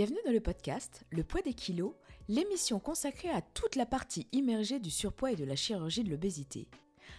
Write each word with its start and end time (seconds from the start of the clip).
Bienvenue 0.00 0.24
dans 0.24 0.32
le 0.32 0.40
podcast 0.40 1.04
Le 1.10 1.22
poids 1.22 1.42
des 1.42 1.52
kilos, 1.52 1.92
l'émission 2.26 2.80
consacrée 2.80 3.28
à 3.28 3.42
toute 3.42 3.76
la 3.76 3.84
partie 3.84 4.26
immergée 4.32 4.78
du 4.78 4.90
surpoids 4.90 5.32
et 5.32 5.36
de 5.36 5.44
la 5.44 5.56
chirurgie 5.56 6.02
de 6.02 6.10
l'obésité. 6.10 6.68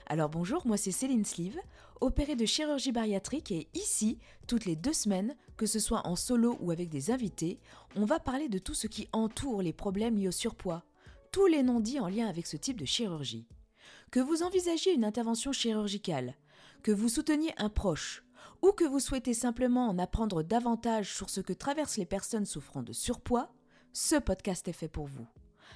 Alors 0.07 0.29
bonjour, 0.29 0.65
moi 0.65 0.77
c'est 0.77 0.89
Céline 0.89 1.23
Sleeve, 1.23 1.59
opérée 1.99 2.35
de 2.35 2.47
chirurgie 2.47 2.91
bariatrique 2.91 3.51
et 3.51 3.67
ici, 3.75 4.17
toutes 4.47 4.65
les 4.65 4.75
deux 4.75 4.93
semaines, 4.93 5.35
que 5.57 5.67
ce 5.67 5.77
soit 5.77 6.07
en 6.07 6.15
solo 6.15 6.57
ou 6.59 6.71
avec 6.71 6.89
des 6.89 7.11
invités, 7.11 7.59
on 7.95 8.05
va 8.05 8.19
parler 8.19 8.49
de 8.49 8.57
tout 8.57 8.73
ce 8.73 8.87
qui 8.87 9.07
entoure 9.13 9.61
les 9.61 9.73
problèmes 9.73 10.17
liés 10.17 10.29
au 10.29 10.31
surpoids, 10.31 10.83
tous 11.31 11.45
les 11.45 11.61
non-dits 11.61 11.99
en 11.99 12.07
lien 12.07 12.27
avec 12.27 12.47
ce 12.47 12.57
type 12.57 12.79
de 12.79 12.85
chirurgie. 12.85 13.45
Que 14.09 14.21
vous 14.21 14.41
envisagiez 14.41 14.91
une 14.91 15.05
intervention 15.05 15.51
chirurgicale, 15.51 16.33
que 16.81 16.91
vous 16.91 17.09
souteniez 17.09 17.53
un 17.57 17.69
proche, 17.69 18.23
ou 18.61 18.71
que 18.71 18.83
vous 18.83 18.99
souhaitez 18.99 19.33
simplement 19.33 19.87
en 19.87 19.97
apprendre 19.97 20.43
davantage 20.43 21.13
sur 21.13 21.29
ce 21.29 21.41
que 21.41 21.53
traversent 21.53 21.97
les 21.97 22.05
personnes 22.05 22.45
souffrant 22.45 22.83
de 22.83 22.93
surpoids, 22.93 23.51
ce 23.93 24.15
podcast 24.15 24.67
est 24.67 24.73
fait 24.73 24.87
pour 24.87 25.07
vous. 25.07 25.25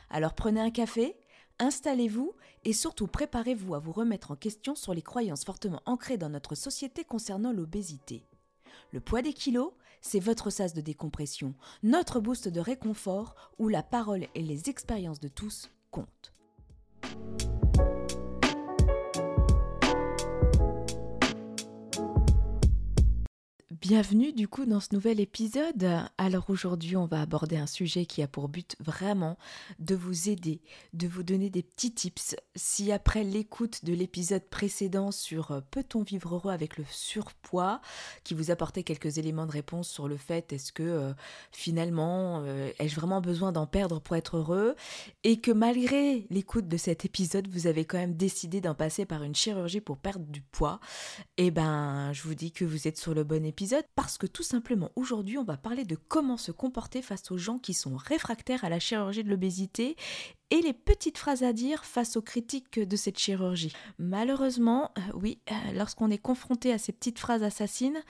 Alors 0.10 0.34
prenez 0.34 0.62
un 0.62 0.72
café, 0.72 1.18
installez-vous 1.60 2.34
et 2.64 2.74
surtout 2.74 3.08
préparez-vous 3.08 3.76
à 3.76 3.80
vous 3.80 3.92
remettre 3.92 4.32
en 4.32 4.36
question 4.36 4.76
sur 4.76 4.94
les 4.94 5.02
croyances 5.02 5.46
fortement 5.46 5.82
ancrées 5.86 6.18
dans 6.18 6.30
notre 6.30 6.56
société 6.56 7.04
concernant 7.04 7.52
l'obésité. 7.52 8.24
Le 8.92 9.00
poids 9.00 9.22
des 9.22 9.34
kilos, 9.34 9.74
c'est 10.02 10.20
votre 10.20 10.50
sas 10.50 10.74
de 10.74 10.82
décompression, 10.82 11.56
notre 11.82 12.20
boost 12.20 12.48
de 12.48 12.60
réconfort 12.60 13.36
où 13.58 13.68
la 13.68 13.84
parole 13.84 14.28
et 14.36 14.42
les 14.42 14.70
expériences 14.70 15.20
de 15.20 15.28
tous 15.28 15.72
comptent. 15.90 16.34
Bienvenue 23.88 24.34
du 24.34 24.48
coup 24.48 24.66
dans 24.66 24.80
ce 24.80 24.88
nouvel 24.94 25.20
épisode. 25.20 25.88
Alors 26.18 26.50
aujourd'hui 26.50 26.98
on 26.98 27.06
va 27.06 27.22
aborder 27.22 27.58
un 27.58 27.68
sujet 27.68 28.08
qui 28.08 28.24
a 28.24 28.28
pour 28.28 28.50
but 28.50 28.76
vraiment 28.80 29.38
de 29.78 29.94
vous 29.94 30.28
aider, 30.28 30.60
de 30.94 31.08
vous 31.08 31.22
donner 31.22 31.52
des 31.52 31.62
petits 31.62 31.94
tips. 31.94 32.36
Si 32.56 32.92
après 32.92 33.24
l'écoute 33.24 33.86
de 33.86 33.94
l'épisode 33.94 34.42
précédent 34.50 35.12
sur 35.12 35.52
euh, 35.52 35.62
peut-on 35.70 36.02
vivre 36.02 36.34
heureux 36.34 36.52
avec 36.52 36.80
le 36.80 36.84
surpoids, 36.90 37.80
qui 38.24 38.34
vous 38.34 38.50
apportait 38.50 38.82
quelques 38.82 39.20
éléments 39.20 39.46
de 39.46 39.52
réponse 39.52 39.88
sur 39.88 40.08
le 40.08 40.18
fait 40.18 40.52
est-ce 40.52 40.74
que 40.74 40.82
euh, 40.82 41.14
finalement 41.52 42.42
euh, 42.44 42.72
ai-je 42.80 42.96
vraiment 42.96 43.22
besoin 43.22 43.52
d'en 43.52 43.68
perdre 43.68 44.02
pour 44.02 44.16
être 44.16 44.38
heureux, 44.38 44.76
et 45.24 45.40
que 45.40 45.52
malgré 45.52 46.26
l'écoute 46.32 46.68
de 46.68 46.78
cet 46.78 47.06
épisode 47.06 47.48
vous 47.50 47.68
avez 47.68 47.86
quand 47.86 48.00
même 48.00 48.16
décidé 48.16 48.62
d'en 48.62 48.74
passer 48.74 49.06
par 49.06 49.22
une 49.22 49.36
chirurgie 49.36 49.80
pour 49.80 49.98
perdre 49.98 50.26
du 50.26 50.42
poids, 50.42 50.80
eh 51.38 51.52
ben 51.52 52.12
je 52.14 52.24
vous 52.24 52.34
dis 52.34 52.52
que 52.52 52.66
vous 52.66 52.88
êtes 52.88 52.98
sur 52.98 53.14
le 53.14 53.24
bon 53.24 53.46
épisode 53.46 53.75
parce 53.96 54.18
que 54.18 54.28
tout 54.28 54.44
simplement 54.44 54.92
aujourd'hui 54.96 55.38
on 55.38 55.44
va 55.44 55.58
parler 55.58 55.86
de 55.86 55.96
comment 55.96 56.38
se 56.38 56.52
comporter 56.52 57.02
face 57.02 57.32
aux 57.32 57.38
gens 57.38 57.58
qui 57.58 57.74
sont 57.74 57.96
réfractaires 57.96 58.64
à 58.64 58.70
la 58.70 58.80
chirurgie 58.80 59.24
de 59.24 59.30
l'obésité 59.30 59.96
et 60.52 60.62
les 60.62 60.74
petites 60.74 61.18
phrases 61.18 61.44
à 61.44 61.54
dire 61.54 61.86
face 61.86 62.18
aux 62.18 62.22
critiques 62.22 62.80
de 62.80 62.96
cette 62.96 63.18
chirurgie. 63.18 63.74
Malheureusement, 63.98 64.92
euh, 64.98 65.02
oui, 65.16 65.40
euh, 65.52 65.56
lorsqu'on 65.74 66.12
est 66.12 66.20
confronté 66.20 66.72
à 66.72 66.78
ces 66.78 66.92
petites 66.92 67.20
phrases 67.20 67.44
assassines, 67.44 68.02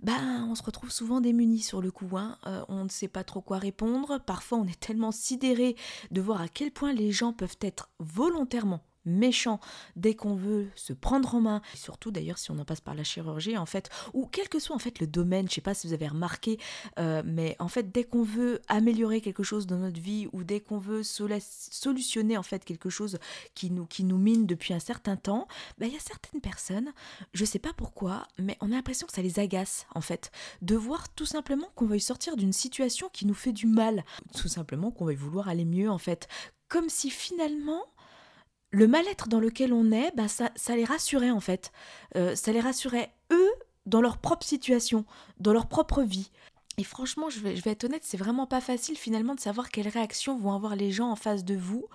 ben, 0.00 0.46
on 0.50 0.54
se 0.54 0.62
retrouve 0.62 0.90
souvent 0.90 1.20
démuni 1.20 1.60
sur 1.60 1.80
le 1.80 1.90
coup. 1.90 2.16
Hein. 2.16 2.38
Euh, 2.46 2.64
on 2.68 2.84
ne 2.84 2.88
sait 2.88 3.08
pas 3.08 3.24
trop 3.24 3.40
quoi 3.40 3.58
répondre. 3.58 4.18
Parfois, 4.18 4.58
on 4.58 4.66
est 4.66 4.80
tellement 4.80 5.12
sidéré 5.12 5.76
de 6.10 6.20
voir 6.20 6.40
à 6.40 6.48
quel 6.48 6.72
point 6.72 6.92
les 6.92 7.12
gens 7.12 7.32
peuvent 7.32 7.58
être 7.60 7.88
volontairement 7.98 8.82
méchant 9.06 9.60
dès 9.94 10.14
qu'on 10.14 10.34
veut 10.34 10.68
se 10.74 10.92
prendre 10.92 11.34
en 11.34 11.40
main, 11.40 11.62
et 11.72 11.76
surtout 11.76 12.10
d'ailleurs 12.10 12.38
si 12.38 12.50
on 12.50 12.58
en 12.58 12.64
passe 12.64 12.80
par 12.80 12.94
la 12.94 13.04
chirurgie 13.04 13.56
en 13.56 13.66
fait, 13.66 13.88
ou 14.12 14.26
quel 14.26 14.48
que 14.48 14.58
soit 14.58 14.76
en 14.76 14.80
fait 14.80 15.00
le 15.00 15.06
domaine, 15.06 15.48
je 15.48 15.54
sais 15.54 15.60
pas 15.60 15.74
si 15.74 15.86
vous 15.86 15.92
avez 15.92 16.08
remarqué, 16.08 16.58
euh, 16.98 17.22
mais 17.24 17.56
en 17.58 17.68
fait 17.68 17.90
dès 17.92 18.04
qu'on 18.04 18.22
veut 18.22 18.60
améliorer 18.68 19.20
quelque 19.20 19.42
chose 19.42 19.66
dans 19.66 19.78
notre 19.78 20.00
vie 20.00 20.28
ou 20.32 20.44
dès 20.44 20.60
qu'on 20.60 20.78
veut 20.78 21.02
solutionner 21.02 22.36
en 22.36 22.42
fait 22.42 22.64
quelque 22.64 22.90
chose 22.90 23.18
qui 23.54 23.70
nous, 23.70 23.86
qui 23.86 24.04
nous 24.04 24.18
mine 24.18 24.46
depuis 24.46 24.74
un 24.74 24.80
certain 24.80 25.16
temps, 25.16 25.46
ben, 25.78 25.86
il 25.86 25.94
y 25.94 25.96
a 25.96 26.00
certaines 26.00 26.40
personnes, 26.40 26.92
je 27.32 27.44
sais 27.44 27.58
pas 27.58 27.72
pourquoi, 27.76 28.26
mais 28.38 28.56
on 28.60 28.72
a 28.72 28.74
l'impression 28.74 29.06
que 29.06 29.12
ça 29.12 29.22
les 29.22 29.38
agace 29.38 29.86
en 29.94 30.00
fait, 30.00 30.30
de 30.62 30.76
voir 30.76 31.08
tout 31.10 31.26
simplement 31.26 31.68
qu'on 31.74 31.86
veuille 31.86 32.00
sortir 32.00 32.36
d'une 32.36 32.52
situation 32.52 33.08
qui 33.12 33.26
nous 33.26 33.34
fait 33.34 33.52
du 33.52 33.66
mal, 33.66 34.04
tout 34.36 34.48
simplement 34.48 34.90
qu'on 34.90 35.06
veuille 35.06 35.16
vouloir 35.16 35.48
aller 35.48 35.64
mieux 35.64 35.90
en 35.90 35.98
fait, 35.98 36.28
comme 36.68 36.88
si 36.88 37.10
finalement 37.10 37.84
le 38.70 38.86
mal-être 38.86 39.28
dans 39.28 39.40
lequel 39.40 39.72
on 39.72 39.92
est, 39.92 40.14
bah 40.16 40.28
ça, 40.28 40.76
les 40.76 40.84
rassurait 40.84 41.30
en 41.30 41.40
fait. 41.40 41.72
Euh, 42.16 42.34
ça 42.34 42.52
les 42.52 42.60
rassurait 42.60 43.12
eux 43.32 43.50
dans 43.86 44.00
leur 44.00 44.18
propre 44.18 44.44
situation, 44.44 45.04
dans 45.38 45.52
leur 45.52 45.66
propre 45.66 46.02
vie. 46.02 46.30
Et 46.78 46.84
franchement, 46.84 47.30
je 47.30 47.40
vais, 47.40 47.58
être 47.64 47.84
honnête, 47.84 48.02
c'est 48.04 48.16
vraiment 48.16 48.46
pas 48.46 48.60
facile 48.60 48.98
finalement 48.98 49.34
de 49.34 49.40
savoir 49.40 49.70
quelles 49.70 49.88
réactions 49.88 50.38
vont 50.38 50.52
avoir 50.52 50.76
les 50.76 50.90
gens 50.92 51.10
en 51.10 51.16
face 51.16 51.44
de 51.44 51.56
vous, 51.56 51.86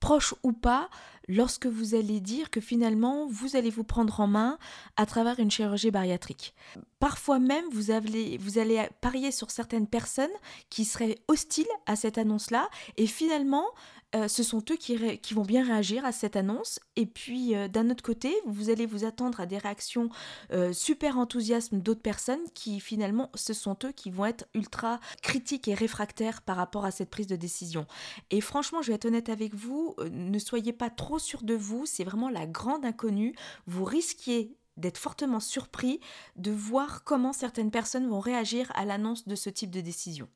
proches 0.00 0.34
ou 0.42 0.52
pas, 0.52 0.88
lorsque 1.28 1.66
vous 1.66 1.94
allez 1.94 2.18
dire 2.20 2.50
que 2.50 2.60
finalement 2.60 3.26
vous 3.28 3.56
allez 3.56 3.70
vous 3.70 3.84
prendre 3.84 4.20
en 4.20 4.26
main 4.26 4.58
à 4.96 5.06
travers 5.06 5.38
une 5.38 5.50
chirurgie 5.50 5.90
bariatrique. 5.90 6.54
Parfois 6.98 7.38
même, 7.38 7.64
vous 7.70 7.90
allez 7.90 8.88
parier 9.00 9.32
sur 9.32 9.50
certaines 9.50 9.86
personnes 9.86 10.30
qui 10.70 10.84
seraient 10.84 11.18
hostiles 11.28 11.66
à 11.86 11.94
cette 11.94 12.16
annonce-là 12.16 12.68
et 12.96 13.06
finalement 13.06 13.66
euh, 14.14 14.28
ce 14.28 14.42
sont 14.42 14.62
eux 14.70 14.76
qui, 14.76 14.96
vont 15.34 15.42
bien 15.42 15.64
réagir 15.64 16.04
à 16.04 16.12
cette 16.12 16.36
annonce. 16.36 16.80
Et 16.96 17.06
puis, 17.06 17.54
euh, 17.54 17.68
d'un 17.68 17.88
autre 17.90 18.02
côté, 18.02 18.34
vous 18.46 18.68
allez 18.70 18.86
vous 18.86 19.04
attendre 19.04 19.40
à 19.40 19.46
des 19.46 19.58
réactions 19.58 20.10
euh, 20.52 20.72
super 20.72 21.18
enthousiastes 21.18 21.74
d'autres 21.74 22.02
personnes 22.02 22.42
qui, 22.54 22.80
finalement, 22.80 23.30
ce 23.34 23.54
sont 23.54 23.76
eux 23.84 23.92
qui 23.92 24.10
vont 24.10 24.26
être 24.26 24.46
ultra 24.54 25.00
critiques 25.22 25.68
et 25.68 25.74
réfractaires 25.74 26.42
par 26.42 26.56
rapport 26.56 26.84
à 26.84 26.90
cette 26.90 27.10
prise 27.10 27.26
de 27.26 27.36
décision. 27.36 27.86
Et 28.30 28.40
franchement, 28.40 28.82
je 28.82 28.88
vais 28.88 28.94
être 28.94 29.06
honnête 29.06 29.28
avec 29.28 29.54
vous, 29.54 29.96
ne 30.10 30.38
soyez 30.38 30.72
pas 30.72 30.90
trop 30.90 31.18
sûr 31.18 31.42
de 31.42 31.54
vous, 31.54 31.86
c'est 31.86 32.04
vraiment 32.04 32.28
la 32.28 32.46
grande 32.46 32.84
inconnue. 32.84 33.34
Vous 33.66 33.84
risquiez 33.84 34.56
d'être 34.76 34.98
fortement 34.98 35.40
surpris 35.40 36.00
de 36.36 36.50
voir 36.50 37.04
comment 37.04 37.32
certaines 37.32 37.70
personnes 37.70 38.08
vont 38.08 38.20
réagir 38.20 38.70
à 38.74 38.84
l'annonce 38.84 39.26
de 39.26 39.34
ce 39.34 39.50
type 39.50 39.70
de 39.70 39.80
décision. 39.80 40.28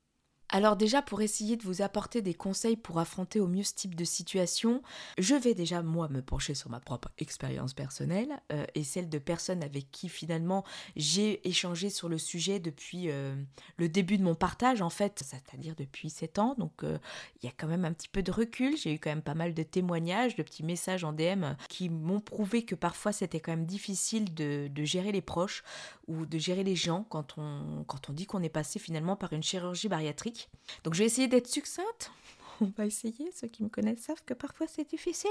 Alors 0.51 0.77
déjà, 0.77 1.03
pour 1.03 1.23
essayer 1.23 1.57
de 1.57 1.65
vous 1.65 1.83
apporter 1.83 2.23
des 2.23 2.35
conseils 2.35 2.77
pour 2.77 3.01
affronter 3.01 3.41
au 3.41 3.49
mieux 3.49 3.65
ce 3.65 3.75
type 3.75 3.97
de 3.97 4.05
situation, 4.05 4.81
je 5.19 5.35
vais 5.35 5.55
déjà 5.55 5.83
moi 5.83 6.09
me 6.09 6.23
pencher 6.23 6.55
sur 6.55 6.71
ma 6.71 6.79
propre 6.79 7.09
expérience 7.19 7.75
personnelle 7.75 8.41
euh, 8.53 8.65
et 8.77 8.85
celle 8.85 9.09
de 9.09 9.19
personnes 9.19 9.65
avec 9.65 9.91
qui 9.91 10.09
finalement 10.09 10.65
j'ai 10.95 11.47
échangé 11.49 11.91
sur 11.91 12.09
le 12.09 12.17
sujet 12.17 12.61
depuis 12.61 13.11
euh, 13.11 13.35
le 13.77 13.89
début 13.89 14.19
de 14.19 14.23
mon 14.23 14.37
partage 14.37 14.83
en 14.83 14.91
fait, 14.91 15.25
c'est-à-dire 15.25 15.75
depuis 15.77 16.11
7 16.11 16.39
ans. 16.39 16.55
Donc 16.59 16.85
euh, 16.85 16.99
il 17.43 17.47
y 17.47 17.49
a 17.49 17.53
quand 17.57 17.67
même 17.67 17.85
un 17.85 17.93
petit 17.93 18.09
peu 18.09 18.23
de 18.23 18.31
recul, 18.31 18.77
j'ai 18.77 18.95
eu 18.95 18.99
quand 19.01 19.11
même 19.11 19.23
pas 19.23 19.35
mal 19.35 19.53
de 19.53 19.63
témoignages, 19.65 20.37
de 20.37 20.45
petits 20.45 20.65
messages 20.65 21.03
en 21.03 21.13
DM 21.13 21.45
qui 21.69 21.89
m'ont 21.89 22.21
prouvé 22.21 22.65
que 22.65 22.77
parfois 22.77 23.11
c'était 23.11 23.41
quand 23.41 23.53
même 23.53 23.67
difficile 23.67 24.33
de, 24.33 24.69
de, 24.69 24.85
gérer 24.85 25.11
les 25.11 25.23
proches 25.23 25.65
ou 26.07 26.25
de 26.25 26.39
gérer 26.39 26.63
les 26.63 26.77
gens 26.77 27.05
quand 27.09 27.35
on, 27.37 27.85
quand 27.89 28.11
on 28.11 28.13
dit 28.13 28.27
qu'on 28.27 28.45
est 28.45 28.49
passé 28.49 28.79
finalement 28.79 29.17
par 29.17 29.33
une 29.33 29.43
chirurgie 29.43 29.89
bariatrique 29.89 30.36
donc 30.85 30.95
je 30.95 31.01
vais 31.01 31.07
essayer 31.07 31.29
d'être 31.29 31.49
succincte. 31.49 32.11
On 32.61 32.73
va 32.77 32.87
essayer, 32.87 33.31
ceux 33.35 33.49
qui 33.49 33.65
me 33.65 33.69
connaissent 33.69 34.01
savent 34.01 34.23
que 34.25 34.35
parfois 34.35 34.67
c'est 34.69 34.89
difficile. 34.89 35.31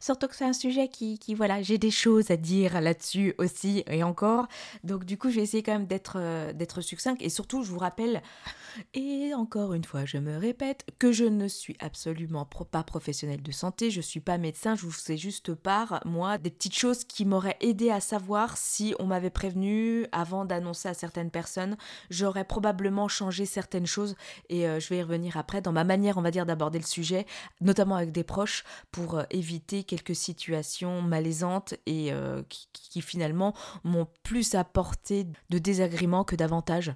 Surtout 0.00 0.28
que 0.28 0.36
c'est 0.36 0.44
un 0.44 0.52
sujet 0.52 0.88
qui, 0.88 1.18
qui 1.18 1.34
voilà, 1.34 1.62
j'ai 1.62 1.78
des 1.78 1.90
choses 1.90 2.30
à 2.30 2.36
dire 2.36 2.80
là-dessus 2.80 3.34
aussi 3.38 3.84
et 3.86 4.02
encore. 4.02 4.48
Donc 4.84 5.04
du 5.04 5.16
coup, 5.16 5.30
je 5.30 5.36
vais 5.36 5.42
essayer 5.42 5.62
quand 5.62 5.72
même 5.72 5.86
d'être 5.86 6.14
euh, 6.16 6.52
d'être. 6.52 6.80
Et 7.20 7.28
surtout, 7.28 7.62
je 7.62 7.70
vous 7.70 7.78
rappelle, 7.78 8.22
et 8.94 9.32
encore 9.34 9.74
une 9.74 9.84
fois, 9.84 10.04
je 10.04 10.18
me 10.18 10.36
répète, 10.36 10.84
que 10.98 11.12
je 11.12 11.24
ne 11.24 11.48
suis 11.48 11.76
absolument 11.80 12.46
pas 12.70 12.82
professionnelle 12.82 13.42
de 13.42 13.52
santé, 13.52 13.90
je 13.90 13.98
ne 13.98 14.02
suis 14.02 14.20
pas 14.20 14.38
médecin, 14.38 14.74
je 14.74 14.82
vous 14.82 14.90
fais 14.90 15.16
juste 15.16 15.54
part, 15.54 16.00
moi, 16.04 16.38
des 16.38 16.50
petites 16.50 16.76
choses 16.76 17.04
qui 17.04 17.24
m'auraient 17.24 17.56
aidé 17.60 17.90
à 17.90 18.00
savoir 18.00 18.56
si 18.56 18.94
on 18.98 19.06
m'avait 19.06 19.30
prévenu 19.30 20.06
avant 20.12 20.44
d'annoncer 20.44 20.88
à 20.88 20.94
certaines 20.94 21.30
personnes, 21.30 21.76
j'aurais 22.08 22.44
probablement 22.44 23.08
changé 23.08 23.46
certaines 23.46 23.86
choses 23.86 24.16
et 24.48 24.66
euh, 24.66 24.80
je 24.80 24.88
vais 24.88 24.98
y 24.98 25.02
revenir 25.02 25.36
après 25.36 25.60
dans 25.60 25.72
ma 25.72 25.84
manière, 25.84 26.18
on 26.18 26.22
va 26.22 26.30
dire, 26.30 26.46
d'aborder 26.60 26.78
le 26.78 26.84
sujet, 26.84 27.26
notamment 27.62 27.96
avec 27.96 28.12
des 28.12 28.24
proches, 28.24 28.64
pour 28.92 29.14
euh, 29.14 29.22
éviter 29.30 29.82
quelques 29.82 30.14
situations 30.14 31.00
malaisantes 31.00 31.74
et 31.86 32.12
euh, 32.12 32.42
qui, 32.48 32.68
qui 32.72 33.00
finalement 33.00 33.54
m'ont 33.82 34.06
plus 34.22 34.54
apporté 34.54 35.26
de 35.48 35.58
désagréments 35.58 36.24
que 36.24 36.36
d'avantages. 36.36 36.92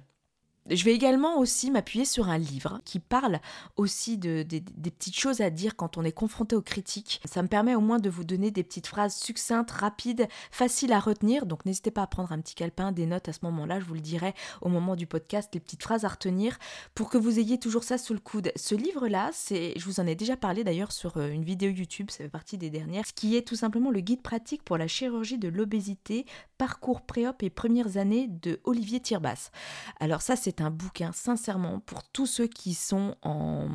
Je 0.71 0.83
vais 0.83 0.95
également 0.95 1.37
aussi 1.37 1.69
m'appuyer 1.69 2.05
sur 2.05 2.27
un 2.27 2.39
livre 2.39 2.81
qui 2.85 2.99
parle 2.99 3.39
aussi 3.75 4.17
de, 4.17 4.41
des 4.41 4.61
petites 4.91 5.15
choses 5.15 5.41
à 5.41 5.51
dire 5.51 5.75
quand 5.75 5.97
on 5.97 6.03
est 6.03 6.11
confronté 6.11 6.55
aux 6.55 6.61
critiques. 6.63 7.21
Ça 7.23 7.43
me 7.43 7.47
permet 7.47 7.75
au 7.75 7.81
moins 7.81 7.99
de 7.99 8.09
vous 8.09 8.23
donner 8.23 8.49
des 8.49 8.63
petites 8.63 8.87
phrases 8.87 9.15
succinctes, 9.15 9.69
rapides, 9.69 10.27
faciles 10.49 10.91
à 10.91 10.99
retenir. 10.99 11.45
Donc 11.45 11.65
n'hésitez 11.67 11.91
pas 11.91 12.01
à 12.01 12.07
prendre 12.07 12.31
un 12.31 12.41
petit 12.41 12.55
calepin, 12.55 12.91
des 12.91 13.05
notes 13.05 13.29
à 13.29 13.33
ce 13.33 13.41
moment-là. 13.43 13.79
Je 13.79 13.85
vous 13.85 13.93
le 13.93 13.99
dirai 13.99 14.33
au 14.61 14.69
moment 14.69 14.95
du 14.95 15.05
podcast, 15.05 15.51
les 15.53 15.59
petites 15.59 15.83
phrases 15.83 16.03
à 16.03 16.07
retenir 16.07 16.57
pour 16.95 17.11
que 17.11 17.19
vous 17.19 17.37
ayez 17.37 17.59
toujours 17.59 17.83
ça 17.83 17.99
sous 17.99 18.13
le 18.13 18.19
coude. 18.19 18.51
Ce 18.55 18.73
livre-là, 18.73 19.29
c'est, 19.33 19.73
je 19.77 19.85
vous 19.85 19.99
en 19.99 20.07
ai 20.07 20.15
déjà 20.15 20.35
parlé 20.35 20.63
d'ailleurs 20.63 20.91
sur 20.91 21.17
euh, 21.17 21.29
une 21.29 21.45
vidéo 21.45 21.69
YouTube, 21.69 22.09
ça 22.09 22.23
fait 22.23 22.29
partie 22.29 22.57
des 22.57 22.71
dernières, 22.71 23.05
qui 23.13 23.35
est 23.35 23.47
tout 23.47 23.55
simplement 23.55 23.91
le 23.91 23.99
guide 23.99 24.23
pratique 24.23 24.63
pour 24.63 24.79
la 24.79 24.87
chirurgie 24.87 25.37
de 25.37 25.47
l'obésité, 25.47 26.25
parcours 26.57 27.01
pré-op 27.01 27.43
et 27.43 27.51
premières 27.51 27.97
années 27.97 28.27
de 28.27 28.59
Olivier 28.63 28.99
Tirbas. 28.99 29.51
Alors 29.99 30.23
ça, 30.23 30.35
c'est 30.35 30.54
c'est 30.55 30.63
un 30.63 30.71
bouquin, 30.71 31.11
sincèrement, 31.11 31.79
pour 31.79 32.03
tous 32.03 32.27
ceux 32.27 32.47
qui 32.47 32.73
sont 32.73 33.15
en 33.23 33.67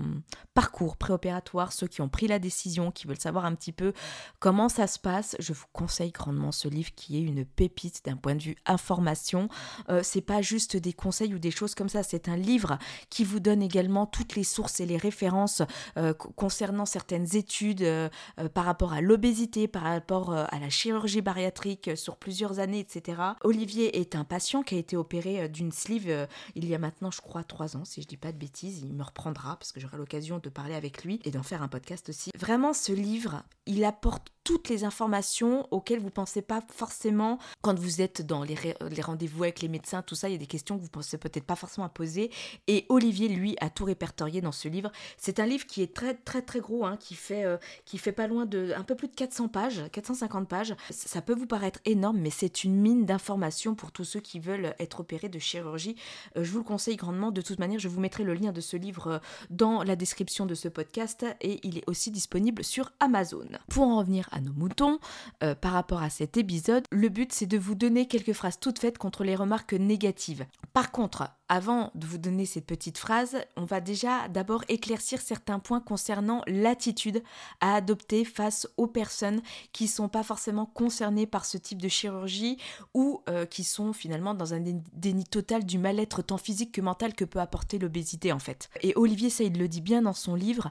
parcours 0.55 0.97
préopératoire, 0.97 1.73
ceux 1.73 1.87
qui 1.87 2.01
ont 2.01 2.09
pris 2.09 2.27
la 2.27 2.39
décision, 2.39 2.91
qui 2.91 3.07
veulent 3.07 3.21
savoir 3.21 3.45
un 3.45 3.55
petit 3.55 3.73
peu 3.73 3.93
comment 4.39 4.69
ça 4.69 4.87
se 4.87 4.99
passe. 4.99 5.37
Je 5.39 5.53
vous 5.53 5.67
conseille 5.73 6.11
grandement 6.11 6.53
ce 6.53 6.69
livre 6.69 6.91
qui 6.95 7.19
est 7.19 7.23
une 7.23 7.45
pépite 7.45 8.05
d'un 8.05 8.17
point 8.17 8.35
de 8.35 8.43
vue 8.43 8.57
information. 8.67 9.49
Euh, 9.91 10.01
c'est 10.03 10.23
pas 10.23 10.41
juste 10.41 10.77
des 10.77 10.93
conseils 10.93 11.35
ou 11.35 11.39
des 11.39 11.51
choses 11.51 11.75
comme 11.75 11.89
ça, 11.89 12.03
c'est 12.03 12.29
un 12.29 12.37
livre 12.37 12.79
qui 13.11 13.25
vous 13.25 13.41
donne 13.41 13.63
également 13.63 14.07
toutes 14.07 14.35
les 14.35 14.45
sources 14.45 14.81
et 14.81 14.87
les 14.87 14.97
références 14.97 15.63
euh, 15.99 16.15
concernant 16.15 16.87
certaines 16.87 17.37
études 17.37 17.83
euh, 17.83 18.09
par 18.55 18.65
rapport 18.65 18.93
à 18.93 19.01
l'obésité, 19.03 19.69
par 19.69 19.83
rapport 19.83 20.33
à 20.33 20.59
la 20.59 20.71
chirurgie 20.71 21.21
bariatrique 21.21 21.91
sur 21.95 22.17
plusieurs 22.17 22.59
années, 22.59 22.81
etc. 22.81 23.21
Olivier 23.43 24.01
est 24.01 24.15
un 24.15 24.25
patient 24.25 24.63
qui 24.63 24.77
a 24.77 24.79
été 24.79 24.97
opéré 24.97 25.49
d'une 25.49 25.73
sleeve 25.73 26.27
il 26.55 26.70
y 26.71 26.75
a 26.75 26.79
maintenant, 26.79 27.11
je 27.11 27.21
crois, 27.21 27.45
trois 27.45 27.77
ans, 27.77 27.85
si 27.85 28.03
je 28.03 28.07
dis 28.07 28.17
pas 28.17 28.33
de 28.33 28.39
bêtises. 28.39 28.79
Il 28.79 28.93
me 28.93 29.03
reprendra 29.03 29.57
parce 29.57 29.73
que 29.73 29.81
j'aurai 29.81 29.97
l'occasion 29.97 30.39
de 30.39 30.49
parler 30.49 30.75
avec 30.75 31.05
lui 31.05 31.21
et 31.25 31.31
d'en 31.31 31.43
faire 31.43 31.63
un 31.63 31.69
podcast 31.69 32.09
aussi. 32.09 32.31
Vraiment, 32.39 32.73
ce 32.73 32.93
livre, 32.93 33.43
il 33.67 33.85
apporte 33.85 34.33
toutes 34.45 34.69
les 34.69 34.85
informations 34.85 35.67
auxquelles 35.71 36.01
vous 36.01 36.11
pensez 36.11 36.43
pas 36.43 36.63
forcément 36.69 37.39
quand 37.63 37.79
vous 37.79 38.01
êtes 38.01 38.23
dans 38.23 38.43
les, 38.43 38.57
rendez-vous 39.03 39.43
avec 39.43 39.61
les 39.61 39.69
médecins, 39.69 40.03
tout 40.03 40.15
ça, 40.15 40.29
il 40.29 40.33
y 40.33 40.35
a 40.35 40.39
des 40.39 40.47
questions 40.47 40.77
que 40.77 40.83
vous 40.83 40.89
pensez 40.89 41.19
peut-être 41.19 41.45
pas 41.45 41.57
forcément 41.57 41.87
à 41.87 41.91
poser. 41.91 42.31
Et 42.67 42.87
Olivier, 42.89 43.29
lui, 43.29 43.57
a 43.61 43.71
tout 43.71 43.85
répertorié 43.85 44.41
dans 44.41 44.53
ce 44.53 44.69
livre. 44.69 44.91
C'est 45.19 45.41
un 45.41 45.47
livre 45.47 45.67
qui 45.67 45.83
est 45.83 45.95
très 45.95 46.15
très 46.15 46.43
très 46.43 46.61
gros, 46.61 46.85
hein, 46.85 46.97
qui 46.97 47.15
fait 47.15 47.45
euh, 47.45 47.59
qui 47.85 47.99
fait 47.99 48.13
pas 48.13 48.27
loin 48.27 48.47
de 48.47 48.73
un 48.77 48.85
peu 48.85 48.95
plus 48.95 49.09
de 49.09 49.15
400 49.15 49.49
pages, 49.49 49.83
450 49.93 50.49
pages. 50.49 50.75
Ça 50.91 51.23
peut 51.23 51.35
vous 51.35 51.47
paraître 51.47 51.81
énorme, 51.85 52.19
mais 52.19 52.31
c'est 52.31 52.65
une 52.65 52.77
mine 52.77 53.05
d'informations 53.05 53.75
pour 53.75 53.93
tous 53.93 54.05
ceux 54.05 54.21
qui 54.21 54.41
veulent 54.41 54.75
être 54.79 55.01
opérés 55.01 55.29
de 55.29 55.39
chirurgie. 55.39 55.97
Euh, 56.37 56.45
je 56.45 56.51
vous 56.51 56.59
le 56.59 56.65
conseille 56.65 56.97
grandement. 56.97 57.31
De 57.31 57.43
toute 57.43 57.59
manière, 57.59 57.79
je 57.79 57.89
vous 57.89 58.01
mettrai 58.01 58.25
le 58.25 58.35
lien 58.35 58.53
de 58.53 58.61
ce 58.61 58.77
livre 58.77 59.07
euh, 59.07 59.19
dans 59.51 59.83
la 59.83 59.97
description 59.97 60.47
de 60.47 60.55
ce 60.55 60.69
podcast 60.69 61.27
et 61.41 61.61
il 61.67 61.79
est 61.79 61.89
aussi 61.89 62.11
disponible 62.11 62.65
sur 62.65 62.93
Amazon. 63.01 63.47
Pour 63.69 63.85
en 63.85 63.99
revenir 63.99 64.30
à 64.31 64.41
nos 64.41 64.53
moutons, 64.53 64.99
euh, 65.43 65.55
par 65.55 65.73
rapport 65.73 66.03
à 66.03 66.11
cet 66.11 66.37
épisode, 66.37 66.85
le 66.91 67.09
but 67.09 67.33
c'est 67.33 67.47
de 67.47 67.59
vous 67.59 67.75
donner 67.75 68.07
quelques 68.07 68.33
phrases 68.33 68.59
toutes 68.59 68.79
faites 68.79 68.99
contre 68.99 69.25
les 69.25 69.37
remarques 69.37 69.75
négatives. 69.75 70.47
Par 70.73 70.93
contre, 70.93 71.31
avant 71.49 71.91
de 71.97 72.07
vous 72.07 72.19
donner 72.19 72.47
cette 72.47 72.65
petite 72.65 72.97
phrase, 72.97 73.37
on 73.57 73.65
va 73.65 73.81
déjà 73.81 74.29
d'abord 74.29 74.63
éclaircir 74.69 75.21
certains 75.21 75.59
points 75.59 75.81
concernant 75.81 76.43
l'attitude 76.47 77.25
à 77.61 77.75
adopter 77.75 78.25
face 78.25 78.69
aux 78.77 78.87
personnes 78.87 79.43
qui 79.73 79.89
sont 79.89 80.09
pas 80.09 80.23
forcément 80.23 80.67
concernées 80.67 81.27
par 81.27 81.45
ce 81.45 81.59
type 81.59 81.83
de 81.83 81.89
chirurgie 81.89 82.57
ou 82.95 83.23
euh, 83.29 83.47
qui 83.47 83.65
sont 83.65 83.93
finalement 83.93 84.35
dans 84.35 84.55
un 84.55 84.61
déni 84.93 85.25
total 85.25 85.65
du 85.65 85.79
mal-être 85.79 86.23
tant 86.23 86.39
physique 86.39 86.71
que 86.71 86.81
mental 86.81 87.15
que 87.15 87.25
peut 87.25 87.41
apporter 87.41 87.79
l'obésité 87.79 88.33
en 88.33 88.39
fait. 88.39 88.71
Et 88.83 88.93
Olivier 88.95 89.29
Saïd 89.29 89.57
le 89.57 89.67
dit 89.67 89.81
bien 89.81 90.03
dans 90.03 90.13
son 90.13 90.37
livre, 90.37 90.71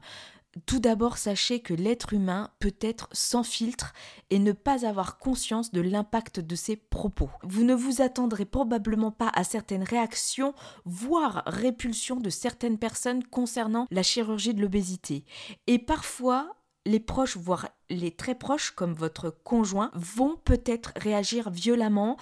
tout 0.66 0.80
d'abord, 0.80 1.18
sachez 1.18 1.60
que 1.60 1.74
l'être 1.74 2.14
humain 2.14 2.50
peut 2.60 2.76
être 2.82 3.08
sans 3.12 3.44
filtre 3.44 3.94
et 4.30 4.40
ne 4.40 4.52
pas 4.52 4.86
avoir 4.86 5.20
conscience 5.20 5.72
de 5.72 5.82
l'impact 5.82 6.40
de 6.40 6.56
ses 6.56 6.76
propos. 6.76 7.30
Vous 7.44 7.64
ne 7.64 7.76
vous 7.76 8.02
attendrez 8.02 8.46
probablement 8.46 9.12
pas 9.12 9.32
à 9.36 9.44
certaines 9.44 9.84
réactions, 9.84 10.54
voire 10.86 11.44
répulsions 11.46 12.20
de 12.20 12.30
certaines 12.30 12.80
personnes 12.80 13.24
concernant 13.24 13.88
la 13.92 14.04
chirurgie 14.04 14.54
de 14.54 14.62
l'obésité. 14.62 15.24
Et 15.68 15.78
parfois, 15.78 16.56
les 16.86 17.00
proches, 17.00 17.38
voire 17.38 17.70
les 17.90 18.12
très 18.12 18.36
proches, 18.36 18.72
comme 18.72 18.94
votre 18.94 19.30
conjoint, 19.30 19.92
vont 19.94 20.38
peut-être 20.44 20.94
réagir 20.96 21.52
violemment 21.52 22.18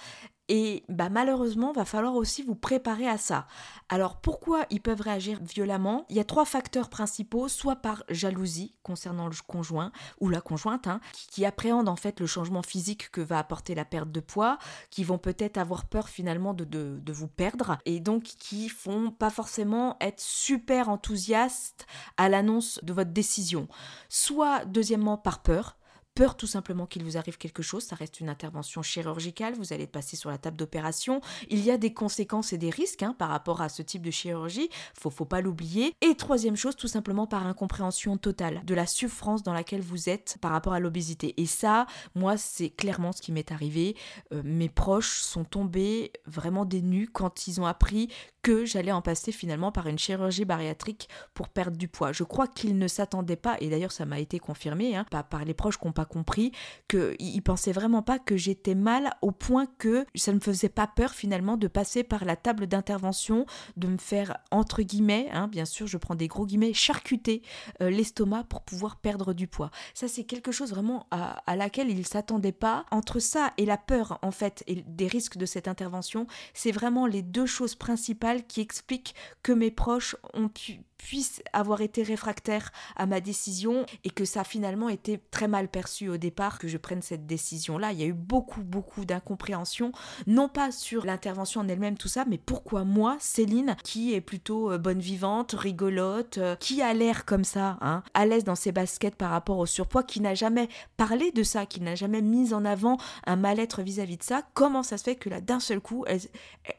et 0.48 0.84
bah, 0.88 1.08
malheureusement, 1.10 1.72
va 1.72 1.84
falloir 1.84 2.14
aussi 2.14 2.42
vous 2.42 2.54
préparer 2.54 3.06
à 3.06 3.18
ça. 3.18 3.46
Alors 3.88 4.20
pourquoi 4.20 4.64
ils 4.70 4.80
peuvent 4.80 5.00
réagir 5.00 5.38
violemment? 5.42 6.06
Il 6.08 6.16
y 6.16 6.20
a 6.20 6.24
trois 6.24 6.44
facteurs 6.44 6.88
principaux, 6.88 7.48
soit 7.48 7.76
par 7.76 8.02
jalousie 8.08 8.74
concernant 8.82 9.28
le 9.28 9.34
conjoint 9.46 9.92
ou 10.20 10.28
la 10.28 10.40
conjointe, 10.40 10.86
hein, 10.86 11.00
qui, 11.30 11.44
appréhendent 11.44 11.88
en 11.88 11.96
fait 11.96 12.20
le 12.20 12.26
changement 12.26 12.62
physique 12.62 13.10
que 13.10 13.20
va 13.20 13.38
apporter 13.38 13.74
la 13.74 13.84
perte 13.84 14.10
de 14.10 14.20
poids, 14.20 14.58
qui 14.90 15.04
vont 15.04 15.18
peut-être 15.18 15.58
avoir 15.58 15.86
peur 15.86 16.08
finalement 16.08 16.54
de, 16.54 16.64
de, 16.64 16.98
de 17.00 17.12
vous 17.12 17.28
perdre, 17.28 17.78
et 17.84 18.00
donc 18.00 18.22
qui 18.24 18.68
font 18.68 19.10
pas 19.10 19.30
forcément 19.30 19.96
être 20.00 20.20
super 20.20 20.88
enthousiastes 20.88 21.86
à 22.16 22.28
l'annonce 22.28 22.80
de 22.82 22.92
votre 22.92 23.12
décision. 23.12 23.68
Soit 24.08 24.64
deuxièmement 24.64 25.16
par 25.18 25.42
peur, 25.42 25.78
peur 26.18 26.36
tout 26.36 26.48
simplement 26.48 26.84
qu'il 26.84 27.04
vous 27.04 27.16
arrive 27.16 27.38
quelque 27.38 27.62
chose, 27.62 27.84
ça 27.84 27.94
reste 27.94 28.18
une 28.18 28.28
intervention 28.28 28.82
chirurgicale, 28.82 29.54
vous 29.54 29.72
allez 29.72 29.86
passer 29.86 30.16
sur 30.16 30.30
la 30.30 30.36
table 30.36 30.56
d'opération, 30.56 31.20
il 31.48 31.60
y 31.60 31.70
a 31.70 31.78
des 31.78 31.94
conséquences 31.94 32.52
et 32.52 32.58
des 32.58 32.70
risques 32.70 33.04
hein, 33.04 33.14
par 33.16 33.28
rapport 33.28 33.62
à 33.62 33.68
ce 33.68 33.82
type 33.82 34.02
de 34.02 34.10
chirurgie, 34.10 34.68
faut, 34.98 35.10
pas 35.24 35.40
l'oublier. 35.40 35.94
Et 36.00 36.16
troisième 36.16 36.56
chose, 36.56 36.74
tout 36.74 36.88
simplement 36.88 37.28
par 37.28 37.46
incompréhension 37.46 38.16
totale 38.16 38.62
de 38.64 38.74
la 38.74 38.88
souffrance 38.88 39.44
dans 39.44 39.52
laquelle 39.52 39.80
vous 39.80 40.08
êtes 40.08 40.38
par 40.40 40.50
rapport 40.50 40.72
à 40.72 40.80
l'obésité. 40.80 41.40
Et 41.40 41.46
ça, 41.46 41.86
moi, 42.16 42.36
c'est 42.36 42.70
clairement 42.70 43.12
ce 43.12 43.22
qui 43.22 43.30
m'est 43.30 43.52
arrivé. 43.52 43.94
Euh, 44.32 44.42
mes 44.44 44.68
proches 44.68 45.20
sont 45.20 45.44
tombés 45.44 46.10
vraiment 46.26 46.64
des 46.64 46.82
nues 46.82 47.08
quand 47.12 47.46
ils 47.46 47.60
ont 47.60 47.66
appris 47.66 48.08
que 48.48 48.64
j'allais 48.64 48.92
en 48.92 49.02
passer 49.02 49.30
finalement 49.30 49.70
par 49.72 49.88
une 49.88 49.98
chirurgie 49.98 50.46
bariatrique 50.46 51.10
pour 51.34 51.50
perdre 51.50 51.76
du 51.76 51.86
poids. 51.86 52.12
Je 52.12 52.24
crois 52.24 52.46
qu'ils 52.46 52.78
ne 52.78 52.88
s'attendaient 52.88 53.36
pas, 53.36 53.58
et 53.60 53.68
d'ailleurs 53.68 53.92
ça 53.92 54.06
m'a 54.06 54.20
été 54.20 54.38
confirmé 54.38 54.96
hein, 54.96 55.04
par 55.04 55.44
les 55.44 55.52
proches 55.52 55.76
qui 55.76 55.86
n'ont 55.86 55.92
pas 55.92 56.06
compris, 56.06 56.52
qu'ils 56.88 57.42
pensaient 57.42 57.72
vraiment 57.72 58.00
pas 58.00 58.18
que 58.18 58.38
j'étais 58.38 58.74
mal 58.74 59.12
au 59.20 59.32
point 59.32 59.66
que 59.76 60.06
ça 60.14 60.32
ne 60.32 60.36
me 60.36 60.40
faisait 60.40 60.70
pas 60.70 60.86
peur 60.86 61.10
finalement 61.10 61.58
de 61.58 61.68
passer 61.68 62.04
par 62.04 62.24
la 62.24 62.36
table 62.36 62.66
d'intervention, 62.68 63.44
de 63.76 63.86
me 63.86 63.98
faire 63.98 64.38
entre 64.50 64.80
guillemets, 64.80 65.28
hein, 65.30 65.46
bien 65.46 65.66
sûr 65.66 65.86
je 65.86 65.98
prends 65.98 66.14
des 66.14 66.28
gros 66.28 66.46
guillemets, 66.46 66.72
charcuter 66.72 67.42
euh, 67.82 67.90
l'estomac 67.90 68.44
pour 68.44 68.62
pouvoir 68.62 68.96
perdre 68.96 69.34
du 69.34 69.46
poids. 69.46 69.70
Ça 69.92 70.08
c'est 70.08 70.24
quelque 70.24 70.52
chose 70.52 70.70
vraiment 70.70 71.06
à, 71.10 71.54
laquelle 71.54 71.90
ils 71.90 72.06
s'attendaient 72.06 72.52
pas. 72.52 72.86
Entre 72.90 73.18
ça 73.18 73.52
et 73.58 73.66
la 73.66 73.76
peur 73.76 74.18
en 74.22 74.30
fait 74.30 74.64
et 74.66 74.76
des 74.86 75.06
risques 75.06 75.36
de 75.36 75.44
cette 75.44 75.68
intervention, 75.68 76.26
c'est 76.54 76.72
vraiment 76.72 77.06
les 77.06 77.20
deux 77.20 77.44
choses 77.44 77.74
principales 77.74 78.37
qui 78.46 78.60
explique 78.60 79.14
que 79.42 79.52
mes 79.52 79.70
proches 79.70 80.16
ont 80.34 80.48
pu, 80.48 80.80
puisse 80.98 81.42
avoir 81.52 81.80
été 81.80 82.02
réfractaire 82.02 82.70
à 82.96 83.06
ma 83.06 83.20
décision 83.20 83.86
et 84.04 84.10
que 84.10 84.24
ça 84.24 84.40
a 84.40 84.44
finalement 84.44 84.88
été 84.88 85.20
très 85.30 85.48
mal 85.48 85.68
perçu 85.68 86.08
au 86.08 86.16
départ 86.16 86.58
que 86.58 86.68
je 86.68 86.76
prenne 86.76 87.02
cette 87.02 87.26
décision-là. 87.26 87.92
Il 87.92 88.00
y 88.00 88.02
a 88.02 88.06
eu 88.06 88.12
beaucoup, 88.12 88.62
beaucoup 88.62 89.04
d'incompréhension, 89.04 89.92
non 90.26 90.48
pas 90.48 90.72
sur 90.72 91.06
l'intervention 91.06 91.60
en 91.62 91.68
elle-même, 91.68 91.96
tout 91.96 92.08
ça, 92.08 92.24
mais 92.28 92.36
pourquoi 92.36 92.84
moi, 92.84 93.16
Céline, 93.20 93.76
qui 93.84 94.12
est 94.12 94.20
plutôt 94.20 94.72
euh, 94.72 94.78
bonne 94.78 94.98
vivante, 94.98 95.52
rigolote, 95.52 96.38
euh, 96.38 96.56
qui 96.56 96.82
a 96.82 96.92
l'air 96.92 97.24
comme 97.24 97.44
ça, 97.44 97.78
hein, 97.80 98.02
à 98.12 98.26
l'aise 98.26 98.44
dans 98.44 98.56
ses 98.56 98.72
baskets 98.72 99.14
par 99.14 99.30
rapport 99.30 99.58
au 99.58 99.66
surpoids, 99.66 100.02
qui 100.02 100.20
n'a 100.20 100.34
jamais 100.34 100.68
parlé 100.96 101.30
de 101.30 101.42
ça, 101.42 101.64
qui 101.64 101.80
n'a 101.80 101.94
jamais 101.94 102.22
mis 102.22 102.52
en 102.52 102.64
avant 102.64 102.98
un 103.24 103.36
mal-être 103.36 103.82
vis-à-vis 103.82 104.16
de 104.16 104.22
ça, 104.24 104.42
comment 104.54 104.82
ça 104.82 104.98
se 104.98 105.04
fait 105.04 105.16
que 105.16 105.28
là, 105.28 105.40
d'un 105.40 105.60
seul 105.60 105.80
coup, 105.80 106.04
elle, 106.06 106.20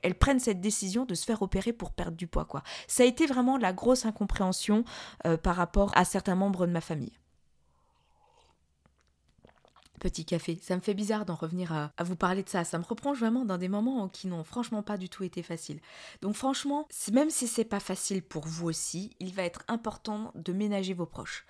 elle 0.03 0.15
prenne 0.15 0.39
cette 0.39 0.59
décision 0.59 1.05
de 1.05 1.15
se 1.15 1.25
faire 1.25 1.38
opérer 1.41 1.73
pour 1.73 1.91
perdre 1.91 2.17
du 2.17 2.27
poids, 2.27 2.45
quoi. 2.45 2.63
Ça 2.87 3.03
a 3.03 3.05
été 3.05 3.25
vraiment 3.25 3.57
la 3.57 3.73
grosse 3.73 4.05
incompréhension 4.05 4.83
euh, 5.25 5.37
par 5.37 5.55
rapport 5.55 5.91
à 5.95 6.05
certains 6.05 6.35
membres 6.35 6.67
de 6.67 6.71
ma 6.71 6.81
famille. 6.81 7.13
Petit 9.99 10.23
café, 10.23 10.57
ça 10.61 10.75
me 10.77 10.81
fait 10.81 10.93
bizarre 10.93 11.25
d'en 11.25 11.35
revenir 11.35 11.73
à, 11.73 11.91
vous 12.03 12.15
parler 12.15 12.41
de 12.41 12.47
ça. 12.47 12.63
Ça 12.63 12.77
me 12.77 12.85
reprend 12.85 13.11
vraiment 13.11 13.43
dans 13.43 13.57
des 13.57 13.67
moments 13.67 14.07
qui 14.07 14.27
n'ont 14.27 14.45
franchement 14.45 14.81
pas 14.81 14.97
du 14.97 15.09
tout 15.09 15.23
été 15.25 15.43
faciles. 15.43 15.81
Donc 16.21 16.35
franchement, 16.35 16.87
même 17.11 17.29
si 17.29 17.47
c'est 17.47 17.65
pas 17.65 17.81
facile 17.81 18.23
pour 18.23 18.47
vous 18.47 18.69
aussi, 18.69 19.11
il 19.19 19.33
va 19.33 19.43
être 19.43 19.63
important 19.67 20.31
de 20.35 20.53
ménager 20.53 20.93
vos 20.93 21.05
proches 21.05 21.45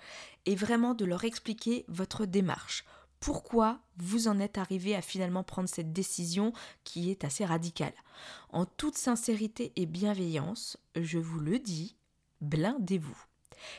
et 0.46 0.56
vraiment 0.56 0.94
de 0.94 1.04
leur 1.04 1.22
expliquer 1.22 1.84
votre 1.86 2.26
démarche. 2.26 2.84
Pourquoi 3.20 3.80
vous 3.98 4.28
en 4.28 4.40
êtes 4.40 4.58
arrivé 4.58 4.96
à 4.96 5.02
finalement 5.02 5.44
prendre 5.44 5.68
cette 5.68 5.92
décision 5.92 6.52
qui 6.84 7.10
est 7.10 7.24
assez 7.24 7.44
radicale. 7.44 7.92
En 8.50 8.64
toute 8.64 8.96
sincérité 8.96 9.72
et 9.76 9.86
bienveillance, 9.86 10.78
je 10.96 11.18
vous 11.18 11.38
le 11.38 11.58
dis, 11.58 11.96
blindez-vous. 12.40 13.16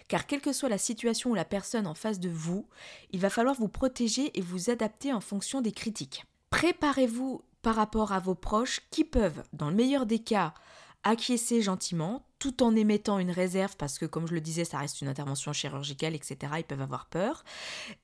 Car 0.08 0.28
quelle 0.28 0.42
que 0.42 0.54
soit 0.54 0.70
la 0.70 0.78
situation 0.78 1.32
ou 1.32 1.36
la 1.36 1.46
personne 1.46 1.88
en 1.88 1.96
face 1.96 2.20
de 2.20 2.30
vous, 2.30 2.68
il 3.12 3.20
va 3.20 3.32
falloir 3.32 3.56
vous 3.56 3.68
protéger 3.68 4.38
et 4.38 4.42
vous 4.42 4.70
adapter 4.70 5.12
en 5.12 5.22
fonction 5.22 5.62
des 5.62 5.72
critiques. 5.72 6.26
Préparez-vous 6.52 7.44
par 7.64 7.76
rapport 7.76 8.12
à 8.12 8.20
vos 8.20 8.36
proches 8.36 8.82
qui 8.92 9.04
peuvent, 9.04 9.44
dans 9.54 9.70
le 9.70 9.76
meilleur 9.76 10.06
des 10.06 10.20
cas, 10.20 10.54
acquiescer 11.03 11.62
gentiment, 11.62 12.25
tout 12.39 12.63
en 12.63 12.75
émettant 12.75 13.20
une 13.20 13.31
réserve, 13.31 13.75
parce 13.77 13.98
que 13.98 14.05
comme 14.05 14.27
je 14.27 14.34
le 14.34 14.41
disais, 14.41 14.65
ça 14.65 14.79
reste 14.79 15.01
une 15.01 15.08
intervention 15.08 15.53
chirurgicale, 15.53 16.15
etc. 16.15 16.53
Ils 16.58 16.63
peuvent 16.63 16.81
avoir 16.81 17.05
peur. 17.08 17.43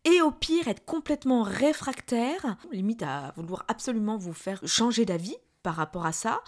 Et 0.03 0.21
au 0.21 0.31
pire, 0.31 0.67
être 0.67 0.85
complètement 0.85 1.43
réfractaire, 1.43 2.57
limite 2.71 3.03
à 3.03 3.33
vouloir 3.35 3.65
absolument 3.67 4.17
vous 4.17 4.33
faire 4.33 4.61
changer 4.65 5.05
d'avis 5.05 5.37
par 5.63 5.75
rapport 5.75 6.05
à 6.05 6.11
ça. 6.11 6.41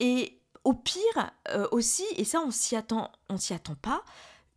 Et 0.00 0.40
au 0.64 0.74
pire 0.74 1.32
euh, 1.50 1.66
aussi, 1.70 2.04
et 2.16 2.24
ça 2.24 2.40
on 2.44 2.50
s'y 2.50 2.76
attend, 2.76 3.10
on 3.28 3.38
s'y 3.38 3.54
attend 3.54 3.76
pas, 3.76 4.02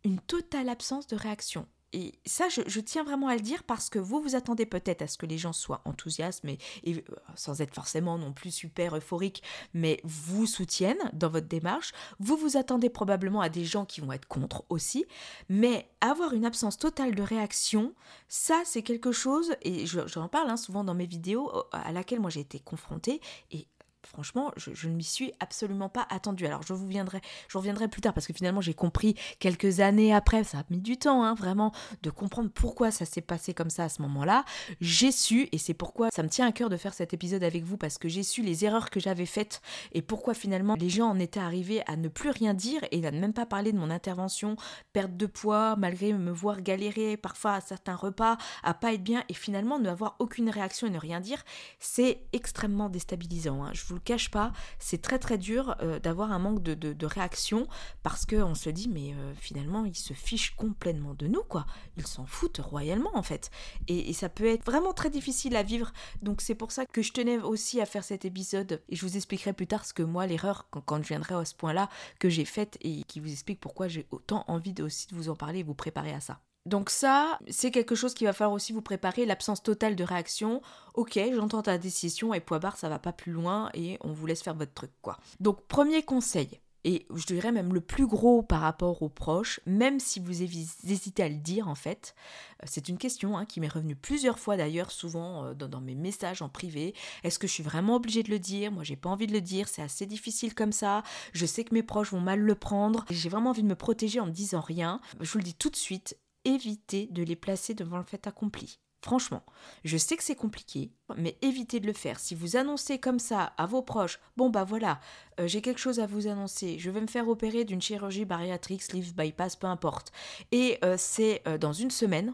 une 0.04 0.20
totale 0.20 0.68
absence 0.68 1.06
de 1.06 1.16
réaction. 1.16 1.66
Et 1.92 2.14
ça, 2.24 2.48
je, 2.48 2.80
tiens 2.80 3.04
vraiment 3.04 3.28
à 3.28 3.34
le 3.34 3.40
dire 3.40 3.62
parce 3.64 3.90
que 3.90 3.98
vous 3.98 4.20
vous 4.20 4.34
attendez 4.34 4.66
peut-être 4.66 5.02
à 5.02 5.06
ce 5.06 5.18
que 5.18 5.26
les 5.26 5.38
gens 5.38 5.52
soient 5.52 5.82
enthousiastes, 5.84 6.44
et, 6.84 6.96
euh, 6.96 7.00
sans 7.34 7.60
être 7.60 7.74
forcément 7.74 8.18
non 8.18 8.32
plus 8.32 8.50
super 8.50 8.96
euphoriques, 8.96 9.42
mais 9.74 10.00
vous 10.04 10.46
soutiennent 10.46 11.10
dans 11.12 11.28
votre 11.28 11.48
démarche. 11.48 11.92
Vous 12.18 12.36
vous 12.36 12.56
attendez 12.56 12.88
probablement 12.88 13.40
à 13.40 13.48
des 13.48 13.64
gens 13.64 13.84
qui 13.84 14.00
vont 14.00 14.12
être 14.12 14.26
contre 14.26 14.64
aussi. 14.68 15.04
Mais 15.48 15.88
avoir 16.00 16.32
une 16.32 16.44
absence 16.44 16.78
totale 16.78 17.14
de 17.14 17.22
réaction, 17.22 17.94
ça, 18.28 18.62
c'est 18.64 18.82
quelque 18.82 19.12
chose, 19.12 19.54
et 19.62 19.86
j'en 19.86 20.28
parle 20.28 20.50
hein, 20.50 20.56
souvent 20.56 20.84
dans 20.84 20.94
mes 20.94 21.06
vidéos, 21.06 21.50
à 21.72 21.92
laquelle 21.92 22.20
moi 22.20 22.30
j'ai 22.30 22.40
été 22.40 22.58
confrontée. 22.58 23.20
Et 23.50 23.66
franchement, 24.06 24.52
je, 24.56 24.88
ne 24.88 24.94
m'y 24.94 25.04
suis 25.04 25.32
absolument 25.40 25.88
pas 25.88 26.06
attendue. 26.10 26.46
Alors 26.46 26.62
je 26.62 26.72
vous 26.72 26.86
viendrai, 26.86 27.20
je 27.48 27.58
reviendrai 27.58 27.88
plus 27.88 28.00
tard 28.00 28.12
parce 28.14 28.26
que 28.26 28.32
finalement 28.32 28.60
j'ai 28.60 28.74
compris 28.74 29.14
quelques 29.38 29.80
années 29.80 30.12
après, 30.14 30.44
ça 30.44 30.58
a 30.58 30.64
mis 30.70 30.80
du 30.80 30.96
temps, 30.96 31.22
hein, 31.22 31.34
vraiment, 31.34 31.72
de 32.02 32.10
comprendre 32.10 32.50
pourquoi 32.52 32.90
ça 32.90 33.04
s'est 33.04 33.20
passé 33.20 33.54
comme 33.54 33.70
ça 33.70 33.84
à 33.84 33.88
ce 33.88 34.02
moment-là. 34.02 34.44
J'ai 34.80 35.12
su, 35.12 35.48
et 35.52 35.58
c'est 35.58 35.74
pourquoi 35.74 36.10
ça 36.10 36.22
me 36.22 36.28
tient 36.28 36.46
à 36.46 36.52
cœur 36.52 36.68
de 36.68 36.76
faire 36.76 36.94
cet 36.94 37.14
épisode 37.14 37.44
avec 37.44 37.64
vous 37.64 37.76
parce 37.76 37.98
que 37.98 38.08
j'ai 38.08 38.22
su 38.22 38.42
les 38.42 38.64
erreurs 38.64 38.90
que 38.90 39.00
j'avais 39.00 39.26
faites 39.26 39.60
et 39.92 40.02
pourquoi 40.02 40.34
finalement 40.34 40.74
les 40.74 40.88
gens 40.88 41.08
en 41.08 41.18
étaient 41.18 41.40
arrivés 41.40 41.82
à 41.86 41.96
ne 41.96 42.08
plus 42.08 42.30
rien 42.30 42.54
dire 42.54 42.80
et 42.90 43.06
à 43.06 43.10
ne 43.10 43.20
même 43.20 43.32
pas 43.32 43.46
parler 43.46 43.72
de 43.72 43.78
mon 43.78 43.90
intervention, 43.90 44.56
perte 44.92 45.16
de 45.16 45.26
poids, 45.26 45.76
malgré 45.76 46.12
me 46.12 46.32
voir 46.32 46.60
galérer 46.60 47.16
parfois 47.16 47.54
à 47.54 47.60
certains 47.60 47.94
repas, 47.94 48.36
à 48.62 48.74
pas 48.74 48.92
être 48.92 49.02
bien 49.02 49.24
et 49.28 49.34
finalement 49.34 49.78
ne 49.78 49.92
avoir 49.92 50.16
aucune 50.18 50.50
réaction 50.50 50.86
et 50.88 50.90
ne 50.90 50.98
rien 50.98 51.20
dire, 51.20 51.44
c'est 51.78 52.22
extrêmement 52.32 52.88
déstabilisant. 52.88 53.64
Hein. 53.64 53.70
Cache 53.98 54.30
pas, 54.30 54.52
c'est 54.78 55.00
très 55.00 55.18
très 55.18 55.38
dur 55.38 55.76
euh, 55.80 55.98
d'avoir 55.98 56.32
un 56.32 56.38
manque 56.38 56.62
de, 56.62 57.06
réaction 57.06 57.66
parce 58.02 58.24
qu'on 58.26 58.54
se 58.54 58.70
dit 58.70 58.88
mais 58.88 59.12
euh, 59.14 59.34
finalement 59.34 59.84
ils 59.84 59.96
se 59.96 60.12
fichent 60.12 60.54
complètement 60.56 61.14
de 61.14 61.26
nous 61.26 61.42
quoi. 61.42 61.66
Ils 61.96 62.06
s'en 62.06 62.26
foutent 62.26 62.58
royalement 62.58 63.10
en 63.14 63.22
fait. 63.22 63.50
Et, 63.88 64.12
ça 64.12 64.28
peut 64.28 64.46
être 64.46 64.64
vraiment 64.64 64.92
très 64.92 65.10
difficile 65.10 65.56
à 65.56 65.62
vivre. 65.62 65.92
Donc 66.22 66.40
c'est 66.40 66.54
pour 66.54 66.70
ça 66.70 66.86
que 66.86 67.02
je 67.02 67.12
tenais 67.12 67.38
aussi 67.38 67.80
à 67.80 67.86
faire 67.86 68.04
cet 68.04 68.24
épisode 68.24 68.82
et 68.88 68.96
je 68.96 69.04
vous 69.04 69.16
expliquerai 69.16 69.52
plus 69.52 69.66
tard 69.66 69.84
ce 69.84 69.92
que 69.92 70.02
moi 70.02 70.26
l'erreur 70.26 70.68
quand, 70.70 71.02
je 71.02 71.08
viendrai 71.08 71.34
à 71.34 71.44
ce 71.44 71.54
point-là 71.54 71.88
que 72.18 72.28
j'ai 72.28 72.44
faite 72.44 72.78
et 72.82 73.02
qui 73.04 73.20
vous 73.20 73.32
explique 73.32 73.60
pourquoi 73.60 73.88
j'ai 73.88 74.06
autant 74.10 74.44
envie 74.48 74.72
de, 74.72 74.84
aussi 74.84 75.08
de 75.08 75.14
vous 75.16 75.28
en 75.28 75.36
parler 75.36 75.60
et 75.60 75.62
vous 75.62 75.74
préparer 75.74 76.12
à 76.12 76.20
ça. 76.20 76.40
Donc 76.66 76.90
ça, 76.90 77.38
c'est 77.48 77.70
quelque 77.70 77.94
chose 77.94 78.14
qui 78.14 78.24
va 78.24 78.32
falloir 78.32 78.54
aussi 78.54 78.72
vous 78.72 78.82
préparer, 78.82 79.26
l'absence 79.26 79.62
totale 79.62 79.96
de 79.96 80.04
réaction. 80.04 80.62
Ok, 80.94 81.18
j'entends 81.34 81.62
ta 81.62 81.78
décision 81.78 82.34
et 82.34 82.40
poids 82.40 82.58
barre, 82.58 82.76
ça 82.76 82.88
va 82.88 82.98
pas 82.98 83.12
plus 83.12 83.32
loin 83.32 83.70
et 83.74 83.98
on 84.02 84.12
vous 84.12 84.26
laisse 84.26 84.42
faire 84.42 84.54
votre 84.54 84.72
truc, 84.72 84.92
quoi. 85.02 85.18
Donc 85.40 85.66
premier 85.66 86.02
conseil, 86.02 86.60
et 86.84 87.06
je 87.14 87.26
dirais 87.26 87.52
même 87.52 87.72
le 87.72 87.80
plus 87.80 88.06
gros 88.06 88.42
par 88.42 88.60
rapport 88.60 89.02
aux 89.02 89.08
proches, 89.08 89.60
même 89.66 90.00
si 90.00 90.18
vous 90.18 90.42
hésitez 90.42 91.22
à 91.22 91.28
le 91.28 91.36
dire 91.36 91.68
en 91.68 91.74
fait. 91.74 92.14
Euh, 92.62 92.66
c'est 92.68 92.88
une 92.88 92.98
question 92.98 93.36
hein, 93.36 93.46
qui 93.46 93.60
m'est 93.60 93.68
revenue 93.68 93.94
plusieurs 93.94 94.38
fois 94.38 94.56
d'ailleurs, 94.56 94.90
souvent 94.90 95.44
euh, 95.44 95.54
dans, 95.54 95.80
mes 95.80 95.94
messages 95.94 96.42
en 96.42 96.48
privé. 96.48 96.94
Est-ce 97.22 97.38
que 97.38 97.46
je 97.46 97.52
suis 97.52 97.62
vraiment 97.62 97.96
obligée 97.96 98.22
de 98.22 98.30
le 98.30 98.38
dire? 98.38 98.72
Moi, 98.72 98.82
j'ai 98.82 98.96
pas 98.96 99.10
envie 99.10 99.28
de 99.28 99.32
le 99.32 99.40
dire, 99.40 99.68
c'est 99.68 99.82
assez 99.82 100.06
difficile 100.06 100.54
comme 100.54 100.72
ça. 100.72 101.02
Je 101.32 101.46
sais 101.46 101.64
que 101.64 101.74
mes 101.74 101.82
proches 101.82 102.12
vont 102.12 102.20
mal 102.20 102.40
le 102.40 102.54
prendre. 102.54 103.04
J'ai 103.10 103.28
vraiment 103.28 103.50
envie 103.50 103.62
de 103.62 103.68
me 103.68 103.76
protéger 103.76 104.18
en 104.18 104.26
ne 104.26 104.32
disant 104.32 104.60
rien. 104.60 105.00
Je 105.20 105.30
vous 105.30 105.38
le 105.38 105.44
dis 105.44 105.54
tout 105.54 105.70
de 105.70 105.76
suite, 105.76 106.16
évitez 106.44 107.08
de 107.10 107.22
les 107.22 107.36
placer 107.36 107.74
devant 107.74 107.98
le 107.98 108.04
fait 108.04 108.26
accompli. 108.26 108.78
Franchement, 109.04 109.42
je 109.82 109.96
sais 109.96 110.16
que 110.16 110.22
c'est 110.22 110.36
compliqué, 110.36 110.92
mais 111.16 111.36
évitez 111.42 111.80
de 111.80 111.88
le 111.88 111.92
faire. 111.92 112.20
Si 112.20 112.36
vous 112.36 112.54
annoncez 112.56 113.00
comme 113.00 113.18
ça 113.18 113.52
à 113.56 113.66
vos 113.66 113.82
proches, 113.82 114.20
bon 114.36 114.48
bah 114.48 114.62
voilà, 114.62 115.00
euh, 115.40 115.48
j'ai 115.48 115.60
quelque 115.60 115.80
chose 115.80 115.98
à 115.98 116.06
vous 116.06 116.28
annoncer, 116.28 116.78
je 116.78 116.88
vais 116.88 117.00
me 117.00 117.08
faire 117.08 117.28
opérer 117.28 117.64
d'une 117.64 117.82
chirurgie 117.82 118.24
bariatrique, 118.24 118.82
sleeve 118.82 119.12
bypass, 119.12 119.56
peu 119.56 119.66
importe, 119.66 120.12
et 120.52 120.78
euh, 120.84 120.94
c'est 120.96 121.42
euh, 121.48 121.58
dans 121.58 121.72
une 121.72 121.90
semaine, 121.90 122.32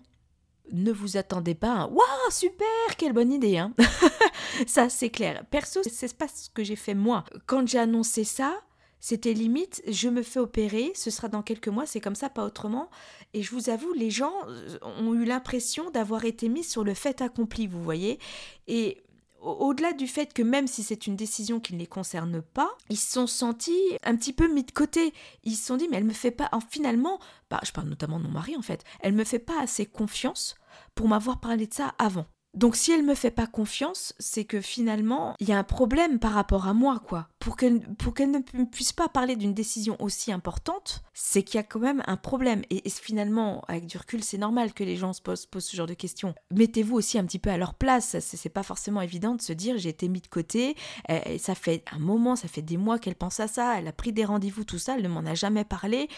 ne 0.71 0.93
vous 0.93 1.17
attendez 1.17 1.55
pas 1.55 1.75
à 1.75 1.87
Waouh, 1.87 2.31
super, 2.31 2.67
quelle 2.99 3.15
bonne 3.15 3.33
idée, 3.33 3.57
hein 3.57 3.73
Ça, 4.67 4.91
c'est 4.91 5.11
clair. 5.11 5.45
Perso, 5.51 5.81
c'est 5.91 6.15
pas 6.17 6.29
ce 6.29 6.51
que 6.51 6.63
j'ai 6.63 6.77
fait 6.77 6.95
moi. 6.95 7.25
Quand 7.47 7.67
j'ai 7.67 7.79
annoncé 7.79 8.25
ça, 8.25 8.61
c'était 9.01 9.33
limite, 9.33 9.83
je 9.87 10.09
me 10.09 10.23
fais 10.23 10.41
opérer, 10.41 10.93
ce 10.95 11.11
sera 11.11 11.29
dans 11.29 11.43
quelques 11.43 11.69
mois, 11.69 11.87
c'est 11.87 12.01
comme 12.01 12.15
ça, 12.15 12.29
pas 12.29 12.45
autrement. 12.45 12.91
Et 13.35 13.43
je 13.43 13.51
vous 13.53 13.71
avoue, 13.71 13.93
les 13.93 14.11
gens 14.11 14.35
euh, 14.47 14.79
ont 14.83 15.15
eu 15.15 15.25
l'impression 15.25 15.91
d'avoir 15.91 16.25
été 16.25 16.49
mis 16.49 16.65
sur 16.65 16.85
le 16.85 16.95
fait 16.95 17.21
accompli, 17.21 17.67
vous 17.67 17.83
voyez. 17.83 18.19
Et 18.67 19.03
au-delà 19.41 19.93
du 19.93 20.07
fait 20.07 20.33
que 20.33 20.43
même 20.43 20.67
si 20.67 20.83
c'est 20.83 21.07
une 21.07 21.17
décision 21.17 21.61
qui 21.61 21.75
ne 21.75 21.79
les 21.79 21.87
concerne 21.87 22.43
pas, 22.43 22.71
ils 22.91 22.99
se 22.99 23.13
sont 23.13 23.27
sentis 23.27 23.97
un 24.03 24.17
petit 24.17 24.33
peu 24.33 24.53
mis 24.53 24.65
de 24.65 24.73
côté. 24.73 25.13
Ils 25.45 25.57
se 25.57 25.67
sont 25.67 25.77
dit, 25.77 25.87
mais 25.89 25.99
elle 25.99 26.05
me 26.05 26.13
fait 26.13 26.33
pas, 26.33 26.51
finalement, 26.69 27.21
bah, 27.51 27.61
je 27.65 27.73
parle 27.73 27.89
notamment 27.89 28.19
de 28.19 28.25
mon 28.25 28.31
mari 28.31 28.57
en 28.57 28.63
fait, 28.63 28.85
elle 29.01 29.15
me 29.15 29.25
fait 29.25 29.39
pas 29.39 29.61
assez 29.61 29.87
confiance 29.87 30.57
pour 30.95 31.09
m'avoir 31.09 31.41
parlé 31.41 31.67
de 31.67 31.75
ça 31.75 31.95
avant. 31.99 32.27
Donc 32.55 32.77
si 32.77 32.93
elle 32.93 33.05
me 33.05 33.15
fait 33.15 33.31
pas 33.31 33.47
confiance, 33.47 34.15
c'est 34.19 34.45
que 34.45 34.61
finalement, 34.61 35.35
il 35.39 35.49
y 35.49 35.53
a 35.53 35.59
un 35.59 35.65
problème 35.65 36.19
par 36.19 36.33
rapport 36.33 36.67
à 36.67 36.75
moi, 36.75 37.01
quoi. 37.07 37.29
Pour 37.39 37.57
qu'elle 37.57 37.75
ne 37.75 38.65
puisse 38.65 38.93
pas 38.93 39.09
parler 39.09 39.37
d'une 39.37 39.55
décision 39.55 39.97
aussi 40.01 40.33
importante, 40.33 41.03
c'est 41.13 41.43
qu'il 41.43 41.57
y 41.57 41.61
a 41.61 41.63
quand 41.63 41.79
même 41.79 42.03
un 42.07 42.17
problème. 42.17 42.63
Et, 42.71 42.89
finalement, 42.89 43.63
avec 43.69 43.87
du 43.87 43.97
recul, 43.97 44.25
c'est 44.25 44.39
normal 44.39 44.73
que 44.73 44.85
les 44.85 44.97
gens 44.97 45.13
se 45.13 45.21
posent, 45.23 45.47
ce 45.59 45.77
genre 45.77 45.87
de 45.87 45.95
questions. 45.95 46.35
Mettez-vous 46.51 46.97
aussi 46.97 47.19
un 47.19 47.25
petit 47.25 47.39
peu 47.39 47.51
à 47.51 47.59
leur 47.59 47.75
place. 47.75 48.17
C'est 48.21 48.49
pas 48.49 48.63
forcément 48.63 49.03
évident 49.03 49.35
de 49.35 49.43
se 49.43 49.53
dire 49.53 49.79
j'ai 49.79 49.91
été 49.91 50.09
mis 50.09 50.21
de 50.21 50.27
côté. 50.27 50.77
Et 51.09 51.39
ça 51.39 51.55
fait 51.55 51.85
un 51.93 51.99
moment, 51.99 52.35
ça 52.35 52.49
fait 52.49 52.63
des 52.63 52.77
mois 52.77 52.99
qu'elle 52.99 53.15
pense 53.15 53.41
à 53.41 53.49
ça. 53.49 53.79
Elle 53.79 53.89
a 53.89 53.93
pris 53.93 54.13
des 54.13 54.25
rendez-vous, 54.25 54.65
tout 54.65 54.79
ça. 54.79 54.97
Elle 54.97 55.03
ne 55.03 55.09
m'en 55.09 55.25
a 55.27 55.35
jamais 55.35 55.65
parlé 55.65 56.09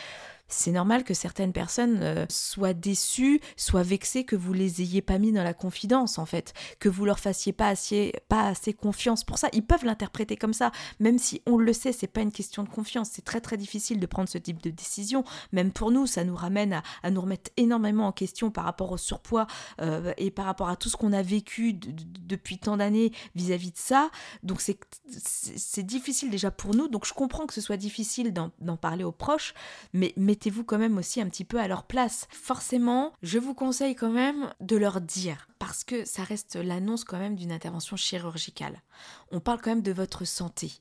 c'est 0.50 0.72
normal 0.72 1.04
que 1.04 1.14
certaines 1.14 1.52
personnes 1.52 2.00
euh, 2.02 2.26
soient 2.28 2.74
déçues, 2.74 3.40
soient 3.56 3.82
vexées 3.82 4.24
que 4.24 4.36
vous 4.36 4.52
les 4.52 4.82
ayez 4.82 5.02
pas 5.02 5.18
mis 5.18 5.32
dans 5.32 5.42
la 5.42 5.54
confidence 5.54 6.18
en 6.18 6.26
fait, 6.26 6.52
que 6.78 6.88
vous 6.88 7.04
leur 7.04 7.18
fassiez 7.18 7.52
pas 7.52 7.68
assez, 7.68 8.12
pas 8.28 8.46
assez 8.46 8.72
confiance 8.72 9.24
pour 9.24 9.38
ça. 9.38 9.48
Ils 9.52 9.64
peuvent 9.64 9.84
l'interpréter 9.84 10.36
comme 10.36 10.52
ça, 10.52 10.72
même 10.98 11.18
si 11.18 11.42
on 11.46 11.56
le 11.56 11.72
sait, 11.72 11.92
c'est 11.92 12.06
pas 12.06 12.20
une 12.20 12.32
question 12.32 12.62
de 12.62 12.68
confiance. 12.68 13.10
C'est 13.12 13.24
très 13.24 13.40
très 13.40 13.56
difficile 13.56 14.00
de 14.00 14.06
prendre 14.06 14.28
ce 14.28 14.38
type 14.38 14.62
de 14.62 14.70
décision. 14.70 15.24
Même 15.52 15.72
pour 15.72 15.90
nous, 15.90 16.06
ça 16.06 16.24
nous 16.24 16.36
ramène 16.36 16.82
à, 17.02 17.10
nous 17.10 17.20
remettre 17.20 17.50
énormément 17.56 18.06
en 18.06 18.12
question 18.12 18.50
par 18.50 18.64
rapport 18.64 18.92
au 18.92 18.96
surpoids 18.96 19.46
euh, 19.80 20.12
et 20.16 20.30
par 20.30 20.44
rapport 20.44 20.68
à 20.68 20.76
tout 20.76 20.88
ce 20.88 20.96
qu'on 20.96 21.12
a 21.12 21.22
vécu 21.22 21.74
depuis 21.74 22.58
tant 22.58 22.76
d'années 22.76 23.12
vis-à-vis 23.34 23.70
de 23.70 23.78
ça. 23.78 24.10
Donc 24.42 24.60
c'est 24.60 25.86
difficile 25.86 26.30
déjà 26.30 26.50
pour 26.50 26.74
nous. 26.74 26.88
Donc 26.88 27.06
je 27.06 27.14
comprends 27.14 27.46
que 27.46 27.54
ce 27.54 27.60
soit 27.60 27.76
difficile 27.76 28.32
d'en 28.32 28.76
parler 28.76 29.04
aux 29.04 29.12
proches, 29.12 29.54
mais 29.92 30.12
mettez-vous 30.40 30.64
quand 30.64 30.78
même 30.78 30.96
aussi 30.96 31.20
un 31.20 31.28
petit 31.28 31.44
peu 31.44 31.60
à 31.60 31.68
leur 31.68 31.82
place. 31.82 32.26
Forcément, 32.30 33.12
je 33.22 33.38
vous 33.38 33.52
conseille 33.52 33.94
quand 33.94 34.10
même 34.10 34.50
de 34.60 34.78
leur 34.78 35.02
dire, 35.02 35.48
parce 35.58 35.84
que 35.84 36.06
ça 36.06 36.24
reste 36.24 36.56
l'annonce 36.56 37.04
quand 37.04 37.18
même 37.18 37.36
d'une 37.36 37.52
intervention 37.52 37.96
chirurgicale. 37.96 38.80
On 39.32 39.40
parle 39.40 39.60
quand 39.60 39.68
même 39.68 39.82
de 39.82 39.92
votre 39.92 40.24
santé 40.24 40.72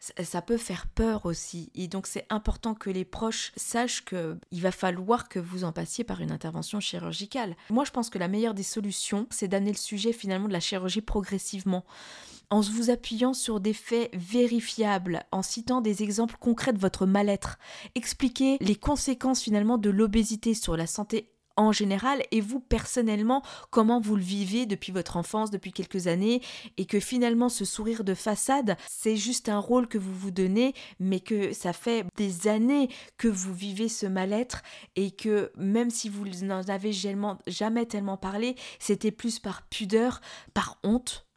ça 0.00 0.42
peut 0.42 0.56
faire 0.56 0.86
peur 0.86 1.26
aussi. 1.26 1.70
Et 1.74 1.88
donc 1.88 2.06
c'est 2.06 2.24
important 2.30 2.74
que 2.74 2.88
les 2.88 3.04
proches 3.04 3.52
sachent 3.56 4.04
qu'il 4.04 4.38
va 4.52 4.70
falloir 4.70 5.28
que 5.28 5.38
vous 5.40 5.64
en 5.64 5.72
passiez 5.72 6.04
par 6.04 6.20
une 6.20 6.30
intervention 6.30 6.78
chirurgicale. 6.78 7.56
Moi 7.70 7.84
je 7.84 7.90
pense 7.90 8.08
que 8.08 8.18
la 8.18 8.28
meilleure 8.28 8.54
des 8.54 8.62
solutions, 8.62 9.26
c'est 9.30 9.48
d'amener 9.48 9.72
le 9.72 9.76
sujet 9.76 10.12
finalement 10.12 10.46
de 10.46 10.52
la 10.52 10.60
chirurgie 10.60 11.00
progressivement 11.00 11.84
en 12.50 12.60
vous 12.60 12.90
appuyant 12.90 13.34
sur 13.34 13.60
des 13.60 13.72
faits 13.72 14.10
vérifiables, 14.14 15.24
en 15.32 15.42
citant 15.42 15.80
des 15.80 16.02
exemples 16.02 16.36
concrets 16.38 16.72
de 16.72 16.78
votre 16.78 17.06
mal-être. 17.06 17.58
Expliquez 17.94 18.56
les 18.60 18.76
conséquences 18.76 19.42
finalement 19.42 19.78
de 19.78 19.90
l'obésité 19.90 20.54
sur 20.54 20.76
la 20.76 20.86
santé 20.86 21.30
en 21.58 21.72
général 21.72 22.22
et 22.30 22.40
vous 22.40 22.60
personnellement 22.60 23.42
comment 23.70 24.00
vous 24.00 24.16
le 24.16 24.22
vivez 24.22 24.64
depuis 24.64 24.92
votre 24.92 25.16
enfance, 25.16 25.50
depuis 25.50 25.72
quelques 25.72 26.06
années 26.06 26.40
et 26.76 26.86
que 26.86 27.00
finalement 27.00 27.48
ce 27.48 27.64
sourire 27.64 28.04
de 28.04 28.14
façade 28.14 28.76
c'est 28.88 29.16
juste 29.16 29.48
un 29.48 29.58
rôle 29.58 29.88
que 29.88 29.98
vous 29.98 30.14
vous 30.14 30.30
donnez 30.30 30.72
mais 31.00 31.20
que 31.20 31.52
ça 31.52 31.72
fait 31.72 32.06
des 32.16 32.46
années 32.46 32.88
que 33.16 33.28
vous 33.28 33.52
vivez 33.52 33.88
ce 33.88 34.06
mal-être 34.06 34.62
et 34.94 35.10
que 35.10 35.50
même 35.56 35.90
si 35.90 36.08
vous 36.08 36.24
n'en 36.44 36.62
avez 36.62 36.92
jamais 36.92 37.86
tellement 37.86 38.16
parlé 38.16 38.54
c'était 38.78 39.10
plus 39.10 39.40
par 39.40 39.62
pudeur, 39.62 40.20
par 40.54 40.78
honte 40.84 41.27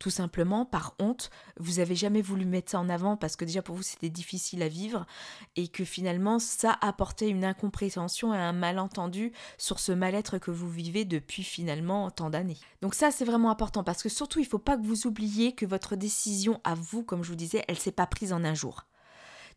tout 0.00 0.10
simplement 0.10 0.64
par 0.64 0.94
honte. 0.98 1.30
Vous 1.60 1.78
avez 1.78 1.94
jamais 1.94 2.22
voulu 2.22 2.44
mettre 2.44 2.72
ça 2.72 2.80
en 2.80 2.88
avant 2.88 3.16
parce 3.16 3.36
que 3.36 3.44
déjà 3.44 3.62
pour 3.62 3.76
vous 3.76 3.84
c'était 3.84 4.08
difficile 4.08 4.62
à 4.62 4.68
vivre 4.68 5.06
et 5.54 5.68
que 5.68 5.84
finalement 5.84 6.40
ça 6.40 6.76
apportait 6.80 7.28
une 7.28 7.44
incompréhension 7.44 8.34
et 8.34 8.38
un 8.38 8.54
malentendu 8.54 9.32
sur 9.58 9.78
ce 9.78 9.92
mal-être 9.92 10.38
que 10.38 10.50
vous 10.50 10.70
vivez 10.70 11.04
depuis 11.04 11.44
finalement 11.44 12.10
tant 12.10 12.30
d'années. 12.30 12.58
Donc 12.80 12.94
ça 12.94 13.12
c'est 13.12 13.26
vraiment 13.26 13.50
important 13.50 13.84
parce 13.84 14.02
que 14.02 14.08
surtout 14.08 14.40
il 14.40 14.46
faut 14.46 14.58
pas 14.58 14.76
que 14.76 14.86
vous 14.86 15.06
oubliez 15.06 15.54
que 15.54 15.66
votre 15.66 15.94
décision 15.94 16.60
à 16.64 16.74
vous, 16.74 17.04
comme 17.04 17.22
je 17.22 17.28
vous 17.28 17.36
disais, 17.36 17.62
elle 17.68 17.78
s'est 17.78 17.92
pas 17.92 18.06
prise 18.06 18.32
en 18.32 18.42
un 18.42 18.54
jour. 18.54 18.86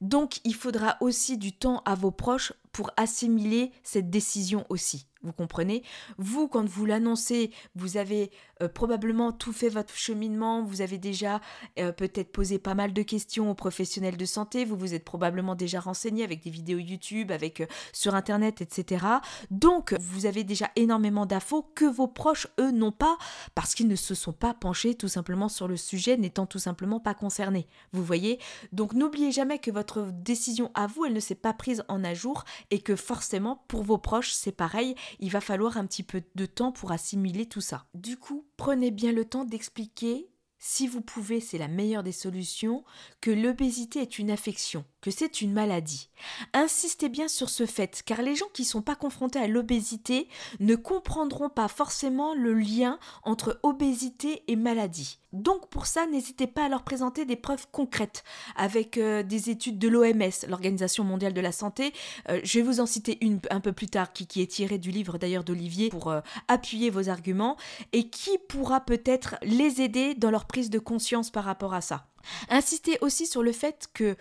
Donc 0.01 0.41
il 0.43 0.55
faudra 0.55 0.97
aussi 0.99 1.37
du 1.37 1.53
temps 1.53 1.81
à 1.85 1.95
vos 1.95 2.11
proches 2.11 2.51
pour 2.73 2.91
assimiler 2.97 3.71
cette 3.83 4.09
décision 4.09 4.65
aussi. 4.67 5.07
Vous 5.21 5.31
comprenez? 5.31 5.83
Vous, 6.17 6.49
quand 6.49 6.67
vous 6.67 6.85
l'annoncez, 6.85 7.51
vous 7.75 7.95
avez 7.95 8.29
euh, 8.63 8.67
probablement 8.67 9.31
tout 9.31 9.53
fait 9.53 9.69
votre 9.69 9.95
cheminement, 9.95 10.63
vous 10.63 10.81
avez 10.81 10.97
déjà 10.97 11.41
euh, 11.79 11.91
peut-être 11.91 12.31
posé 12.31 12.59
pas 12.59 12.73
mal 12.73 12.93
de 12.93 13.01
questions 13.01 13.51
aux 13.51 13.55
professionnels 13.55 14.17
de 14.17 14.25
santé, 14.25 14.65
vous 14.65 14.77
vous 14.77 14.93
êtes 14.93 15.03
probablement 15.03 15.55
déjà 15.55 15.79
renseigné 15.79 16.23
avec 16.23 16.43
des 16.43 16.49
vidéos 16.49 16.79
YouTube, 16.79 17.31
avec 17.31 17.61
euh, 17.61 17.65
sur 17.91 18.15
Internet, 18.15 18.61
etc. 18.61 19.05
Donc, 19.51 19.95
vous 19.99 20.25
avez 20.25 20.43
déjà 20.43 20.69
énormément 20.75 21.25
d'infos 21.25 21.65
que 21.75 21.85
vos 21.85 22.07
proches, 22.07 22.47
eux, 22.59 22.71
n'ont 22.71 22.91
pas 22.91 23.17
parce 23.55 23.75
qu'ils 23.75 23.87
ne 23.87 23.95
se 23.95 24.15
sont 24.15 24.33
pas 24.33 24.53
penchés 24.53 24.95
tout 24.95 25.07
simplement 25.07 25.49
sur 25.49 25.67
le 25.67 25.77
sujet, 25.77 26.17
n'étant 26.17 26.45
tout 26.45 26.59
simplement 26.59 26.99
pas 26.99 27.13
concernés. 27.13 27.67
Vous 27.91 28.03
voyez? 28.03 28.39
Donc, 28.71 28.93
n'oubliez 28.93 29.31
jamais 29.31 29.59
que 29.59 29.71
votre 29.71 30.09
décision 30.11 30.71
à 30.73 30.87
vous, 30.87 31.05
elle 31.05 31.13
ne 31.13 31.19
s'est 31.19 31.35
pas 31.35 31.53
prise 31.53 31.83
en 31.87 32.03
un 32.03 32.13
jour 32.13 32.43
et 32.71 32.79
que 32.79 32.95
forcément, 32.95 33.63
pour 33.67 33.83
vos 33.83 33.97
proches, 33.97 34.31
c'est 34.31 34.51
pareil, 34.51 34.95
il 35.19 35.29
va 35.29 35.41
falloir 35.41 35.77
un 35.77 35.85
petit 35.85 36.03
peu 36.03 36.23
de 36.35 36.45
temps 36.45 36.71
pour 36.71 36.91
assimiler 36.91 37.45
tout 37.45 37.61
ça. 37.61 37.85
Du 37.93 38.17
coup, 38.17 38.45
prenez 38.57 38.91
bien 38.91 39.11
le 39.11 39.25
temps 39.25 39.45
d'expliquer 39.45 40.29
si 40.65 40.87
vous 40.87 41.01
pouvez, 41.01 41.41
c'est 41.41 41.57
la 41.57 41.67
meilleure 41.67 42.03
des 42.03 42.13
solutions, 42.13 42.85
que 43.19 43.31
l'obésité 43.31 43.99
est 43.99 44.17
une 44.17 44.31
affection, 44.31 44.85
que 45.03 45.11
c'est 45.11 45.41
une 45.41 45.51
maladie. 45.51 46.09
Insistez 46.53 47.09
bien 47.09 47.27
sur 47.27 47.49
ce 47.49 47.65
fait, 47.65 48.03
car 48.05 48.21
les 48.21 48.37
gens 48.37 48.45
qui 48.53 48.61
ne 48.61 48.67
sont 48.67 48.81
pas 48.81 48.95
confrontés 48.95 49.37
à 49.37 49.49
l'obésité 49.49 50.29
ne 50.61 50.75
comprendront 50.75 51.49
pas 51.49 51.67
forcément 51.67 52.33
le 52.33 52.53
lien 52.53 52.99
entre 53.23 53.59
obésité 53.63 54.43
et 54.47 54.55
maladie. 54.55 55.19
Donc 55.33 55.67
pour 55.67 55.87
ça, 55.87 56.05
n'hésitez 56.05 56.47
pas 56.47 56.65
à 56.65 56.69
leur 56.69 56.83
présenter 56.83 57.25
des 57.25 57.35
preuves 57.35 57.67
concrètes 57.73 58.23
avec 58.55 58.97
euh, 58.97 59.23
des 59.23 59.49
études 59.49 59.77
de 59.77 59.89
l'OMS, 59.89 60.47
l'Organisation 60.47 61.03
mondiale 61.03 61.33
de 61.33 61.41
la 61.41 61.51
santé. 61.51 61.91
Euh, 62.29 62.39
je 62.45 62.59
vais 62.59 62.65
vous 62.65 62.79
en 62.79 62.85
citer 62.85 63.17
une 63.19 63.41
un 63.49 63.59
peu 63.59 63.73
plus 63.73 63.87
tard 63.87 64.13
qui, 64.13 64.41
est 64.41 64.47
tirée 64.47 64.77
du 64.77 64.91
livre 64.91 65.17
d'ailleurs 65.17 65.43
d'Olivier 65.43 65.89
pour 65.89 66.11
euh, 66.11 66.21
appuyer 66.47 66.89
vos 66.89 67.09
arguments 67.09 67.57
et 67.91 68.07
qui 68.07 68.37
pourra 68.47 68.79
peut-être 68.79 69.35
les 69.41 69.81
aider 69.81 70.15
dans 70.15 70.31
leur 70.31 70.45
prise 70.45 70.69
de 70.69 70.79
conscience 70.79 71.29
par 71.29 71.43
rapport 71.43 71.73
à 71.73 71.81
ça. 71.81 72.07
Insistez 72.47 72.97
aussi 73.01 73.27
sur 73.27 73.43
le 73.43 73.51
fait 73.51 73.89
que 73.93 74.15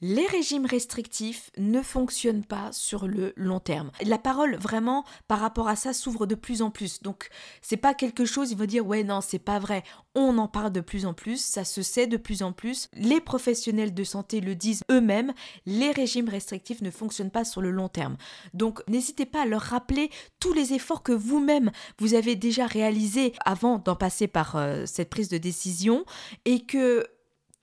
les 0.00 0.26
régimes 0.26 0.66
restrictifs 0.66 1.50
ne 1.58 1.82
fonctionnent 1.82 2.44
pas 2.44 2.70
sur 2.72 3.08
le 3.08 3.32
long 3.36 3.60
terme. 3.60 3.90
La 4.04 4.18
parole 4.18 4.56
vraiment 4.56 5.04
par 5.26 5.40
rapport 5.40 5.68
à 5.68 5.76
ça 5.76 5.92
s'ouvre 5.92 6.26
de 6.26 6.34
plus 6.34 6.62
en 6.62 6.70
plus. 6.70 7.02
Donc 7.02 7.28
c'est 7.62 7.76
pas 7.76 7.94
quelque 7.94 8.24
chose, 8.24 8.50
il 8.50 8.58
va 8.58 8.66
dire 8.66 8.86
ouais 8.86 9.04
non, 9.04 9.20
c'est 9.20 9.38
pas 9.38 9.58
vrai. 9.58 9.82
On 10.14 10.38
en 10.38 10.48
parle 10.48 10.72
de 10.72 10.80
plus 10.80 11.06
en 11.06 11.14
plus, 11.14 11.44
ça 11.44 11.64
se 11.64 11.82
sait 11.82 12.06
de 12.06 12.16
plus 12.16 12.42
en 12.42 12.52
plus. 12.52 12.88
Les 12.94 13.20
professionnels 13.20 13.94
de 13.94 14.04
santé 14.04 14.40
le 14.40 14.54
disent 14.54 14.82
eux-mêmes, 14.90 15.32
les 15.66 15.90
régimes 15.90 16.28
restrictifs 16.28 16.82
ne 16.82 16.90
fonctionnent 16.90 17.30
pas 17.30 17.44
sur 17.44 17.60
le 17.60 17.70
long 17.70 17.88
terme. 17.88 18.16
Donc 18.54 18.82
n'hésitez 18.88 19.26
pas 19.26 19.42
à 19.42 19.46
leur 19.46 19.62
rappeler 19.62 20.10
tous 20.40 20.52
les 20.52 20.72
efforts 20.74 21.02
que 21.02 21.12
vous-même 21.12 21.70
vous 21.98 22.14
avez 22.14 22.36
déjà 22.36 22.66
réalisés 22.66 23.32
avant 23.44 23.78
d'en 23.78 23.96
passer 23.96 24.28
par 24.28 24.56
euh, 24.56 24.84
cette 24.86 25.10
prise 25.10 25.28
de 25.28 25.38
décision 25.38 26.04
et 26.44 26.64
que 26.64 27.06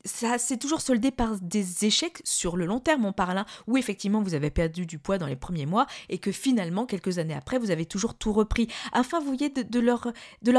ça 0.06 0.38
c'est 0.38 0.58
toujours 0.58 0.82
soldé 0.82 1.12
par 1.12 1.40
des 1.42 1.86
échecs 1.86 2.22
sur 2.24 2.58
le 2.58 2.66
long 2.66 2.80
terme, 2.80 3.06
on 3.06 3.14
parle, 3.14 3.40
hein, 3.40 3.46
où 3.68 3.78
effectivement 3.78 4.22
vous 4.22 4.34
avez 4.34 4.50
perdu 4.50 4.86
du 4.86 5.00
poids 5.00 5.18
dans 5.18 5.28
les 5.28 5.36
premiers 5.36 5.66
mois 5.66 5.88
et 6.10 6.18
que 6.18 6.32
finalement, 6.32 6.86
quelques 6.86 7.18
années 7.18 7.34
après, 7.34 7.58
vous 7.58 7.72
avez 7.72 7.86
toujours 7.86 8.16
tout 8.16 8.32
repris. 8.32 8.68
Afin, 8.94 9.20
vous 9.20 9.26
voyez, 9.26 9.50
de, 9.50 9.80
leur, 9.80 10.14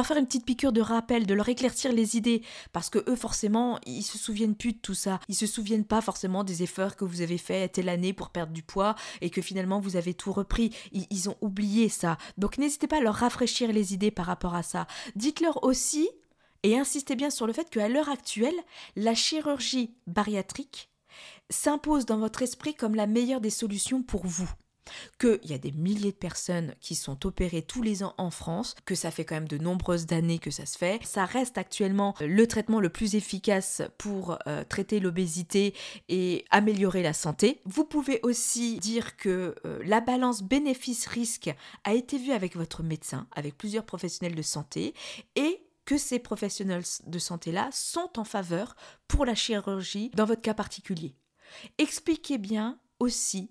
faire 0.06 0.16
une 0.16 0.26
petite 0.26 0.44
piqûre 0.44 0.72
de 0.72 0.80
rappel, 0.80 1.26
de 1.26 1.34
leur 1.34 1.48
éclaircir 1.48 1.92
les 1.92 2.16
idées, 2.16 2.42
parce 2.72 2.90
que 2.90 2.98
eux, 3.08 3.16
forcément, 3.16 3.78
ils 3.86 4.02
se 4.02 4.18
souviennent 4.18 4.54
plus 4.54 4.72
de 4.72 4.78
tout 4.78 4.94
ça. 4.94 5.20
Ils 5.28 5.34
se 5.34 5.46
souviennent 5.46 5.84
pas 5.84 6.00
forcément 6.00 6.44
des 6.44 6.62
efforts 6.62 6.96
que 6.96 7.04
vous 7.04 7.20
avez 7.20 7.38
fait 7.38 7.68
telle 7.68 7.88
année 7.88 8.12
pour 8.12 8.30
perdre 8.30 8.52
du 8.52 8.62
poids 8.62 8.94
et 9.20 9.30
que 9.30 9.42
finalement 9.42 9.80
vous 9.80 9.96
avez 9.96 10.14
tout 10.14 10.32
repris. 10.32 10.74
Ils 10.92 11.28
ont 11.28 11.36
oublié 11.40 11.88
ça. 11.88 12.18
Donc 12.38 12.58
n'hésitez 12.58 12.86
pas 12.86 12.98
à 12.98 13.00
leur 13.00 13.14
rafraîchir 13.14 13.72
les 13.72 13.94
idées 13.94 14.10
par 14.10 14.26
rapport 14.26 14.54
à 14.54 14.62
ça. 14.62 14.86
Dites-leur 15.14 15.62
aussi 15.64 16.08
et 16.62 16.78
insistez 16.78 17.16
bien 17.16 17.30
sur 17.30 17.46
le 17.46 17.52
fait 17.52 17.70
qu'à 17.70 17.88
l'heure 17.88 18.08
actuelle, 18.08 18.54
la 18.96 19.14
chirurgie 19.14 19.94
bariatrique 20.06 20.90
s'impose 21.50 22.06
dans 22.06 22.18
votre 22.18 22.42
esprit 22.42 22.74
comme 22.74 22.94
la 22.94 23.06
meilleure 23.06 23.40
des 23.40 23.50
solutions 23.50 24.02
pour 24.02 24.26
vous 24.26 24.50
qu'il 25.18 25.40
y 25.44 25.52
a 25.52 25.58
des 25.58 25.72
milliers 25.72 26.12
de 26.12 26.16
personnes 26.16 26.74
qui 26.80 26.94
sont 26.94 27.26
opérées 27.26 27.62
tous 27.62 27.82
les 27.82 28.02
ans 28.02 28.14
en 28.18 28.30
France, 28.30 28.74
que 28.84 28.94
ça 28.94 29.10
fait 29.10 29.24
quand 29.24 29.34
même 29.34 29.48
de 29.48 29.58
nombreuses 29.58 30.06
années 30.12 30.38
que 30.38 30.50
ça 30.50 30.66
se 30.66 30.78
fait. 30.78 31.00
Ça 31.04 31.24
reste 31.24 31.58
actuellement 31.58 32.14
le 32.20 32.46
traitement 32.46 32.80
le 32.80 32.88
plus 32.88 33.14
efficace 33.14 33.82
pour 33.98 34.38
euh, 34.46 34.64
traiter 34.64 35.00
l'obésité 35.00 35.74
et 36.08 36.44
améliorer 36.50 37.02
la 37.02 37.12
santé. 37.12 37.60
Vous 37.64 37.84
pouvez 37.84 38.20
aussi 38.22 38.78
dire 38.78 39.16
que 39.16 39.54
euh, 39.64 39.80
la 39.84 40.00
balance 40.00 40.42
bénéfice-risque 40.42 41.54
a 41.84 41.94
été 41.94 42.18
vue 42.18 42.32
avec 42.32 42.56
votre 42.56 42.82
médecin, 42.82 43.26
avec 43.34 43.56
plusieurs 43.56 43.84
professionnels 43.84 44.36
de 44.36 44.42
santé, 44.42 44.94
et 45.34 45.65
que 45.86 45.96
ces 45.96 46.18
professionnels 46.18 46.84
de 47.06 47.18
santé-là 47.18 47.70
sont 47.72 48.18
en 48.18 48.24
faveur 48.24 48.76
pour 49.08 49.24
la 49.24 49.34
chirurgie 49.34 50.10
dans 50.14 50.26
votre 50.26 50.42
cas 50.42 50.54
particulier. 50.54 51.14
Expliquez 51.78 52.38
bien 52.38 52.78
aussi 52.98 53.50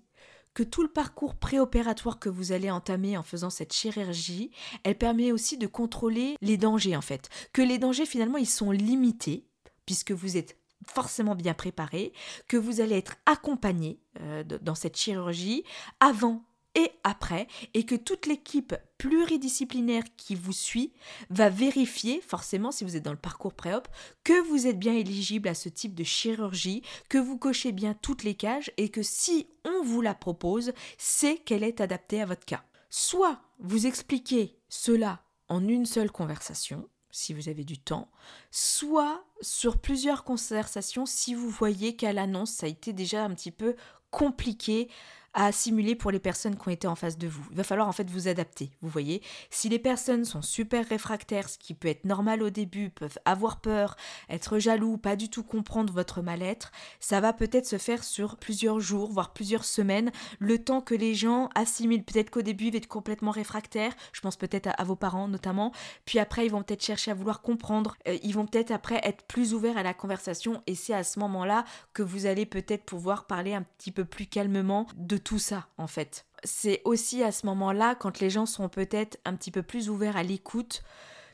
que 0.54 0.62
tout 0.62 0.82
le 0.82 0.88
parcours 0.88 1.34
préopératoire 1.34 2.18
que 2.18 2.28
vous 2.28 2.52
allez 2.52 2.70
entamer 2.70 3.16
en 3.16 3.22
faisant 3.22 3.50
cette 3.50 3.74
chirurgie, 3.74 4.50
elle 4.84 4.96
permet 4.96 5.32
aussi 5.32 5.58
de 5.58 5.66
contrôler 5.66 6.36
les 6.40 6.56
dangers 6.56 6.96
en 6.96 7.02
fait. 7.02 7.28
Que 7.52 7.62
les 7.62 7.78
dangers 7.78 8.06
finalement 8.06 8.38
ils 8.38 8.48
sont 8.48 8.70
limités 8.70 9.46
puisque 9.84 10.12
vous 10.12 10.36
êtes 10.36 10.56
forcément 10.86 11.34
bien 11.34 11.54
préparé, 11.54 12.12
que 12.48 12.56
vous 12.56 12.80
allez 12.80 12.96
être 12.96 13.16
accompagné 13.26 14.00
euh, 14.20 14.44
dans 14.44 14.74
cette 14.74 14.96
chirurgie 14.96 15.64
avant 16.00 16.44
et 16.76 16.92
après, 17.04 17.48
et 17.72 17.84
que 17.84 17.94
toute 17.94 18.26
l'équipe 18.26 18.76
pluridisciplinaire 18.98 20.04
qui 20.18 20.34
vous 20.34 20.52
suit 20.52 20.92
va 21.30 21.48
vérifier, 21.48 22.20
forcément 22.20 22.70
si 22.70 22.84
vous 22.84 22.96
êtes 22.96 23.02
dans 23.02 23.12
le 23.12 23.16
parcours 23.16 23.54
préop, 23.54 23.88
que 24.24 24.46
vous 24.48 24.66
êtes 24.66 24.78
bien 24.78 24.92
éligible 24.92 25.48
à 25.48 25.54
ce 25.54 25.70
type 25.70 25.94
de 25.94 26.04
chirurgie, 26.04 26.82
que 27.08 27.16
vous 27.16 27.38
cochez 27.38 27.72
bien 27.72 27.94
toutes 27.94 28.24
les 28.24 28.34
cages 28.34 28.70
et 28.76 28.90
que 28.90 29.02
si 29.02 29.48
on 29.64 29.82
vous 29.82 30.02
la 30.02 30.14
propose, 30.14 30.72
c'est 30.98 31.38
qu'elle 31.38 31.64
est 31.64 31.80
adaptée 31.80 32.20
à 32.20 32.26
votre 32.26 32.44
cas. 32.44 32.64
Soit 32.90 33.40
vous 33.58 33.86
expliquez 33.86 34.58
cela 34.68 35.22
en 35.48 35.66
une 35.66 35.86
seule 35.86 36.10
conversation, 36.10 36.88
si 37.10 37.32
vous 37.32 37.48
avez 37.48 37.64
du 37.64 37.78
temps, 37.78 38.10
soit 38.50 39.24
sur 39.40 39.78
plusieurs 39.78 40.24
conversations 40.24 41.06
si 41.06 41.34
vous 41.34 41.48
voyez 41.48 41.96
qu'à 41.96 42.12
l'annonce 42.12 42.50
ça 42.50 42.66
a 42.66 42.68
été 42.68 42.92
déjà 42.92 43.24
un 43.24 43.34
petit 43.34 43.50
peu 43.50 43.76
compliqué 44.10 44.88
à 45.36 45.44
assimiler 45.44 45.94
pour 45.94 46.10
les 46.10 46.18
personnes 46.18 46.56
qui 46.56 46.66
ont 46.66 46.72
été 46.72 46.88
en 46.88 46.96
face 46.96 47.18
de 47.18 47.28
vous. 47.28 47.46
Il 47.50 47.56
va 47.58 47.62
falloir 47.62 47.86
en 47.86 47.92
fait 47.92 48.10
vous 48.10 48.26
adapter, 48.26 48.70
vous 48.80 48.88
voyez. 48.88 49.22
Si 49.50 49.68
les 49.68 49.78
personnes 49.78 50.24
sont 50.24 50.40
super 50.40 50.88
réfractaires, 50.88 51.50
ce 51.50 51.58
qui 51.58 51.74
peut 51.74 51.88
être 51.88 52.06
normal 52.06 52.42
au 52.42 52.48
début, 52.48 52.88
peuvent 52.88 53.18
avoir 53.26 53.60
peur, 53.60 53.96
être 54.30 54.58
jaloux, 54.58 54.96
pas 54.96 55.14
du 55.14 55.28
tout 55.28 55.42
comprendre 55.42 55.92
votre 55.92 56.22
mal-être, 56.22 56.72
ça 57.00 57.20
va 57.20 57.34
peut-être 57.34 57.66
se 57.66 57.76
faire 57.76 58.02
sur 58.02 58.38
plusieurs 58.38 58.80
jours, 58.80 59.12
voire 59.12 59.34
plusieurs 59.34 59.66
semaines, 59.66 60.10
le 60.38 60.58
temps 60.58 60.80
que 60.80 60.94
les 60.94 61.14
gens 61.14 61.50
assimilent. 61.54 62.04
Peut-être 62.04 62.30
qu'au 62.30 62.42
début, 62.42 62.68
ils 62.68 62.72
vont 62.72 62.78
être 62.78 62.88
complètement 62.88 63.30
réfractaires, 63.30 63.92
je 64.14 64.22
pense 64.22 64.36
peut-être 64.36 64.70
à, 64.78 64.84
vos 64.84 64.96
parents 64.96 65.28
notamment, 65.28 65.70
puis 66.06 66.18
après, 66.18 66.46
ils 66.46 66.50
vont 66.50 66.62
peut-être 66.62 66.82
chercher 66.82 67.10
à 67.10 67.14
vouloir 67.14 67.42
comprendre, 67.42 67.96
euh, 68.08 68.16
ils 68.22 68.32
vont 68.32 68.46
peut-être 68.46 68.70
après 68.70 69.00
être 69.02 69.24
plus 69.26 69.52
ouverts 69.52 69.76
à 69.76 69.82
la 69.82 69.92
conversation, 69.92 70.62
et 70.66 70.74
c'est 70.74 70.94
à 70.94 71.04
ce 71.04 71.18
moment-là 71.18 71.66
que 71.92 72.02
vous 72.02 72.24
allez 72.24 72.46
peut-être 72.46 72.84
pouvoir 72.84 73.26
parler 73.26 73.52
un 73.52 73.62
petit 73.62 73.92
peu 73.92 74.06
plus 74.06 74.26
calmement 74.26 74.86
de 74.96 75.18
tout 75.26 75.40
ça, 75.40 75.66
en 75.76 75.88
fait. 75.88 76.24
C'est 76.44 76.82
aussi 76.84 77.24
à 77.24 77.32
ce 77.32 77.46
moment-là, 77.46 77.96
quand 77.96 78.20
les 78.20 78.30
gens 78.30 78.46
sont 78.46 78.68
peut-être 78.68 79.18
un 79.24 79.34
petit 79.34 79.50
peu 79.50 79.64
plus 79.64 79.90
ouverts 79.90 80.16
à 80.16 80.22
l'écoute, 80.22 80.84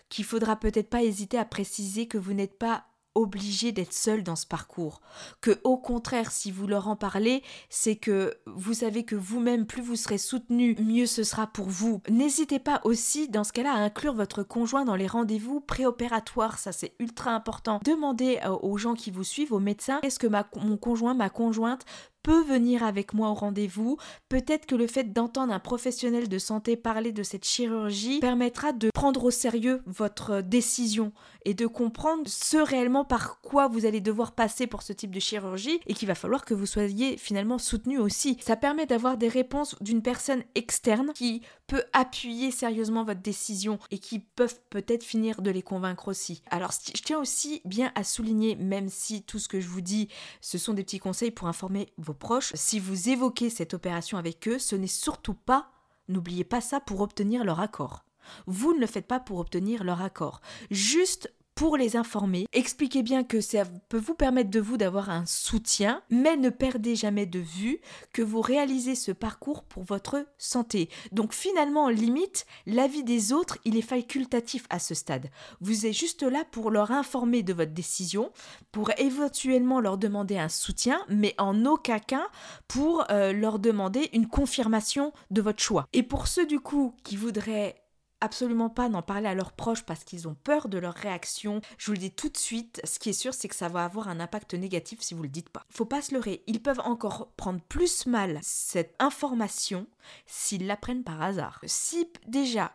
qu'il 0.08 0.24
faudra 0.24 0.56
peut-être 0.56 0.88
pas 0.88 1.02
hésiter 1.02 1.36
à 1.36 1.44
préciser 1.44 2.08
que 2.08 2.16
vous 2.16 2.32
n'êtes 2.32 2.58
pas 2.58 2.86
obligé 3.14 3.72
d'être 3.72 3.92
seul 3.92 4.22
dans 4.22 4.36
ce 4.36 4.46
parcours. 4.46 5.02
Que 5.42 5.60
au 5.64 5.76
contraire, 5.76 6.32
si 6.32 6.50
vous 6.50 6.66
leur 6.66 6.88
en 6.88 6.96
parlez, 6.96 7.42
c'est 7.68 7.96
que 7.96 8.38
vous 8.46 8.72
savez 8.72 9.04
que 9.04 9.14
vous-même, 9.14 9.66
plus 9.66 9.82
vous 9.82 9.96
serez 9.96 10.16
soutenu, 10.16 10.74
mieux 10.80 11.04
ce 11.04 11.22
sera 11.22 11.46
pour 11.46 11.68
vous. 11.68 12.00
N'hésitez 12.08 12.58
pas 12.58 12.80
aussi, 12.84 13.28
dans 13.28 13.44
ce 13.44 13.52
cas-là, 13.52 13.74
à 13.74 13.78
inclure 13.78 14.14
votre 14.14 14.42
conjoint 14.42 14.86
dans 14.86 14.96
les 14.96 15.06
rendez-vous 15.06 15.60
préopératoires. 15.60 16.58
Ça, 16.58 16.72
c'est 16.72 16.94
ultra 16.98 17.32
important. 17.32 17.80
Demandez 17.84 18.38
euh, 18.44 18.56
aux 18.62 18.78
gens 18.78 18.94
qui 18.94 19.10
vous 19.10 19.24
suivent, 19.24 19.52
aux 19.52 19.60
médecins, 19.60 20.00
est-ce 20.02 20.18
que 20.18 20.28
mon 20.56 20.78
conjoint, 20.78 21.12
ma 21.12 21.28
conjointe 21.28 21.84
peut 22.22 22.42
venir 22.44 22.82
avec 22.82 23.14
moi 23.14 23.30
au 23.30 23.34
rendez-vous. 23.34 23.96
Peut-être 24.28 24.66
que 24.66 24.74
le 24.74 24.86
fait 24.86 25.12
d'entendre 25.12 25.52
un 25.52 25.58
professionnel 25.58 26.28
de 26.28 26.38
santé 26.38 26.76
parler 26.76 27.12
de 27.12 27.22
cette 27.22 27.44
chirurgie 27.44 28.20
permettra 28.20 28.72
de 28.72 28.90
prendre 28.94 29.24
au 29.24 29.30
sérieux 29.30 29.82
votre 29.86 30.40
décision 30.40 31.12
et 31.44 31.54
de 31.54 31.66
comprendre 31.66 32.24
ce 32.26 32.56
réellement 32.56 33.04
par 33.04 33.40
quoi 33.40 33.68
vous 33.68 33.86
allez 33.86 34.00
devoir 34.00 34.32
passer 34.32 34.66
pour 34.66 34.82
ce 34.82 34.92
type 34.92 35.10
de 35.10 35.20
chirurgie 35.20 35.80
et 35.86 35.94
qu'il 35.94 36.08
va 36.08 36.14
falloir 36.14 36.44
que 36.44 36.54
vous 36.54 36.66
soyez 36.66 37.16
finalement 37.16 37.58
soutenu 37.58 37.98
aussi. 37.98 38.38
Ça 38.40 38.56
permet 38.56 38.86
d'avoir 38.86 39.16
des 39.16 39.28
réponses 39.28 39.76
d'une 39.80 40.02
personne 40.02 40.44
externe 40.54 41.12
qui 41.14 41.42
peut 41.66 41.82
appuyer 41.92 42.50
sérieusement 42.50 43.04
votre 43.04 43.20
décision 43.20 43.78
et 43.90 43.98
qui 43.98 44.20
peuvent 44.20 44.60
peut-être 44.70 45.04
finir 45.04 45.42
de 45.42 45.50
les 45.50 45.62
convaincre 45.62 46.08
aussi. 46.08 46.42
Alors 46.50 46.70
je 46.72 47.02
tiens 47.02 47.18
aussi 47.18 47.62
bien 47.64 47.92
à 47.94 48.04
souligner, 48.04 48.56
même 48.56 48.88
si 48.88 49.22
tout 49.22 49.38
ce 49.38 49.48
que 49.48 49.60
je 49.60 49.68
vous 49.68 49.80
dis, 49.80 50.08
ce 50.40 50.58
sont 50.58 50.74
des 50.74 50.84
petits 50.84 50.98
conseils 50.98 51.30
pour 51.30 51.48
informer 51.48 51.88
vos 51.98 52.11
proches, 52.14 52.52
si 52.54 52.78
vous 52.78 53.08
évoquez 53.08 53.50
cette 53.50 53.74
opération 53.74 54.18
avec 54.18 54.48
eux, 54.48 54.58
ce 54.58 54.76
n'est 54.76 54.86
surtout 54.86 55.34
pas 55.34 55.72
n'oubliez 56.08 56.44
pas 56.44 56.60
ça 56.60 56.80
pour 56.80 57.00
obtenir 57.00 57.44
leur 57.44 57.60
accord. 57.60 58.04
Vous 58.46 58.74
ne 58.74 58.80
le 58.80 58.86
faites 58.86 59.06
pas 59.06 59.20
pour 59.20 59.38
obtenir 59.38 59.82
leur 59.84 60.00
accord. 60.00 60.40
Juste 60.70 61.32
pour 61.54 61.76
les 61.76 61.96
informer. 61.96 62.46
Expliquez 62.52 63.02
bien 63.02 63.24
que 63.24 63.40
ça 63.40 63.64
peut 63.88 63.98
vous 63.98 64.14
permettre 64.14 64.50
de 64.50 64.60
vous 64.60 64.76
d'avoir 64.76 65.10
un 65.10 65.26
soutien, 65.26 66.02
mais 66.10 66.36
ne 66.36 66.50
perdez 66.50 66.96
jamais 66.96 67.26
de 67.26 67.38
vue 67.38 67.80
que 68.12 68.22
vous 68.22 68.40
réalisez 68.40 68.94
ce 68.94 69.12
parcours 69.12 69.62
pour 69.64 69.84
votre 69.84 70.26
santé. 70.38 70.88
Donc 71.12 71.32
finalement, 71.32 71.84
en 71.84 71.88
limite, 71.88 72.46
l'avis 72.66 73.04
des 73.04 73.32
autres, 73.32 73.58
il 73.64 73.76
est 73.76 73.82
facultatif 73.82 74.64
à 74.70 74.78
ce 74.78 74.94
stade. 74.94 75.30
Vous 75.60 75.86
êtes 75.86 75.92
juste 75.92 76.22
là 76.22 76.44
pour 76.50 76.70
leur 76.70 76.90
informer 76.90 77.42
de 77.42 77.52
votre 77.52 77.72
décision, 77.72 78.32
pour 78.70 78.90
éventuellement 78.98 79.80
leur 79.80 79.98
demander 79.98 80.38
un 80.38 80.48
soutien, 80.48 81.00
mais 81.08 81.34
en 81.38 81.64
aucun 81.64 81.98
cas 81.98 82.28
pour 82.68 83.04
euh, 83.10 83.32
leur 83.32 83.58
demander 83.58 84.10
une 84.12 84.28
confirmation 84.28 85.12
de 85.30 85.42
votre 85.42 85.62
choix. 85.62 85.86
Et 85.92 86.02
pour 86.02 86.26
ceux 86.26 86.46
du 86.46 86.60
coup 86.60 86.94
qui 87.04 87.16
voudraient 87.16 87.81
absolument 88.22 88.70
pas 88.70 88.88
d'en 88.88 89.02
parler 89.02 89.28
à 89.28 89.34
leurs 89.34 89.52
proches 89.52 89.82
parce 89.82 90.04
qu'ils 90.04 90.28
ont 90.28 90.34
peur 90.34 90.68
de 90.68 90.78
leur 90.78 90.94
réaction. 90.94 91.60
Je 91.76 91.86
vous 91.86 91.92
le 91.92 91.98
dis 91.98 92.10
tout 92.10 92.28
de 92.28 92.36
suite, 92.36 92.80
ce 92.84 92.98
qui 92.98 93.10
est 93.10 93.14
sûr, 93.14 93.34
c'est 93.34 93.48
que 93.48 93.54
ça 93.54 93.68
va 93.68 93.84
avoir 93.84 94.08
un 94.08 94.20
impact 94.20 94.54
négatif 94.54 95.00
si 95.00 95.14
vous 95.14 95.22
le 95.22 95.28
dites 95.28 95.50
pas. 95.50 95.66
Faut 95.70 95.84
pas 95.84 96.02
se 96.02 96.14
leurrer, 96.14 96.42
ils 96.46 96.62
peuvent 96.62 96.80
encore 96.84 97.32
prendre 97.36 97.60
plus 97.60 98.06
mal 98.06 98.38
cette 98.42 98.94
information 98.98 99.86
s'ils 100.26 100.66
l'apprennent 100.66 101.04
par 101.04 101.20
hasard. 101.20 101.60
Si 101.66 102.08
déjà 102.26 102.72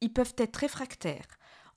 ils 0.00 0.12
peuvent 0.12 0.34
être 0.38 0.56
réfractaires 0.56 1.26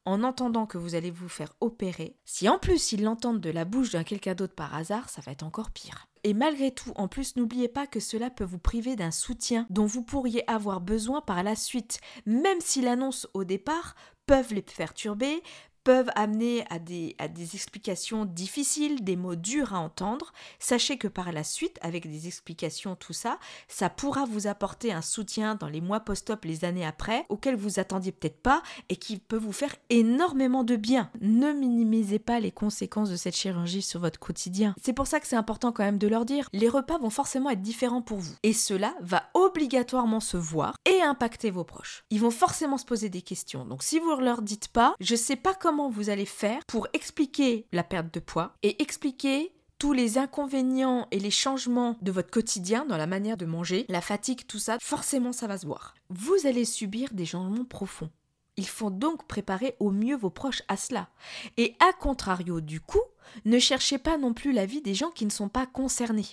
en 0.06 0.24
entendant 0.24 0.66
que 0.66 0.78
vous 0.78 0.96
allez 0.96 1.12
vous 1.12 1.30
faire 1.30 1.54
opérer, 1.62 2.16
si 2.26 2.50
en 2.50 2.58
plus 2.58 2.92
ils 2.92 3.04
l'entendent 3.04 3.42
de 3.42 3.50
la 3.50 3.66
bouche 3.66 3.92
d'un 3.92 4.04
quelqu'un 4.04 4.36
d'autre 4.36 4.56
par 4.56 4.76
hasard, 4.76 5.10
ça 5.10 5.22
va 5.22 5.32
être 5.32 5.44
encore 5.44 5.72
pire. 5.72 6.08
Et 6.24 6.34
malgré 6.34 6.72
tout, 6.72 6.92
en 6.96 7.08
plus, 7.08 7.36
n'oubliez 7.36 7.70
pas 7.70 7.88
que 7.88 8.00
cela 8.00 8.30
peut 8.30 8.44
vous 8.44 8.60
priver 8.60 8.96
d'un 8.96 9.12
soutien 9.12 9.66
dont 9.70 9.86
vous 9.86 10.04
pourriez 10.04 10.50
avoir 10.50 10.82
besoin 10.82 11.22
par 11.22 11.44
la 11.44 11.56
suite, 11.56 12.00
même 12.26 12.60
si 12.60 12.82
l'annonce 12.82 13.28
au 13.34 13.44
départ 13.44 13.96
peuvent 14.26 14.54
les 14.54 14.64
faire 14.68 14.94
turber, 14.94 15.42
peuvent 15.84 16.12
amener 16.16 16.66
à 16.70 16.80
des, 16.80 17.16
à 17.20 17.28
des 17.28 17.56
explications 17.56 18.26
difficiles, 18.26 19.04
des 19.04 19.16
mots 19.16 19.36
durs 19.36 19.74
à 19.74 19.80
entendre, 19.80 20.34
sachez 20.60 20.98
que 20.98 21.08
par 21.08 21.32
la 21.32 21.44
suite, 21.44 21.78
avec 21.82 22.10
des 22.10 22.28
explications, 22.28 22.96
tout 22.96 23.14
ça, 23.14 23.40
ça 23.68 23.90
pourra 23.90 24.26
vous 24.26 24.48
apporter 24.48 24.92
un 24.92 25.02
soutien 25.02 25.56
dans 25.56 25.68
les 25.68 25.82
mois 25.82 26.02
post-op, 26.02 26.46
les 26.46 26.66
années 26.66 26.86
après, 26.86 27.26
auquel 27.30 27.56
vous 27.56 27.80
attendiez 27.80 28.12
peut-être 28.12 28.42
pas 28.42 28.62
et 28.90 28.96
qui 28.96 29.18
peut 29.18 29.38
vous 29.38 29.52
faire 29.52 29.76
énormément 29.90 30.64
de 30.64 30.76
bien. 30.76 31.10
Ne 31.22 31.54
minimisez 31.54 32.20
pas 32.20 32.40
les 32.40 32.52
conséquences 32.52 33.10
de 33.10 33.16
cette 33.16 33.36
chirurgie 33.36 33.82
sur 33.82 34.00
votre 34.00 34.20
quotidien. 34.20 34.76
C'est 34.82 34.94
pour 34.94 35.08
ça 35.08 35.20
que 35.20 35.28
c'est 35.28 35.36
important 35.36 35.72
quand 35.72 35.84
même 35.84 35.98
de 35.98 36.08
leur 36.08 36.26
dire, 36.26 36.50
les 36.54 36.70
repas 36.70 36.98
vont 36.98 37.10
forcément 37.10 37.50
être 37.50 37.62
différents 37.62 38.02
pour 38.02 38.18
vous. 38.20 38.36
Et 38.44 38.54
cela 38.54 38.96
va 39.02 39.24
obligatoirement 39.34 40.20
se 40.20 40.38
voir 40.38 40.76
et 40.86 41.02
impacter 41.02 41.52
vos 41.52 41.64
proches. 41.64 42.04
Ils 42.10 42.20
vont 42.20 42.32
forcément 42.32 42.78
se 42.78 42.86
poser 42.86 43.10
des 43.10 43.22
questions. 43.22 43.66
Donc 43.66 43.84
si 43.84 44.00
vous 44.00 44.16
ne 44.16 44.24
leur 44.24 44.42
dites 44.42 44.68
pas, 44.68 44.96
je 45.00 45.16
sais 45.16 45.36
pas 45.36 45.54
comment 45.54 45.69
vous 45.90 46.10
allez 46.10 46.26
faire 46.26 46.62
pour 46.68 46.88
expliquer 46.94 47.66
la 47.72 47.84
perte 47.84 48.14
de 48.14 48.20
poids 48.20 48.54
et 48.64 48.82
expliquer 48.82 49.52
tous 49.78 49.94
les 49.94 50.18
inconvénients 50.18 51.08
et 51.12 51.20
les 51.20 51.32
changements 51.32 51.96
de 52.02 52.12
votre 52.12 52.32
quotidien 52.32 52.86
dans 52.86 52.98
la 52.98 53.08
manière 53.08 53.38
de 53.38 53.46
manger, 53.46 53.86
la 53.88 54.02
fatigue, 54.02 54.46
tout 54.48 54.60
ça, 54.60 54.78
forcément 54.82 55.32
ça 55.32 55.48
va 55.48 55.58
se 55.58 55.66
voir. 55.66 55.94
Vous 56.10 56.36
allez 56.46 56.66
subir 56.66 57.10
des 57.14 57.26
changements 57.26 57.66
profonds. 57.66 58.10
Il 58.58 58.68
faut 58.68 58.90
donc 58.90 59.26
préparer 59.28 59.76
au 59.80 59.92
mieux 59.92 60.18
vos 60.18 60.32
proches 60.32 60.64
à 60.68 60.76
cela. 60.76 61.08
Et 61.56 61.76
à 61.80 61.94
contrario 61.94 62.60
du 62.60 62.82
coup, 62.82 63.00
ne 63.46 63.60
cherchez 63.60 64.00
pas 64.00 64.18
non 64.18 64.34
plus 64.34 64.52
l'avis 64.52 64.82
des 64.82 64.96
gens 64.96 65.12
qui 65.12 65.26
ne 65.26 65.32
sont 65.32 65.50
pas 65.50 65.68
concernés. 65.68 66.28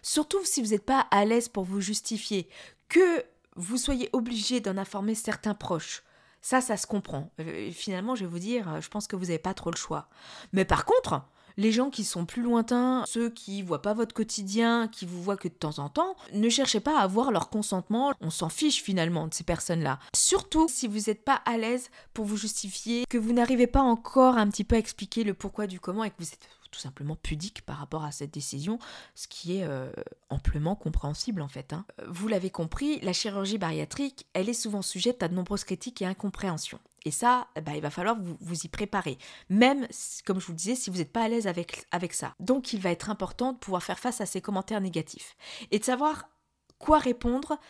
Surtout 0.00 0.44
si 0.44 0.62
vous 0.62 0.70
n'êtes 0.70 0.86
pas 0.86 1.00
à 1.10 1.24
l'aise 1.24 1.48
pour 1.48 1.64
vous 1.64 1.80
justifier, 1.80 2.48
que 2.88 3.24
vous 3.56 3.76
soyez 3.76 4.08
obligé 4.12 4.60
d'en 4.60 4.76
informer 4.76 5.14
certains 5.14 5.54
proches, 5.54 6.02
ça, 6.46 6.60
ça 6.60 6.76
se 6.76 6.86
comprend. 6.86 7.28
Euh, 7.40 7.72
finalement, 7.72 8.14
je 8.14 8.24
vais 8.24 8.30
vous 8.30 8.38
dire, 8.38 8.72
euh, 8.72 8.80
je 8.80 8.88
pense 8.88 9.08
que 9.08 9.16
vous 9.16 9.24
n'avez 9.24 9.40
pas 9.40 9.52
trop 9.52 9.72
le 9.72 9.76
choix. 9.76 10.08
Mais 10.52 10.64
par 10.64 10.84
contre, 10.84 11.22
les 11.56 11.72
gens 11.72 11.90
qui 11.90 12.04
sont 12.04 12.24
plus 12.24 12.42
lointains, 12.42 13.02
ceux 13.08 13.30
qui 13.30 13.62
voient 13.62 13.82
pas 13.82 13.94
votre 13.94 14.14
quotidien, 14.14 14.86
qui 14.86 15.06
vous 15.06 15.20
voient 15.20 15.36
que 15.36 15.48
de 15.48 15.54
temps 15.54 15.80
en 15.80 15.88
temps, 15.88 16.14
ne 16.32 16.48
cherchez 16.48 16.78
pas 16.78 17.00
à 17.00 17.02
avoir 17.02 17.32
leur 17.32 17.50
consentement. 17.50 18.12
On 18.20 18.30
s'en 18.30 18.48
fiche 18.48 18.80
finalement 18.80 19.26
de 19.26 19.34
ces 19.34 19.42
personnes-là. 19.42 19.98
Surtout 20.14 20.68
si 20.68 20.86
vous 20.86 21.08
n'êtes 21.08 21.24
pas 21.24 21.42
à 21.46 21.58
l'aise 21.58 21.90
pour 22.14 22.26
vous 22.26 22.36
justifier, 22.36 23.06
que 23.10 23.18
vous 23.18 23.32
n'arrivez 23.32 23.66
pas 23.66 23.82
encore 23.82 24.36
un 24.36 24.48
petit 24.48 24.62
peu 24.62 24.76
à 24.76 24.78
expliquer 24.78 25.24
le 25.24 25.34
pourquoi 25.34 25.66
du 25.66 25.80
comment 25.80 26.04
et 26.04 26.10
que 26.10 26.16
vous 26.20 26.32
êtes 26.32 26.48
tout 26.70 26.80
simplement 26.80 27.16
pudique 27.16 27.62
par 27.62 27.78
rapport 27.78 28.04
à 28.04 28.12
cette 28.12 28.32
décision, 28.32 28.78
ce 29.14 29.28
qui 29.28 29.58
est 29.58 29.64
euh, 29.64 29.90
amplement 30.30 30.76
compréhensible 30.76 31.42
en 31.42 31.48
fait. 31.48 31.72
Hein. 31.72 31.84
Vous 32.06 32.28
l'avez 32.28 32.50
compris, 32.50 33.00
la 33.00 33.12
chirurgie 33.12 33.58
bariatrique, 33.58 34.26
elle 34.32 34.48
est 34.48 34.54
souvent 34.54 34.82
sujette 34.82 35.22
à 35.22 35.28
de 35.28 35.34
nombreuses 35.34 35.64
critiques 35.64 36.02
et 36.02 36.06
incompréhensions. 36.06 36.80
Et 37.04 37.12
ça, 37.12 37.46
bah, 37.64 37.76
il 37.76 37.82
va 37.82 37.90
falloir 37.90 38.20
vous, 38.20 38.36
vous 38.40 38.64
y 38.64 38.68
préparer. 38.68 39.16
Même, 39.48 39.86
comme 40.24 40.40
je 40.40 40.46
vous 40.46 40.52
le 40.52 40.58
disais, 40.58 40.74
si 40.74 40.90
vous 40.90 40.98
n'êtes 40.98 41.12
pas 41.12 41.22
à 41.22 41.28
l'aise 41.28 41.46
avec, 41.46 41.86
avec 41.92 42.12
ça. 42.12 42.34
Donc, 42.40 42.72
il 42.72 42.80
va 42.80 42.90
être 42.90 43.10
important 43.10 43.52
de 43.52 43.58
pouvoir 43.58 43.84
faire 43.84 44.00
face 44.00 44.20
à 44.20 44.26
ces 44.26 44.40
commentaires 44.40 44.80
négatifs. 44.80 45.36
Et 45.70 45.78
de 45.78 45.84
savoir 45.84 46.28
quoi 46.78 46.98
répondre 46.98 47.60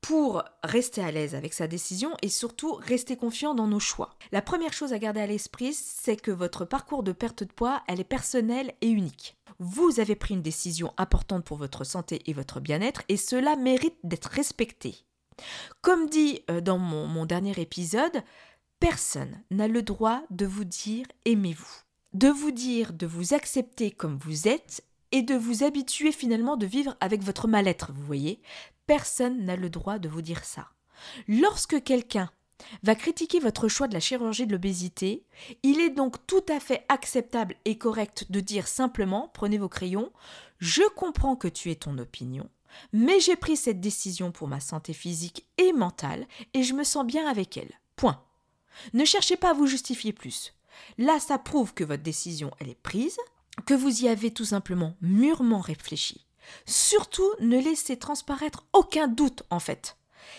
pour 0.00 0.42
rester 0.62 1.02
à 1.02 1.10
l'aise 1.10 1.34
avec 1.34 1.52
sa 1.52 1.66
décision 1.66 2.14
et 2.22 2.28
surtout 2.28 2.74
rester 2.74 3.16
confiant 3.16 3.54
dans 3.54 3.66
nos 3.66 3.80
choix. 3.80 4.10
La 4.32 4.42
première 4.42 4.72
chose 4.72 4.92
à 4.92 4.98
garder 4.98 5.20
à 5.20 5.26
l'esprit, 5.26 5.74
c'est 5.74 6.16
que 6.16 6.30
votre 6.30 6.64
parcours 6.64 7.02
de 7.02 7.12
perte 7.12 7.42
de 7.42 7.52
poids, 7.52 7.82
elle 7.88 8.00
est 8.00 8.04
personnelle 8.04 8.72
et 8.80 8.88
unique. 8.88 9.36
Vous 9.58 9.98
avez 10.00 10.14
pris 10.14 10.34
une 10.34 10.42
décision 10.42 10.92
importante 10.96 11.44
pour 11.44 11.56
votre 11.56 11.84
santé 11.84 12.22
et 12.26 12.32
votre 12.32 12.60
bien-être 12.60 13.02
et 13.08 13.16
cela 13.16 13.56
mérite 13.56 13.96
d'être 14.04 14.30
respecté. 14.30 15.04
Comme 15.82 16.08
dit 16.08 16.42
euh, 16.50 16.60
dans 16.60 16.78
mon, 16.78 17.06
mon 17.06 17.26
dernier 17.26 17.60
épisode, 17.60 18.22
personne 18.80 19.42
n'a 19.50 19.68
le 19.68 19.82
droit 19.82 20.22
de 20.30 20.46
vous 20.46 20.64
dire 20.64 21.06
aimez-vous, 21.24 21.82
de 22.14 22.28
vous 22.28 22.50
dire 22.50 22.92
de 22.92 23.06
vous 23.06 23.34
accepter 23.34 23.90
comme 23.90 24.18
vous 24.18 24.48
êtes 24.48 24.84
et 25.10 25.22
de 25.22 25.34
vous 25.34 25.64
habituer 25.64 26.12
finalement 26.12 26.56
de 26.56 26.66
vivre 26.66 26.96
avec 27.00 27.22
votre 27.22 27.48
mal-être, 27.48 27.92
vous 27.92 28.04
voyez? 28.04 28.40
Personne 28.88 29.44
n'a 29.44 29.54
le 29.54 29.68
droit 29.68 29.98
de 29.98 30.08
vous 30.08 30.22
dire 30.22 30.44
ça. 30.44 30.70
Lorsque 31.28 31.84
quelqu'un 31.84 32.30
va 32.82 32.94
critiquer 32.94 33.38
votre 33.38 33.68
choix 33.68 33.86
de 33.86 33.92
la 33.92 34.00
chirurgie 34.00 34.46
de 34.46 34.52
l'obésité, 34.52 35.26
il 35.62 35.78
est 35.78 35.90
donc 35.90 36.26
tout 36.26 36.44
à 36.48 36.58
fait 36.58 36.86
acceptable 36.88 37.54
et 37.66 37.76
correct 37.76 38.24
de 38.30 38.40
dire 38.40 38.66
simplement, 38.66 39.30
prenez 39.34 39.58
vos 39.58 39.68
crayons, 39.68 40.10
je 40.58 40.82
comprends 40.96 41.36
que 41.36 41.48
tu 41.48 41.70
aies 41.70 41.76
ton 41.76 41.98
opinion, 41.98 42.48
mais 42.94 43.20
j'ai 43.20 43.36
pris 43.36 43.58
cette 43.58 43.82
décision 43.82 44.32
pour 44.32 44.48
ma 44.48 44.58
santé 44.58 44.94
physique 44.94 45.46
et 45.58 45.74
mentale 45.74 46.26
et 46.54 46.62
je 46.62 46.72
me 46.72 46.82
sens 46.82 47.04
bien 47.04 47.28
avec 47.28 47.58
elle. 47.58 47.78
Point. 47.94 48.24
Ne 48.94 49.04
cherchez 49.04 49.36
pas 49.36 49.50
à 49.50 49.54
vous 49.54 49.66
justifier 49.66 50.14
plus. 50.14 50.54
Là, 50.96 51.20
ça 51.20 51.36
prouve 51.36 51.74
que 51.74 51.84
votre 51.84 52.02
décision, 52.02 52.52
elle 52.58 52.70
est 52.70 52.82
prise, 52.82 53.18
que 53.66 53.74
vous 53.74 54.04
y 54.04 54.08
avez 54.08 54.30
tout 54.30 54.46
simplement 54.46 54.96
mûrement 55.02 55.60
réfléchi. 55.60 56.24
Surtout, 56.66 57.30
ne 57.40 57.58
laissez 57.58 57.96
transparaître 57.96 58.66
aucun 58.72 59.08
doute 59.08 59.42
en 59.50 59.60
fait. 59.60 59.96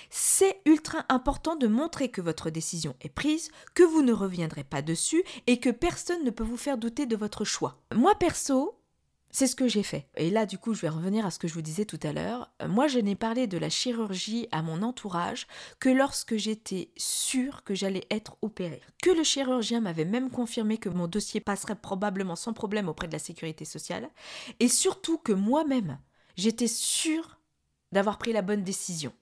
C'est 0.09 0.61
ultra 0.65 1.05
important 1.09 1.55
de 1.55 1.67
montrer 1.67 2.09
que 2.09 2.21
votre 2.21 2.49
décision 2.49 2.95
est 3.01 3.09
prise, 3.09 3.49
que 3.73 3.83
vous 3.83 4.01
ne 4.01 4.13
reviendrez 4.13 4.63
pas 4.63 4.81
dessus 4.81 5.23
et 5.47 5.59
que 5.59 5.69
personne 5.69 6.23
ne 6.23 6.31
peut 6.31 6.43
vous 6.43 6.57
faire 6.57 6.77
douter 6.77 7.05
de 7.05 7.15
votre 7.15 7.45
choix. 7.45 7.77
Moi 7.93 8.15
perso, 8.15 8.78
c'est 9.31 9.47
ce 9.47 9.55
que 9.55 9.67
j'ai 9.67 9.83
fait. 9.83 10.07
Et 10.17 10.29
là, 10.29 10.45
du 10.45 10.57
coup, 10.57 10.73
je 10.73 10.81
vais 10.81 10.89
revenir 10.89 11.25
à 11.25 11.31
ce 11.31 11.39
que 11.39 11.47
je 11.47 11.53
vous 11.53 11.61
disais 11.61 11.85
tout 11.85 11.99
à 12.03 12.13
l'heure. 12.13 12.51
Moi, 12.67 12.87
je 12.87 12.99
n'ai 12.99 13.15
parlé 13.15 13.47
de 13.47 13.57
la 13.57 13.69
chirurgie 13.69 14.47
à 14.51 14.61
mon 14.61 14.81
entourage 14.81 15.47
que 15.79 15.89
lorsque 15.89 16.35
j'étais 16.35 16.89
sûre 16.97 17.63
que 17.63 17.75
j'allais 17.75 18.07
être 18.09 18.37
opérée. 18.41 18.81
Que 19.03 19.11
le 19.11 19.23
chirurgien 19.23 19.81
m'avait 19.81 20.05
même 20.05 20.31
confirmé 20.31 20.77
que 20.77 20.89
mon 20.89 21.07
dossier 21.07 21.39
passerait 21.39 21.75
probablement 21.75 22.35
sans 22.35 22.53
problème 22.53 22.89
auprès 22.89 23.07
de 23.07 23.13
la 23.13 23.19
sécurité 23.19 23.65
sociale. 23.65 24.09
Et 24.59 24.67
surtout 24.67 25.17
que 25.17 25.33
moi-même, 25.33 25.99
j'étais 26.35 26.67
sûre 26.67 27.39
d'avoir 27.91 28.17
pris 28.17 28.33
la 28.33 28.41
bonne 28.41 28.63
décision. 28.63 29.13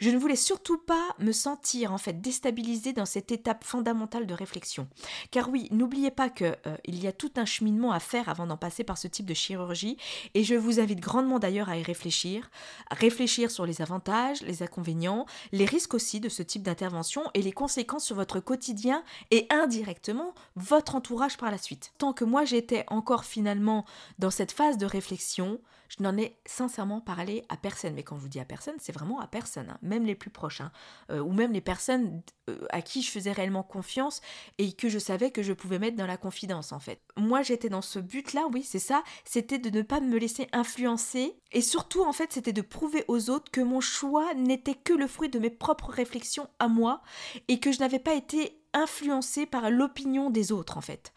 Je 0.00 0.10
ne 0.10 0.18
voulais 0.18 0.36
surtout 0.36 0.78
pas 0.78 1.14
me 1.18 1.32
sentir 1.32 1.92
en 1.92 1.98
fait 1.98 2.20
déstabilisée 2.20 2.92
dans 2.92 3.06
cette 3.06 3.32
étape 3.32 3.64
fondamentale 3.64 4.26
de 4.26 4.34
réflexion. 4.34 4.88
Car 5.30 5.48
oui, 5.50 5.68
n'oubliez 5.70 6.10
pas 6.10 6.28
qu'il 6.28 6.56
euh, 6.66 6.76
y 6.88 7.06
a 7.06 7.12
tout 7.12 7.32
un 7.36 7.44
cheminement 7.44 7.92
à 7.92 8.00
faire 8.00 8.28
avant 8.28 8.46
d'en 8.46 8.56
passer 8.56 8.84
par 8.84 8.98
ce 8.98 9.08
type 9.08 9.26
de 9.26 9.34
chirurgie 9.34 9.96
et 10.34 10.44
je 10.44 10.54
vous 10.54 10.80
invite 10.80 11.00
grandement 11.00 11.38
d'ailleurs 11.38 11.68
à 11.68 11.76
y 11.76 11.82
réfléchir, 11.82 12.50
réfléchir 12.90 13.50
sur 13.50 13.66
les 13.66 13.82
avantages, 13.82 14.42
les 14.42 14.62
inconvénients, 14.62 15.26
les 15.52 15.64
risques 15.64 15.94
aussi 15.94 16.20
de 16.20 16.28
ce 16.28 16.42
type 16.42 16.62
d'intervention 16.62 17.22
et 17.34 17.42
les 17.42 17.52
conséquences 17.52 18.04
sur 18.04 18.16
votre 18.16 18.40
quotidien 18.40 19.02
et 19.30 19.46
indirectement 19.50 20.34
votre 20.56 20.94
entourage 20.94 21.36
par 21.36 21.50
la 21.50 21.58
suite. 21.58 21.92
Tant 21.98 22.12
que 22.12 22.24
moi 22.24 22.44
j'étais 22.44 22.84
encore 22.88 23.24
finalement 23.24 23.84
dans 24.18 24.30
cette 24.30 24.52
phase 24.52 24.78
de 24.78 24.86
réflexion, 24.86 25.60
Je 25.90 26.04
n'en 26.04 26.16
ai 26.16 26.38
sincèrement 26.46 27.00
parlé 27.00 27.44
à 27.48 27.56
personne. 27.56 27.94
Mais 27.94 28.04
quand 28.04 28.16
je 28.16 28.22
vous 28.22 28.28
dis 28.28 28.38
à 28.38 28.44
personne, 28.44 28.76
c'est 28.78 28.92
vraiment 28.92 29.18
à 29.18 29.26
personne, 29.26 29.70
hein. 29.70 29.78
même 29.82 30.06
les 30.06 30.14
plus 30.14 30.30
proches, 30.30 30.60
hein. 30.60 30.70
euh, 31.10 31.18
ou 31.18 31.32
même 31.32 31.52
les 31.52 31.60
personnes 31.60 32.22
euh, 32.48 32.64
à 32.70 32.80
qui 32.80 33.02
je 33.02 33.10
faisais 33.10 33.32
réellement 33.32 33.64
confiance 33.64 34.20
et 34.58 34.72
que 34.72 34.88
je 34.88 35.00
savais 35.00 35.32
que 35.32 35.42
je 35.42 35.52
pouvais 35.52 35.80
mettre 35.80 35.96
dans 35.96 36.06
la 36.06 36.16
confidence 36.16 36.70
en 36.70 36.78
fait. 36.78 37.00
Moi 37.16 37.42
j'étais 37.42 37.68
dans 37.68 37.82
ce 37.82 37.98
but-là, 37.98 38.46
oui, 38.52 38.62
c'est 38.62 38.78
ça, 38.78 39.02
c'était 39.24 39.58
de 39.58 39.68
ne 39.70 39.82
pas 39.82 40.00
me 40.00 40.16
laisser 40.16 40.48
influencer 40.52 41.36
et 41.50 41.60
surtout 41.60 42.04
en 42.04 42.12
fait 42.12 42.32
c'était 42.32 42.52
de 42.52 42.62
prouver 42.62 43.04
aux 43.08 43.28
autres 43.28 43.50
que 43.50 43.60
mon 43.60 43.80
choix 43.80 44.32
n'était 44.34 44.76
que 44.76 44.92
le 44.92 45.08
fruit 45.08 45.28
de 45.28 45.40
mes 45.40 45.50
propres 45.50 45.90
réflexions 45.90 46.48
à 46.60 46.68
moi 46.68 47.02
et 47.48 47.58
que 47.58 47.72
je 47.72 47.80
n'avais 47.80 47.98
pas 47.98 48.14
été 48.14 48.62
influencée 48.72 49.44
par 49.44 49.70
l'opinion 49.70 50.30
des 50.30 50.52
autres 50.52 50.78
en 50.78 50.82
fait. 50.82 51.12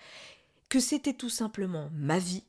Que 0.69 0.79
c'était 0.79 1.13
tout 1.13 1.29
simplement 1.29 1.89
ma 1.93 2.17
vie 2.17 2.43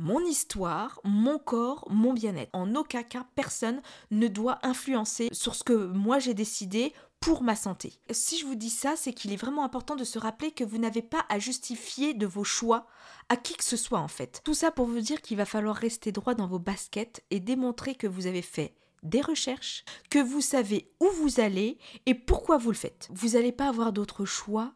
mon 0.00 0.24
histoire, 0.24 0.98
mon 1.04 1.38
corps, 1.38 1.86
mon 1.90 2.14
bien-être. 2.14 2.48
En 2.54 2.74
aucun 2.74 3.02
cas, 3.02 3.26
personne 3.34 3.82
ne 4.10 4.28
doit 4.28 4.58
influencer 4.62 5.28
sur 5.30 5.54
ce 5.54 5.62
que 5.62 5.74
moi 5.74 6.18
j'ai 6.18 6.32
décidé 6.32 6.94
pour 7.20 7.42
ma 7.42 7.54
santé. 7.54 7.92
Si 8.10 8.38
je 8.38 8.46
vous 8.46 8.54
dis 8.54 8.70
ça, 8.70 8.94
c'est 8.96 9.12
qu'il 9.12 9.30
est 9.30 9.36
vraiment 9.36 9.62
important 9.62 9.96
de 9.96 10.04
se 10.04 10.18
rappeler 10.18 10.52
que 10.52 10.64
vous 10.64 10.78
n'avez 10.78 11.02
pas 11.02 11.26
à 11.28 11.38
justifier 11.38 12.14
de 12.14 12.24
vos 12.26 12.44
choix 12.44 12.86
à 13.28 13.36
qui 13.36 13.54
que 13.54 13.64
ce 13.64 13.76
soit 13.76 14.00
en 14.00 14.08
fait. 14.08 14.40
Tout 14.42 14.54
ça 14.54 14.70
pour 14.70 14.86
vous 14.86 15.00
dire 15.00 15.20
qu'il 15.20 15.36
va 15.36 15.44
falloir 15.44 15.76
rester 15.76 16.12
droit 16.12 16.34
dans 16.34 16.46
vos 16.46 16.58
baskets 16.58 17.22
et 17.30 17.38
démontrer 17.38 17.94
que 17.94 18.06
vous 18.06 18.26
avez 18.26 18.42
fait 18.42 18.74
des 19.02 19.20
recherches, 19.20 19.84
que 20.08 20.18
vous 20.18 20.40
savez 20.40 20.90
où 21.00 21.06
vous 21.22 21.40
allez 21.40 21.78
et 22.06 22.14
pourquoi 22.14 22.56
vous 22.56 22.70
le 22.70 22.76
faites. 22.76 23.08
Vous 23.12 23.30
n'allez 23.30 23.52
pas 23.52 23.68
avoir 23.68 23.92
d'autre 23.92 24.24
choix 24.24 24.72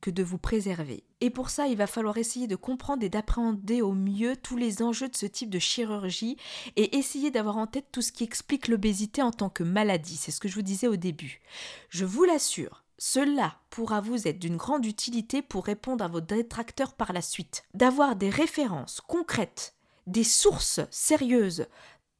que 0.00 0.10
de 0.10 0.22
vous 0.22 0.38
préserver. 0.38 1.04
Et 1.20 1.30
pour 1.30 1.50
ça, 1.50 1.66
il 1.66 1.76
va 1.76 1.86
falloir 1.86 2.16
essayer 2.16 2.46
de 2.46 2.56
comprendre 2.56 3.04
et 3.04 3.08
d'appréhender 3.08 3.82
au 3.82 3.92
mieux 3.92 4.36
tous 4.36 4.56
les 4.56 4.82
enjeux 4.82 5.08
de 5.08 5.16
ce 5.16 5.26
type 5.26 5.50
de 5.50 5.58
chirurgie 5.58 6.36
et 6.76 6.96
essayer 6.96 7.30
d'avoir 7.30 7.56
en 7.56 7.66
tête 7.66 7.86
tout 7.92 8.02
ce 8.02 8.12
qui 8.12 8.24
explique 8.24 8.68
l'obésité 8.68 9.22
en 9.22 9.30
tant 9.30 9.50
que 9.50 9.62
maladie. 9.62 10.16
C'est 10.16 10.30
ce 10.30 10.40
que 10.40 10.48
je 10.48 10.54
vous 10.54 10.62
disais 10.62 10.88
au 10.88 10.96
début. 10.96 11.40
Je 11.88 12.04
vous 12.04 12.24
l'assure, 12.24 12.84
cela 12.98 13.56
pourra 13.70 14.00
vous 14.00 14.28
être 14.28 14.38
d'une 14.38 14.56
grande 14.58 14.84
utilité 14.84 15.40
pour 15.40 15.64
répondre 15.64 16.04
à 16.04 16.08
vos 16.08 16.20
détracteurs 16.20 16.94
par 16.94 17.12
la 17.12 17.22
suite. 17.22 17.62
D'avoir 17.74 18.14
des 18.14 18.30
références 18.30 19.00
concrètes, 19.00 19.74
des 20.06 20.24
sources 20.24 20.80
sérieuses 20.90 21.66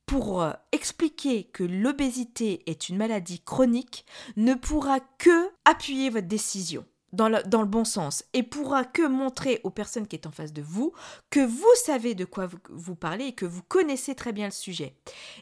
pour 0.06 0.42
euh, 0.42 0.52
expliquer 0.72 1.44
que 1.44 1.62
l'obésité 1.62 2.62
est 2.66 2.88
une 2.88 2.96
maladie 2.96 3.40
chronique 3.40 4.04
ne 4.36 4.54
pourra 4.54 4.98
que 5.18 5.50
appuyer 5.64 6.10
votre 6.10 6.26
décision 6.26 6.84
dans 7.12 7.28
le, 7.28 7.64
bon 7.64 7.84
sens 7.84 8.24
et 8.32 8.42
pourra 8.42 8.84
que 8.84 9.06
montrer 9.06 9.60
aux 9.64 9.70
personnes 9.70 10.06
qui 10.06 10.16
sont 10.16 10.28
en 10.28 10.32
face 10.32 10.52
de 10.52 10.62
vous 10.62 10.92
que 11.30 11.40
vous 11.40 11.74
savez 11.84 12.14
de 12.14 12.24
quoi 12.24 12.48
vous, 12.68 12.94
parlez 12.94 13.26
et 13.26 13.32
que 13.32 13.46
vous 13.46 13.62
connaissez 13.62 14.14
très 14.14 14.32
bien 14.32 14.46
le 14.46 14.52
sujet. 14.52 14.94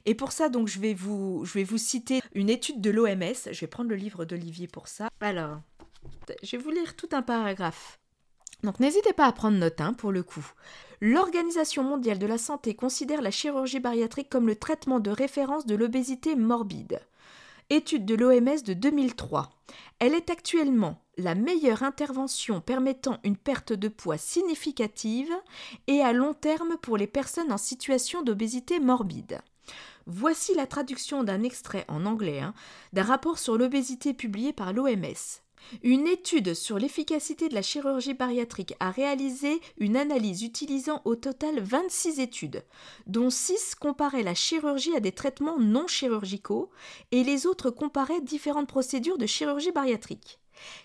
Et 0.06 0.14
pour 0.14 0.32
ça, 0.32 0.48
donc, 0.48 0.68
je 0.68 0.78
vais 0.78 0.94
vous, 0.94 1.44
je 1.44 1.54
vais 1.54 1.64
vous 1.64 1.78
citer 1.78 2.20
une 2.34 2.50
étude 2.50 2.80
de 2.80 2.90
l'OMS. 2.90 3.34
Je 3.50 3.60
vais 3.60 3.66
prendre 3.66 3.90
le 3.90 3.96
livre 3.96 4.24
d'Olivier 4.24 4.68
pour 4.68 4.88
ça. 4.88 5.08
Alors, 5.20 5.60
je 6.42 6.56
vais 6.56 6.62
vous 6.62 6.70
lire 6.70 6.96
tout 6.96 7.08
un 7.12 7.22
paragraphe. 7.22 7.98
Donc, 8.62 8.80
n'hésitez 8.80 9.12
pas 9.12 9.26
à 9.26 9.32
prendre 9.32 9.58
note 9.58 9.80
hein, 9.80 9.92
pour 9.92 10.10
le 10.10 10.22
coup. 10.22 10.46
L'Organisation 11.00 11.84
mondiale 11.84 12.18
de 12.18 12.26
la 12.26 12.38
santé 12.38 12.74
considère 12.74 13.22
la 13.22 13.30
chirurgie 13.30 13.78
bariatrique 13.78 14.28
comme 14.28 14.48
le 14.48 14.56
traitement 14.56 14.98
de 14.98 15.10
référence 15.10 15.64
de 15.64 15.76
l'obésité 15.76 16.34
morbide. 16.34 17.00
Étude 17.70 18.04
de 18.04 18.16
l'OMS 18.16 18.62
de 18.64 18.72
2003. 18.72 19.50
Elle 20.00 20.14
est 20.14 20.30
actuellement 20.30 21.00
la 21.18 21.34
meilleure 21.34 21.82
intervention 21.82 22.60
permettant 22.60 23.18
une 23.24 23.36
perte 23.36 23.72
de 23.72 23.88
poids 23.88 24.16
significative 24.16 25.32
et 25.88 26.00
à 26.00 26.12
long 26.12 26.32
terme 26.32 26.76
pour 26.80 26.96
les 26.96 27.08
personnes 27.08 27.52
en 27.52 27.58
situation 27.58 28.22
d'obésité 28.22 28.78
morbide. 28.78 29.40
Voici 30.06 30.54
la 30.54 30.66
traduction 30.66 31.24
d'un 31.24 31.42
extrait 31.42 31.84
en 31.88 32.06
anglais 32.06 32.40
hein, 32.40 32.54
d'un 32.94 33.02
rapport 33.02 33.38
sur 33.38 33.58
l'obésité 33.58 34.14
publié 34.14 34.52
par 34.52 34.72
l'OMS. 34.72 35.42
Une 35.82 36.06
étude 36.06 36.54
sur 36.54 36.78
l'efficacité 36.78 37.48
de 37.48 37.54
la 37.54 37.62
chirurgie 37.62 38.14
bariatrique 38.14 38.74
a 38.80 38.90
réalisé 38.90 39.60
une 39.76 39.96
analyse 39.96 40.42
utilisant 40.42 41.02
au 41.04 41.16
total 41.16 41.60
26 41.60 42.20
études, 42.20 42.64
dont 43.06 43.28
6 43.28 43.74
comparaient 43.74 44.22
la 44.22 44.34
chirurgie 44.34 44.96
à 44.96 45.00
des 45.00 45.12
traitements 45.12 45.58
non 45.58 45.86
chirurgicaux 45.88 46.70
et 47.10 47.24
les 47.24 47.46
autres 47.46 47.70
comparaient 47.70 48.20
différentes 48.20 48.68
procédures 48.68 49.18
de 49.18 49.26
chirurgie 49.26 49.72
bariatrique. 49.72 50.38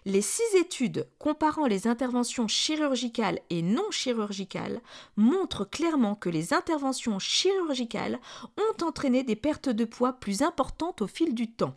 Les 0.06 0.22
six 0.22 0.56
études 0.56 1.08
comparant 1.20 1.66
les 1.66 1.88
interventions 1.88 2.48
chirurgicales 2.48 3.40
et 3.50 3.62
non 3.62 3.90
chirurgicales 3.92 4.82
montrent 5.16 5.66
clairement 5.66 6.16
que 6.16 6.30
les 6.30 6.54
interventions 6.54 7.20
chirurgicales 7.20 8.20
ont 8.58 8.86
entraîné 8.86 9.24
des 9.24 9.36
pertes 9.36 9.70
de 9.70 9.86
poids 9.86 10.14
plus 10.14 10.42
importantes 10.42 11.02
au 11.02 11.08
fil 11.08 11.34
du 11.34 11.52
temps. 11.52 11.76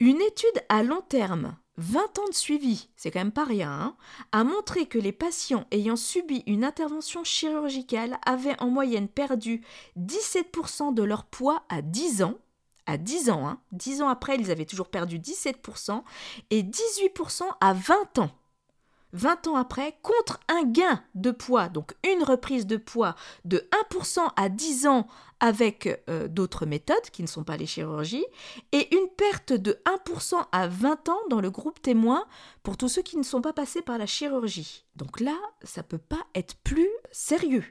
Une 0.00 0.20
étude 0.20 0.62
à 0.68 0.82
long 0.82 1.02
terme 1.08 1.56
20 1.76 2.18
ans 2.20 2.28
de 2.28 2.34
suivi, 2.34 2.88
c'est 2.94 3.10
quand 3.10 3.20
même 3.20 3.32
pas 3.32 3.44
rien, 3.44 3.70
hein, 3.70 3.96
a 4.30 4.44
montré 4.44 4.86
que 4.86 4.98
les 4.98 5.12
patients 5.12 5.66
ayant 5.72 5.96
subi 5.96 6.44
une 6.46 6.64
intervention 6.64 7.24
chirurgicale 7.24 8.18
avaient 8.24 8.60
en 8.60 8.70
moyenne 8.70 9.08
perdu 9.08 9.62
17% 9.98 10.94
de 10.94 11.02
leur 11.02 11.24
poids 11.24 11.64
à 11.68 11.82
10 11.82 12.22
ans. 12.22 12.38
À 12.86 12.98
10 12.98 13.30
ans, 13.30 13.48
hein, 13.48 13.60
10 13.72 14.02
ans 14.02 14.08
après, 14.08 14.36
ils 14.36 14.50
avaient 14.50 14.66
toujours 14.66 14.88
perdu 14.88 15.18
17% 15.18 16.02
et 16.50 16.62
18% 16.62 17.44
à 17.60 17.72
20 17.72 18.18
ans. 18.18 18.30
20 19.14 19.46
ans 19.46 19.56
après, 19.56 19.96
contre 20.02 20.40
un 20.48 20.64
gain 20.64 21.02
de 21.14 21.30
poids, 21.30 21.68
donc 21.68 21.94
une 22.04 22.24
reprise 22.24 22.66
de 22.66 22.76
poids 22.76 23.14
de 23.44 23.68
1% 23.90 24.28
à 24.36 24.48
10 24.48 24.86
ans 24.88 25.06
avec 25.40 26.02
euh, 26.08 26.26
d'autres 26.26 26.66
méthodes 26.66 27.10
qui 27.12 27.22
ne 27.22 27.28
sont 27.28 27.44
pas 27.44 27.56
les 27.56 27.66
chirurgies, 27.66 28.24
et 28.72 28.94
une 28.94 29.08
perte 29.08 29.52
de 29.52 29.78
1% 29.84 30.44
à 30.52 30.68
20 30.68 31.08
ans 31.08 31.20
dans 31.30 31.40
le 31.40 31.50
groupe 31.50 31.80
témoin 31.80 32.24
pour 32.62 32.76
tous 32.76 32.88
ceux 32.88 33.02
qui 33.02 33.16
ne 33.16 33.22
sont 33.22 33.40
pas 33.40 33.52
passés 33.52 33.82
par 33.82 33.98
la 33.98 34.06
chirurgie. 34.06 34.84
Donc 34.96 35.20
là, 35.20 35.36
ça 35.62 35.82
ne 35.82 35.86
peut 35.86 35.98
pas 35.98 36.26
être 36.34 36.56
plus 36.64 36.88
sérieux. 37.12 37.64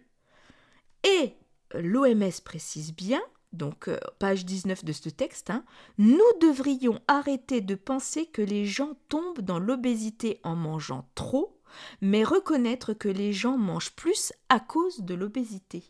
Et 1.03 1.33
l'OMS 1.73 2.41
précise 2.45 2.93
bien 2.93 3.21
donc 3.53 3.87
euh, 3.87 3.97
page 4.19 4.45
19 4.45 4.83
de 4.83 4.91
ce 4.91 5.09
texte, 5.09 5.49
hein, 5.49 5.63
nous 5.97 6.19
devrions 6.41 6.99
arrêter 7.07 7.61
de 7.61 7.75
penser 7.75 8.25
que 8.25 8.41
les 8.41 8.65
gens 8.65 8.93
tombent 9.09 9.41
dans 9.41 9.59
l'obésité 9.59 10.39
en 10.43 10.55
mangeant 10.55 11.07
trop, 11.15 11.59
mais 12.01 12.23
reconnaître 12.23 12.93
que 12.93 13.09
les 13.09 13.33
gens 13.33 13.57
mangent 13.57 13.95
plus 13.95 14.33
à 14.49 14.59
cause 14.59 15.01
de 15.01 15.13
l'obésité. 15.13 15.83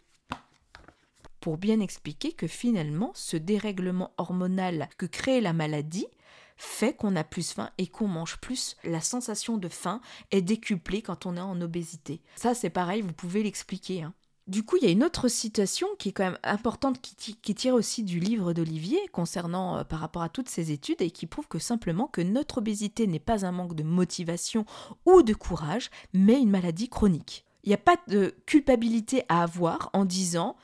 Pour 1.39 1.57
bien 1.57 1.79
expliquer 1.79 2.31
que 2.31 2.47
finalement, 2.47 3.11
ce 3.15 3.35
dérèglement 3.35 4.11
hormonal 4.17 4.87
que 4.97 5.05
crée 5.05 5.41
la 5.41 5.51
maladie 5.51 6.07
fait 6.55 6.93
qu'on 6.93 7.15
a 7.15 7.23
plus 7.23 7.51
faim 7.51 7.69
et 7.77 7.87
qu'on 7.87 8.07
mange 8.07 8.37
plus. 8.37 8.77
La 8.83 9.01
sensation 9.01 9.57
de 9.57 9.67
faim 9.67 9.99
est 10.31 10.41
décuplée 10.41 11.01
quand 11.01 11.25
on 11.25 11.35
est 11.35 11.41
en 11.41 11.59
obésité. 11.61 12.21
Ça, 12.35 12.53
c'est 12.53 12.69
pareil, 12.69 13.01
vous 13.01 13.11
pouvez 13.13 13.43
l'expliquer. 13.43 14.03
Hein. 14.03 14.13
Du 14.47 14.63
coup, 14.63 14.75
il 14.75 14.83
y 14.83 14.87
a 14.87 14.91
une 14.91 15.05
autre 15.05 15.29
citation 15.29 15.87
qui 15.97 16.09
est 16.09 16.11
quand 16.11 16.25
même 16.25 16.39
importante, 16.43 16.99
qui, 17.01 17.55
tire 17.55 17.75
aussi 17.75 18.03
du 18.03 18.19
livre 18.19 18.51
d'Olivier 18.51 18.99
concernant 19.13 19.77
euh, 19.77 19.83
par 19.85 19.99
rapport 19.99 20.21
à 20.21 20.27
toutes 20.27 20.49
ces 20.49 20.71
études 20.71 21.01
et 21.01 21.11
qui 21.11 21.27
prouve 21.27 21.47
que 21.47 21.59
simplement 21.59 22.07
que 22.07 22.19
notre 22.19 22.57
obésité 22.57 23.07
n'est 23.07 23.19
pas 23.19 23.45
un 23.45 23.53
manque 23.53 23.73
de 23.73 23.83
motivation 23.83 24.65
ou 25.05 25.21
de 25.21 25.33
courage, 25.33 25.89
mais 26.13 26.41
une 26.41 26.49
maladie 26.49 26.89
chronique. 26.89 27.45
Il 27.63 27.69
n'y 27.69 27.75
a 27.75 27.77
pas 27.77 27.95
de 28.07 28.35
culpabilité 28.45 29.23
à 29.29 29.43
avoir 29.43 29.89
en 29.93 30.03
disant 30.03 30.57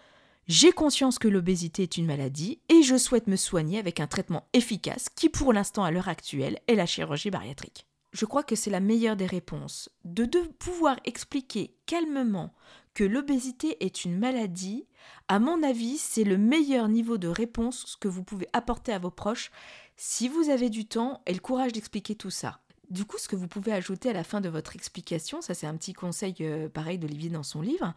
j'ai 0.48 0.74
conscience 0.74 1.20
que 1.20 1.30
l'obésité 1.30 1.84
est 1.84 1.96
une 1.96 2.08
maladie 2.08 2.60
et 2.68 2.82
je 2.82 2.98
souhaite 2.98 3.28
me 3.28 3.38
soigner 3.38 3.80
avec 3.80 4.02
un 4.02 4.08
traitement 4.08 4.48
efficace 4.52 5.08
qui 5.08 5.30
pour 5.30 5.54
l'instant 5.54 5.86
à 5.86 5.92
l'heure 5.92 6.10
actuelle 6.10 6.60
est 6.68 6.76
la 6.76 6.86
chirurgie 6.86 7.30
bariatrique. 7.30 7.86
Je 8.12 8.26
crois 8.26 8.44
que 8.44 8.56
c'est 8.56 8.72
la 8.72 8.80
meilleure 8.80 9.16
des 9.16 9.28
réponses, 9.28 9.90
de, 10.04 10.26
de 10.26 10.40
pouvoir 10.58 10.98
expliquer 11.06 11.76
calmement 11.86 12.52
que 13.00 13.06
l'obésité 13.06 13.78
est 13.86 14.04
une 14.04 14.20
maladie, 14.20 14.86
à 15.30 15.40
mon 15.40 15.64
avis, 15.64 15.98
c'est 15.98 16.26
le 16.26 16.38
meilleur 16.38 16.90
niveau 16.90 17.18
de 17.18 17.30
réponse 17.30 17.96
que 17.96 18.10
vous 18.10 18.26
pouvez 18.26 18.50
apporter 18.52 18.92
à 18.92 19.00
vos 19.00 19.10
proches. 19.10 19.52
Si 19.96 20.28
vous 20.28 20.50
avez 20.50 20.70
du 20.70 20.86
temps 20.86 21.22
et 21.26 21.34
le 21.34 21.40
courage 21.40 21.72
d'expliquer 21.72 22.16
tout 22.16 22.30
ça. 22.30 22.60
Du 22.90 23.06
coup, 23.06 23.18
ce 23.18 23.30
que 23.30 23.38
vous 23.38 23.48
pouvez 23.48 23.72
ajouter 23.72 24.10
à 24.10 24.14
la 24.14 24.26
fin 24.26 24.42
de 24.42 24.50
votre 24.50 24.76
explication, 24.76 25.42
ça 25.42 25.54
c'est 25.54 25.66
un 25.66 25.78
petit 25.78 25.94
conseil 25.94 26.36
euh, 26.42 26.68
pareil 26.68 26.98
d'Olivier 26.98 27.30
dans 27.30 27.44
son 27.44 27.62
livre, 27.62 27.94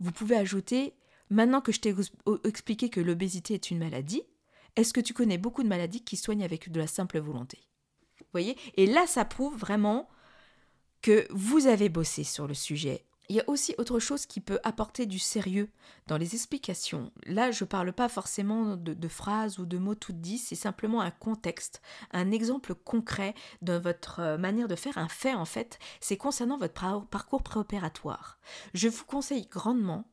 vous 0.00 0.12
pouvez 0.12 0.36
ajouter, 0.36 0.92
maintenant 1.30 1.62
que 1.62 1.72
je 1.72 1.80
t'ai 1.80 1.94
expliqué 2.44 2.90
que 2.90 3.00
l'obésité 3.00 3.54
est 3.54 3.70
une 3.70 3.78
maladie, 3.78 4.22
est-ce 4.76 4.92
que 4.92 5.00
tu 5.00 5.14
connais 5.14 5.38
beaucoup 5.38 5.62
de 5.62 5.68
maladies 5.68 6.04
qui 6.04 6.18
soignent 6.18 6.44
avec 6.44 6.70
de 6.70 6.78
la 6.78 6.86
simple 6.86 7.20
volonté? 7.20 7.58
Vous 8.18 8.26
voyez? 8.32 8.58
Et 8.76 8.84
là, 8.84 9.06
ça 9.06 9.24
prouve 9.24 9.56
vraiment 9.56 10.10
que 11.00 11.26
vous 11.30 11.68
avez 11.68 11.88
bossé 11.88 12.22
sur 12.22 12.46
le 12.46 12.52
sujet, 12.52 13.06
il 13.32 13.36
y 13.36 13.40
a 13.40 13.48
aussi 13.48 13.74
autre 13.78 13.98
chose 13.98 14.26
qui 14.26 14.40
peut 14.40 14.58
apporter 14.62 15.06
du 15.06 15.18
sérieux 15.18 15.70
dans 16.06 16.18
les 16.18 16.34
explications. 16.34 17.10
Là, 17.24 17.50
je 17.50 17.64
ne 17.64 17.68
parle 17.68 17.90
pas 17.94 18.10
forcément 18.10 18.76
de, 18.76 19.08
phrases 19.08 19.58
ou 19.58 19.64
de 19.64 19.78
mots 19.78 19.94
tout 19.94 20.12
dits, 20.12 20.36
c'est 20.36 20.54
simplement 20.54 21.00
un 21.00 21.10
contexte, 21.10 21.80
un 22.10 22.30
exemple 22.30 22.74
concret 22.74 23.34
de 23.62 23.72
votre 23.72 24.20
euh, 24.20 24.36
manière 24.36 24.68
de 24.68 24.76
faire, 24.76 24.98
un 24.98 25.08
fait 25.08 25.32
en 25.32 25.46
fait, 25.46 25.78
c'est 25.98 26.18
concernant 26.18 26.58
votre 26.58 27.06
parcours 27.06 27.42
préopératoire. 27.42 28.38
Je 28.74 28.88
vous 28.88 29.06
conseille 29.06 29.46
grandement 29.46 30.04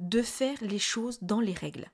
de 0.00 0.20
faire 0.20 0.58
les 0.60 0.80
choses 0.80 1.20
dans 1.22 1.38
les 1.38 1.54
règles. 1.54 1.88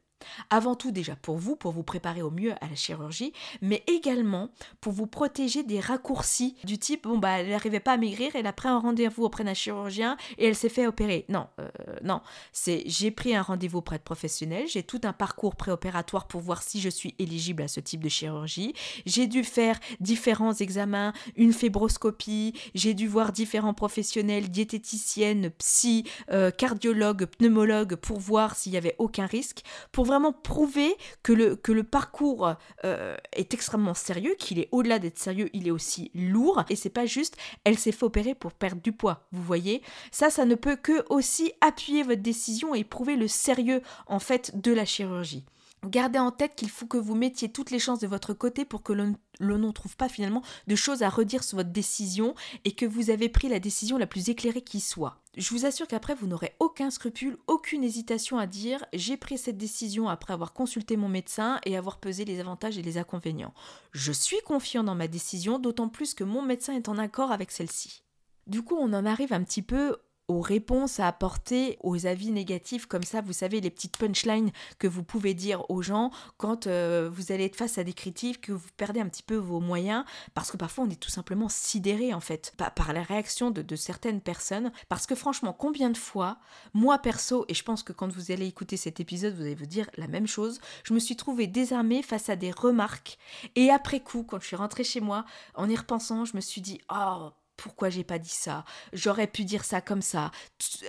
Avant 0.50 0.74
tout 0.74 0.90
déjà 0.90 1.16
pour 1.16 1.36
vous, 1.36 1.56
pour 1.56 1.72
vous 1.72 1.82
préparer 1.82 2.22
au 2.22 2.30
mieux 2.30 2.52
à 2.60 2.68
la 2.68 2.74
chirurgie, 2.74 3.32
mais 3.62 3.82
également 3.86 4.50
pour 4.80 4.92
vous 4.92 5.06
protéger 5.06 5.62
des 5.62 5.80
raccourcis 5.80 6.56
du 6.64 6.78
type, 6.78 7.04
bon 7.04 7.18
bah 7.18 7.40
elle 7.40 7.50
n'arrivait 7.50 7.80
pas 7.80 7.92
à 7.92 7.96
maigrir, 7.96 8.30
elle 8.34 8.46
a 8.46 8.52
pris 8.52 8.68
un 8.68 8.78
rendez-vous 8.78 9.24
auprès 9.24 9.44
d'un 9.44 9.54
chirurgien 9.54 10.16
et 10.38 10.46
elle 10.46 10.56
s'est 10.56 10.68
fait 10.68 10.86
opérer. 10.86 11.24
Non, 11.28 11.46
euh, 11.58 11.68
non, 12.02 12.20
c'est 12.52 12.82
j'ai 12.86 13.10
pris 13.10 13.34
un 13.34 13.42
rendez-vous 13.42 13.78
auprès 13.78 13.98
de 13.98 14.02
professionnels, 14.02 14.66
j'ai 14.68 14.82
tout 14.82 15.00
un 15.04 15.12
parcours 15.12 15.56
préopératoire 15.56 16.26
pour 16.26 16.40
voir 16.40 16.62
si 16.62 16.80
je 16.80 16.88
suis 16.88 17.14
éligible 17.18 17.62
à 17.62 17.68
ce 17.68 17.80
type 17.80 18.02
de 18.02 18.08
chirurgie, 18.08 18.74
j'ai 19.06 19.26
dû 19.26 19.44
faire 19.44 19.78
différents 20.00 20.54
examens, 20.54 21.12
une 21.36 21.52
fibroscopie, 21.52 22.54
j'ai 22.74 22.94
dû 22.94 23.06
voir 23.06 23.32
différents 23.32 23.74
professionnels, 23.74 24.50
diététiciennes, 24.50 25.50
psy, 25.58 26.04
euh, 26.30 26.50
cardiologues, 26.50 27.26
pneumologues 27.26 27.96
pour 27.96 28.18
voir 28.18 28.56
s'il 28.56 28.72
y 28.72 28.76
avait 28.76 28.96
aucun 28.98 29.26
risque, 29.26 29.62
pour 29.92 30.04
vraiment 30.10 30.32
prouver 30.32 30.96
que 31.22 31.32
le, 31.32 31.82
parcours 31.84 32.54
euh, 32.84 33.16
est 33.32 33.54
extrêmement 33.54 33.94
sérieux, 33.94 34.34
qu'il 34.38 34.58
est 34.58 34.68
au-delà 34.72 34.98
d'être 34.98 35.18
sérieux, 35.18 35.48
il 35.52 35.66
est 35.66 35.70
aussi 35.70 36.10
lourd. 36.14 36.64
Et 36.68 36.76
c'est 36.76 36.90
pas 36.90 37.06
juste, 37.06 37.36
elle 37.64 37.78
s'est 37.78 37.92
fait 37.92 38.04
opérer 38.04 38.34
pour 38.34 38.52
perdre 38.52 38.82
du 38.82 38.92
poids. 38.92 39.26
Vous 39.32 39.42
voyez 39.42 39.82
Ça, 40.10 40.30
ça 40.30 40.44
ne 40.44 40.54
peut 40.54 40.76
que 40.76 41.04
aussi 41.08 41.52
appuyer 41.60 42.02
votre 42.02 42.22
décision 42.22 42.74
et 42.74 42.84
prouver 42.84 43.16
le 43.16 43.28
sérieux, 43.28 43.82
en 44.06 44.18
fait, 44.18 44.60
de 44.60 44.72
la 44.72 44.84
chirurgie. 44.84 45.44
Gardez 45.86 46.18
en 46.18 46.30
tête 46.30 46.56
qu'il 46.56 46.68
faut 46.68 46.86
que 46.86 46.98
vous 46.98 47.14
mettiez 47.14 47.50
toutes 47.50 47.70
les 47.70 47.78
chances 47.78 48.00
de 48.00 48.06
votre 48.06 48.34
côté 48.34 48.66
pour 48.66 48.82
que 48.82 48.92
l'on 48.92 49.16
ne 49.40 49.70
trouve 49.72 49.96
pas 49.96 50.10
finalement 50.10 50.42
de 50.66 50.76
choses 50.76 51.02
à 51.02 51.08
redire 51.08 51.42
sur 51.42 51.56
votre 51.56 51.70
décision 51.70 52.34
et 52.66 52.72
que 52.72 52.84
vous 52.84 53.08
avez 53.08 53.30
pris 53.30 53.48
la 53.48 53.60
décision 53.60 53.96
la 53.96 54.06
plus 54.06 54.28
éclairée 54.28 54.60
qui 54.60 54.80
soit. 54.80 55.22
Je 55.38 55.48
vous 55.50 55.64
assure 55.64 55.88
qu'après 55.88 56.14
vous 56.14 56.26
n'aurez 56.26 56.54
aucun 56.58 56.90
scrupule, 56.90 57.38
aucune 57.46 57.82
hésitation 57.82 58.38
à 58.38 58.46
dire 58.46 58.84
j'ai 58.92 59.16
pris 59.16 59.38
cette 59.38 59.56
décision 59.56 60.08
après 60.10 60.34
avoir 60.34 60.52
consulté 60.52 60.98
mon 60.98 61.08
médecin 61.08 61.60
et 61.64 61.78
avoir 61.78 61.98
pesé 61.98 62.26
les 62.26 62.40
avantages 62.40 62.76
et 62.76 62.82
les 62.82 62.98
inconvénients. 62.98 63.54
Je 63.92 64.12
suis 64.12 64.40
confiant 64.44 64.84
dans 64.84 64.94
ma 64.94 65.08
décision, 65.08 65.58
d'autant 65.58 65.88
plus 65.88 66.12
que 66.12 66.24
mon 66.24 66.42
médecin 66.42 66.74
est 66.74 66.90
en 66.90 66.98
accord 66.98 67.32
avec 67.32 67.52
celle-ci. 67.52 68.02
Du 68.46 68.62
coup, 68.62 68.76
on 68.78 68.92
en 68.92 69.06
arrive 69.06 69.32
un 69.32 69.44
petit 69.44 69.62
peu 69.62 69.96
aux 70.30 70.40
réponses 70.40 71.00
à 71.00 71.08
apporter 71.08 71.76
aux 71.82 72.06
avis 72.06 72.30
négatifs 72.30 72.86
comme 72.86 73.02
ça, 73.02 73.20
vous 73.20 73.32
savez, 73.32 73.60
les 73.60 73.70
petites 73.70 73.96
punchlines 73.96 74.52
que 74.78 74.86
vous 74.86 75.02
pouvez 75.02 75.34
dire 75.34 75.68
aux 75.70 75.82
gens 75.82 76.12
quand 76.36 76.68
euh, 76.68 77.10
vous 77.12 77.32
allez 77.32 77.46
être 77.46 77.56
face 77.56 77.78
à 77.78 77.84
des 77.84 77.92
critiques, 77.92 78.40
que 78.40 78.52
vous 78.52 78.68
perdez 78.76 79.00
un 79.00 79.08
petit 79.08 79.24
peu 79.24 79.34
vos 79.34 79.58
moyens, 79.58 80.04
parce 80.34 80.52
que 80.52 80.56
parfois 80.56 80.84
on 80.84 80.90
est 80.90 81.00
tout 81.00 81.10
simplement 81.10 81.48
sidéré 81.48 82.14
en 82.14 82.20
fait 82.20 82.54
par, 82.56 82.92
la 82.92 83.02
réaction 83.02 83.50
de, 83.50 83.60
de, 83.60 83.76
certaines 83.76 84.20
personnes, 84.20 84.70
parce 84.88 85.06
que 85.06 85.16
franchement, 85.16 85.52
combien 85.52 85.90
de 85.90 85.96
fois, 85.96 86.38
moi 86.74 86.98
perso, 86.98 87.44
et 87.48 87.54
je 87.54 87.64
pense 87.64 87.82
que 87.82 87.92
quand 87.92 88.12
vous 88.12 88.30
allez 88.30 88.46
écouter 88.46 88.76
cet 88.76 89.00
épisode, 89.00 89.34
vous 89.34 89.42
allez 89.42 89.56
vous 89.56 89.66
dire 89.66 89.90
la 89.96 90.06
même 90.06 90.28
chose, 90.28 90.60
je 90.84 90.94
me 90.94 91.00
suis 91.00 91.16
trouvée 91.16 91.48
désarmée 91.48 92.02
face 92.02 92.28
à 92.28 92.36
des 92.36 92.52
remarques, 92.52 93.18
et 93.56 93.70
après 93.70 93.98
coup, 94.00 94.22
quand 94.22 94.40
je 94.40 94.46
suis 94.46 94.56
rentrée 94.56 94.84
chez 94.84 95.00
moi, 95.00 95.24
en 95.54 95.68
y 95.68 95.74
repensant, 95.74 96.24
je 96.24 96.36
me 96.36 96.40
suis 96.40 96.60
dit, 96.60 96.80
oh 96.88 97.32
pourquoi 97.62 97.90
j'ai 97.90 98.04
pas 98.04 98.18
dit 98.18 98.28
ça? 98.28 98.64
J'aurais 98.92 99.26
pu 99.26 99.44
dire 99.44 99.64
ça 99.64 99.80
comme 99.80 100.02
ça. 100.02 100.30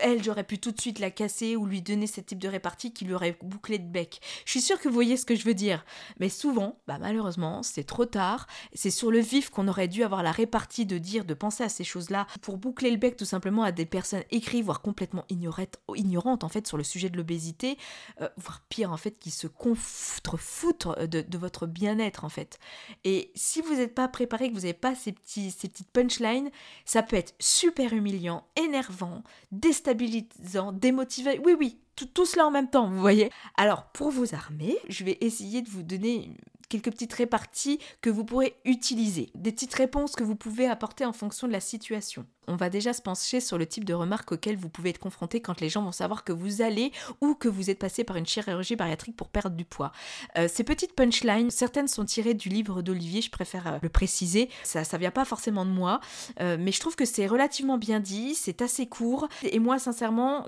Elle, 0.02 0.24
j'aurais 0.24 0.46
pu 0.46 0.58
tout 0.58 0.72
de 0.72 0.80
suite 0.80 1.00
la 1.00 1.12
casser 1.12 1.56
ou 1.56 1.66
lui 1.66 1.82
donner 1.82 2.08
ce 2.08 2.22
type 2.22 2.40
de 2.40 2.48
répartie 2.48 2.94
qui 2.94 3.06
lui 3.06 3.14
aurait 3.14 3.38
bouclé 3.42 3.78
de 3.78 3.88
bec. 3.88 4.22
Je 4.46 4.52
suis 4.52 4.62
sûre 4.62 4.80
que 4.80 4.88
vous 4.88 4.94
voyez 4.94 5.18
ce 5.18 5.26
que 5.26 5.36
je 5.36 5.44
veux 5.44 5.54
dire. 5.54 5.84
Mais 6.20 6.30
souvent, 6.30 6.80
bah 6.88 6.98
malheureusement, 7.00 7.62
c'est 7.62 7.84
trop 7.84 8.06
tard. 8.06 8.48
C'est 8.74 8.90
sur 8.90 9.12
le 9.12 9.20
vif 9.20 9.50
qu'on 9.50 9.68
aurait 9.68 9.90
dû 9.90 10.04
avoir 10.04 10.24
la 10.24 10.32
répartie 10.32 10.86
de 10.86 10.98
dire, 10.98 11.26
de 11.26 11.34
penser 11.34 11.64
à 11.64 11.70
ces 11.70 11.84
choses-là 11.84 12.26
pour 12.42 12.58
boucler 12.58 12.90
le 12.90 12.98
bec 12.98 13.18
tout 13.18 13.26
simplement 13.26 13.64
à 13.64 13.72
des 13.72 13.86
personnes 13.86 14.24
écrites, 14.32 14.64
voire 14.64 14.82
complètement 14.82 15.26
ignorantes 15.30 16.44
en 16.44 16.50
fait 16.50 16.68
sur 16.68 16.78
le 16.78 16.84
sujet 16.84 17.10
de 17.10 17.18
l'obésité, 17.18 17.78
euh, 18.22 18.30
voire 18.38 18.62
pire 18.70 18.94
en 18.94 18.98
fait, 18.98 19.20
qui 19.20 19.32
se 19.32 19.48
contrefoutent 19.48 20.88
de, 21.00 21.22
de 21.22 21.38
votre 21.38 21.68
bien-être 21.68 22.24
en 22.24 22.30
fait. 22.30 22.60
Et 23.04 23.32
si 23.36 23.62
vous 23.62 23.76
n'êtes 23.76 23.94
pas 23.94 24.08
préparé, 24.08 24.50
que 24.50 24.54
vous 24.54 24.62
n'avez 24.62 24.74
pas 24.74 24.96
ces, 24.96 25.12
petits, 25.12 25.52
ces 25.52 25.68
petites 25.68 25.92
punchlines, 25.92 26.50
ça 26.86 27.04
peut 27.04 27.16
être 27.16 27.34
super 27.40 27.94
humiliant, 27.94 28.46
énervant, 28.56 29.24
déstabilisant, 29.52 30.72
démotivant. 30.72 31.32
Oui, 31.46 31.56
oui, 31.58 31.80
tout, 31.96 32.06
tout, 32.06 32.26
cela 32.26 32.48
en 32.48 32.52
même 32.52 32.70
temps, 32.70 32.90
vous 32.90 33.00
voyez. 33.00 33.30
Alors, 33.58 33.86
pour 33.92 34.10
vous 34.10 34.34
armer, 34.34 34.78
je 34.90 35.04
vais 35.04 35.18
essayer 35.22 35.62
de 35.62 35.70
vous 35.70 35.84
donner 35.84 36.32
quelques 36.72 36.92
petites 36.92 37.14
réparties 37.14 37.80
que 38.02 38.10
vous 38.10 38.24
pourrez 38.24 38.56
utiliser, 38.64 39.30
des 39.36 39.52
petites 39.52 39.74
réponses 39.74 40.16
que 40.16 40.24
vous 40.24 40.38
pouvez 40.38 40.68
apporter 40.68 41.06
en 41.06 41.14
fonction 41.14 41.48
de 41.48 41.52
la 41.52 41.60
situation. 41.60 42.26
On 42.52 42.58
va 42.58 42.70
déjà 42.70 42.92
se 42.92 43.02
pencher 43.02 43.40
sur 43.40 43.58
le 43.58 43.66
type 43.66 43.86
de 43.86 43.94
remarques 43.94 44.34
auxquelles 44.34 44.58
vous 44.58 44.68
pouvez 44.68 44.90
être 44.90 45.00
confronté 45.00 45.40
quand 45.40 45.62
les 45.62 45.70
gens 45.70 45.84
vont 45.84 45.94
savoir 45.94 46.26
que 46.26 46.34
vous 46.34 46.62
allez 46.62 46.92
ou 47.22 47.34
que 47.34 47.48
vous 47.48 47.70
êtes 47.70 47.80
passé 47.80 48.04
par 48.04 48.18
une 48.18 48.26
chirurgie 48.26 48.76
bariatrique 48.76 49.16
pour 49.16 49.30
perdre 49.30 49.56
du 49.56 49.64
poids. 49.64 49.94
Euh, 50.38 50.50
ces 50.52 50.66
petites 50.66 50.94
punchlines, 50.94 51.50
certaines 51.50 51.88
sont 51.88 52.04
tirées 52.04 52.34
du 52.34 52.50
livre 52.50 52.82
d'Olivier, 52.82 53.22
je 53.22 53.32
préfère 53.32 53.68
euh, 53.68 53.78
le 53.82 53.88
préciser, 53.88 54.50
ça 54.64 54.84
ça 54.84 54.98
vient 54.98 55.12
pas 55.12 55.24
forcément 55.24 55.66
de 55.66 55.72
moi, 55.72 56.02
euh, 56.42 56.58
mais 56.60 56.74
je 56.74 56.82
trouve 56.82 56.98
que 56.98 57.06
c'est 57.06 57.26
relativement 57.26 57.78
bien 57.78 58.02
dit, 58.02 58.36
c'est 58.36 58.62
assez 58.62 58.86
court, 58.86 59.30
et 59.44 59.60
moi 59.60 59.80
sincèrement, 59.80 60.46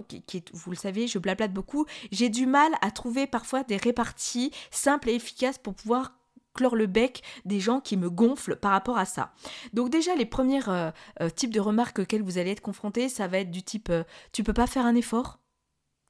vous 0.52 0.72
le 0.72 0.76
savez, 0.76 1.08
je 1.08 1.20
blablate 1.20 1.54
beaucoup, 1.54 1.86
j'ai 2.12 2.28
du 2.28 2.48
mal 2.48 2.74
à 2.82 2.92
trouver 2.92 3.28
parfois 3.28 3.64
des 3.64 3.78
réparties 3.78 4.52
simples 4.72 5.10
et 5.10 5.16
efficaces 5.16 5.58
pour 5.58 5.74
pouvoir 5.74 6.12
clore 6.54 6.76
le 6.76 6.88
bec 6.88 7.24
des 7.46 7.60
gens 7.60 7.80
qui 7.80 7.98
me 7.98 8.10
gonflent 8.10 8.56
par 8.56 8.72
rapport 8.72 8.98
à 8.98 9.06
ça. 9.06 9.34
Donc 9.74 9.90
déjà 9.90 10.16
les 10.16 10.26
premiers 10.26 10.68
euh, 10.68 10.92
euh, 11.22 11.30
types 11.30 11.54
de 11.54 11.60
remarques 11.60 12.00
auxquelles 12.00 12.22
vous 12.22 12.38
allez 12.38 12.52
être 12.52 12.62
confrontés, 12.62 13.10
ça 13.10 13.28
va 13.28 13.40
être 13.40 13.52
du 13.52 13.64
type 13.64 13.90
euh, 13.90 14.04
tu 14.32 14.44
peux 14.44 14.54
pas 14.54 14.68
faire 14.68 14.86
un 14.86 14.96
effort? 14.96 15.40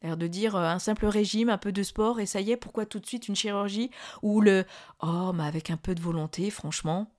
De 0.03 0.27
dire 0.27 0.57
un 0.57 0.79
simple 0.79 1.05
régime, 1.05 1.47
un 1.47 1.57
peu 1.57 1.71
de 1.71 1.81
sport 1.81 2.19
et 2.19 2.25
ça 2.25 2.41
y 2.41 2.51
est, 2.51 2.57
pourquoi 2.57 2.85
tout 2.85 2.99
de 2.99 3.05
suite 3.05 3.29
une 3.29 3.37
chirurgie 3.37 3.89
Ou 4.21 4.41
le 4.41 4.65
oh 4.99 5.31
mais 5.33 5.45
avec 5.45 5.69
un 5.69 5.77
peu 5.77 5.95
de 5.95 6.01
volonté, 6.01 6.49
franchement. 6.49 7.09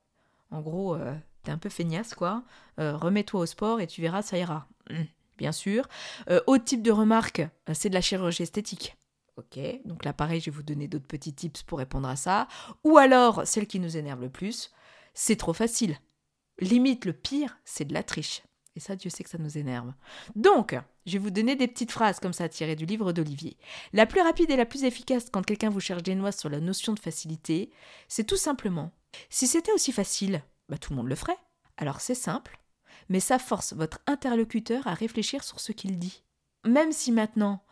En 0.50 0.60
gros, 0.60 0.94
t'es 1.42 1.50
un 1.50 1.56
peu 1.56 1.70
feignasse 1.70 2.12
quoi. 2.12 2.42
Remets-toi 2.76 3.40
au 3.40 3.46
sport 3.46 3.80
et 3.80 3.87
tu 3.87 4.02
verras, 4.02 4.20
ça 4.20 4.37
ira. 4.37 4.68
Hum, 4.90 5.06
bien 5.38 5.52
sûr. 5.52 5.88
autre 6.46 6.64
type 6.64 6.82
de 6.82 6.92
remarque, 6.92 7.40
c'est 7.72 7.88
de 7.88 7.94
la 7.94 8.02
chirurgie 8.02 8.42
esthétique. 8.42 8.98
Ok, 9.37 9.59
donc 9.85 10.05
là 10.05 10.12
pareil, 10.12 10.40
je 10.40 10.47
vais 10.47 10.57
vous 10.57 10.62
donner 10.62 10.87
d'autres 10.87 11.07
petits 11.07 11.35
tips 11.35 11.62
pour 11.64 11.79
répondre 11.79 12.09
à 12.09 12.16
ça. 12.16 12.47
Ou 12.85 12.99
alors, 12.99 13.47
celle 13.47 13.66
qui 13.66 13.81
nous 13.81 13.97
énerve 13.97 14.20
le 14.20 14.31
plus, 14.31 14.70
c'est 15.12 15.37
trop 15.37 15.53
facile. 15.53 15.99
Limite, 16.61 17.05
le 17.05 17.12
pire, 17.12 17.59
c'est 17.64 17.85
de 17.85 17.94
la 17.94 18.05
triche. 18.05 18.42
Et 18.77 18.81
ça, 18.81 18.97
Dieu 18.97 19.11
sait 19.11 19.25
que 19.25 19.31
ça 19.31 19.38
nous 19.38 19.59
énerve. 19.59 19.92
Donc, 20.35 20.77
je 21.07 21.12
vais 21.12 21.18
vous 21.18 21.31
donner 21.31 21.57
des 21.57 21.68
petites 21.68 21.92
phrases 21.92 22.18
comme 22.20 22.33
ça 22.33 22.49
tirées 22.49 22.77
du 22.77 22.87
livre 22.87 23.12
d'Olivier. 23.12 23.57
La 23.92 24.07
plus 24.07 24.20
rapide 24.20 24.51
et 24.51 24.57
la 24.57 24.66
plus 24.66 24.85
efficace 24.85 25.31
quand 25.31 25.42
quelqu'un 25.42 25.70
vous 25.70 25.81
cherche 25.81 26.03
des 26.03 26.14
noix 26.14 26.33
sur 26.33 26.49
la 26.49 26.61
notion 26.61 26.92
de 26.92 27.01
facilité, 27.01 27.70
c'est 28.09 28.25
tout 28.25 28.37
simplement 28.37 28.92
si 29.31 29.47
c'était 29.47 29.73
aussi 29.73 29.92
facile, 29.92 30.42
bah, 30.68 30.79
tout 30.79 30.90
le 30.90 30.97
monde 30.97 31.09
le 31.09 31.14
ferait. 31.14 31.38
Alors 31.77 32.01
c'est 32.01 32.14
simple, 32.14 32.59
mais 33.09 33.20
ça 33.20 33.38
force 33.38 33.73
votre 33.73 34.01
interlocuteur 34.07 34.87
à 34.87 34.94
réfléchir 34.94 35.44
sur 35.44 35.61
ce 35.61 35.73
qu'il 35.73 35.99
dit. 35.99 36.25
Même 36.64 36.92
si 36.92 37.12
maintenant, 37.12 37.64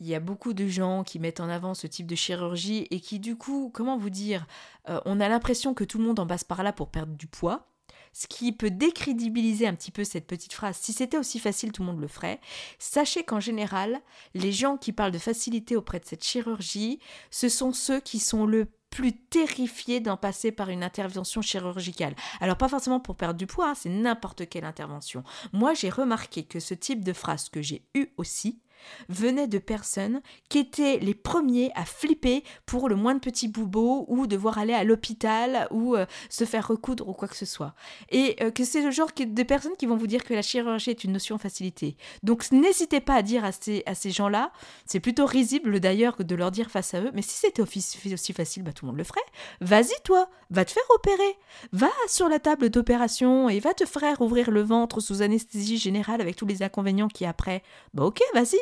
il 0.00 0.06
y 0.06 0.14
a 0.14 0.20
beaucoup 0.20 0.52
de 0.52 0.66
gens 0.66 1.04
qui 1.04 1.18
mettent 1.18 1.40
en 1.40 1.48
avant 1.48 1.74
ce 1.74 1.86
type 1.86 2.06
de 2.06 2.14
chirurgie 2.14 2.86
et 2.90 3.00
qui 3.00 3.18
du 3.18 3.36
coup, 3.36 3.70
comment 3.72 3.96
vous 3.96 4.10
dire, 4.10 4.46
euh, 4.88 5.00
on 5.04 5.20
a 5.20 5.28
l'impression 5.28 5.74
que 5.74 5.84
tout 5.84 5.98
le 5.98 6.04
monde 6.04 6.20
en 6.20 6.26
passe 6.26 6.44
par 6.44 6.62
là 6.62 6.72
pour 6.72 6.90
perdre 6.90 7.14
du 7.14 7.26
poids, 7.26 7.68
ce 8.12 8.26
qui 8.26 8.52
peut 8.52 8.70
décrédibiliser 8.70 9.66
un 9.66 9.74
petit 9.74 9.90
peu 9.90 10.04
cette 10.04 10.26
petite 10.26 10.52
phrase. 10.52 10.76
Si 10.76 10.92
c'était 10.92 11.18
aussi 11.18 11.38
facile, 11.38 11.72
tout 11.72 11.82
le 11.82 11.88
monde 11.88 12.00
le 12.00 12.08
ferait. 12.08 12.40
Sachez 12.78 13.22
qu'en 13.22 13.40
général, 13.40 14.00
les 14.34 14.52
gens 14.52 14.76
qui 14.76 14.92
parlent 14.92 15.12
de 15.12 15.18
facilité 15.18 15.76
auprès 15.76 16.00
de 16.00 16.04
cette 16.04 16.24
chirurgie, 16.24 17.00
ce 17.30 17.48
sont 17.48 17.72
ceux 17.72 18.00
qui 18.00 18.18
sont 18.18 18.46
le 18.46 18.66
plus 18.90 19.12
terrifiés 19.12 20.00
d'en 20.00 20.16
passer 20.16 20.50
par 20.50 20.70
une 20.70 20.82
intervention 20.82 21.42
chirurgicale. 21.42 22.14
Alors 22.40 22.56
pas 22.56 22.68
forcément 22.68 23.00
pour 23.00 23.16
perdre 23.16 23.38
du 23.38 23.46
poids, 23.46 23.70
hein, 23.70 23.74
c'est 23.74 23.90
n'importe 23.90 24.48
quelle 24.48 24.64
intervention. 24.64 25.22
Moi 25.52 25.74
j'ai 25.74 25.90
remarqué 25.90 26.42
que 26.42 26.58
ce 26.58 26.74
type 26.74 27.04
de 27.04 27.12
phrase 27.12 27.48
que 27.50 27.60
j'ai 27.62 27.84
eu 27.94 28.08
aussi, 28.16 28.60
venaient 29.08 29.48
de 29.48 29.58
personnes 29.58 30.20
qui 30.48 30.58
étaient 30.58 30.98
les 30.98 31.14
premiers 31.14 31.70
à 31.74 31.84
flipper 31.84 32.44
pour 32.66 32.88
le 32.88 32.96
moindre 32.96 33.20
petit 33.20 33.48
boubot 33.48 34.04
ou 34.08 34.26
devoir 34.26 34.58
aller 34.58 34.74
à 34.74 34.84
l'hôpital 34.84 35.68
ou 35.70 35.96
euh, 35.96 36.06
se 36.30 36.44
faire 36.44 36.66
recoudre 36.66 37.08
ou 37.08 37.12
quoi 37.12 37.28
que 37.28 37.36
ce 37.36 37.46
soit. 37.46 37.74
Et 38.10 38.36
euh, 38.42 38.50
que 38.50 38.64
c'est 38.64 38.82
le 38.82 38.90
genre 38.90 39.10
de 39.16 39.42
personnes 39.42 39.76
qui 39.78 39.86
vont 39.86 39.96
vous 39.96 40.06
dire 40.06 40.24
que 40.24 40.34
la 40.34 40.42
chirurgie 40.42 40.90
est 40.90 41.04
une 41.04 41.12
notion 41.12 41.38
facilité. 41.38 41.96
Donc 42.22 42.50
n'hésitez 42.52 43.00
pas 43.00 43.14
à 43.14 43.22
dire 43.22 43.44
à 43.44 43.52
ces, 43.52 43.82
à 43.86 43.94
ces 43.94 44.10
gens-là, 44.10 44.52
c'est 44.86 45.00
plutôt 45.00 45.26
risible 45.26 45.80
d'ailleurs 45.80 46.16
que 46.16 46.22
de 46.22 46.34
leur 46.34 46.50
dire 46.50 46.70
face 46.70 46.94
à 46.94 47.00
eux, 47.00 47.10
mais 47.14 47.22
si 47.22 47.36
c'était 47.36 47.62
aussi 47.62 48.32
facile, 48.32 48.62
bah, 48.62 48.72
tout 48.72 48.84
le 48.84 48.90
monde 48.90 48.98
le 48.98 49.04
ferait. 49.04 49.20
Vas-y 49.60 49.94
toi, 50.04 50.28
va 50.50 50.64
te 50.64 50.72
faire 50.72 50.82
opérer. 50.94 51.36
Va 51.72 51.90
sur 52.08 52.28
la 52.28 52.38
table 52.38 52.70
d'opération 52.70 53.48
et 53.48 53.60
va 53.60 53.74
te 53.74 53.84
faire 53.84 54.20
ouvrir 54.20 54.50
le 54.50 54.62
ventre 54.62 55.00
sous 55.00 55.22
anesthésie 55.22 55.78
générale 55.78 56.20
avec 56.20 56.36
tous 56.36 56.46
les 56.46 56.62
inconvénients 56.62 57.08
qui 57.08 57.24
après. 57.24 57.62
Bah 57.94 58.04
ok, 58.04 58.20
vas-y, 58.34 58.58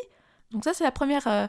donc 0.50 0.64
ça, 0.64 0.74
c'est 0.74 0.84
la 0.84 0.92
première, 0.92 1.26
euh, 1.26 1.46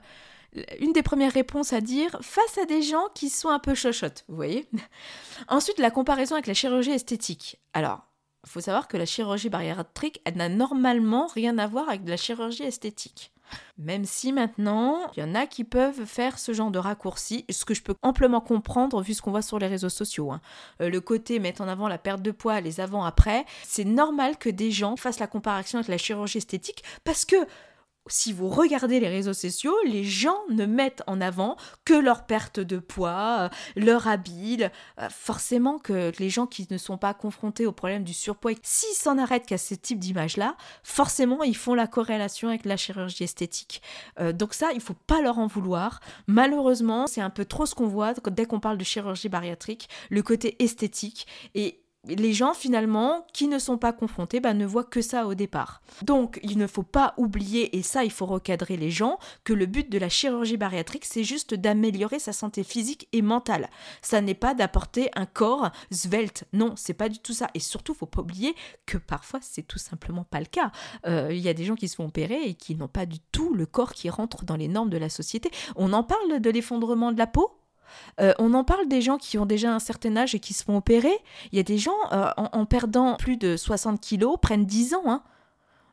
une 0.80 0.94
des 0.94 1.04
premières 1.04 1.34
réponses 1.34 1.74
à 1.74 1.82
dire 1.82 2.18
face 2.22 2.58
à 2.58 2.66
des 2.66 2.82
gens 2.82 3.08
qui 3.14 3.30
sont 3.30 3.50
un 3.50 3.60
peu 3.60 3.76
chochottes, 3.76 4.26
vous 4.28 4.36
voyez. 4.36 4.68
Ensuite, 5.48 5.80
la 5.80 5.92
comparaison 5.92 6.36
avec 6.36 6.48
la 6.48 6.54
chirurgie 6.54 6.92
esthétique. 6.92 7.60
Alors, 7.74 8.02
il 8.46 8.50
faut 8.50 8.62
savoir 8.62 8.88
que 8.88 8.98
la 8.98 9.06
chirurgie 9.06 9.50
bariatrique, 9.50 10.22
elle 10.26 10.38
n'a 10.38 10.50
normalement 10.50 11.28
rien 11.28 11.58
à 11.58 11.68
voir 11.68 11.90
avec 11.90 12.04
de 12.04 12.10
la 12.10 12.18
chirurgie 12.18 12.64
esthétique. 12.64 13.32
Même 13.78 14.06
si 14.06 14.34
maintenant, 14.34 15.00
il 15.16 15.20
y 15.20 15.24
en 15.24 15.36
a 15.36 15.46
qui 15.46 15.64
peuvent 15.64 16.06
faire 16.06 16.40
ce 16.40 16.54
genre 16.54 16.72
de 16.72 16.80
raccourci, 16.80 17.46
ce 17.50 17.66
que 17.66 17.74
je 17.74 17.82
peux 17.82 17.96
amplement 18.02 18.42
comprendre 18.42 19.02
vu 19.02 19.14
ce 19.14 19.22
qu'on 19.22 19.32
voit 19.32 19.42
sur 19.42 19.60
les 19.60 19.68
réseaux 19.68 19.90
sociaux. 19.90 20.32
Hein. 20.32 20.42
Euh, 20.82 20.90
le 20.90 21.00
côté 21.00 21.40
mettre 21.40 21.62
en 21.62 21.68
avant 21.68 21.88
la 21.88 21.98
perte 21.98 22.22
de 22.22 22.32
poids, 22.32 22.60
les 22.60 22.80
avant-après, 22.80 23.46
c'est 23.64 23.86
normal 23.86 24.38
que 24.38 24.50
des 24.50 24.72
gens 24.72 24.96
fassent 24.96 25.20
la 25.20 25.28
comparaison 25.28 25.78
avec 25.78 25.90
la 25.90 25.98
chirurgie 25.98 26.40
esthétique 26.40 26.84
parce 27.04 27.26
que 27.26 27.36
si 28.10 28.34
vous 28.34 28.50
regardez 28.50 29.00
les 29.00 29.08
réseaux 29.08 29.34
sociaux, 29.34 29.76
les 29.86 30.04
gens 30.04 30.38
ne 30.50 30.66
mettent 30.66 31.04
en 31.08 31.22
avant 31.22 31.58
que 31.86 31.94
leur 31.94 32.26
perte 32.26 32.60
de 32.60 32.78
poids, 32.78 33.38
euh, 33.40 33.50
leur 33.76 34.08
habit. 34.08 34.64
Euh, 34.64 35.10
forcément 35.10 35.78
que 35.78 36.12
les 36.20 36.30
gens 36.30 36.48
qui 36.48 36.68
ne 36.70 36.78
sont 36.78 36.98
pas 36.98 37.14
confrontés 37.14 37.66
au 37.66 37.72
problème 37.72 38.04
du 38.04 38.14
surpoids, 38.14 38.54
s'ils 38.64 38.96
s'en 38.96 39.18
arrêtent 39.18 39.46
qu'à 39.46 39.58
ce 39.58 39.74
type 39.74 40.00
d'image-là, 40.00 40.56
forcément 40.84 41.44
ils 41.44 41.56
font 41.56 41.74
la 41.74 41.88
corrélation 41.88 42.50
avec 42.50 42.66
la 42.66 42.78
chirurgie 42.78 43.24
esthétique. 43.24 43.82
Euh, 44.20 44.34
donc 44.34 44.54
ça, 44.54 44.72
il 44.74 44.82
faut 44.82 44.96
pas 45.08 45.22
leur 45.22 45.40
en 45.40 45.48
vouloir. 45.48 46.00
Malheureusement, 46.28 47.08
c'est 47.08 47.22
un 47.22 47.30
peu 47.30 47.46
trop 47.46 47.66
ce 47.66 47.76
qu'on 47.76 47.88
voit 47.88 48.14
dès 48.14 48.46
qu'on 48.46 48.60
parle 48.60 48.78
de 48.78 48.84
chirurgie 48.84 49.30
bariatrique, 49.30 49.90
le 50.10 50.22
côté 50.22 50.56
esthétique. 50.64 51.28
Et 51.56 51.82
les 52.08 52.34
gens 52.34 52.54
finalement 52.54 53.26
qui 53.34 53.48
ne 53.48 53.60
sont 53.60 53.78
pas 53.78 53.94
confrontés 53.94 54.40
bah, 54.40 54.54
ne 54.54 54.66
voient 54.66 54.84
que 54.84 55.02
ça 55.02 55.28
au 55.28 55.34
départ. 55.34 55.82
Donc 56.04 56.40
il 56.44 56.58
ne 56.58 56.68
faut 56.68 56.84
pas 56.84 57.14
oublier, 57.18 57.78
et 57.78 57.84
ça 57.84 58.04
il 58.04 58.12
faut 58.12 58.26
recadrer 58.26 58.78
les 58.78 58.92
gens, 58.92 59.20
que 59.44 59.54
le 59.54 59.66
but 59.66 59.90
de 59.92 59.98
la 59.98 60.10
chirurgie 60.10 60.58
bariatrique 60.58 61.06
c'est 61.06 61.24
juste 61.24 61.54
d'améliorer 61.54 62.20
sa 62.20 62.34
santé 62.34 62.64
physique 62.64 63.08
et 63.14 63.22
mentale. 63.22 63.70
Ça 64.02 64.22
n'est 64.22 64.34
pas 64.34 64.54
d'apporter 64.54 65.10
un 65.16 65.26
corps 65.26 65.72
svelte, 65.92 66.46
non, 66.54 66.74
c'est 66.76 66.94
pas 66.94 67.10
du 67.10 67.20
tout 67.20 67.34
ça. 67.34 67.50
Et 67.54 67.60
surtout 67.60 67.94
faut 67.94 68.06
pas 68.06 68.22
oublier 68.22 68.56
que 68.86 68.98
parfois 68.98 69.40
c'est 69.42 69.64
tout 69.64 69.80
simplement 69.80 70.24
pas 70.24 70.40
le 70.40 70.46
cas. 70.46 70.72
Euh, 71.06 71.30
il 71.32 71.40
y 71.40 71.50
a 71.50 71.54
des 71.54 71.66
gens 71.66 71.76
qui 71.76 71.88
se 71.88 71.96
font 71.96 72.06
opérer 72.06 72.42
et 72.44 72.54
qui 72.54 72.76
n'ont 72.76 72.88
pas 72.88 73.06
du 73.06 73.20
tout 73.32 73.54
le 73.54 73.66
corps 73.66 73.94
qui 73.94 74.10
rentre 74.10 74.46
dans 74.46 74.56
les 74.56 74.68
normes 74.68 74.90
de 74.90 74.98
la 74.98 75.10
société. 75.10 75.52
On 75.76 75.94
en 75.94 76.04
parle 76.04 76.40
de 76.40 76.50
l'effondrement 76.50 77.12
de 77.12 77.18
la 77.18 77.28
peau? 77.28 77.52
Euh, 78.20 78.34
on 78.40 78.54
en 78.54 78.64
parle 78.64 78.88
des 78.88 79.02
gens 79.02 79.18
qui 79.18 79.38
ont 79.38 79.46
déjà 79.46 79.74
un 79.74 79.80
certain 79.80 80.16
âge 80.16 80.36
et 80.36 80.40
qui 80.40 80.54
se 80.54 80.64
font 80.64 80.78
opérer. 80.78 81.18
Il 81.52 81.58
y 81.58 81.60
a 81.60 81.64
des 81.64 81.78
gens, 81.78 81.98
euh, 82.12 82.30
en, 82.38 82.66
perdant 82.66 83.16
plus 83.16 83.38
de 83.38 83.58
60 83.58 84.00
kilos, 84.00 84.38
prennent 84.42 84.66
10 84.66 84.96
ans. 84.96 85.04
Hein. 85.06 85.24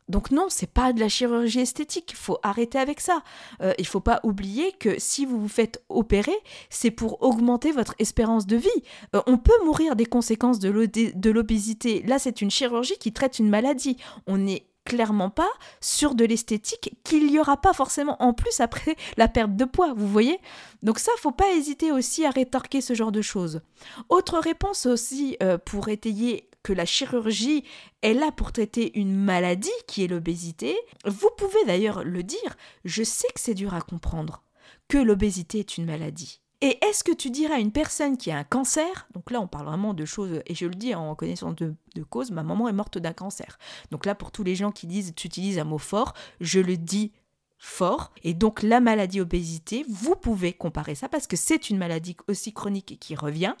Donc 0.07 0.29
non, 0.29 0.45
c'est 0.49 0.71
pas 0.71 0.93
de 0.93 0.99
la 0.99 1.09
chirurgie 1.09 1.61
esthétique, 1.61 2.11
il 2.11 2.17
faut 2.17 2.37
arrêter 2.43 2.77
avec 2.77 2.99
ça. 2.99 3.23
Euh, 3.63 3.73
il 3.79 3.87
faut 3.87 4.01
pas 4.01 4.19
oublier 4.23 4.71
que 4.73 4.99
si 4.99 5.25
vous 5.25 5.41
vous 5.41 5.47
faites 5.47 5.83
opérer, 5.89 6.35
c'est 6.69 6.91
pour 6.91 7.23
augmenter 7.23 7.71
votre 7.71 7.95
espérance 7.97 8.45
de 8.45 8.55
vie. 8.55 8.83
on 9.25 9.39
peut 9.39 9.65
mourir 9.65 9.95
des 9.95 10.05
conséquences 10.05 10.59
de 10.59 11.29
l'obésité. 11.31 12.03
Là, 12.03 12.19
c'est 12.19 12.41
une 12.41 12.51
chirurgie 12.51 12.97
qui 12.99 13.13
traite 13.13 13.39
une 13.39 13.49
maladie. 13.49 13.97
On 14.27 14.45
est 14.45 14.67
clairement 14.85 15.29
pas 15.29 15.49
sur 15.81 16.15
de 16.15 16.23
l'esthétique 16.23 16.95
qu'il 17.03 17.27
n'y 17.27 17.39
aura 17.39 17.57
pas 17.57 17.73
forcément 17.73 18.15
en 18.21 18.33
plus 18.33 18.59
après 18.61 18.95
la 19.17 19.27
perte 19.27 19.55
de 19.55 19.65
poids, 19.65 19.93
vous 19.93 20.07
voyez? 20.07 20.39
Donc 20.83 20.99
ça, 20.99 21.11
faut 21.17 21.31
pas 21.31 21.51
hésiter 21.53 21.91
aussi 21.91 22.25
à 22.25 22.29
rétorquer 22.29 22.79
ce 22.79 22.93
genre 22.93 23.11
de 23.11 23.21
choses. 23.21 23.61
Autre 24.09 24.39
réponse 24.39 24.85
aussi 24.85 25.35
euh, 25.43 25.57
pour 25.57 25.89
étayer 25.89 26.49
que 26.63 26.73
la 26.73 26.85
chirurgie 26.85 27.63
est 28.01 28.13
là 28.13 28.31
pour 28.31 28.51
traiter 28.51 28.97
une 28.97 29.15
maladie 29.15 29.69
qui 29.87 30.03
est 30.03 30.07
l'obésité. 30.07 30.75
Vous 31.05 31.29
pouvez 31.37 31.63
d'ailleurs 31.65 32.03
le 32.03 32.23
dire, 32.23 32.57
je 32.85 33.03
sais 33.03 33.27
que 33.35 33.39
c'est 33.39 33.53
dur 33.53 33.73
à 33.75 33.81
comprendre, 33.81 34.43
que 34.87 34.97
l'obésité 34.97 35.59
est 35.59 35.77
une 35.77 35.85
maladie. 35.85 36.41
Et 36.65 36.83
est-ce 36.83 37.03
que 37.03 37.11
tu 37.11 37.29
dirais 37.29 37.53
à 37.53 37.59
une 37.59 37.71
personne 37.71 38.17
qui 38.17 38.31
a 38.31 38.37
un 38.39 38.43
cancer, 38.43 39.07
donc 39.13 39.29
là 39.29 39.39
on 39.39 39.45
parle 39.45 39.67
vraiment 39.67 39.93
de 39.93 40.03
choses, 40.03 40.41
et 40.47 40.55
je 40.55 40.65
le 40.65 40.73
dis 40.73 40.95
en 40.95 41.13
connaissance 41.13 41.53
de, 41.57 41.75
cause, 42.09 42.31
ma 42.31 42.41
maman 42.41 42.67
est 42.67 42.73
morte 42.73 42.97
d'un 42.97 43.13
cancer. 43.13 43.59
Donc 43.91 44.07
là 44.07 44.15
pour 44.15 44.31
tous 44.31 44.43
les 44.43 44.55
gens 44.55 44.71
qui 44.71 44.87
disent, 44.87 45.13
tu 45.15 45.27
utilises 45.27 45.59
un 45.59 45.63
mot 45.63 45.77
fort, 45.77 46.15
je 46.41 46.59
le 46.59 46.75
dis 46.75 47.11
fort. 47.59 48.11
Et 48.23 48.33
donc 48.33 48.63
la 48.63 48.79
maladie 48.79 49.21
obésité, 49.21 49.85
vous 49.87 50.15
pouvez 50.15 50.53
comparer 50.53 50.95
ça 50.95 51.07
parce 51.07 51.27
que 51.27 51.37
c'est 51.37 51.69
une 51.69 51.77
maladie 51.77 52.17
aussi 52.27 52.51
chronique 52.51 52.97
qui 52.99 53.13
revient. 53.13 53.53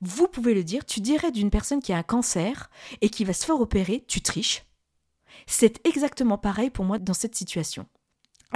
Vous 0.00 0.28
pouvez 0.28 0.54
le 0.54 0.62
dire, 0.62 0.84
tu 0.84 1.00
dirais 1.00 1.32
d'une 1.32 1.50
personne 1.50 1.82
qui 1.82 1.92
a 1.92 1.98
un 1.98 2.04
cancer 2.04 2.70
et 3.00 3.08
qui 3.08 3.24
va 3.24 3.32
se 3.32 3.44
faire 3.44 3.60
opérer, 3.60 4.04
tu 4.06 4.20
triches. 4.20 4.64
C'est 5.48 5.84
exactement 5.84 6.38
pareil 6.38 6.70
pour 6.70 6.84
moi 6.84 7.00
dans 7.00 7.14
cette 7.14 7.34
situation. 7.34 7.88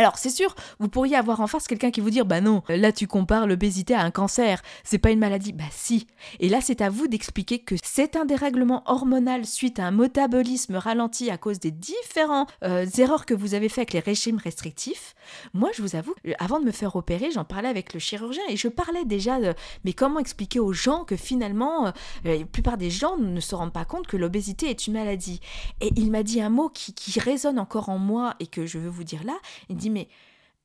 Alors 0.00 0.16
c'est 0.16 0.30
sûr, 0.30 0.54
vous 0.78 0.88
pourriez 0.88 1.16
avoir 1.16 1.40
en 1.40 1.48
face 1.48 1.66
quelqu'un 1.66 1.90
qui 1.90 2.00
vous 2.00 2.10
dire 2.10 2.24
bah 2.24 2.40
non, 2.40 2.62
là 2.68 2.92
tu 2.92 3.08
compares 3.08 3.48
l'obésité 3.48 3.94
à 3.94 4.02
un 4.02 4.12
cancer, 4.12 4.62
c'est 4.84 4.98
pas 4.98 5.10
une 5.10 5.18
maladie. 5.18 5.52
Bah 5.52 5.64
si. 5.72 6.06
Et 6.38 6.48
là 6.48 6.60
c'est 6.60 6.82
à 6.82 6.88
vous 6.88 7.08
d'expliquer 7.08 7.58
que 7.58 7.74
c'est 7.82 8.14
un 8.14 8.24
dérèglement 8.24 8.84
hormonal 8.86 9.44
suite 9.44 9.80
à 9.80 9.86
un 9.86 9.90
métabolisme 9.90 10.76
ralenti 10.76 11.30
à 11.30 11.36
cause 11.36 11.58
des 11.58 11.72
différentes 11.72 12.48
euh, 12.62 12.86
erreurs 12.96 13.26
que 13.26 13.34
vous 13.34 13.54
avez 13.54 13.68
fait 13.68 13.80
avec 13.80 13.92
les 13.92 13.98
régimes 13.98 14.38
restrictifs. 14.38 15.16
Moi 15.52 15.70
je 15.74 15.82
vous 15.82 15.96
avoue, 15.96 16.14
avant 16.38 16.60
de 16.60 16.64
me 16.64 16.70
faire 16.70 16.94
opérer, 16.94 17.32
j'en 17.32 17.44
parlais 17.44 17.68
avec 17.68 17.92
le 17.92 17.98
chirurgien 17.98 18.44
et 18.48 18.56
je 18.56 18.68
parlais 18.68 19.04
déjà 19.04 19.40
de 19.40 19.52
mais 19.84 19.94
comment 19.94 20.20
expliquer 20.20 20.60
aux 20.60 20.72
gens 20.72 21.02
que 21.02 21.16
finalement 21.16 21.88
euh, 21.88 21.90
la 22.22 22.44
plupart 22.44 22.78
des 22.78 22.90
gens 22.90 23.16
ne 23.16 23.40
se 23.40 23.56
rendent 23.56 23.72
pas 23.72 23.84
compte 23.84 24.06
que 24.06 24.16
l'obésité 24.16 24.70
est 24.70 24.86
une 24.86 24.92
maladie. 24.92 25.40
Et 25.80 25.90
il 25.96 26.12
m'a 26.12 26.22
dit 26.22 26.40
un 26.40 26.50
mot 26.50 26.68
qui, 26.68 26.94
qui 26.94 27.18
résonne 27.18 27.58
encore 27.58 27.88
en 27.88 27.98
moi 27.98 28.36
et 28.38 28.46
que 28.46 28.64
je 28.64 28.78
veux 28.78 28.90
vous 28.90 29.02
dire 29.02 29.24
là. 29.24 29.34
Il 29.68 29.87
mais 29.88 30.08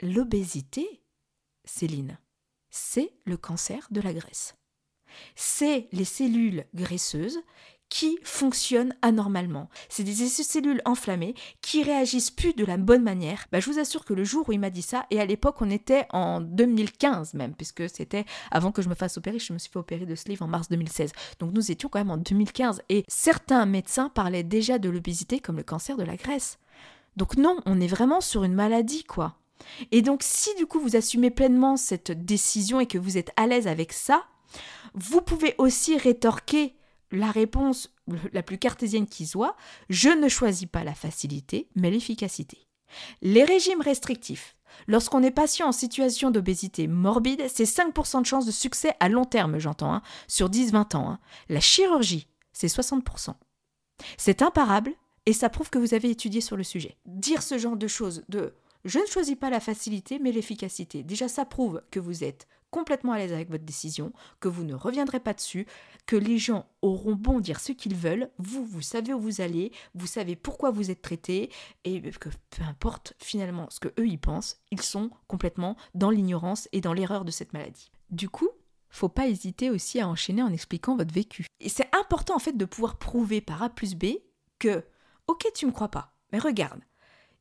l'obésité, 0.01 1.01
Céline, 1.65 2.17
c'est 2.69 3.13
le 3.26 3.38
cancer 3.38 3.88
de 3.91 4.01
la 4.01 4.13
graisse. 4.13 4.55
C'est 5.36 5.88
les 5.91 6.05
cellules 6.05 6.65
graisseuses 6.74 7.39
qui 7.93 8.17
fonctionnent 8.24 8.95
anormalement. 9.03 9.69
C'est 9.88 10.03
des 10.03 10.13
cellules 10.15 10.82
enflammées 10.84 11.36
qui 11.61 11.84
réagissent 11.84 12.32
plus 12.32 12.55
de 12.55 12.65
la 12.65 12.78
bonne 12.78 13.03
manière. 13.03 13.45
Bah, 13.51 13.59
je 13.59 13.69
vous 13.69 13.78
assure 13.78 14.03
que 14.03 14.15
le 14.15 14.24
jour 14.24 14.49
où 14.49 14.51
il 14.51 14.59
m'a 14.59 14.71
dit 14.71 14.82
ça, 14.82 15.05
et 15.11 15.19
à 15.19 15.26
l'époque 15.28 15.61
on 15.61 15.69
était 15.69 16.07
en 16.09 16.41
2015 16.41 17.36
même, 17.36 17.53
puisque 17.53 17.88
c'était 17.88 18.26
avant 18.49 18.71
que 18.71 18.82
je 18.82 18.89
me 18.89 18.95
fasse 18.95 19.17
opérer, 19.17 19.38
je 19.38 19.53
me 19.53 19.59
suis 19.59 19.69
fait 19.69 19.78
opérer 19.78 20.07
de 20.07 20.15
sleeve 20.15 20.41
en 20.41 20.47
mars 20.47 20.69
2016. 20.69 21.11
Donc 21.38 21.53
nous 21.53 21.71
étions 21.71 21.88
quand 21.88 21.99
même 21.99 22.09
en 22.09 22.17
2015 22.17 22.82
et 22.89 23.03
certains 23.07 23.67
médecins 23.67 24.09
parlaient 24.09 24.41
déjà 24.41 24.80
de 24.80 24.89
l'obésité 24.89 25.39
comme 25.39 25.57
le 25.57 25.63
cancer 25.63 25.95
de 25.95 26.03
la 26.03 26.15
graisse. 26.15 26.57
Donc 27.18 27.38
non, 27.38 27.57
on 27.66 27.80
est 27.80 27.88
vraiment 27.88 28.22
sur 28.22 28.43
une 28.43 28.53
maladie 28.53 29.03
quoi. 29.03 29.38
Et 29.91 30.01
donc 30.01 30.22
si 30.24 30.53
du 30.55 30.66
coup 30.66 30.80
vous 30.80 30.95
assumez 30.95 31.30
pleinement 31.30 31.78
cette 31.78 32.11
décision 32.11 32.80
et 32.80 32.88
que 32.88 32.97
vous 32.97 33.18
êtes 33.18 33.32
à 33.38 33.47
l'aise 33.47 33.68
avec 33.68 33.93
ça, 33.93 34.24
vous 34.93 35.22
pouvez 35.22 35.55
aussi 35.57 35.97
rétorquer 35.97 36.76
la 37.11 37.32
réponse 37.32 37.93
la 38.34 38.43
plus 38.43 38.57
cartésienne 38.57 39.07
qui 39.07 39.26
soit, 39.26 39.55
je 39.89 40.09
ne 40.09 40.28
choisis 40.28 40.68
pas 40.68 40.84
la 40.84 40.95
facilité, 40.95 41.70
mais 41.76 41.91
l'efficacité. 41.91 42.68
Les 43.22 43.43
régimes 43.43 43.82
restrictifs, 43.82 44.55
lorsqu'on 44.88 45.24
est 45.24 45.32
patient 45.32 45.68
en 45.68 45.72
situation 45.72 46.32
d'obésité 46.32 46.88
morbide, 46.88 47.43
c'est 47.47 47.64
5% 47.64 48.22
de 48.22 48.26
chance 48.26 48.45
de 48.45 48.51
succès 48.51 48.95
à 48.99 49.09
long 49.09 49.26
terme, 49.26 49.59
j'entends, 49.59 49.93
hein, 49.93 50.01
sur 50.28 50.49
10-20 50.49 50.95
ans. 50.95 51.09
Hein. 51.11 51.20
La 51.49 51.59
chirurgie, 51.59 52.28
c'est 52.51 52.68
60%. 52.68 53.34
C'est 54.18 54.41
imparable 54.41 54.91
et 55.26 55.34
ça 55.34 55.49
prouve 55.49 55.69
que 55.69 55.80
vous 55.80 55.93
avez 55.93 56.09
étudié 56.09 56.41
sur 56.41 56.57
le 56.57 56.63
sujet. 56.63 56.97
Dire 57.05 57.41
ce 57.41 57.57
genre 57.57 57.78
de 57.78 57.88
choses, 57.88 58.24
de 58.30 58.53
je 58.86 58.99
ne 58.99 59.05
choisis 59.05 59.36
pas 59.36 59.49
la 59.49 59.59
facilité 59.59 60.19
mais 60.19 60.32
l'efficacité, 60.32 61.03
déjà 61.03 61.28
ça 61.28 61.45
prouve 61.45 61.82
que 61.91 61.99
vous 61.99 62.24
êtes 62.24 62.47
complètement 62.74 63.11
à 63.11 63.19
l'aise 63.19 63.32
avec 63.32 63.51
votre 63.51 63.63
décision, 63.63 64.11
que 64.39 64.47
vous 64.47 64.63
ne 64.63 64.74
reviendrez 64.74 65.19
pas 65.19 65.34
dessus, 65.34 65.67
que 66.07 66.15
les 66.15 66.39
gens 66.39 66.65
auront 66.82 67.13
bon 67.13 67.39
dire 67.39 67.59
ce 67.59 67.71
qu'ils 67.71 67.95
veulent, 67.95 68.32
vous, 68.39 68.65
vous 68.65 68.82
savez 68.82 69.13
où 69.13 69.19
vous 69.19 69.41
allez, 69.41 69.71
vous 69.93 70.07
savez 70.07 70.36
pourquoi 70.36 70.71
vous 70.71 70.89
êtes 70.89 71.03
traité, 71.03 71.51
et 71.84 72.01
que 72.01 72.30
peu 72.49 72.63
importe 72.63 73.13
finalement 73.19 73.69
ce 73.69 73.80
que 73.80 73.93
eux 73.99 74.07
y 74.07 74.17
pensent, 74.17 74.59
ils 74.71 74.82
sont 74.82 75.11
complètement 75.28 75.78
dans 75.93 76.09
l'ignorance 76.09 76.67
et 76.71 76.82
dans 76.82 76.93
l'erreur 76.93 77.26
de 77.26 77.32
cette 77.32 77.53
maladie. 77.53 77.91
Du 78.09 78.28
coup, 78.28 78.49
faut 78.89 79.09
pas 79.09 79.28
hésiter 79.28 79.69
aussi 79.69 79.99
à 79.99 80.07
enchaîner 80.07 80.41
en 80.41 80.51
expliquant 80.51 80.97
votre 80.97 81.13
vécu. 81.13 81.45
Et 81.59 81.69
c'est 81.69 81.89
important 81.95 82.36
en 82.36 82.39
fait 82.39 82.57
de 82.57 82.65
pouvoir 82.65 82.97
prouver 82.97 83.39
par 83.39 83.61
A 83.61 83.69
plus 83.69 83.93
B 83.93 84.05
que 84.57 84.84
Ok, 85.28 85.47
tu 85.55 85.65
me 85.65 85.71
crois 85.71 85.89
pas, 85.89 86.13
mais 86.32 86.39
regarde. 86.39 86.82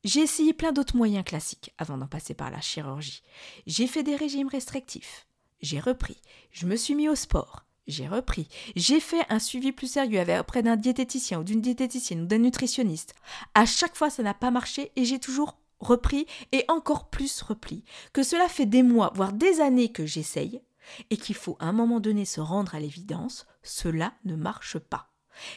J'ai 0.04 0.20
essayé 0.20 0.52
plein 0.52 0.72
d'autres 0.72 0.96
moyens 0.96 1.24
classiques 1.24 1.72
avant 1.78 1.96
d'en 1.96 2.08
passer 2.08 2.34
par 2.34 2.50
la 2.50 2.60
chirurgie. 2.60 3.22
J'ai 3.66 3.86
fait 3.86 4.02
des 4.02 4.16
régimes 4.16 4.48
restrictifs. 4.48 5.26
J'ai 5.60 5.78
repris. 5.78 6.20
Je 6.50 6.66
me 6.66 6.76
suis 6.76 6.94
mis 6.94 7.08
au 7.08 7.14
sport. 7.14 7.64
J'ai 7.86 8.08
repris. 8.08 8.48
J'ai 8.76 9.00
fait 9.00 9.24
un 9.28 9.38
suivi 9.38 9.72
plus 9.72 9.86
sérieux 9.86 10.22
auprès 10.38 10.62
d'un 10.62 10.76
diététicien 10.76 11.40
ou 11.40 11.44
d'une 11.44 11.60
diététicienne 11.60 12.22
ou 12.22 12.26
d'un 12.26 12.38
nutritionniste. 12.38 13.14
À 13.54 13.66
chaque 13.66 13.96
fois, 13.96 14.10
ça 14.10 14.22
n'a 14.22 14.34
pas 14.34 14.50
marché 14.50 14.92
et 14.96 15.04
j'ai 15.04 15.18
toujours 15.18 15.58
repris 15.80 16.26
et 16.52 16.64
encore 16.68 17.10
plus 17.10 17.42
repris. 17.42 17.84
Que 18.12 18.22
cela 18.22 18.48
fait 18.48 18.66
des 18.66 18.82
mois, 18.82 19.12
voire 19.14 19.32
des 19.32 19.60
années 19.60 19.90
que 19.90 20.06
j'essaye 20.06 20.62
et 21.10 21.16
qu'il 21.16 21.34
faut 21.34 21.56
à 21.60 21.66
un 21.66 21.72
moment 21.72 22.00
donné 22.00 22.24
se 22.24 22.40
rendre 22.40 22.74
à 22.74 22.80
l'évidence, 22.80 23.46
cela 23.62 24.14
ne 24.24 24.36
marche 24.36 24.78
pas. 24.78 25.12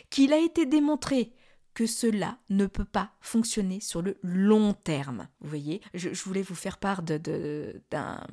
Qu'il 0.10 0.34
a 0.34 0.38
été 0.38 0.66
démontré 0.66 1.34
que 1.76 1.86
cela 1.86 2.40
ne 2.50 2.66
peut 2.66 2.86
pas 2.86 3.12
fonctionner 3.22 3.80
sur 3.82 4.02
le 4.02 4.18
long 4.24 4.74
terme. 4.74 5.28
Vous 5.42 5.50
voyez, 5.50 5.82
je, 5.94 6.10
voulais 6.24 6.42
vous 6.42 6.56
faire 6.56 6.78
part 6.78 7.04
de, 7.04 7.82
d'un... 7.92 8.26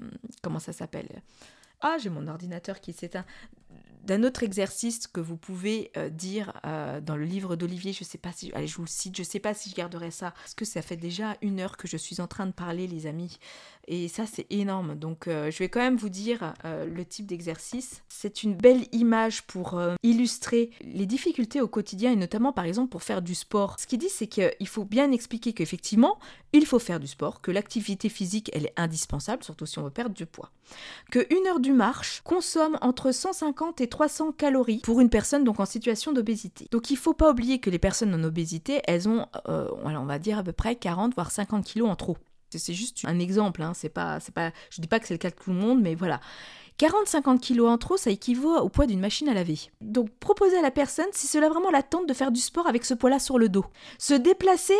Comment 0.43 0.61
ça 0.61 0.73
s'appelle? 0.73 1.23
Ah, 1.81 1.97
j'ai 1.99 2.09
mon 2.09 2.29
ordinateur 2.29 2.81
qui 2.81 2.93
s'éteint. 2.93 3.27
D'un 4.03 4.25
autre 4.25 4.43
exercice 4.43 5.07
que 5.07 5.21
vous 5.21 5.37
pouvez 5.37 5.91
euh, 5.97 6.09
dire 6.09 6.53
euh, 6.67 7.01
dans 7.01 7.17
le 7.17 7.25
livre 7.25 7.57
d'Olivier. 7.57 7.93
Je 7.93 8.05
sais 8.05 8.19
pas 8.19 8.33
si, 8.33 8.53
allez, 8.55 8.67
je 8.67 8.77
vous 8.77 8.87
cite, 8.87 9.17
je 9.17 9.23
sais 9.23 9.39
pas 9.39 9.55
si 9.55 9.71
je 9.71 9.75
garderai 9.75 10.11
ça 10.11 10.33
parce 10.33 10.55
que 10.55 10.65
ça 10.65 10.83
fait 10.83 10.97
déjà 10.97 11.37
une 11.41 11.61
heure 11.61 11.77
que 11.77 11.87
je 11.87 11.97
suis 11.97 12.21
en 12.21 12.27
train 12.27 12.47
de 12.47 12.53
parler, 12.53 12.87
les 12.87 13.07
amis. 13.07 13.39
Et 13.89 14.09
ça, 14.09 14.27
c'est 14.27 14.47
énorme. 14.51 14.95
Donc, 14.95 15.27
euh, 15.27 15.51
je 15.51 15.59
vais 15.59 15.69
quand 15.69 15.81
même 15.81 15.97
vous 15.97 16.09
dire 16.09 16.55
le 16.65 17.05
type 17.05 17.27
d'exercice. 17.27 18.03
C'est 18.09 18.43
une 18.43 18.55
belle 18.55 18.87
image 18.93 19.43
pour 19.43 19.81
illustrer 20.03 20.71
les 20.83 21.07
difficultés 21.07 21.61
au 21.61 21.69
quotidien 21.69 22.13
et 22.13 22.17
notamment, 22.17 22.53
par 22.53 22.65
exemple, 22.65 22.91
pour 22.91 23.03
faire 23.03 23.23
du 23.23 23.35
sport. 23.35 23.79
Ce 23.79 23.87
qu'il 23.87 23.99
dit, 23.99 24.09
c'est 24.09 24.29
qu'il 24.29 24.69
faut 24.69 24.85
bien 24.85 25.11
expliquer 25.11 25.53
qu'effectivement, 25.53 26.19
il 26.53 26.67
faut 26.67 26.79
faire 26.79 27.01
du 27.01 27.07
sport, 27.07 27.41
que 27.41 27.51
l'activité 27.51 28.09
physique, 28.09 28.51
elle 28.53 28.67
est 28.67 28.75
indispensable, 28.77 29.43
surtout 29.43 29.67
si 29.67 29.79
on 29.79 29.85
veut 29.85 29.91
perdre 29.91 30.15
du 30.15 30.27
poids. 30.27 30.51
Que 31.11 31.27
une 31.35 31.47
heure 31.47 31.61
du 31.61 31.73
marche 31.73 32.21
consomme 32.25 32.79
entre 32.83 33.11
150 33.13 33.81
et 33.81 33.89
300 33.93 34.33
calories 34.33 34.79
pour 34.79 35.01
une 35.01 35.11
personne 35.11 35.45
donc 35.45 35.61
en 35.61 35.67
situation 35.67 36.13
d'obésité. 36.13 36.67
Donc 36.71 36.91
il 36.91 36.97
faut 36.97 37.13
pas 37.13 37.31
oublier 37.31 37.59
que 37.59 37.69
les 37.69 37.79
personnes 37.79 38.15
en 38.15 38.25
obésité, 38.25 38.81
elles 38.89 39.07
ont, 39.07 39.27
euh, 39.49 39.69
on 39.85 40.05
va 40.05 40.19
dire 40.19 40.39
à 40.39 40.43
peu 40.43 40.53
près 40.53 40.77
40 40.77 41.15
voire 41.15 41.31
50 41.31 41.63
kilos 41.63 41.91
en 41.91 41.95
trop. 41.95 42.17
C'est 42.51 42.75
juste 42.75 43.03
un 43.05 43.19
exemple, 43.19 43.63
hein. 43.63 43.73
c'est 43.75 43.91
pas, 43.91 44.19
c'est 44.21 44.35
pas, 44.35 44.51
je 44.71 44.81
dis 44.81 44.89
pas 44.89 44.99
que 44.99 45.07
c'est 45.07 45.15
le 45.15 45.19
cas 45.19 45.31
de 45.31 45.35
tout 45.35 45.51
le 45.51 45.57
monde, 45.57 45.81
mais 45.81 45.95
voilà. 45.95 46.21
40-50 46.79 47.39
kilos 47.39 47.69
en 47.69 47.77
trop, 47.77 47.99
ça 47.99 48.11
équivaut 48.11 48.57
au 48.57 48.69
poids 48.71 48.87
d'une 48.87 49.01
machine 49.01 49.29
à 49.29 49.35
laver. 49.35 49.59
Donc 49.83 50.09
proposez 50.21 50.57
à 50.57 50.63
la 50.63 50.71
personne 50.71 51.07
si 51.13 51.27
cela 51.27 51.51
vraiment 51.51 51.71
la 51.71 51.83
tente 51.83 52.09
de 52.09 52.15
faire 52.15 52.33
du 52.33 52.41
sport 52.41 52.67
avec 52.67 52.85
ce 52.85 52.95
poids-là 52.95 53.19
sur 53.19 53.39
le 53.39 53.49
dos. 53.49 53.67
Se 53.99 54.15
déplacer 54.15 54.79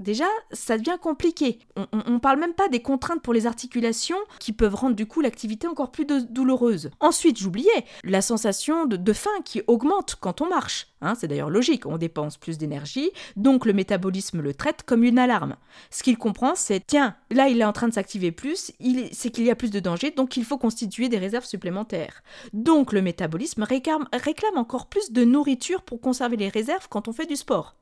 Déjà, 0.00 0.26
ça 0.50 0.76
devient 0.76 0.98
compliqué. 1.00 1.60
On, 1.76 2.12
ne 2.12 2.18
parle 2.18 2.40
même 2.40 2.54
pas 2.54 2.68
des 2.68 2.82
contraintes 2.82 3.22
pour 3.22 3.32
les 3.32 3.46
articulations 3.46 4.16
qui 4.40 4.52
peuvent 4.52 4.74
rendre 4.74 4.96
du 4.96 5.06
coup 5.06 5.20
l'activité 5.20 5.68
encore 5.68 5.92
plus 5.92 6.04
douloureuse. 6.04 6.90
Ensuite, 6.98 7.38
j'oubliais 7.38 7.84
la 8.02 8.20
sensation 8.20 8.86
de, 8.86 9.12
faim 9.12 9.30
qui 9.44 9.62
augmente 9.68 10.16
quand 10.20 10.40
on 10.40 10.48
marche. 10.48 10.88
Hein, 11.00 11.14
c'est 11.14 11.28
d'ailleurs 11.28 11.50
logique, 11.50 11.86
on 11.86 11.98
dépense 11.98 12.38
plus 12.38 12.58
d'énergie, 12.58 13.10
donc 13.36 13.66
le 13.66 13.72
métabolisme 13.72 14.40
le 14.40 14.54
traite 14.54 14.82
comme 14.84 15.04
une 15.04 15.18
alarme. 15.18 15.56
Ce 15.90 16.02
qu'il 16.02 16.16
comprend, 16.16 16.54
c'est 16.56 16.84
tiens, 16.84 17.14
là 17.30 17.48
il 17.48 17.60
est 17.60 17.64
en 17.64 17.72
train 17.72 17.88
de 17.88 17.94
s'activer 17.94 18.32
plus, 18.32 18.72
c'est 19.12 19.30
qu'il 19.30 19.44
y 19.44 19.50
a 19.50 19.54
plus 19.56 19.70
de 19.70 19.80
danger, 19.80 20.10
donc 20.10 20.36
il 20.36 20.44
faut 20.44 20.58
constituer 20.58 21.08
des 21.08 21.18
réserves 21.18 21.44
supplémentaires. 21.44 22.22
Donc 22.52 22.92
le 22.92 23.02
métabolisme 23.02 23.64
réclame 23.64 24.56
encore 24.56 24.86
plus 24.86 25.12
de 25.12 25.24
nourriture 25.24 25.82
pour 25.82 26.00
conserver 26.00 26.36
les 26.36 26.48
réserves 26.48 26.88
quand 26.88 27.06
on 27.06 27.12
fait 27.12 27.26
du 27.26 27.36
sport. 27.36 27.76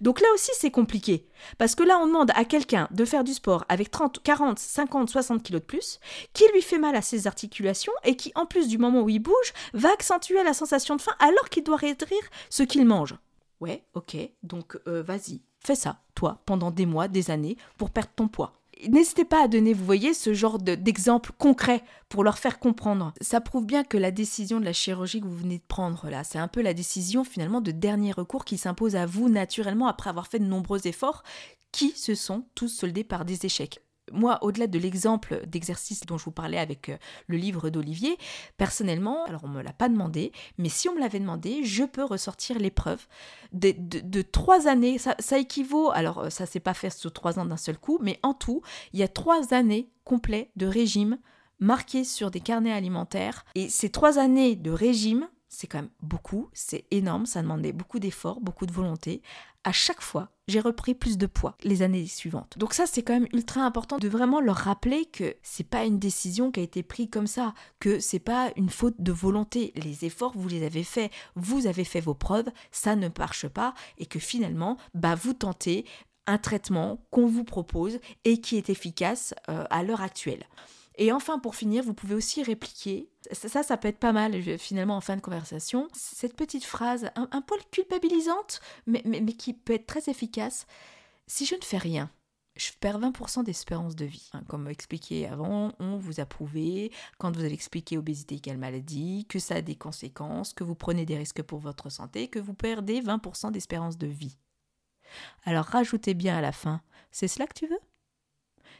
Donc 0.00 0.20
là 0.20 0.28
aussi, 0.34 0.50
c'est 0.54 0.70
compliqué. 0.70 1.26
Parce 1.58 1.74
que 1.74 1.82
là, 1.82 1.98
on 1.98 2.06
demande 2.06 2.30
à 2.34 2.44
quelqu'un 2.44 2.88
de 2.90 3.04
faire 3.04 3.24
du 3.24 3.34
sport 3.34 3.64
avec 3.68 3.90
30, 3.90 4.22
40, 4.22 4.58
50, 4.58 5.10
60 5.10 5.42
kilos 5.42 5.60
de 5.60 5.66
plus, 5.66 6.00
qui 6.32 6.44
lui 6.52 6.62
fait 6.62 6.78
mal 6.78 6.96
à 6.96 7.02
ses 7.02 7.26
articulations 7.26 7.92
et 8.04 8.16
qui, 8.16 8.32
en 8.34 8.46
plus 8.46 8.68
du 8.68 8.78
moment 8.78 9.02
où 9.02 9.08
il 9.08 9.18
bouge, 9.18 9.52
va 9.74 9.92
accentuer 9.92 10.42
la 10.42 10.54
sensation 10.54 10.96
de 10.96 11.02
faim 11.02 11.14
alors 11.18 11.48
qu'il 11.48 11.64
doit 11.64 11.76
réduire 11.76 12.22
ce 12.50 12.62
qu'il 12.62 12.84
mange. 12.84 13.14
Ouais, 13.60 13.84
ok, 13.94 14.16
donc 14.42 14.78
euh, 14.86 15.02
vas-y, 15.02 15.40
fais 15.64 15.74
ça, 15.74 16.00
toi, 16.14 16.42
pendant 16.44 16.70
des 16.70 16.84
mois, 16.84 17.08
des 17.08 17.30
années, 17.30 17.56
pour 17.78 17.90
perdre 17.90 18.10
ton 18.14 18.28
poids. 18.28 18.52
N'hésitez 18.88 19.24
pas 19.24 19.44
à 19.44 19.48
donner, 19.48 19.72
vous 19.72 19.84
voyez, 19.84 20.12
ce 20.12 20.34
genre 20.34 20.58
d'exemple 20.58 21.32
concret 21.38 21.82
pour 22.08 22.22
leur 22.22 22.38
faire 22.38 22.58
comprendre. 22.58 23.14
Ça 23.20 23.40
prouve 23.40 23.64
bien 23.64 23.84
que 23.84 23.96
la 23.96 24.10
décision 24.10 24.60
de 24.60 24.66
la 24.66 24.74
chirurgie 24.74 25.20
que 25.20 25.26
vous 25.26 25.36
venez 25.36 25.58
de 25.58 25.64
prendre 25.66 26.10
là, 26.10 26.24
c'est 26.24 26.38
un 26.38 26.48
peu 26.48 26.60
la 26.60 26.74
décision 26.74 27.24
finalement 27.24 27.62
de 27.62 27.70
dernier 27.70 28.12
recours 28.12 28.44
qui 28.44 28.58
s'impose 28.58 28.94
à 28.94 29.06
vous 29.06 29.28
naturellement 29.28 29.86
après 29.86 30.10
avoir 30.10 30.26
fait 30.26 30.38
de 30.38 30.44
nombreux 30.44 30.86
efforts 30.86 31.22
qui 31.72 31.90
se 31.92 32.14
sont 32.14 32.44
tous 32.54 32.68
soldés 32.68 33.04
par 33.04 33.24
des 33.24 33.46
échecs 33.46 33.80
moi, 34.12 34.38
au-delà 34.42 34.66
de 34.66 34.78
l'exemple 34.78 35.44
d'exercice 35.46 36.06
dont 36.06 36.18
je 36.18 36.24
vous 36.24 36.30
parlais 36.32 36.58
avec 36.58 36.88
euh, 36.88 36.96
le 37.26 37.36
livre 37.36 37.70
d'Olivier, 37.70 38.16
personnellement, 38.56 39.24
alors 39.24 39.44
on 39.44 39.48
ne 39.48 39.54
me 39.54 39.62
l'a 39.62 39.72
pas 39.72 39.88
demandé, 39.88 40.32
mais 40.58 40.68
si 40.68 40.88
on 40.88 40.94
me 40.94 41.00
l'avait 41.00 41.20
demandé, 41.20 41.64
je 41.64 41.84
peux 41.84 42.04
ressortir 42.04 42.58
l'épreuve 42.58 43.06
de, 43.52 43.74
de, 43.76 44.22
trois 44.22 44.68
années. 44.68 44.98
Ça, 44.98 45.38
équivaut, 45.38 45.90
alors 45.90 46.18
euh, 46.18 46.30
ça 46.30 46.46
s'est 46.46 46.60
pas 46.60 46.74
fait 46.74 46.90
sur 46.90 47.12
trois 47.12 47.38
ans 47.38 47.44
d'un 47.46 47.56
seul 47.56 47.78
coup, 47.78 47.98
mais 48.00 48.18
en 48.22 48.34
tout, 48.34 48.62
il 48.92 49.00
y 49.00 49.02
a 49.02 49.08
trois 49.08 49.54
années 49.54 49.90
complets 50.04 50.50
de 50.56 50.66
régime 50.66 51.18
marqués 51.58 52.04
sur 52.04 52.30
des 52.30 52.40
carnets 52.40 52.72
alimentaires. 52.72 53.44
Et 53.54 53.68
ces 53.68 53.90
trois 53.90 54.18
années 54.18 54.56
de 54.56 54.70
régime, 54.70 55.28
c'est 55.48 55.66
quand 55.66 55.78
même 55.78 55.90
beaucoup, 56.02 56.48
c'est 56.52 56.84
énorme, 56.90 57.26
ça 57.26 57.42
demandait 57.42 57.72
beaucoup 57.72 57.98
d'efforts, 57.98 58.40
beaucoup 58.40 58.66
de 58.66 58.72
volonté. 58.72 59.22
À 59.64 59.72
chaque 59.72 60.02
fois, 60.02 60.30
j'ai 60.48 60.60
repris 60.60 60.94
plus 60.94 61.18
de 61.18 61.26
poids 61.26 61.56
les 61.64 61.82
années 61.82 62.06
suivantes. 62.06 62.56
Donc 62.58 62.74
ça, 62.74 62.86
c'est 62.86 63.02
quand 63.02 63.14
même 63.14 63.28
ultra 63.32 63.62
important 63.62 63.98
de 63.98 64.08
vraiment 64.08 64.40
leur 64.40 64.56
rappeler 64.56 65.06
que 65.06 65.34
c'est 65.42 65.68
pas 65.68 65.84
une 65.84 65.98
décision 65.98 66.50
qui 66.50 66.60
a 66.60 66.62
été 66.62 66.82
prise 66.82 67.08
comme 67.10 67.26
ça, 67.26 67.54
que 67.80 67.98
c'est 67.98 68.20
pas 68.20 68.50
une 68.56 68.70
faute 68.70 68.96
de 68.98 69.12
volonté. 69.12 69.72
Les 69.76 70.04
efforts, 70.04 70.32
vous 70.36 70.48
les 70.48 70.64
avez 70.64 70.84
faits, 70.84 71.10
vous 71.34 71.66
avez 71.66 71.84
fait 71.84 72.00
vos 72.00 72.14
preuves, 72.14 72.48
ça 72.70 72.96
ne 72.96 73.08
marche 73.18 73.48
pas 73.48 73.74
et 73.98 74.06
que 74.06 74.18
finalement, 74.18 74.76
bah 74.94 75.14
vous 75.14 75.32
tentez 75.32 75.84
un 76.26 76.38
traitement 76.38 77.04
qu'on 77.10 77.26
vous 77.26 77.44
propose 77.44 77.98
et 78.24 78.40
qui 78.40 78.56
est 78.56 78.70
efficace 78.70 79.34
euh, 79.48 79.64
à 79.70 79.82
l'heure 79.82 80.00
actuelle. 80.00 80.44
Et 80.96 81.12
enfin, 81.12 81.38
pour 81.38 81.54
finir, 81.54 81.84
vous 81.84 81.94
pouvez 81.94 82.14
aussi 82.14 82.42
répliquer. 82.42 83.10
Ça, 83.32 83.62
ça 83.62 83.76
peut 83.76 83.88
être 83.88 83.98
pas 83.98 84.12
mal 84.12 84.40
finalement 84.58 84.96
en 84.96 85.00
fin 85.00 85.16
de 85.16 85.20
conversation. 85.20 85.88
Cette 85.92 86.34
petite 86.34 86.64
phrase, 86.64 87.10
un, 87.16 87.42
poil 87.42 87.60
culpabilisante, 87.70 88.60
mais, 88.86 89.02
mais, 89.04 89.20
mais, 89.20 89.34
qui 89.34 89.52
peut 89.52 89.74
être 89.74 89.86
très 89.86 90.08
efficace. 90.08 90.66
Si 91.26 91.44
je 91.44 91.54
ne 91.54 91.62
fais 91.62 91.76
rien, 91.76 92.10
je 92.56 92.70
perds 92.80 93.00
20% 93.00 93.44
d'espérance 93.44 93.94
de 93.94 94.06
vie. 94.06 94.30
Hein, 94.32 94.42
comme 94.48 94.68
expliqué 94.68 95.26
avant, 95.26 95.72
on 95.78 95.98
vous 95.98 96.20
a 96.20 96.26
prouvé, 96.26 96.90
quand 97.18 97.36
vous 97.36 97.44
avez 97.44 97.52
expliqué 97.52 97.98
obésité 97.98 98.38
quelle 98.38 98.58
maladie, 98.58 99.26
que 99.28 99.38
ça 99.38 99.56
a 99.56 99.62
des 99.62 99.76
conséquences, 99.76 100.54
que 100.54 100.64
vous 100.64 100.74
prenez 100.74 101.04
des 101.04 101.18
risques 101.18 101.42
pour 101.42 101.58
votre 101.58 101.90
santé, 101.90 102.28
que 102.28 102.38
vous 102.38 102.54
perdez 102.54 103.02
20% 103.02 103.52
d'espérance 103.52 103.98
de 103.98 104.06
vie. 104.06 104.38
Alors 105.44 105.66
rajoutez 105.66 106.14
bien 106.14 106.38
à 106.38 106.40
la 106.40 106.52
fin, 106.52 106.80
c'est 107.10 107.28
cela 107.28 107.46
que 107.46 107.54
tu 107.54 107.66
veux? 107.66 107.80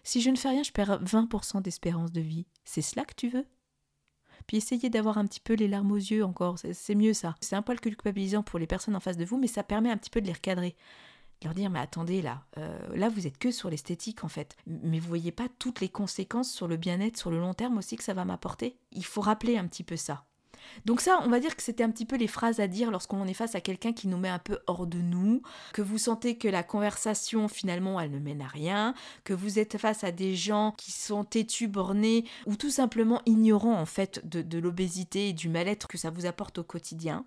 Si 0.06 0.20
je 0.20 0.30
ne 0.30 0.36
fais 0.36 0.50
rien, 0.50 0.62
je 0.62 0.70
perds 0.70 1.02
20% 1.02 1.62
d'espérance 1.62 2.12
de 2.12 2.20
vie. 2.20 2.46
C'est 2.64 2.80
cela 2.80 3.04
que 3.04 3.14
tu 3.16 3.28
veux? 3.28 3.44
Puis 4.46 4.58
essayez 4.58 4.88
d'avoir 4.88 5.18
un 5.18 5.26
petit 5.26 5.40
peu 5.40 5.54
les 5.54 5.66
larmes 5.66 5.90
aux 5.90 5.96
yeux 5.96 6.24
encore, 6.24 6.58
c'est 6.58 6.94
mieux 6.94 7.12
ça. 7.12 7.34
C'est 7.40 7.56
un 7.56 7.62
poil 7.62 7.80
culpabilisant 7.80 8.44
pour 8.44 8.60
les 8.60 8.68
personnes 8.68 8.94
en 8.94 9.00
face 9.00 9.16
de 9.16 9.24
vous, 9.24 9.36
mais 9.36 9.48
ça 9.48 9.64
permet 9.64 9.90
un 9.90 9.96
petit 9.96 10.10
peu 10.10 10.20
de 10.20 10.26
les 10.28 10.32
recadrer. 10.32 10.76
De 11.40 11.48
leur 11.48 11.54
dire, 11.54 11.70
mais 11.70 11.80
attendez 11.80 12.22
là, 12.22 12.44
euh, 12.56 12.78
là 12.94 13.08
vous 13.08 13.26
êtes 13.26 13.38
que 13.38 13.50
sur 13.50 13.68
l'esthétique 13.68 14.22
en 14.22 14.28
fait, 14.28 14.56
mais 14.66 15.00
vous 15.00 15.08
voyez 15.08 15.32
pas 15.32 15.48
toutes 15.58 15.80
les 15.80 15.88
conséquences 15.88 16.52
sur 16.52 16.68
le 16.68 16.76
bien-être, 16.76 17.16
sur 17.16 17.32
le 17.32 17.40
long 17.40 17.54
terme 17.54 17.76
aussi 17.76 17.96
que 17.96 18.04
ça 18.04 18.14
va 18.14 18.24
m'apporter? 18.24 18.78
Il 18.92 19.04
faut 19.04 19.20
rappeler 19.20 19.58
un 19.58 19.66
petit 19.66 19.82
peu 19.82 19.96
ça. 19.96 20.25
Donc 20.84 21.00
ça, 21.00 21.20
on 21.24 21.28
va 21.28 21.40
dire 21.40 21.56
que 21.56 21.62
c'était 21.62 21.84
un 21.84 21.90
petit 21.90 22.06
peu 22.06 22.16
les 22.16 22.26
phrases 22.26 22.60
à 22.60 22.66
dire 22.66 22.90
lorsqu'on 22.90 23.26
est 23.26 23.34
face 23.34 23.54
à 23.54 23.60
quelqu'un 23.60 23.92
qui 23.92 24.08
nous 24.08 24.18
met 24.18 24.28
un 24.28 24.38
peu 24.38 24.58
hors 24.66 24.86
de 24.86 24.98
nous, 24.98 25.42
que 25.72 25.82
vous 25.82 25.98
sentez 25.98 26.36
que 26.36 26.48
la 26.48 26.62
conversation 26.62 27.48
finalement 27.48 28.00
elle 28.00 28.10
ne 28.10 28.18
mène 28.18 28.42
à 28.42 28.46
rien, 28.46 28.94
que 29.24 29.32
vous 29.32 29.58
êtes 29.58 29.78
face 29.78 30.04
à 30.04 30.12
des 30.12 30.34
gens 30.34 30.72
qui 30.76 30.92
sont 30.92 31.24
têtus, 31.24 31.68
bornés 31.68 32.24
ou 32.46 32.56
tout 32.56 32.70
simplement 32.70 33.22
ignorants 33.26 33.78
en 33.78 33.86
fait 33.86 34.20
de, 34.24 34.58
l'obésité 34.58 35.28
et 35.28 35.32
du 35.32 35.48
mal-être 35.48 35.86
que 35.86 35.98
ça 35.98 36.10
vous 36.10 36.26
apporte 36.26 36.58
au 36.58 36.64
quotidien. 36.64 37.24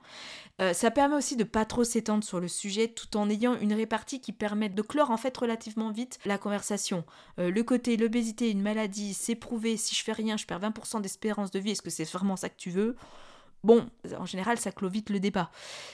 Euh, 0.61 0.73
ça 0.73 0.91
permet 0.91 1.15
aussi 1.15 1.35
de 1.35 1.43
pas 1.43 1.65
trop 1.65 1.83
s'étendre 1.83 2.23
sur 2.23 2.39
le 2.39 2.47
sujet 2.47 2.87
tout 2.87 3.15
en 3.15 3.29
ayant 3.29 3.57
une 3.59 3.73
répartie 3.73 4.19
qui 4.19 4.31
permet 4.31 4.69
de 4.69 4.81
clore 4.81 5.11
en 5.11 5.17
fait 5.17 5.35
relativement 5.37 5.91
vite 5.91 6.19
la 6.25 6.37
conversation. 6.37 7.03
Euh, 7.39 7.51
le 7.51 7.63
côté 7.63 7.97
l'obésité, 7.97 8.49
une 8.49 8.61
maladie, 8.61 9.13
c'est 9.13 9.35
prouvé, 9.35 9.77
si 9.77 9.95
je 9.95 10.03
fais 10.03 10.11
rien, 10.11 10.37
je 10.37 10.45
perds 10.45 10.61
20% 10.61 11.01
d'espérance 11.01 11.51
de 11.51 11.59
vie, 11.59 11.71
est-ce 11.71 11.81
que 11.81 11.89
c'est 11.89 12.09
vraiment 12.11 12.35
ça 12.35 12.49
que 12.49 12.57
tu 12.57 12.71
veux? 12.71 12.95
Bon, 13.63 13.89
en 14.17 14.25
général, 14.25 14.57
ça 14.57 14.71
clôt 14.71 14.89
vite 14.89 15.09
le 15.09 15.19
débat. 15.19 15.51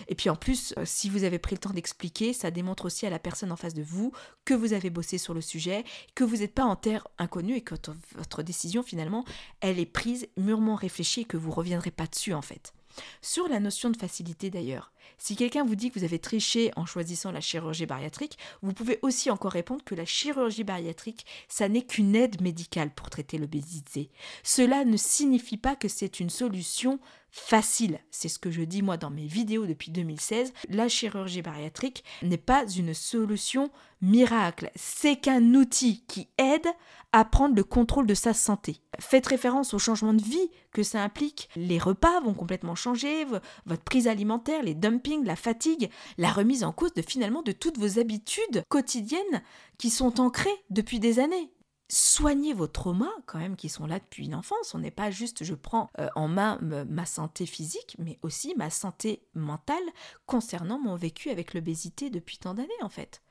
Et 0.08 0.16
puis 0.16 0.30
en 0.30 0.36
plus, 0.36 0.74
euh, 0.78 0.84
si 0.86 1.10
vous 1.10 1.24
avez 1.24 1.40
pris 1.40 1.56
le 1.56 1.60
temps 1.60 1.72
d'expliquer, 1.72 2.34
ça 2.34 2.52
démontre 2.52 2.86
aussi 2.86 3.06
à 3.06 3.10
la 3.10 3.20
personne 3.20 3.52
en 3.52 3.56
face 3.56 3.74
de 3.74 3.84
vous 3.84 4.12
que 4.46 4.54
vous 4.54 4.74
avez 4.74 4.90
bossé 4.90 5.18
sur 5.18 5.34
le 5.34 5.42
sujet, 5.42 5.84
que 6.14 6.24
vous 6.24 6.38
n'êtes 6.38 6.54
pas 6.54 6.66
en 6.66 6.76
terre 6.76 7.08
inconnue 7.18 7.56
et 7.56 7.62
que 7.62 7.76
votre 8.16 8.44
décision, 8.44 8.84
finalement, 8.84 9.26
elle 9.62 9.80
est 9.80 9.86
prise, 9.86 10.28
mûrement 10.38 10.76
réfléchie 10.76 11.22
et 11.22 11.26
que 11.26 11.38
vous 11.38 11.50
ne 11.50 11.56
reviendrez 11.56 11.92
pas 11.92 12.08
dessus, 12.08 12.34
en 12.34 12.42
fait. 12.42 12.74
Sur 13.22 13.48
la 13.48 13.60
notion 13.60 13.90
de 13.90 13.98
facilité 13.98 14.50
d'ailleurs, 14.50 14.92
si 15.18 15.36
quelqu'un 15.36 15.64
vous 15.64 15.76
dit 15.76 15.92
que 15.92 16.00
vous 16.00 16.06
avez 16.06 16.20
triché 16.20 16.72
en 16.76 16.86
choisissant 16.86 17.32
la 17.32 17.42
chirurgie 17.42 17.86
bariatrique, 17.86 18.38
vous 18.62 18.74
pouvez 18.74 19.00
aussi 19.02 19.30
encore 19.30 19.52
répondre 19.52 19.84
que 19.84 19.96
la 19.96 20.06
chirurgie 20.06 20.64
bariatrique, 20.64 21.26
ça 21.48 21.70
n'est 21.70 21.86
qu'une 21.86 22.16
aide 22.16 22.42
médicale 22.42 22.94
pour 22.94 23.10
traiter 23.10 23.38
l'obésité. 23.38 24.10
Cela 24.44 24.86
ne 24.86 24.98
signifie 24.98 25.58
pas 25.58 25.76
que 25.76 25.88
c'est 25.88 26.20
une 26.20 26.30
solution 26.30 27.00
facile. 27.36 28.00
C'est 28.12 28.30
ce 28.30 28.40
que 28.40 28.50
je 28.50 28.62
dis 28.62 28.82
moi 28.82 28.96
dans 28.96 29.10
mes 29.10 29.28
vidéos 29.28 29.66
depuis 29.66 29.92
2016. 29.92 30.54
La 30.70 30.88
chirurgie 30.88 31.42
bariatrique 31.42 32.06
n'est 32.24 32.38
pas 32.38 32.66
une 32.66 32.94
solution 32.94 33.70
miracle. 34.02 34.72
C'est 34.76 35.18
qu'un 35.18 35.54
outil 35.54 36.06
qui 36.08 36.30
aide 36.38 36.68
à 37.12 37.26
prendre 37.26 37.56
le 37.56 37.66
contrôle 37.66 38.08
de 38.08 38.14
sa 38.14 38.34
santé. 38.34 38.80
Faites 39.00 39.28
référence 39.28 39.74
au 39.74 39.80
changement 39.80 40.14
de 40.14 40.24
vie 40.24 40.50
que 40.72 40.82
ça 40.82 41.04
implique. 41.04 41.50
Les 41.58 41.78
repas 41.78 42.22
vont 42.22 42.34
complètement 42.34 42.76
changer, 42.76 43.26
votre 43.66 43.84
prise 43.84 44.08
alimentaire, 44.08 44.64
les 44.64 44.74
dumpings, 44.74 45.26
la 45.26 45.36
fatigue, 45.36 45.90
la 46.18 46.32
remise 46.32 46.64
en 46.64 46.72
cause 46.72 46.94
de 46.94 47.02
finalement 47.02 47.42
de 47.42 47.52
toutes 47.52 47.78
vos 47.78 48.00
habitudes 48.00 48.64
quotidiennes 48.70 49.44
qui 49.78 49.90
sont 49.90 50.22
ancrées 50.22 50.64
depuis 50.70 51.00
des 51.00 51.20
années. 51.20 51.52
Soignez 51.88 52.54
vos 52.54 52.68
traumas 52.68 53.12
quand 53.26 53.38
même 53.38 53.56
qui 53.56 53.70
sont 53.70 53.86
là 53.86 54.00
depuis 54.00 54.28
l'enfance. 54.28 54.74
On 54.74 54.80
n'est 54.80 54.92
pas 54.92 55.12
juste 55.12 55.44
je 55.44 55.54
prends 55.54 55.90
euh, 56.00 56.10
en 56.16 56.28
main 56.28 56.60
ma 56.90 57.06
santé 57.06 57.46
physique, 57.46 57.96
mais 58.00 58.18
aussi 58.22 58.54
ma 58.56 58.70
santé 58.70 59.22
mentale 59.34 59.84
concernant 60.26 60.80
mon 60.80 60.96
vécu 60.96 61.30
avec 61.30 61.54
l'obésité 61.54 62.10
depuis 62.10 62.38
tant 62.38 62.54
d'années 62.54 62.70
en 62.82 62.90
fait. 62.90 63.22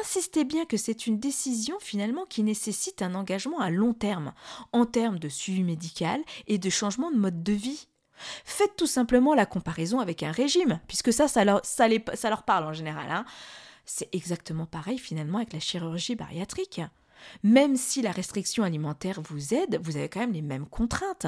Insistez 0.00 0.44
bien 0.44 0.66
que 0.66 0.76
c'est 0.76 1.06
une 1.06 1.18
décision 1.18 1.78
finalement 1.80 2.26
qui 2.26 2.42
nécessite 2.42 3.02
un 3.02 3.14
engagement 3.14 3.60
à 3.60 3.70
long 3.70 3.94
terme, 3.94 4.32
en 4.72 4.86
termes 4.86 5.18
de 5.18 5.28
suivi 5.28 5.62
médical 5.62 6.22
et 6.46 6.58
de 6.58 6.70
changement 6.70 7.10
de 7.10 7.16
mode 7.16 7.42
de 7.42 7.52
vie. 7.52 7.88
Faites 8.44 8.76
tout 8.76 8.86
simplement 8.86 9.34
la 9.34 9.46
comparaison 9.46 10.00
avec 10.00 10.22
un 10.22 10.32
régime, 10.32 10.80
puisque 10.88 11.12
ça, 11.12 11.28
ça 11.28 11.44
leur, 11.44 12.42
parle 12.44 12.64
en 12.64 12.72
général. 12.72 13.10
Hein. 13.10 13.24
C'est 13.84 14.08
exactement 14.14 14.66
pareil 14.66 14.98
finalement 14.98 15.38
avec 15.38 15.52
la 15.52 15.60
chirurgie 15.60 16.16
bariatrique. 16.16 16.80
Même 17.42 17.76
si 17.76 18.02
la 18.02 18.10
restriction 18.10 18.64
alimentaire 18.64 19.20
vous 19.20 19.54
aide, 19.54 19.80
vous 19.82 19.96
avez 19.96 20.08
quand 20.08 20.20
même 20.20 20.32
les 20.32 20.42
mêmes 20.42 20.66
contraintes. 20.66 21.26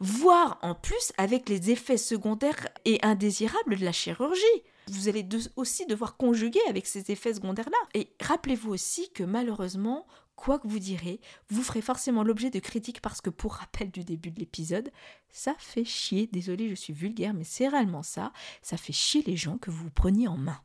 Voire 0.00 0.58
en 0.62 0.74
plus 0.74 1.12
avec 1.16 1.48
les 1.48 1.70
effets 1.70 1.96
secondaires 1.96 2.68
et 2.84 2.98
indésirables 3.02 3.76
de 3.76 3.84
la 3.84 3.92
chirurgie. 3.92 4.42
Vous 4.88 5.08
allez 5.08 5.26
aussi 5.56 5.86
devoir 5.86 6.16
conjuguer 6.16 6.60
avec 6.68 6.86
ces 6.86 7.10
effets 7.10 7.34
secondaires-là. 7.34 7.78
Et 7.94 8.12
rappelez-vous 8.20 8.72
aussi 8.72 9.10
que 9.10 9.22
malheureusement, 9.22 10.06
quoi 10.36 10.58
que 10.58 10.66
vous 10.66 10.78
direz, 10.78 11.20
vous 11.48 11.62
ferez 11.62 11.82
forcément 11.82 12.24
l'objet 12.24 12.50
de 12.50 12.58
critiques 12.58 13.00
parce 13.00 13.20
que, 13.20 13.30
pour 13.30 13.54
rappel 13.54 13.90
du 13.90 14.04
début 14.04 14.30
de 14.30 14.40
l'épisode, 14.40 14.90
ça 15.30 15.54
fait 15.58 15.84
chier, 15.84 16.28
désolé 16.32 16.68
je 16.68 16.74
suis 16.74 16.92
vulgaire, 16.92 17.34
mais 17.34 17.44
c'est 17.44 17.68
réellement 17.68 18.02
ça, 18.02 18.32
ça 18.62 18.76
fait 18.76 18.92
chier 18.92 19.22
les 19.26 19.36
gens 19.36 19.58
que 19.58 19.70
vous 19.70 19.84
vous 19.84 19.90
preniez 19.90 20.28
en 20.28 20.38
main. 20.38 20.60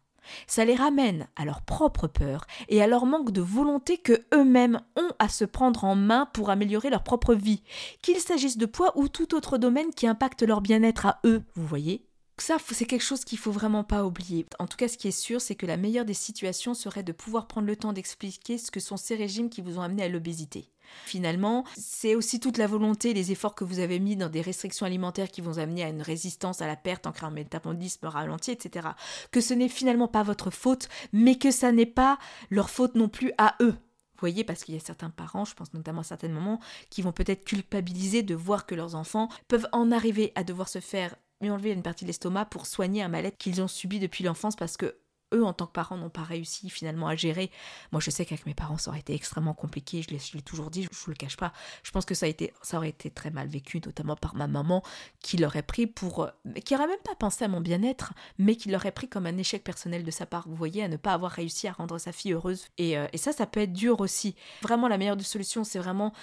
Ça 0.47 0.65
les 0.65 0.76
ramène 0.76 1.28
à 1.36 1.45
leur 1.45 1.61
propre 1.61 2.07
peur 2.07 2.45
et 2.69 2.82
à 2.82 2.88
leur 2.88 3.05
manque 3.05 3.32
de 3.32 3.41
volonté 3.41 3.97
que 3.97 4.26
eux-mêmes 4.34 4.82
ont 4.95 5.11
à 5.19 5.30
se 5.30 5.45
prendre 5.45 5.84
en 5.84 5.95
main 5.95 6.28
pour 6.34 6.49
améliorer 6.49 6.89
leur 6.89 7.03
propre 7.03 7.34
vie, 7.34 7.63
qu'il 8.01 8.17
s'agisse 8.17 8.57
de 8.57 8.65
poids 8.65 8.97
ou 8.97 9.07
tout 9.07 9.36
autre 9.36 9.57
domaine 9.57 9.93
qui 9.93 10.07
impacte 10.07 10.43
leur 10.43 10.61
bien-être 10.61 11.05
à 11.05 11.19
eux, 11.26 11.43
vous 11.55 11.65
voyez 11.65 12.05
ça, 12.44 12.58
c'est 12.72 12.86
quelque 12.86 13.02
chose 13.02 13.24
qu'il 13.24 13.38
faut 13.38 13.52
vraiment 13.52 13.84
pas 13.84 14.06
oublier. 14.06 14.46
En 14.60 14.68
tout 14.68 14.78
cas, 14.78 14.88
ce 14.88 14.98
qui 14.98 15.08
est 15.08 15.12
sûr, 15.12 15.40
c'est 15.42 15.56
que 15.56 15.66
la 15.66 15.78
meilleure 15.78 16.06
des 16.06 16.14
situations 16.14 16.74
serait 16.74 17.04
de 17.04 17.12
pouvoir 17.12 17.48
prendre 17.48 17.68
le 17.68 17.76
temps 17.76 17.94
d'expliquer 17.94 18.58
ce 18.58 18.72
que 18.72 18.80
sont 18.80 18.98
ces 18.98 19.16
régimes 19.16 19.50
qui 19.50 19.62
vous 19.62 19.80
ont 19.80 19.82
amené 19.82 20.04
à 20.04 20.10
l'obésité. 20.10 20.70
Finalement, 21.06 21.66
c'est 21.78 22.16
aussi 22.16 22.40
toute 22.40 22.58
la 22.58 22.68
volonté, 22.68 23.14
les 23.14 23.32
efforts 23.32 23.56
que 23.56 23.64
vous 23.64 23.80
avez 23.80 24.00
mis 24.00 24.16
dans 24.16 24.30
des 24.30 24.42
restrictions 24.42 24.86
alimentaires 24.86 25.32
qui 25.32 25.42
vont 25.42 25.58
amener 25.58 25.84
à 25.84 25.90
une 25.90 26.02
résistance 26.02 26.62
à 26.62 26.68
la 26.68 26.76
perte 26.76 27.08
en 27.08 27.12
créant 27.12 27.30
un 27.30 27.32
métabolisme 27.32 28.06
ralenti, 28.08 28.52
etc. 28.52 28.90
Que 29.32 29.42
ce 29.42 29.54
n'est 29.54 29.70
finalement 29.70 30.08
pas 30.08 30.24
votre 30.24 30.52
faute, 30.52 30.90
mais 31.14 31.36
que 31.38 31.52
ça 31.52 31.72
n'est 31.72 31.86
pas 31.86 32.18
leur 32.50 32.70
faute 32.70 32.96
non 32.96 33.10
plus 33.10 33.32
à 33.38 33.56
eux. 33.62 33.76
Vous 34.16 34.22
voyez, 34.22 34.44
parce 34.46 34.64
qu'il 34.64 34.74
y 34.74 34.78
a 34.78 34.82
certains 34.82 35.10
parents, 35.10 35.44
je 35.44 35.56
pense 35.56 35.74
notamment 35.74 36.02
à 36.02 36.06
certains 36.06 36.30
moments, 36.30 36.60
qui 36.90 37.02
vont 37.02 37.12
peut-être 37.12 37.44
culpabiliser 37.44 38.24
de 38.24 38.34
voir 38.34 38.66
que 38.66 38.74
leurs 38.74 38.96
enfants 38.96 39.28
peuvent 39.48 39.68
en 39.74 39.92
arriver 39.92 40.32
à 40.36 40.44
devoir 40.44 40.70
se 40.70 40.80
faire 40.80 41.16
enlever 41.50 41.72
une 41.72 41.84
partie 41.84 42.06
de 42.06 42.10
l'estomac 42.10 42.46
pour 42.46 42.66
soigner 42.66 43.02
un 43.04 43.08
mal-être 43.08 43.38
qu'ils 43.38 43.62
ont 43.62 43.68
subi 43.68 44.00
depuis 44.00 44.24
l'enfance 44.24 44.56
parce 44.56 44.78
que 44.78 44.98
eux, 45.34 45.43
en 45.43 45.54
tant 45.54 45.66
que 45.66 45.72
parents, 45.72 45.98
n'ont 45.98 46.10
pas 46.10 46.24
réussi 46.24 46.70
finalement 46.70 47.08
à 47.08 47.16
gérer. 47.16 47.52
Moi, 47.91 48.00
je 48.00 48.10
sais 48.10 48.26
qu'avec 48.26 48.46
mes 48.46 48.54
parents, 48.54 48.78
ça 48.78 48.91
aurait 48.91 49.00
été 49.00 49.14
extrêmement 49.14 49.54
compliqué. 49.54 50.02
Je 50.02 50.12
l'ai 50.12 50.41
toujours 50.41 50.70
dit, 50.70 50.84
je 50.84 50.89
ne 50.89 51.14
le 51.14 51.16
cache 51.16 51.38
pas. 51.38 51.52
Je 51.84 51.91
pense 51.91 52.06
que 52.06 52.14
ça, 52.14 52.26
a 52.26 52.30
été, 52.30 52.54
ça 52.62 52.78
aurait 52.78 52.89
été 52.89 53.10
très 53.10 53.32
mal 53.32 53.48
vécu, 53.48 53.82
notamment 53.84 54.16
par 54.16 54.36
ma 54.36 54.48
maman, 54.48 54.84
qui 55.20 55.38
l'aurait 55.38 55.64
pris 55.64 55.88
pour. 55.88 56.24
Euh, 56.24 56.30
qui 56.64 56.74
n'aurait 56.74 56.88
même 56.88 56.98
pas 57.04 57.16
pensé 57.16 57.43
à 57.43 57.48
mon 57.48 57.62
bien-être, 57.62 58.14
mais 58.38 58.56
qui 58.56 58.70
l'aurait 58.70 58.91
pris 58.91 59.08
comme 59.08 59.26
un 59.26 59.38
échec 59.38 59.64
personnel 59.64 60.04
de 60.04 60.12
sa 60.12 60.26
part. 60.26 60.48
Vous 60.48 60.56
voyez, 60.56 60.84
à 60.84 60.88
ne 60.88 60.98
pas 60.98 61.14
avoir 61.14 61.32
réussi 61.32 61.68
à 61.68 61.74
rendre 61.74 61.98
sa 61.98 62.12
fille 62.12 62.34
heureuse. 62.34 62.68
Et, 62.78 62.98
euh, 62.98 63.08
et 63.14 63.18
ça, 63.18 63.32
ça 63.32 63.46
peut 63.46 63.62
être 63.62 63.74
dur 63.74 64.00
aussi. 64.02 64.36
Vraiment, 64.62 64.88
la 64.88 64.98
meilleure 64.98 65.18
des 65.18 65.24
solutions, 65.24 65.64
c'est 65.64 65.80
vraiment 65.80 66.14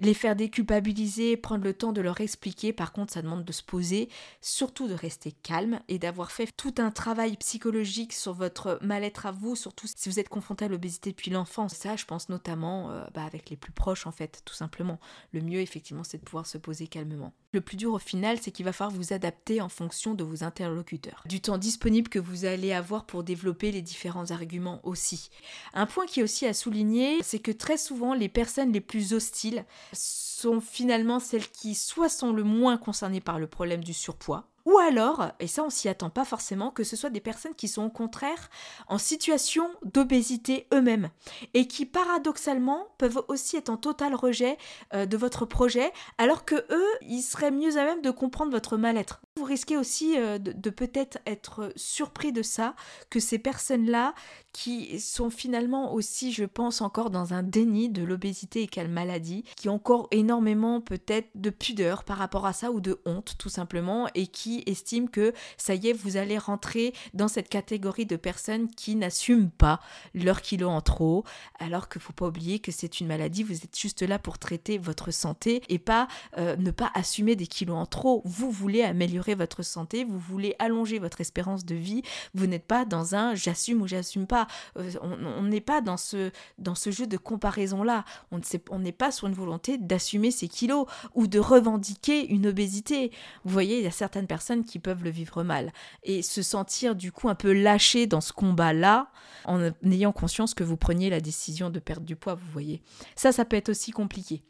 les 0.00 0.14
faire 0.14 0.36
déculpabiliser, 0.36 1.36
prendre 1.36 1.64
le 1.64 1.74
temps 1.74 1.92
de 1.92 2.00
leur 2.00 2.20
expliquer. 2.20 2.72
Par 2.72 2.92
contre, 2.92 3.12
ça 3.12 3.22
demande 3.22 3.44
de 3.44 3.52
se 3.52 3.62
poser, 3.62 4.08
surtout 4.40 4.88
de 4.88 4.94
rester 4.94 5.32
calme 5.32 5.80
et 5.88 5.98
d'avoir 5.98 6.32
fait 6.32 6.48
tout 6.56 6.74
un 6.78 6.90
travail 6.90 7.36
psychologique 7.36 8.12
sur 8.12 8.32
votre 8.32 8.78
mal-être 8.82 9.26
à 9.26 9.32
vous, 9.32 9.56
surtout 9.56 9.86
si 9.86 10.08
vous 10.08 10.18
êtes 10.18 10.28
confronté 10.28 10.64
à 10.64 10.68
l'obésité 10.68 11.10
depuis 11.10 11.30
l'enfance. 11.30 11.74
Ça, 11.74 11.96
je 11.96 12.04
pense 12.04 12.28
notamment 12.28 12.90
euh, 12.90 13.04
bah, 13.14 13.24
avec 13.24 13.50
les 13.50 13.56
plus 13.56 13.72
proches, 13.72 14.06
en 14.06 14.12
fait, 14.12 14.42
tout 14.44 14.54
simplement. 14.54 14.98
Le 15.32 15.40
mieux, 15.40 15.60
effectivement, 15.60 16.04
c'est 16.04 16.18
de 16.18 16.24
pouvoir 16.24 16.46
se 16.46 16.58
poser 16.58 16.86
calmement. 16.86 17.32
Le 17.52 17.60
plus 17.60 17.76
dur 17.76 17.92
au 17.92 17.98
final, 17.98 18.38
c'est 18.40 18.52
qu'il 18.52 18.64
va 18.64 18.72
falloir 18.72 18.96
vous 18.96 19.12
adapter 19.12 19.60
en 19.60 19.68
fonction 19.68 20.14
de 20.14 20.22
vos 20.22 20.44
interlocuteurs. 20.44 21.24
Du 21.26 21.40
temps 21.40 21.58
disponible 21.58 22.08
que 22.08 22.20
vous 22.20 22.44
allez 22.44 22.72
avoir 22.72 23.06
pour 23.06 23.24
développer 23.24 23.72
les 23.72 23.82
différents 23.82 24.30
arguments 24.30 24.80
aussi. 24.84 25.30
Un 25.74 25.86
point 25.86 26.06
qui 26.06 26.20
est 26.20 26.22
aussi 26.22 26.46
à 26.46 26.54
souligner, 26.54 27.18
c'est 27.22 27.40
que 27.40 27.50
très 27.50 27.76
souvent, 27.76 28.14
les 28.14 28.28
personnes 28.28 28.72
les 28.72 28.80
plus 28.80 29.14
hostiles 29.14 29.64
sont 29.92 30.60
finalement 30.60 31.20
celles 31.20 31.48
qui 31.48 31.74
soit 31.74 32.08
sont 32.08 32.32
le 32.32 32.44
moins 32.44 32.76
concernées 32.76 33.20
par 33.20 33.38
le 33.38 33.46
problème 33.46 33.84
du 33.84 33.94
surpoids, 33.94 34.48
ou 34.70 34.78
alors, 34.78 35.32
et 35.40 35.46
ça 35.46 35.64
on 35.64 35.70
s'y 35.70 35.88
attend 35.88 36.10
pas 36.10 36.24
forcément, 36.24 36.70
que 36.70 36.84
ce 36.84 36.96
soit 36.96 37.10
des 37.10 37.20
personnes 37.20 37.54
qui 37.54 37.66
sont 37.66 37.82
au 37.82 37.90
contraire 37.90 38.50
en 38.86 38.98
situation 38.98 39.68
d'obésité 39.84 40.66
eux-mêmes 40.72 41.10
et 41.54 41.66
qui 41.66 41.86
paradoxalement 41.86 42.86
peuvent 42.98 43.22
aussi 43.28 43.56
être 43.56 43.70
en 43.70 43.76
total 43.76 44.14
rejet 44.14 44.58
euh, 44.94 45.06
de 45.06 45.16
votre 45.16 45.44
projet 45.44 45.92
alors 46.18 46.44
que 46.44 46.54
eux, 46.54 46.88
ils 47.02 47.22
seraient 47.22 47.50
mieux 47.50 47.76
à 47.76 47.84
même 47.84 48.02
de 48.02 48.10
comprendre 48.10 48.52
votre 48.52 48.76
mal-être. 48.76 49.20
Vous 49.36 49.44
risquez 49.44 49.76
aussi 49.76 50.18
euh, 50.18 50.38
de, 50.38 50.70
peut-être 50.70 51.18
être 51.26 51.72
surpris 51.76 52.32
de 52.32 52.42
ça, 52.42 52.74
que 53.08 53.20
ces 53.20 53.38
personnes-là, 53.38 54.14
qui 54.52 55.00
sont 55.00 55.30
finalement 55.30 55.94
aussi, 55.94 56.32
je 56.32 56.44
pense, 56.44 56.80
encore 56.80 57.10
dans 57.10 57.32
un 57.32 57.42
déni 57.42 57.88
de 57.88 58.02
l'obésité 58.02 58.62
et 58.62 58.66
quelle 58.66 58.88
maladie, 58.88 59.44
qui 59.56 59.68
ont 59.68 59.74
encore 59.74 60.08
énormément 60.10 60.80
peut-être 60.80 61.30
de 61.34 61.50
pudeur 61.50 62.04
par 62.04 62.18
rapport 62.18 62.46
à 62.46 62.52
ça 62.52 62.70
ou 62.70 62.80
de 62.80 63.00
honte 63.06 63.36
tout 63.38 63.48
simplement, 63.48 64.08
et 64.14 64.26
qui 64.26 64.59
estiment 64.66 65.06
que 65.06 65.32
ça 65.56 65.74
y 65.74 65.88
est, 65.88 65.92
vous 65.92 66.16
allez 66.16 66.38
rentrer 66.38 66.92
dans 67.14 67.28
cette 67.28 67.48
catégorie 67.48 68.06
de 68.06 68.16
personnes 68.16 68.68
qui 68.68 68.96
n'assument 68.96 69.50
pas 69.50 69.80
leurs 70.14 70.42
kilos 70.42 70.70
en 70.70 70.80
trop, 70.80 71.24
alors 71.58 71.88
qu'il 71.88 72.00
ne 72.00 72.04
faut 72.04 72.12
pas 72.12 72.26
oublier 72.26 72.58
que 72.58 72.72
c'est 72.72 73.00
une 73.00 73.06
maladie, 73.06 73.42
vous 73.42 73.64
êtes 73.64 73.78
juste 73.78 74.02
là 74.02 74.18
pour 74.18 74.38
traiter 74.38 74.78
votre 74.78 75.10
santé 75.10 75.62
et 75.68 75.78
pas 75.78 76.08
euh, 76.38 76.56
ne 76.56 76.70
pas 76.70 76.90
assumer 76.94 77.36
des 77.36 77.46
kilos 77.46 77.76
en 77.76 77.86
trop. 77.86 78.22
Vous 78.24 78.50
voulez 78.50 78.82
améliorer 78.82 79.34
votre 79.34 79.62
santé, 79.62 80.04
vous 80.04 80.18
voulez 80.18 80.54
allonger 80.58 80.98
votre 80.98 81.20
espérance 81.20 81.64
de 81.64 81.74
vie, 81.74 82.02
vous 82.34 82.46
n'êtes 82.46 82.66
pas 82.66 82.84
dans 82.84 83.14
un 83.14 83.34
j'assume 83.34 83.82
ou 83.82 83.86
j'assume 83.86 84.26
pas. 84.26 84.46
Euh, 84.78 84.90
on 85.02 85.42
n'est 85.42 85.60
pas 85.60 85.80
dans 85.80 85.96
ce, 85.96 86.30
dans 86.58 86.74
ce 86.74 86.90
jeu 86.90 87.06
de 87.06 87.16
comparaison-là. 87.16 88.04
On 88.30 88.78
n'est 88.78 88.92
pas 88.92 89.10
sur 89.10 89.26
une 89.26 89.34
volonté 89.34 89.78
d'assumer 89.78 90.30
ses 90.30 90.48
kilos 90.48 90.86
ou 91.14 91.26
de 91.26 91.38
revendiquer 91.38 92.26
une 92.26 92.46
obésité. 92.46 93.10
Vous 93.44 93.52
voyez, 93.52 93.78
il 93.78 93.84
y 93.84 93.88
a 93.88 93.92
certaines 93.92 94.26
personnes 94.26 94.39
qui 94.64 94.78
peuvent 94.78 95.04
le 95.04 95.10
vivre 95.10 95.42
mal 95.42 95.72
et 96.02 96.22
se 96.22 96.42
sentir 96.42 96.94
du 96.94 97.12
coup 97.12 97.28
un 97.28 97.34
peu 97.34 97.52
lâché 97.52 98.06
dans 98.06 98.20
ce 98.20 98.32
combat-là 98.32 99.10
en 99.44 99.70
ayant 99.84 100.12
conscience 100.12 100.54
que 100.54 100.64
vous 100.64 100.76
preniez 100.76 101.10
la 101.10 101.20
décision 101.20 101.70
de 101.70 101.78
perdre 101.78 102.06
du 102.06 102.16
poids, 102.16 102.34
vous 102.34 102.50
voyez. 102.52 102.82
Ça, 103.16 103.32
ça 103.32 103.44
peut 103.44 103.56
être 103.56 103.70
aussi 103.70 103.90
compliqué. 103.92 104.42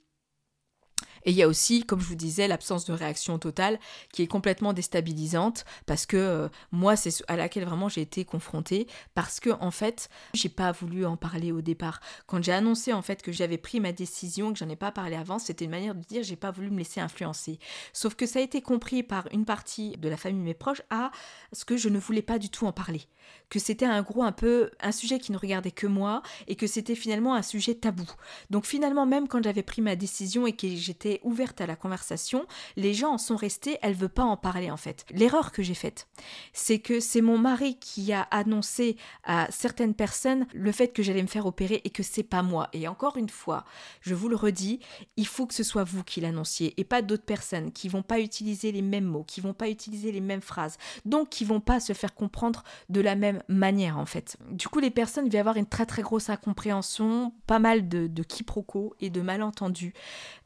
Et 1.25 1.31
il 1.31 1.37
y 1.37 1.43
a 1.43 1.49
aussi, 1.49 1.85
comme 1.85 2.01
je 2.01 2.07
vous 2.07 2.15
disais, 2.15 2.49
l'absence 2.49 2.85
de 2.85 2.93
réaction 2.93 3.39
totale 3.39 3.79
qui 4.13 4.23
est 4.23 4.27
complètement 4.27 4.73
déstabilisante 4.73 5.65
parce 5.87 6.07
que 6.07 6.17
euh, 6.17 6.49
moi, 6.73 6.97
c'est 6.97 7.11
à 7.29 7.37
laquelle 7.37 7.65
vraiment 7.65 7.89
j'ai 7.89 8.01
été 8.01 8.25
confrontée 8.25 8.87
parce 9.15 9.41
que 9.41 9.51
en 9.61 9.71
fait, 9.71 10.09
j'ai 10.35 10.49
pas 10.49 10.73
voulu 10.73 11.05
en 11.05 11.17
parler 11.17 11.53
au 11.53 11.61
départ. 11.61 12.01
Quand 12.27 12.43
j'ai 12.43 12.53
annoncé 12.53 12.93
en 12.93 13.03
fait 13.03 13.23
que 13.23 13.33
j'avais 13.33 13.59
pris 13.59 13.81
ma 13.81 13.93
décision, 13.93 14.53
que 14.53 14.59
j'en 14.59 14.69
ai 14.69 14.77
pas 14.77 14.93
parlé 14.93 15.17
avant, 15.17 15.39
c'était 15.39 15.65
une 15.65 15.71
manière 15.71 15.95
de 15.95 16.03
dire 16.03 16.23
j'ai 16.23 16.37
pas 16.37 16.51
voulu 16.51 16.71
me 16.71 16.79
laisser 16.79 17.01
influencer. 17.01 17.59
Sauf 17.93 18.15
que 18.15 18.27
ça 18.27 18.39
a 18.39 18.43
été 18.43 18.63
compris 18.63 19.03
par 19.03 19.29
une 19.33 19.45
partie 19.45 19.97
de 19.99 20.09
la 20.09 20.17
famille 20.17 20.43
mes 20.43 20.55
proches 20.55 20.83
à 20.91 21.11
ce 21.53 21.65
que 21.65 21.77
je 21.77 21.89
ne 21.89 21.99
voulais 21.99 22.23
pas 22.23 22.39
du 22.39 22.49
tout 22.49 22.67
en 22.67 22.73
parler, 22.73 23.03
que 23.49 23.59
c'était 23.59 23.87
un 23.87 24.03
gros 24.03 24.23
un 24.23 24.33
peu 24.33 24.71
un 24.81 24.93
sujet 24.93 25.19
qui 25.19 25.33
ne 25.33 25.39
regardait 25.39 25.71
que 25.71 25.87
moi 25.87 26.23
et 26.47 26.57
que 26.57 26.67
c'était 26.67 26.95
finalement 26.95 27.35
un 27.35 27.43
sujet 27.43 27.75
tabou. 27.75 28.09
Donc 28.51 28.67
finalement 28.67 29.07
même 29.07 29.29
quand 29.29 29.43
j'avais 29.43 29.63
pris 29.63 29.83
ma 29.83 29.97
décision 29.97 30.47
et 30.47 30.53
que 30.53 30.69
j'étais 30.69 31.10
ouverte 31.25 31.61
à 31.61 31.67
la 31.67 31.75
conversation, 31.75 32.47
les 32.77 32.95
gens 32.95 33.15
en 33.15 33.19
sont 33.19 33.37
restés, 33.37 33.79
elle 33.83 33.95
veut 33.95 34.09
pas 34.09 34.23
en 34.23 34.37
parler 34.37 34.71
en 34.71 34.77
fait. 34.77 35.05
L'erreur 35.11 35.51
que 35.51 35.63
j'ai 35.63 35.75
faite, 35.75 36.07
c'est 36.53 36.79
que 36.79 37.01
c'est 37.01 37.21
mon 37.21 37.39
mari 37.39 37.79
qui 37.79 38.13
a 38.13 38.23
annoncé 38.31 38.97
à 39.25 39.49
certaines 39.51 39.95
personnes 39.95 40.47
le 40.55 40.73
fait 40.73 40.89
que 40.89 41.03
j'allais 41.03 41.23
me 41.23 41.27
faire 41.29 41.47
opérer 41.47 41.81
et 41.85 41.91
que 41.91 42.03
c'est 42.03 42.23
pas 42.23 42.43
moi. 42.43 42.69
Et 42.73 42.87
encore 42.89 43.17
une 43.17 43.29
fois, 43.29 43.65
je 44.01 44.15
vous 44.15 44.29
le 44.29 44.37
redis, 44.37 44.81
il 45.17 45.27
faut 45.27 45.47
que 45.47 45.55
ce 45.55 45.65
soit 45.65 45.85
vous 45.85 46.05
qui 46.05 46.21
l'annonciez 46.21 46.75
et 46.79 46.85
pas 46.85 47.03
d'autres 47.03 47.25
personnes 47.25 47.73
qui 47.73 47.89
vont 47.89 48.03
pas 48.03 48.21
utiliser 48.21 48.73
les 48.73 48.83
mêmes 48.83 49.05
mots, 49.05 49.25
qui 49.25 49.41
vont 49.41 49.55
pas 49.55 49.69
utiliser 49.69 50.13
les 50.13 50.21
mêmes 50.21 50.41
phrases, 50.41 50.77
donc 51.05 51.31
qui 51.31 51.45
vont 51.45 51.61
pas 51.61 51.81
se 51.81 51.93
faire 51.93 52.15
comprendre 52.15 52.63
de 52.89 53.01
la 53.01 53.17
même 53.17 53.43
manière 53.49 53.99
en 53.99 54.07
fait. 54.07 54.37
Du 54.51 54.69
coup, 54.69 54.81
les 54.81 54.91
personnes 54.91 55.29
vont 55.29 55.39
avoir 55.39 55.57
une 55.57 55.67
très 55.67 55.87
très 55.87 56.03
grosse 56.03 56.31
incompréhension, 56.31 57.33
pas 57.47 57.59
mal 57.59 57.89
de, 57.89 58.07
de 58.07 58.23
quiproquos 58.23 58.95
et 59.01 59.11
de 59.11 59.21
malentendus. 59.21 59.95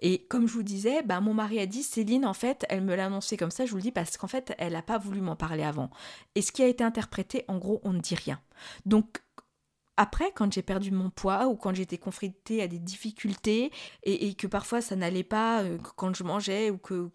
Et 0.00 0.24
comme 0.28 0.46
je 0.46 0.53
je 0.54 0.58
vous 0.58 0.64
disais, 0.64 1.02
bah, 1.02 1.20
mon 1.20 1.34
mari 1.34 1.58
a 1.58 1.66
dit, 1.66 1.82
Céline, 1.82 2.24
en 2.24 2.32
fait, 2.32 2.64
elle 2.68 2.82
me 2.82 2.94
l'a 2.94 3.06
annoncé 3.06 3.36
comme 3.36 3.50
ça, 3.50 3.66
je 3.66 3.70
vous 3.72 3.76
le 3.78 3.82
dis 3.82 3.90
parce 3.90 4.16
qu'en 4.16 4.28
fait, 4.28 4.54
elle 4.58 4.74
n'a 4.74 4.82
pas 4.82 4.98
voulu 4.98 5.20
m'en 5.20 5.34
parler 5.34 5.64
avant. 5.64 5.90
Et 6.36 6.42
ce 6.42 6.52
qui 6.52 6.62
a 6.62 6.68
été 6.68 6.84
interprété, 6.84 7.44
en 7.48 7.58
gros, 7.58 7.80
on 7.82 7.92
ne 7.92 7.98
dit 7.98 8.14
rien. 8.14 8.40
Donc, 8.86 9.20
Après, 9.96 10.32
quand 10.34 10.52
j'ai 10.52 10.62
perdu 10.62 10.90
mon 10.90 11.08
poids 11.10 11.46
ou 11.46 11.54
quand 11.56 11.72
j'étais 11.72 11.98
confrontée 11.98 12.60
à 12.62 12.66
des 12.66 12.80
difficultés 12.80 13.70
et, 14.02 14.34
que 14.34 14.48
parfois 14.48 14.80
ça 14.80 14.96
n'allait 14.96 15.22
pas 15.22 15.62
euh, 15.62 15.78
quand 15.96 16.12
je 16.16 16.24
mangeais 16.24 16.70
ou 16.70 16.78
que 16.78 17.10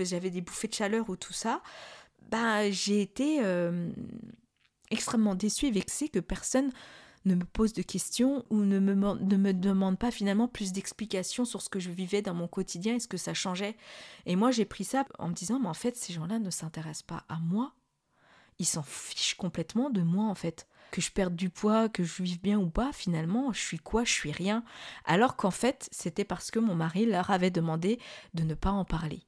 j'avais 0.00 0.28
des 0.28 0.42
bouffées 0.42 0.68
de 0.68 0.74
chaleur 0.74 1.08
ou 1.08 1.16
tout 1.16 1.32
ça, 1.32 1.62
ben, 2.28 2.70
j'ai 2.70 3.00
été 3.00 3.38
euh, 3.42 3.90
extrêmement 4.90 5.34
déçue 5.34 5.68
et 5.68 5.70
vexée 5.70 6.10
que 6.10 6.18
personne 6.20 6.70
ne 7.24 7.34
me 7.34 7.44
pose 7.44 7.72
de 7.72 7.82
questions 7.82 8.44
ou 8.50 8.60
ne 8.60 8.78
me, 8.78 8.94
ne 8.94 9.36
me 9.36 9.52
demande 9.52 9.98
pas 9.98 10.10
finalement 10.10 10.48
plus 10.48 10.72
d'explications 10.72 11.44
sur 11.44 11.62
ce 11.62 11.68
que 11.68 11.80
je 11.80 11.90
vivais 11.90 12.22
dans 12.22 12.34
mon 12.34 12.48
quotidien 12.48 12.96
et 12.96 13.00
ce 13.00 13.08
que 13.08 13.16
ça 13.16 13.34
changeait. 13.34 13.76
Et 14.26 14.36
moi, 14.36 14.50
j'ai 14.50 14.64
pris 14.64 14.84
ça 14.84 15.04
en 15.18 15.28
me 15.28 15.34
disant, 15.34 15.58
mais 15.60 15.68
en 15.68 15.74
fait, 15.74 15.96
ces 15.96 16.12
gens-là 16.12 16.38
ne 16.38 16.50
s'intéressent 16.50 17.02
pas 17.02 17.24
à 17.28 17.38
moi. 17.38 17.74
Ils 18.58 18.66
s'en 18.66 18.82
fichent 18.82 19.36
complètement 19.36 19.90
de 19.90 20.02
moi, 20.02 20.26
en 20.26 20.34
fait. 20.34 20.66
Que 20.90 21.00
je 21.00 21.10
perde 21.10 21.36
du 21.36 21.50
poids, 21.50 21.88
que 21.88 22.02
je 22.02 22.22
vive 22.22 22.40
bien 22.40 22.58
ou 22.58 22.68
pas, 22.68 22.92
finalement, 22.92 23.52
je 23.52 23.60
suis 23.60 23.78
quoi 23.78 24.04
Je 24.04 24.12
suis 24.12 24.32
rien. 24.32 24.64
Alors 25.04 25.36
qu'en 25.36 25.50
fait, 25.50 25.88
c'était 25.92 26.24
parce 26.24 26.50
que 26.50 26.58
mon 26.58 26.74
mari 26.74 27.06
leur 27.06 27.30
avait 27.30 27.50
demandé 27.50 27.98
de 28.34 28.42
ne 28.42 28.54
pas 28.54 28.70
en 28.70 28.84
parler. 28.84 29.22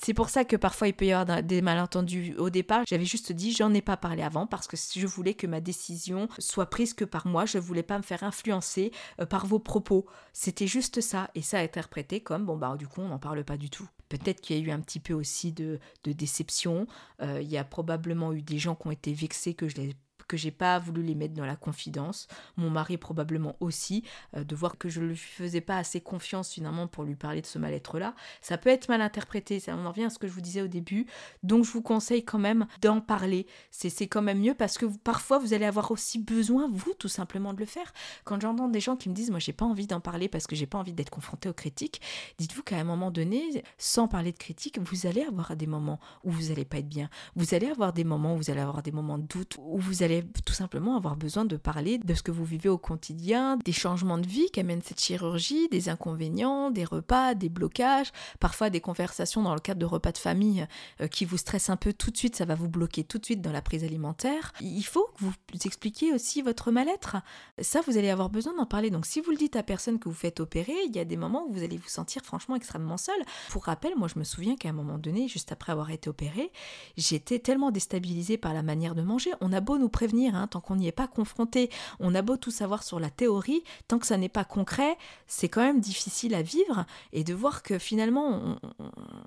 C'est 0.00 0.14
pour 0.14 0.30
ça 0.30 0.44
que 0.44 0.56
parfois 0.56 0.88
il 0.88 0.94
peut 0.94 1.06
y 1.06 1.12
avoir 1.12 1.42
des 1.42 1.62
malentendus 1.62 2.34
au 2.38 2.50
départ. 2.50 2.84
J'avais 2.88 3.04
juste 3.04 3.32
dit 3.32 3.52
j'en 3.52 3.74
ai 3.74 3.82
pas 3.82 3.96
parlé 3.96 4.22
avant 4.22 4.46
parce 4.46 4.66
que 4.66 4.76
je 4.76 5.06
voulais 5.06 5.34
que 5.34 5.46
ma 5.46 5.60
décision 5.60 6.28
soit 6.38 6.70
prise 6.70 6.94
que 6.94 7.04
par 7.04 7.26
moi. 7.26 7.44
Je 7.44 7.58
voulais 7.58 7.82
pas 7.82 7.98
me 7.98 8.02
faire 8.02 8.24
influencer 8.24 8.90
euh, 9.20 9.26
par 9.26 9.46
vos 9.46 9.58
propos. 9.58 10.06
C'était 10.32 10.66
juste 10.66 11.00
ça 11.00 11.30
et 11.34 11.42
ça 11.42 11.58
a 11.58 11.62
été 11.62 11.72
interprété 11.72 12.20
comme 12.20 12.44
bon 12.44 12.56
bah 12.56 12.76
du 12.78 12.86
coup 12.86 13.00
on 13.00 13.08
n'en 13.08 13.18
parle 13.18 13.44
pas 13.44 13.56
du 13.56 13.70
tout. 13.70 13.88
Peut-être 14.08 14.40
qu'il 14.40 14.56
y 14.56 14.60
a 14.60 14.62
eu 14.62 14.70
un 14.70 14.80
petit 14.80 15.00
peu 15.00 15.14
aussi 15.14 15.52
de, 15.52 15.80
déception. 16.04 16.86
Euh, 17.22 17.40
il 17.40 17.48
y 17.48 17.56
a 17.56 17.64
probablement 17.64 18.32
eu 18.32 18.42
des 18.42 18.58
gens 18.58 18.74
qui 18.74 18.86
ont 18.88 18.90
été 18.90 19.12
vexés 19.14 19.54
que 19.54 19.68
je 19.68 19.76
les 19.76 19.94
que 20.32 20.38
j'ai 20.38 20.50
pas 20.50 20.78
voulu 20.78 21.02
les 21.02 21.14
mettre 21.14 21.34
dans 21.34 21.44
la 21.44 21.56
confidence. 21.56 22.26
Mon 22.56 22.70
mari 22.70 22.96
probablement 22.96 23.54
aussi, 23.60 24.02
euh, 24.34 24.44
de 24.44 24.56
voir 24.56 24.78
que 24.78 24.88
je 24.88 25.02
ne 25.02 25.08
lui 25.08 25.16
faisais 25.16 25.60
pas 25.60 25.76
assez 25.76 26.00
confiance 26.00 26.50
finalement 26.50 26.86
pour 26.86 27.04
lui 27.04 27.16
parler 27.16 27.42
de 27.42 27.46
ce 27.46 27.58
mal-être-là. 27.58 28.14
Ça 28.40 28.56
peut 28.56 28.70
être 28.70 28.88
mal 28.88 29.02
interprété, 29.02 29.60
ça 29.60 29.76
en 29.76 29.86
revient 29.86 30.04
à 30.04 30.10
ce 30.10 30.18
que 30.18 30.26
je 30.26 30.32
vous 30.32 30.40
disais 30.40 30.62
au 30.62 30.68
début. 30.68 31.04
Donc 31.42 31.66
je 31.66 31.70
vous 31.70 31.82
conseille 31.82 32.24
quand 32.24 32.38
même 32.38 32.66
d'en 32.80 33.02
parler. 33.02 33.46
C'est 33.70 34.06
quand 34.06 34.22
même 34.22 34.40
mieux 34.40 34.54
parce 34.54 34.78
que 34.78 34.86
parfois 34.86 35.38
vous 35.38 35.52
allez 35.52 35.66
avoir 35.66 35.90
aussi 35.90 36.18
besoin, 36.18 36.66
vous, 36.72 36.94
tout 36.98 37.08
simplement 37.08 37.52
de 37.52 37.60
le 37.60 37.66
faire. 37.66 37.92
Quand 38.24 38.40
j'entends 38.40 38.68
des 38.68 38.80
gens 38.80 38.96
qui 38.96 39.10
me 39.10 39.14
disent, 39.14 39.30
moi 39.30 39.38
j'ai 39.38 39.52
pas 39.52 39.66
envie 39.66 39.86
d'en 39.86 40.00
parler 40.00 40.28
parce 40.28 40.46
que 40.46 40.56
j'ai 40.56 40.66
pas 40.66 40.78
envie 40.78 40.94
d'être 40.94 41.10
confronté 41.10 41.50
aux 41.50 41.54
critiques, 41.54 42.00
dites-vous 42.38 42.62
qu'à 42.62 42.78
un 42.78 42.84
moment 42.84 43.10
donné, 43.10 43.62
sans 43.76 44.08
parler 44.08 44.32
de 44.32 44.38
critiques, 44.38 44.78
vous 44.78 45.06
allez 45.06 45.24
avoir 45.24 45.56
des 45.56 45.66
moments 45.66 46.00
où 46.24 46.30
vous 46.30 46.48
n'allez 46.48 46.64
pas 46.64 46.78
être 46.78 46.88
bien. 46.88 47.10
Vous 47.36 47.54
allez 47.54 47.66
avoir 47.66 47.92
des 47.92 48.04
moments 48.04 48.34
où 48.34 48.38
vous 48.38 48.50
allez 48.50 48.60
avoir 48.62 48.82
des 48.82 48.92
moments 48.92 49.18
de 49.18 49.26
doute, 49.26 49.56
où 49.58 49.78
vous 49.78 50.02
allez 50.02 50.21
tout 50.44 50.52
simplement 50.52 50.96
avoir 50.96 51.16
besoin 51.16 51.44
de 51.44 51.56
parler 51.56 51.98
de 51.98 52.14
ce 52.14 52.22
que 52.22 52.30
vous 52.30 52.44
vivez 52.44 52.68
au 52.68 52.78
quotidien, 52.78 53.56
des 53.64 53.72
changements 53.72 54.18
de 54.18 54.26
vie 54.26 54.50
qu'amène 54.50 54.82
cette 54.82 55.00
chirurgie, 55.00 55.68
des 55.68 55.88
inconvénients, 55.88 56.70
des 56.70 56.84
repas, 56.84 57.34
des 57.34 57.48
blocages, 57.48 58.12
parfois 58.40 58.70
des 58.70 58.80
conversations 58.80 59.42
dans 59.42 59.54
le 59.54 59.60
cadre 59.60 59.80
de 59.80 59.86
repas 59.86 60.12
de 60.12 60.18
famille 60.18 60.66
euh, 61.00 61.08
qui 61.08 61.24
vous 61.24 61.36
stressent 61.36 61.70
un 61.70 61.76
peu 61.76 61.92
tout 61.92 62.10
de 62.10 62.16
suite, 62.16 62.36
ça 62.36 62.44
va 62.44 62.54
vous 62.54 62.68
bloquer 62.68 63.04
tout 63.04 63.18
de 63.18 63.24
suite 63.24 63.40
dans 63.40 63.52
la 63.52 63.62
prise 63.62 63.84
alimentaire. 63.84 64.52
Il 64.60 64.84
faut 64.84 65.08
que 65.16 65.24
vous 65.24 65.32
expliquiez 65.64 66.12
aussi 66.12 66.42
votre 66.42 66.70
mal-être. 66.70 67.16
Ça, 67.60 67.80
vous 67.86 67.98
allez 67.98 68.10
avoir 68.10 68.30
besoin 68.30 68.54
d'en 68.54 68.66
parler. 68.66 68.90
Donc 68.90 69.06
si 69.06 69.20
vous 69.20 69.30
le 69.30 69.36
dites 69.36 69.56
à 69.56 69.62
personne 69.62 69.98
que 69.98 70.08
vous 70.08 70.14
faites 70.14 70.40
opérer, 70.40 70.74
il 70.86 70.94
y 70.94 70.98
a 70.98 71.04
des 71.04 71.16
moments 71.16 71.46
où 71.46 71.52
vous 71.52 71.62
allez 71.62 71.76
vous 71.76 71.88
sentir 71.88 72.22
franchement 72.22 72.56
extrêmement 72.56 72.96
seul. 72.96 73.18
Pour 73.50 73.64
rappel, 73.64 73.92
moi 73.96 74.08
je 74.08 74.18
me 74.18 74.24
souviens 74.24 74.56
qu'à 74.56 74.68
un 74.68 74.72
moment 74.72 74.98
donné, 74.98 75.28
juste 75.28 75.52
après 75.52 75.72
avoir 75.72 75.90
été 75.90 76.08
opérée, 76.08 76.50
j'étais 76.96 77.38
tellement 77.38 77.70
déstabilisée 77.70 78.38
par 78.38 78.54
la 78.54 78.62
manière 78.62 78.94
de 78.94 79.02
manger. 79.02 79.30
On 79.40 79.52
a 79.52 79.60
beau 79.60 79.78
nous 79.78 79.88
prévenir 79.88 80.11
Hein, 80.12 80.46
tant 80.46 80.60
qu'on 80.60 80.76
n'y 80.76 80.86
est 80.86 80.92
pas 80.92 81.08
confronté. 81.08 81.70
On 81.98 82.14
a 82.14 82.22
beau 82.22 82.36
tout 82.36 82.50
savoir 82.50 82.82
sur 82.82 83.00
la 83.00 83.10
théorie, 83.10 83.62
tant 83.88 83.98
que 83.98 84.06
ça 84.06 84.18
n'est 84.18 84.28
pas 84.28 84.44
concret, 84.44 84.98
c'est 85.26 85.48
quand 85.48 85.62
même 85.62 85.80
difficile 85.80 86.34
à 86.34 86.42
vivre 86.42 86.84
et 87.12 87.24
de 87.24 87.32
voir 87.32 87.62
que 87.62 87.78
finalement 87.78 88.58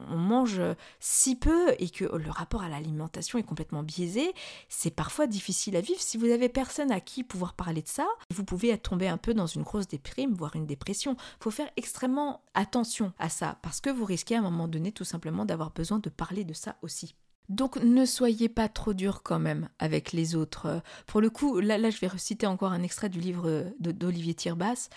on, 0.09 0.17
mange 0.17 0.61
si 0.99 1.35
peu 1.35 1.73
et 1.79 1.89
que 1.89 2.05
le 2.05 2.29
rapport 2.29 2.63
à 2.63 2.69
l'alimentation 2.69 3.39
est 3.39 3.43
complètement 3.43 3.83
biaisé, 3.83 4.33
c'est 4.69 4.91
parfois 4.91 5.27
difficile 5.27 5.75
à 5.75 5.81
vivre. 5.81 5.99
Si 5.99 6.17
vous 6.17 6.27
avez 6.27 6.49
personne 6.49 6.91
à 6.91 6.99
qui 6.99 7.23
pouvoir 7.23 7.53
parler 7.53 7.81
de 7.81 7.87
ça, 7.87 8.07
vous 8.29 8.43
pouvez 8.43 8.75
tomber 8.77 9.07
un 9.07 9.17
peu 9.17 9.33
dans 9.33 9.47
une 9.47 9.63
grosse 9.63 9.87
déprime, 9.87 10.33
voire 10.33 10.55
une 10.55 10.65
dépression. 10.65 11.15
Il 11.39 11.43
faut 11.43 11.51
faire 11.51 11.69
extrêmement 11.77 12.41
attention 12.53 13.11
à 13.17 13.29
ça 13.29 13.57
parce 13.61 13.81
que 13.81 13.89
vous 13.89 14.05
risquez 14.05 14.35
à 14.35 14.39
un 14.39 14.43
moment 14.43 14.67
donné 14.67 14.91
tout 14.91 15.03
simplement 15.03 15.45
d'avoir 15.45 15.71
besoin 15.71 15.99
de 15.99 16.09
parler 16.09 16.43
de 16.43 16.53
ça 16.53 16.75
aussi. 16.81 17.15
Donc 17.49 17.77
ne 17.77 18.05
soyez 18.05 18.49
pas 18.49 18.69
trop 18.69 18.93
dur 18.93 19.21
quand 19.23 19.39
même 19.39 19.69
avec 19.79 20.11
les 20.11 20.35
autres. 20.35 20.81
Pour 21.05 21.21
le 21.21 21.29
coup, 21.29 21.59
là, 21.59 21.77
je 21.89 21.99
vais 21.99 22.07
reciter 22.07 22.47
encore 22.47 22.71
un 22.71 22.83
extrait 22.83 23.09
du 23.09 23.19
livre 23.19 23.65
d'Olivier 23.79 24.33
Tirbas. 24.33 24.89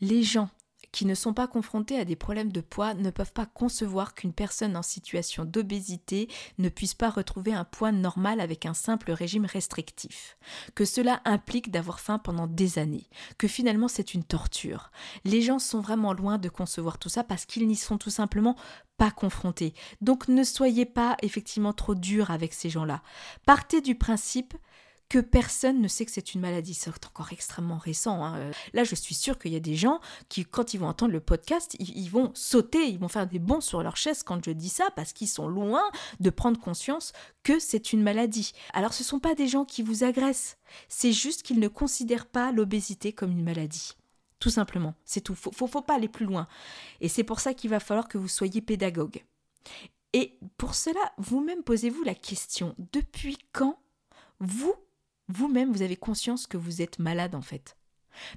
Les 0.00 0.22
gens 0.22 0.48
qui 0.92 1.06
ne 1.06 1.14
sont 1.14 1.34
pas 1.34 1.46
confrontés 1.46 1.98
à 1.98 2.04
des 2.04 2.16
problèmes 2.16 2.52
de 2.52 2.60
poids 2.60 2.94
ne 2.94 3.10
peuvent 3.10 3.32
pas 3.32 3.46
concevoir 3.46 4.14
qu'une 4.14 4.32
personne 4.32 4.76
en 4.76 4.82
situation 4.82 5.44
d'obésité 5.44 6.28
ne 6.58 6.68
puisse 6.68 6.94
pas 6.94 7.10
retrouver 7.10 7.52
un 7.52 7.64
poids 7.64 7.92
normal 7.92 8.40
avec 8.40 8.66
un 8.66 8.74
simple 8.74 9.12
régime 9.12 9.44
restrictif, 9.44 10.38
que 10.74 10.84
cela 10.84 11.20
implique 11.24 11.70
d'avoir 11.70 12.00
faim 12.00 12.18
pendant 12.18 12.46
des 12.46 12.78
années, 12.78 13.08
que 13.36 13.48
finalement 13.48 13.88
c'est 13.88 14.14
une 14.14 14.24
torture. 14.24 14.90
Les 15.24 15.42
gens 15.42 15.58
sont 15.58 15.80
vraiment 15.80 16.12
loin 16.12 16.38
de 16.38 16.48
concevoir 16.48 16.98
tout 16.98 17.08
ça 17.08 17.24
parce 17.24 17.44
qu'ils 17.44 17.66
n'y 17.66 17.76
sont 17.76 17.98
tout 17.98 18.10
simplement 18.10 18.56
pas 18.96 19.10
confrontés. 19.10 19.74
Donc 20.00 20.28
ne 20.28 20.42
soyez 20.42 20.84
pas 20.84 21.16
effectivement 21.22 21.72
trop 21.72 21.94
dur 21.94 22.30
avec 22.30 22.52
ces 22.52 22.68
gens-là. 22.68 23.02
Partez 23.46 23.80
du 23.80 23.94
principe 23.94 24.54
que 25.08 25.18
personne 25.18 25.80
ne 25.80 25.88
sait 25.88 26.04
que 26.04 26.12
c'est 26.12 26.34
une 26.34 26.40
maladie. 26.40 26.74
C'est 26.74 26.90
encore 26.90 27.32
extrêmement 27.32 27.78
récent. 27.78 28.24
Hein. 28.24 28.50
Là, 28.72 28.84
je 28.84 28.94
suis 28.94 29.14
sûre 29.14 29.38
qu'il 29.38 29.52
y 29.52 29.56
a 29.56 29.60
des 29.60 29.74
gens 29.74 30.00
qui, 30.28 30.44
quand 30.44 30.74
ils 30.74 30.78
vont 30.78 30.88
entendre 30.88 31.12
le 31.12 31.20
podcast, 31.20 31.76
ils, 31.78 32.08
vont 32.08 32.30
sauter, 32.34 32.86
ils 32.88 32.98
vont 32.98 33.08
faire 33.08 33.26
des 33.26 33.38
bons 33.38 33.60
sur 33.60 33.82
leur 33.82 33.96
chaise 33.96 34.22
quand 34.22 34.44
je 34.44 34.50
dis 34.50 34.68
ça, 34.68 34.88
parce 34.96 35.12
qu'ils 35.12 35.28
sont 35.28 35.48
loin 35.48 35.82
de 36.20 36.30
prendre 36.30 36.60
conscience 36.60 37.12
que 37.42 37.58
c'est 37.58 37.92
une 37.92 38.02
maladie. 38.02 38.52
Alors, 38.74 38.92
ce 38.92 39.02
ne 39.02 39.06
sont 39.06 39.20
pas 39.20 39.34
des 39.34 39.48
gens 39.48 39.64
qui 39.64 39.82
vous 39.82 40.04
agressent, 40.04 40.58
c'est 40.88 41.12
juste 41.12 41.42
qu'ils 41.42 41.60
ne 41.60 41.68
considèrent 41.68 42.26
pas 42.26 42.52
l'obésité 42.52 43.12
comme 43.12 43.32
une 43.32 43.44
maladie. 43.44 43.96
Tout 44.40 44.50
simplement, 44.50 44.94
c'est 45.04 45.22
tout. 45.22 45.34
Faut, 45.34 45.50
faut, 45.50 45.66
faut 45.66 45.82
pas 45.82 45.96
aller 45.96 46.08
plus 46.08 46.26
loin. 46.26 46.46
Et 47.00 47.08
c'est 47.08 47.24
pour 47.24 47.40
ça 47.40 47.54
qu'il 47.54 47.70
va 47.70 47.80
falloir 47.80 48.06
que 48.06 48.18
vous 48.18 48.28
soyez 48.28 48.60
pédagogue. 48.60 49.24
Et 50.12 50.38
pour 50.56 50.74
cela, 50.74 51.00
vous-même 51.18 51.62
posez-vous 51.62 52.04
la 52.04 52.14
question 52.14 52.74
depuis 52.92 53.38
quand 53.52 53.78
vous 54.40 54.74
vous-même, 55.28 55.72
vous 55.72 55.82
avez 55.82 55.96
conscience 55.96 56.46
que 56.46 56.56
vous 56.56 56.82
êtes 56.82 56.98
malade 56.98 57.34
en 57.34 57.42
fait. 57.42 57.76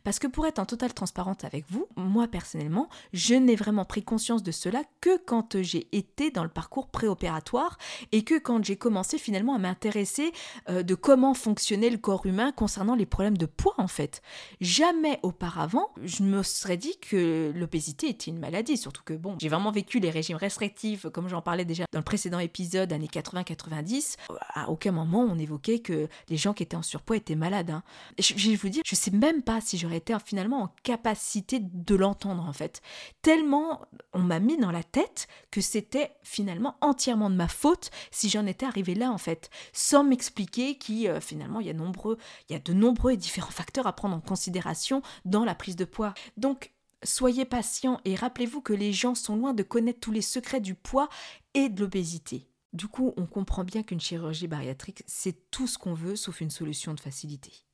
Parce 0.04 0.20
que 0.20 0.28
pour 0.28 0.46
être 0.46 0.60
en 0.60 0.66
totale 0.66 0.94
transparente 0.94 1.44
avec 1.44 1.66
vous, 1.70 1.88
moi 1.96 2.28
personnellement, 2.28 2.90
je 3.14 3.36
n'ai 3.36 3.56
vraiment 3.56 3.86
pris 3.86 4.04
conscience 4.04 4.44
de 4.44 4.52
cela 4.52 4.84
que 5.02 5.18
quand 5.18 5.62
j'ai 5.62 5.88
été 5.92 6.32
dans 6.32 6.44
le 6.44 6.50
parcours 6.50 6.88
préopératoire 6.90 7.78
et 8.12 8.24
que 8.24 8.38
quand 8.38 8.64
j'ai 8.64 8.76
commencé 8.76 9.18
finalement 9.18 9.56
à 9.56 9.60
m'intéresser 9.60 10.32
euh, 10.70 10.84
de 10.84 10.96
comment 10.96 11.34
fonctionnait 11.34 11.90
le 11.90 11.98
corps 11.98 12.26
humain 12.26 12.52
concernant 12.52 12.96
les 12.96 13.06
problèmes 13.06 13.38
de 13.38 13.46
poids 13.46 13.76
en 13.78 13.88
fait. 13.88 14.22
Jamais 14.60 15.20
auparavant, 15.24 15.90
je 16.04 16.24
me 16.24 16.44
serais 16.44 16.78
dit 16.78 16.98
que 17.00 17.52
l'obésité 17.56 18.10
était 18.10 18.32
une 18.32 18.40
maladie, 18.40 18.78
surtout 18.78 19.04
que 19.04 19.14
bon, 19.14 19.36
j'ai 19.40 19.50
vraiment 19.50 19.72
vécu 19.72 20.00
les 20.00 20.10
régimes 20.10 20.38
restrictifs, 20.38 21.08
comme 21.10 21.28
j'en 21.28 21.42
parlais 21.42 21.66
déjà 21.66 21.86
dans 21.92 22.00
le 22.00 22.06
précédent 22.06 22.40
épisode, 22.40 22.94
années 22.94 23.08
80-90. 23.08 24.18
À 24.54 24.70
aucun 24.70 24.92
moment 24.92 25.22
on 25.22 25.38
évoquait 25.38 25.80
que 25.80 26.08
les 26.30 26.38
gens 26.38 26.54
qui 26.54 26.64
étaient 26.64 26.76
en 26.76 26.82
surpoids 26.82 27.18
étaient 27.18 27.36
malades. 27.36 27.72
Hein. 27.72 27.84
Je, 28.20 28.50
vais 28.50 28.56
vous 28.56 28.70
dire, 28.70 28.84
je 28.86 28.96
sais 28.96 29.12
même 29.12 29.42
pas 29.42 29.62
si 29.62 29.71
si 29.72 29.78
j'aurais 29.78 29.98
été 29.98 30.14
finalement 30.24 30.64
en 30.64 30.76
capacité 30.84 31.60
de 31.62 31.96
l'entendre 31.96 32.44
en 32.44 32.52
fait. 32.52 32.82
Tellement 33.22 33.82
on 34.12 34.20
m'a 34.20 34.42
mis 34.42 34.58
dans 34.58 34.72
la 34.72 34.84
tête 34.84 35.30
que 35.50 35.62
c'était 35.62 36.12
finalement 36.24 36.76
entièrement 36.82 37.30
de 37.30 37.36
ma 37.36 37.48
faute 37.48 37.90
si 38.12 38.30
j'en 38.30 38.46
étais 38.46 38.66
arrivé 38.66 38.96
là 38.96 39.12
en 39.12 39.18
fait, 39.18 39.50
sans 39.72 40.04
m'expliquer 40.04 40.78
qu'il 40.78 41.08
euh, 41.08 41.22
finalement 41.22 41.62
y 41.62 41.70
a 41.70 41.74
nombreux, 41.74 42.18
il 42.50 42.54
y 42.54 42.56
a 42.56 42.60
de 42.60 42.74
nombreux 42.74 43.14
et 43.14 43.18
différents 43.18 43.52
facteurs 43.52 43.88
à 43.88 43.94
prendre 43.94 44.16
en 44.16 44.20
considération 44.20 45.02
dans 45.24 45.46
la 45.46 45.56
prise 45.56 45.78
de 45.78 45.86
poids. 45.86 46.14
Donc 46.36 46.74
Soyez 47.04 47.46
patient 47.46 48.00
et 48.06 48.14
rappelez-vous 48.14 48.62
que 48.62 48.74
les 48.74 48.94
gens 48.94 49.16
sont 49.16 49.36
loin 49.36 49.56
de 49.56 49.64
connaître 49.64 50.00
tous 50.00 50.12
les 50.12 50.22
secrets 50.22 50.62
du 50.62 50.76
poids 50.76 51.10
et 51.56 51.68
de 51.68 51.80
l'obésité. 51.82 52.48
Du 52.74 52.88
coup, 52.88 53.16
on 53.18 53.26
comprend 53.26 53.64
bien 53.64 53.82
qu'une 53.82 54.00
chirurgie 54.00 54.48
bariatrique, 54.48 55.02
c'est 55.08 55.50
tout 55.50 55.66
ce 55.66 55.80
qu'on 55.80 55.96
veut 55.96 56.16
sauf 56.16 56.42
une 56.42 56.52
solution 56.52 56.94
de 56.94 57.00
facilité. 57.00 57.66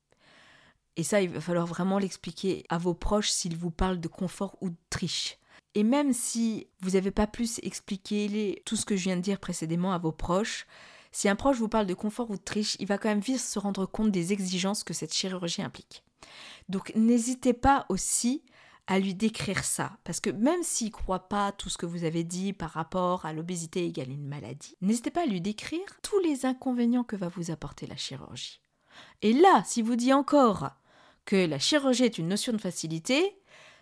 Et 0.98 1.04
ça, 1.04 1.22
il 1.22 1.30
va 1.30 1.39
falloir 1.39 1.68
vraiment 1.68 2.00
l'expliquer 2.00 2.66
à 2.70 2.78
vos 2.78 2.95
proches 2.95 3.30
s'ils 3.30 3.56
vous 3.56 3.72
parlent 3.72 4.00
de 4.00 4.08
confort 4.08 4.58
ou 4.62 4.72
de 4.72 4.78
triche. 4.89 5.38
Et 5.76 5.84
même 5.84 6.12
si 6.12 6.68
vous 6.82 6.91
n'avez 6.91 7.12
pas 7.12 7.28
plus 7.28 7.60
expliqué 7.62 8.62
tout 8.66 8.76
ce 8.76 8.84
que 8.84 8.95
je 8.95 9.04
viens 9.04 9.16
de 9.16 9.22
dire 9.22 9.39
précédemment 9.39 9.93
à 9.93 10.00
vos 10.00 10.12
proches, 10.12 10.66
si 11.12 11.30
un 11.30 11.36
proche 11.36 11.58
vous 11.58 11.70
parle 11.70 11.86
de 11.86 11.93
confort 11.93 12.32
ou 12.32 12.36
de 12.36 12.43
triche, 12.43 12.76
il 12.80 12.88
va 12.88 12.98
quand 12.98 13.10
même 13.10 13.20
vite 13.20 13.39
se 13.39 13.60
rendre 13.60 13.86
compte 13.86 14.12
des 14.12 14.34
exigences 14.34 14.84
que 14.84 14.93
cette 14.93 15.14
chirurgie 15.14 15.62
implique. 15.62 16.04
Donc 16.68 16.91
n'hésitez 16.95 17.54
pas 17.54 17.86
aussi 17.89 18.43
à 18.88 19.00
lui 19.00 19.14
décrire 19.14 19.64
ça, 19.64 19.98
parce 20.04 20.20
que 20.20 20.30
même 20.30 20.64
s'il 20.64 20.88
ne 20.88 20.93
croit 20.93 21.28
pas 21.28 21.52
tout 21.52 21.70
ce 21.70 21.78
que 21.78 21.86
vous 21.86 22.06
avez 22.06 22.24
dit 22.24 22.54
par 22.54 22.72
rapport 22.72 23.26
à 23.26 23.34
l'obésité 23.34 23.86
égale 23.86 24.10
une 24.10 24.28
maladie, 24.28 24.78
n'hésitez 24.82 25.12
pas 25.12 25.24
à 25.24 25.26
lui 25.26 25.41
décrire 25.41 25.86
tous 26.02 26.20
les 26.20 26.45
inconvénients 26.45 27.04
que 27.04 27.18
va 27.18 27.28
vous 27.28 27.52
apporter 27.52 27.86
la 27.86 27.98
chirurgie. 27.98 28.62
Et 29.22 29.34
là, 29.34 29.62
si 29.66 29.82
vous 29.82 29.95
dit 29.95 30.14
encore 30.14 30.70
que 31.28 31.36
la 31.46 31.60
chirurgie 31.60 32.06
est 32.06 32.18
une 32.18 32.30
notion 32.30 32.54
de 32.54 32.58
facilité, 32.58 33.38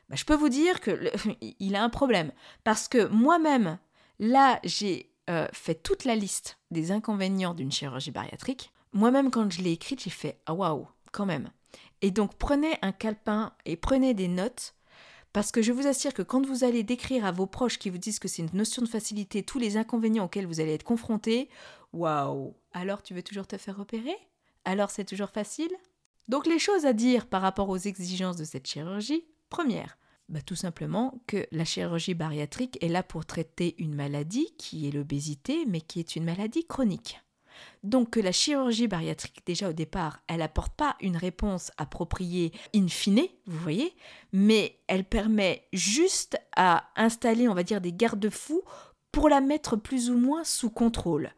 bah, 0.09 0.17
je 0.17 0.25
peux 0.25 0.35
vous 0.35 0.49
dire 0.49 0.81
que 0.81 1.11
a 1.75 1.83
un 1.83 1.89
problème. 1.89 2.33
Parce 2.65 2.89
que 2.89 3.07
moi-même, 3.07 3.77
là, 4.19 4.59
j'ai 4.65 5.11
euh, 5.29 5.47
fait 5.53 5.75
toute 5.75 6.03
la 6.03 6.15
liste 6.15 6.57
des 6.71 6.91
inconvénients 6.91 7.53
d'une 7.53 7.71
chirurgie 7.71 8.11
bariatrique. 8.11 8.73
Moi-même, 8.91 9.31
quand 9.31 9.49
je 9.49 9.61
l'ai 9.61 9.71
écrite, 9.71 10.03
j'ai 10.03 10.09
fait 10.09 10.39
ah 10.47 10.53
waouh, 10.53 10.87
quand 11.11 11.25
même. 11.25 11.49
Et 12.01 12.11
donc, 12.11 12.35
prenez 12.35 12.77
un 12.81 12.91
calepin 12.91 13.53
et 13.65 13.77
prenez 13.77 14.13
des 14.13 14.27
notes. 14.27 14.73
Parce 15.31 15.51
que 15.51 15.61
je 15.61 15.71
vous 15.71 15.85
assure 15.85 16.13
que 16.13 16.21
quand 16.21 16.45
vous 16.45 16.63
allez 16.63 16.81
décrire 16.83 17.25
à 17.25 17.31
vos 17.31 17.45
proches 17.45 17.77
qui 17.77 17.89
vous 17.89 17.97
disent 17.97 18.19
que 18.19 18.27
c'est 18.27 18.41
une 18.41 18.49
notion 18.53 18.81
de 18.81 18.87
facilité 18.87 19.43
tous 19.43 19.59
les 19.59 19.77
inconvénients 19.77 20.25
auxquels 20.25 20.47
vous 20.47 20.61
allez 20.61 20.73
être 20.73 20.83
confrontés, 20.83 21.49
waouh 21.91 22.55
Alors 22.71 23.03
tu 23.03 23.13
veux 23.13 23.21
toujours 23.21 23.45
te 23.45 23.57
faire 23.57 23.79
opérer 23.79 24.15
Alors 24.63 24.91
c'est 24.91 25.03
toujours 25.03 25.29
facile? 25.29 25.75
Donc 26.27 26.47
les 26.47 26.59
choses 26.59 26.85
à 26.85 26.93
dire 26.93 27.27
par 27.27 27.41
rapport 27.41 27.69
aux 27.69 27.77
exigences 27.77 28.37
de 28.37 28.43
cette 28.43 28.67
chirurgie, 28.67 29.25
première, 29.49 29.97
bah, 30.27 30.41
tout 30.41 30.55
simplement 30.55 31.21
que 31.27 31.45
la 31.51 31.65
chirurgie 31.65 32.15
bariatrique 32.15 32.83
est 32.83 32.89
là 32.89 33.03
pour 33.03 33.25
traiter 33.25 33.75
une 33.77 33.93
maladie 33.93 34.55
qui 34.57 34.87
est 34.87 34.91
l'obésité, 34.91 35.65
mais 35.67 35.81
qui 35.81 35.99
est 35.99 36.15
une 36.15 36.25
maladie 36.25 36.65
chronique. 36.65 37.21
Donc 37.83 38.11
que 38.11 38.19
la 38.19 38.31
chirurgie 38.31 38.87
bariatrique, 38.87 39.43
déjà 39.45 39.69
au 39.69 39.73
départ, 39.73 40.19
elle 40.27 40.39
n'apporte 40.39 40.75
pas 40.75 40.95
une 40.99 41.15
réponse 41.15 41.71
appropriée 41.77 42.51
in 42.75 42.87
fine, 42.87 43.27
vous 43.45 43.59
voyez, 43.59 43.93
mais 44.33 44.79
elle 44.87 45.05
permet 45.05 45.67
juste 45.71 46.37
à 46.55 46.89
installer, 46.95 47.47
on 47.47 47.53
va 47.53 47.63
dire, 47.63 47.81
des 47.81 47.93
garde-fous 47.93 48.63
pour 49.11 49.29
la 49.29 49.41
mettre 49.41 49.77
plus 49.77 50.09
ou 50.09 50.17
moins 50.17 50.43
sous 50.43 50.69
contrôle 50.69 51.31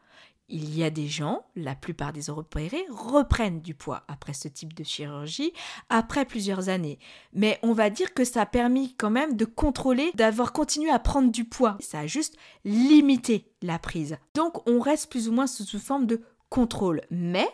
il 0.50 0.78
y 0.78 0.84
a 0.84 0.90
des 0.90 1.08
gens, 1.08 1.46
la 1.56 1.76
plupart 1.76 2.14
des 2.14 2.30
opérés, 2.30 2.86
reprennent 2.90 3.62
du 3.62 3.74
poids 3.74 4.04
après 4.08 4.34
ce 4.34 4.48
type 4.48 4.74
de 4.74 4.84
chirurgie, 4.84 5.52
après 5.90 6.26
plusieurs 6.26 6.70
années. 6.70 7.00
Mais 7.34 7.60
on 7.64 7.74
va 7.74 7.90
dire 7.90 8.14
que 8.14 8.24
ça 8.24 8.42
a 8.42 8.46
permis 8.46 8.96
quand 8.96 9.10
même 9.10 9.36
de 9.36 9.46
contrôler, 9.46 10.12
d'avoir 10.16 10.54
continué 10.54 10.90
à 10.90 11.00
prendre 11.00 11.32
du 11.32 11.46
poids. 11.46 11.78
Ça 11.80 12.00
a 12.00 12.08
juste 12.08 12.38
limité 12.64 13.52
la 13.62 13.80
prise. 13.80 14.18
Donc 14.34 14.68
on 14.68 14.80
reste 14.80 15.10
plus 15.10 15.28
ou 15.28 15.34
moins 15.34 15.48
sous, 15.48 15.64
sous 15.64 15.80
forme 15.80 16.06
de 16.06 16.22
contrôle. 16.50 17.02
Mais, 17.12 17.48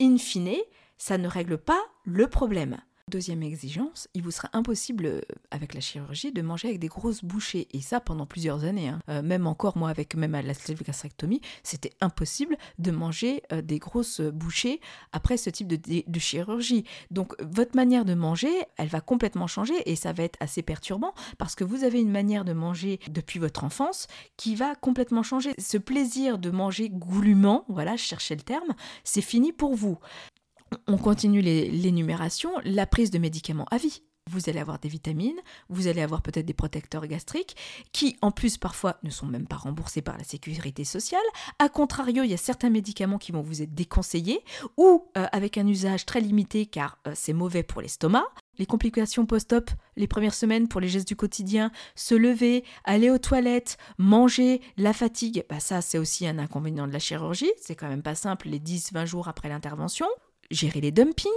in 0.00 0.18
fine, 0.18 0.56
ça 0.98 1.16
ne 1.16 1.28
règle 1.28 1.58
pas 1.58 1.80
le 2.04 2.26
problème. 2.26 2.78
Deuxième 3.08 3.42
exigence, 3.42 4.06
il 4.12 4.22
vous 4.22 4.30
sera 4.30 4.50
impossible 4.52 5.06
euh, 5.06 5.20
avec 5.50 5.72
la 5.72 5.80
chirurgie 5.80 6.30
de 6.30 6.42
manger 6.42 6.68
avec 6.68 6.78
des 6.78 6.88
grosses 6.88 7.24
bouchées 7.24 7.66
et 7.72 7.80
ça 7.80 8.00
pendant 8.00 8.26
plusieurs 8.26 8.64
années. 8.64 8.88
Hein. 8.88 8.98
Euh, 9.08 9.22
même 9.22 9.46
encore 9.46 9.78
moi 9.78 9.88
avec 9.88 10.14
même 10.14 10.34
à 10.34 10.42
la 10.42 10.52
gastrectomie, 10.52 11.40
c'était 11.62 11.92
impossible 12.02 12.58
de 12.78 12.90
manger 12.90 13.42
euh, 13.50 13.62
des 13.62 13.78
grosses 13.78 14.20
bouchées 14.20 14.82
après 15.12 15.38
ce 15.38 15.48
type 15.48 15.68
de, 15.68 16.02
de, 16.06 16.18
chirurgie. 16.18 16.84
Donc 17.10 17.34
votre 17.40 17.74
manière 17.76 18.04
de 18.04 18.12
manger, 18.12 18.52
elle 18.76 18.88
va 18.88 19.00
complètement 19.00 19.46
changer 19.46 19.90
et 19.90 19.96
ça 19.96 20.12
va 20.12 20.24
être 20.24 20.36
assez 20.40 20.60
perturbant 20.60 21.14
parce 21.38 21.54
que 21.54 21.64
vous 21.64 21.84
avez 21.84 22.02
une 22.02 22.10
manière 22.10 22.44
de 22.44 22.52
manger 22.52 23.00
depuis 23.08 23.38
votre 23.38 23.64
enfance 23.64 24.06
qui 24.36 24.54
va 24.54 24.74
complètement 24.74 25.22
changer. 25.22 25.54
Ce 25.58 25.78
plaisir 25.78 26.36
de 26.36 26.50
manger 26.50 26.90
goulûment, 26.90 27.64
voilà, 27.68 27.96
je 27.96 28.02
cherchais 28.02 28.36
le 28.36 28.42
terme, 28.42 28.74
c'est 29.02 29.22
fini 29.22 29.52
pour 29.52 29.74
vous 29.74 29.98
on 30.86 30.98
continue 30.98 31.40
l'énumération, 31.40 32.50
la 32.64 32.86
prise 32.86 33.10
de 33.10 33.18
médicaments 33.18 33.66
à 33.70 33.78
vie. 33.78 34.02
Vous 34.28 34.50
allez 34.50 34.58
avoir 34.58 34.78
des 34.78 34.88
vitamines, 34.88 35.40
vous 35.70 35.86
allez 35.86 36.02
avoir 36.02 36.20
peut-être 36.20 36.44
des 36.44 36.52
protecteurs 36.52 37.06
gastriques, 37.06 37.56
qui 37.92 38.18
en 38.20 38.30
plus 38.30 38.58
parfois 38.58 38.98
ne 39.02 39.10
sont 39.10 39.26
même 39.26 39.46
pas 39.46 39.56
remboursés 39.56 40.02
par 40.02 40.18
la 40.18 40.24
sécurité 40.24 40.84
sociale. 40.84 41.22
A 41.58 41.70
contrario, 41.70 42.22
il 42.24 42.30
y 42.30 42.34
a 42.34 42.38
certains 42.38 42.68
médicaments 42.68 43.16
qui 43.16 43.32
vont 43.32 43.40
vous 43.40 43.62
être 43.62 43.74
déconseillés, 43.74 44.44
ou 44.76 45.10
euh, 45.16 45.26
avec 45.32 45.56
un 45.56 45.66
usage 45.66 46.04
très 46.04 46.20
limité 46.20 46.66
car 46.66 46.98
euh, 47.06 47.12
c'est 47.14 47.32
mauvais 47.32 47.62
pour 47.62 47.80
l'estomac. 47.80 48.26
Les 48.58 48.66
complications 48.66 49.24
post-op, 49.24 49.70
les 49.96 50.08
premières 50.08 50.34
semaines 50.34 50.68
pour 50.68 50.80
les 50.80 50.88
gestes 50.88 51.08
du 51.08 51.16
quotidien, 51.16 51.70
se 51.94 52.14
lever, 52.14 52.64
aller 52.84 53.08
aux 53.08 53.18
toilettes, 53.18 53.78
manger, 53.96 54.60
la 54.76 54.92
fatigue, 54.92 55.44
bah 55.48 55.60
ça 55.60 55.80
c'est 55.80 55.96
aussi 55.96 56.26
un 56.26 56.38
inconvénient 56.38 56.86
de 56.86 56.92
la 56.92 56.98
chirurgie, 56.98 57.52
c'est 57.60 57.76
quand 57.76 57.88
même 57.88 58.02
pas 58.02 58.16
simple 58.16 58.48
les 58.48 58.58
10-20 58.58 59.06
jours 59.06 59.28
après 59.28 59.48
l'intervention 59.48 60.08
gérer 60.50 60.80
les 60.80 60.92
dumpings, 60.92 61.30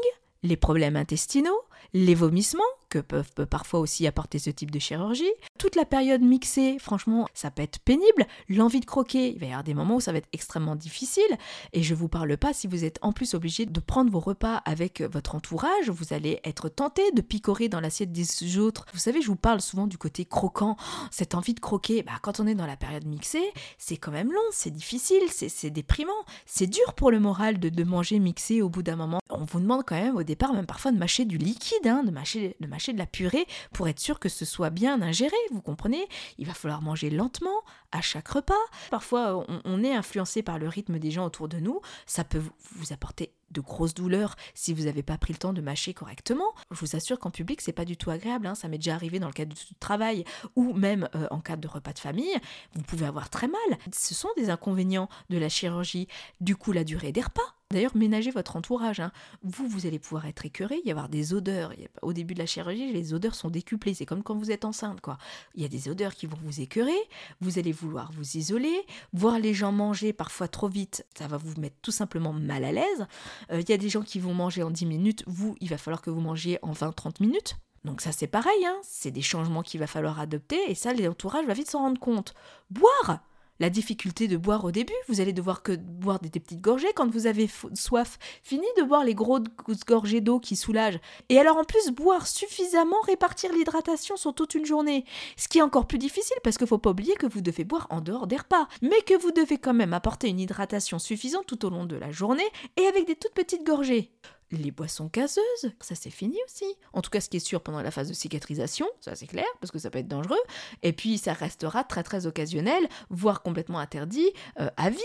les 0.44 0.58
problèmes 0.58 0.96
intestinaux, 0.96 1.62
les 1.94 2.16
vomissements, 2.16 2.64
que 2.92 3.00
peuvent 3.00 3.48
parfois 3.50 3.80
aussi 3.80 4.06
apporter 4.06 4.38
ce 4.38 4.50
type 4.50 4.70
de 4.70 4.78
chirurgie. 4.78 5.32
Toute 5.58 5.76
la 5.76 5.86
période 5.86 6.22
mixée, 6.22 6.78
franchement, 6.78 7.28
ça 7.34 7.50
peut 7.50 7.64
être 7.64 7.80
pénible. 7.80 8.28
L'envie 8.50 8.82
de 8.82 8.86
croquer, 8.86 9.32
il 9.34 9.40
va 9.40 9.46
y 9.46 9.50
avoir 9.50 9.64
des 9.64 9.74
moments 9.74 9.96
où 9.96 10.02
ça 10.02 10.12
va 10.12 10.18
être 10.18 10.28
extrêmement 10.34 10.76
difficile. 10.76 11.24
Et 11.72 11.84
je 11.84 11.94
ne 11.94 12.00
vous 12.00 12.10
parle 12.10 12.36
pas 12.38 12.54
si 12.54 12.68
vous 12.68 12.84
êtes 12.84 13.00
en 13.02 13.14
plus 13.14 13.34
obligé 13.34 13.66
de 13.66 13.80
prendre 13.80 14.12
vos 14.12 14.20
repas 14.20 14.58
avec 14.66 15.02
votre 15.02 15.36
entourage, 15.36 15.90
vous 15.90 16.14
allez 16.14 16.42
être 16.44 16.68
tenté 16.68 17.12
de 17.14 17.22
picorer 17.22 17.70
dans 17.70 17.80
l'assiette 17.80 18.12
des 18.12 18.58
autres. 18.58 18.86
Vous 18.94 19.00
savez, 19.00 19.22
je 19.22 19.28
vous 19.28 19.38
parle 19.38 19.62
souvent 19.62 19.88
du 19.88 19.98
côté 19.98 20.26
croquant, 20.26 20.76
cette 21.12 21.34
envie 21.34 21.54
de 21.54 21.62
croquer. 21.62 22.04
Bah, 22.04 22.14
quand 22.22 22.42
on 22.42 22.48
est 22.48 22.56
dans 22.56 22.68
la 22.68 22.76
période 22.76 23.06
mixée, 23.06 23.54
c'est 23.78 23.98
quand 23.98 24.12
même 24.12 24.34
long, 24.34 24.42
c'est 24.52 24.72
difficile, 24.72 25.22
c'est 25.30 25.70
déprimant, 25.70 26.12
c'est 26.46 26.68
dur 26.68 26.94
pour 26.94 27.10
le 27.10 27.20
moral 27.20 27.58
de, 27.60 27.70
de 27.70 27.84
manger 27.86 28.20
mixé 28.20 28.62
au 28.62 28.68
bout 28.68 28.84
d'un 28.84 28.98
moment. 28.98 29.20
On 29.30 29.46
vous 29.46 29.62
demande 29.62 29.84
quand 29.86 29.96
même 29.96 30.18
au 30.18 30.24
départ, 30.24 30.54
même 30.54 30.66
parfois, 30.66 30.92
de 30.92 30.98
mâcher 30.98 31.24
du 31.24 31.38
liquide, 31.38 31.88
hein, 31.88 32.04
de, 32.04 32.12
mâcher, 32.12 32.58
de 32.60 32.68
mâcher 32.68 32.81
de 32.90 32.98
la 32.98 33.06
purée 33.06 33.46
pour 33.74 33.88
être 33.88 34.00
sûr 34.00 34.20
que 34.20 34.30
ce 34.30 34.46
soit 34.46 34.70
bien 34.70 35.02
ingéré, 35.02 35.36
vous 35.52 35.62
comprenez? 35.62 36.08
Il 36.38 36.48
va 36.48 36.54
falloir 36.54 36.82
manger 36.82 37.10
lentement 37.10 37.62
à 37.92 38.02
chaque 38.02 38.30
repas. 38.30 38.54
Parfois, 38.90 39.46
on, 39.66 39.84
est 39.84 39.94
influencé 39.94 40.42
par 40.42 40.58
le 40.60 40.68
rythme 40.68 41.00
des 41.00 41.12
gens 41.12 41.26
autour 41.26 41.48
de 41.48 41.60
nous. 41.60 41.82
Ça 42.06 42.24
peut 42.24 42.42
vous 42.76 42.94
apporter 42.94 43.34
de 43.52 43.62
grosses 43.62 43.94
douleurs 43.94 44.36
si 44.54 44.74
vous 44.74 44.86
n'avez 44.86 45.04
pas 45.04 45.18
pris 45.18 45.34
le 45.34 45.40
temps 45.40 45.54
de 45.54 45.62
mâcher 45.62 45.94
correctement. 45.94 46.54
Je 46.72 46.80
vous 46.80 46.96
assure 46.96 47.20
qu'en 47.20 47.32
public, 47.32 47.62
c'est 47.62 47.74
pas 47.74 47.86
du 47.86 47.98
tout 47.98 48.10
agréable. 48.10 48.48
Hein. 48.48 48.56
Ça 48.56 48.68
m'est 48.68 48.78
déjà 48.78 48.96
arrivé 48.96 49.20
dans 49.20 49.28
le 49.28 49.34
cadre 49.34 49.54
du 49.54 49.76
travail 49.80 50.24
ou 50.56 50.74
même 50.74 51.10
euh, 51.16 51.28
en 51.32 51.42
cadre 51.42 51.62
de 51.62 51.68
repas 51.68 51.94
de 51.94 52.00
famille. 52.00 52.36
Vous 52.74 52.84
pouvez 52.84 53.06
avoir 53.06 53.30
très 53.30 53.48
mal. 53.48 53.80
Ce 53.94 54.14
sont 54.14 54.30
des 54.38 54.50
inconvénients 54.50 55.10
de 55.30 55.38
la 55.38 55.50
chirurgie. 55.50 56.08
Du 56.40 56.56
coup, 56.56 56.72
la 56.72 56.84
durée 56.84 57.12
des 57.12 57.22
repas. 57.22 57.61
D'ailleurs, 57.72 57.96
ménagez 57.96 58.32
votre 58.32 58.56
entourage. 58.56 59.00
Hein. 59.00 59.12
Vous, 59.44 59.68
vous 59.68 59.86
allez 59.86 60.00
pouvoir 60.00 60.26
être 60.26 60.46
écœuré, 60.46 60.82
y 60.86 60.92
avoir 60.92 61.10
des 61.10 61.34
odeurs. 61.34 61.74
Au 62.02 62.14
début 62.14 62.34
de 62.34 62.40
la 62.40 62.46
chirurgie, 62.46 62.92
les 62.92 63.14
odeurs 63.14 63.36
sont 63.36 63.50
décuplées. 63.50 63.94
C'est 63.94 64.06
comme 64.06 64.24
quand 64.24 64.36
vous 64.36 64.52
êtes 64.52 64.66
enceinte, 64.66 65.02
quoi. 65.02 65.18
Il 65.56 65.62
y 65.62 65.66
a 65.66 65.70
des 65.70 65.90
odeurs 65.90 66.14
qui 66.14 66.28
vont 66.28 66.38
vous 66.44 66.62
écœurer. 66.62 66.98
Vous 67.40 67.60
allez 67.60 67.72
vouloir 67.72 68.12
vous 68.12 68.38
isoler. 68.38 68.86
Voir 69.14 69.40
les 69.40 69.54
gens 69.54 69.72
manger 69.72 70.14
parfois 70.14 70.48
trop 70.48 70.68
vite, 70.68 71.06
ça 71.18 71.28
va 71.28 71.38
vous 71.38 71.60
mettre 71.60 71.78
tout 71.82 71.92
simplement 71.92 72.34
mal 72.34 72.64
à 72.64 72.72
l'aise. 72.72 73.08
Euh, 73.52 73.62
il 73.62 73.70
y 73.70 73.74
a 73.74 73.78
des 73.78 73.90
gens 73.90 74.02
qui 74.02 74.20
vont 74.20 74.34
manger 74.34 74.64
en 74.64 74.72
10 74.72 74.86
minutes. 74.86 75.24
Vous, 75.28 75.56
il 75.62 75.70
va 75.70 75.78
falloir 75.78 76.02
que 76.02 76.10
vous 76.10 76.22
mangiez 76.22 76.60
en 76.62 76.74
20-30 76.74 77.22
minutes. 77.22 77.56
Donc 77.84 78.02
ça 78.02 78.12
c'est 78.12 78.28
pareil, 78.28 78.64
hein. 78.66 78.78
c'est 78.84 79.10
des 79.10 79.24
changements 79.24 79.64
qu'il 79.64 79.80
va 79.80 79.88
falloir 79.88 80.20
adopter 80.20 80.60
et 80.68 80.76
ça 80.76 80.94
l'entourage 80.94 81.48
va 81.48 81.54
vite 81.54 81.70
s'en 81.70 81.80
rendre 81.80 82.00
compte. 82.00 82.36
Boire 82.70 83.24
la 83.62 83.70
difficulté 83.70 84.28
de 84.28 84.38
boire 84.38 84.66
au 84.66 84.72
début. 84.72 84.96
Vous 85.08 85.22
allez 85.22 85.34
devoir 85.34 85.62
que 85.62 85.74
boire 85.74 86.20
des, 86.20 86.32
petites 86.32 86.62
gorgées 86.62 86.92
quand 86.96 87.08
vous 87.08 87.28
avez 87.28 87.48
soif. 87.76 88.18
Fini 88.42 88.66
de 88.78 88.82
boire 88.82 89.06
les 89.06 89.14
grosses 89.14 89.44
gorgées 89.88 90.20
d'eau 90.20 90.40
qui 90.40 90.56
soulagent. 90.56 91.00
Et 91.30 91.38
alors 91.38 91.58
en 91.58 91.64
plus, 91.64 91.92
boire 91.92 92.26
suffisamment, 92.26 93.00
répartir 93.02 93.54
l'hydratation 93.54 94.18
sur 94.18 94.34
toute 94.34 94.56
une 94.56 94.66
journée. 94.66 95.06
Ce 95.38 95.48
qui 95.48 95.60
est 95.60 95.62
encore 95.62 95.86
plus 95.86 96.00
difficile 96.00 96.38
parce 96.44 96.58
qu'il 96.58 96.66
ne 96.66 96.70
faut 96.70 96.80
pas 96.80 96.90
oublier 96.90 97.14
que 97.14 97.28
vous 97.28 97.42
devez 97.42 97.64
boire 97.64 97.86
en 97.92 98.02
dehors 98.02 98.26
des 98.26 98.38
repas. 98.38 98.68
Mais 98.82 99.02
que 99.04 99.22
vous 99.22 99.32
devez 99.32 99.60
quand 99.60 99.76
même 99.76 99.94
apporter 99.94 100.28
une 100.30 100.40
hydratation 100.40 100.98
suffisante 100.98 101.46
tout 101.46 101.64
au 101.64 101.70
long 101.70 101.86
de 101.86 101.96
la 101.96 102.10
journée 102.10 102.50
et 102.78 102.88
avec 102.88 103.06
des 103.06 103.16
toutes 103.16 103.36
petites 103.36 103.64
gorgées 103.64 104.12
les 104.52 104.72
boissons 104.72 105.10
gazeuses, 105.12 105.72
ça 105.80 105.96
c'est 105.96 106.10
fini 106.10 106.38
aussi. 106.46 106.66
En 106.94 107.02
tout 107.02 107.10
cas, 107.10 107.22
ce 107.22 107.30
qui 107.30 107.38
est 107.38 107.42
sûr 107.42 107.62
pendant 107.62 107.82
la 107.82 107.92
phase 107.92 108.10
de 108.10 108.14
cicatrisation, 108.14 108.88
ça 109.00 109.16
c'est 109.16 109.28
clair, 109.28 109.46
parce 109.60 109.72
que 109.72 109.80
ça 109.80 109.90
peut 109.90 110.00
être 110.00 110.08
dangereux. 110.08 110.42
Et 110.84 110.94
puis, 110.94 111.18
ça 111.18 111.34
restera 111.34 111.84
très 111.84 112.04
très 112.04 112.26
occasionnel, 112.26 112.88
voire 113.10 113.42
complètement 113.42 113.80
interdit 113.80 114.30
euh, 114.60 114.70
à 114.78 114.90
vie. 114.90 115.00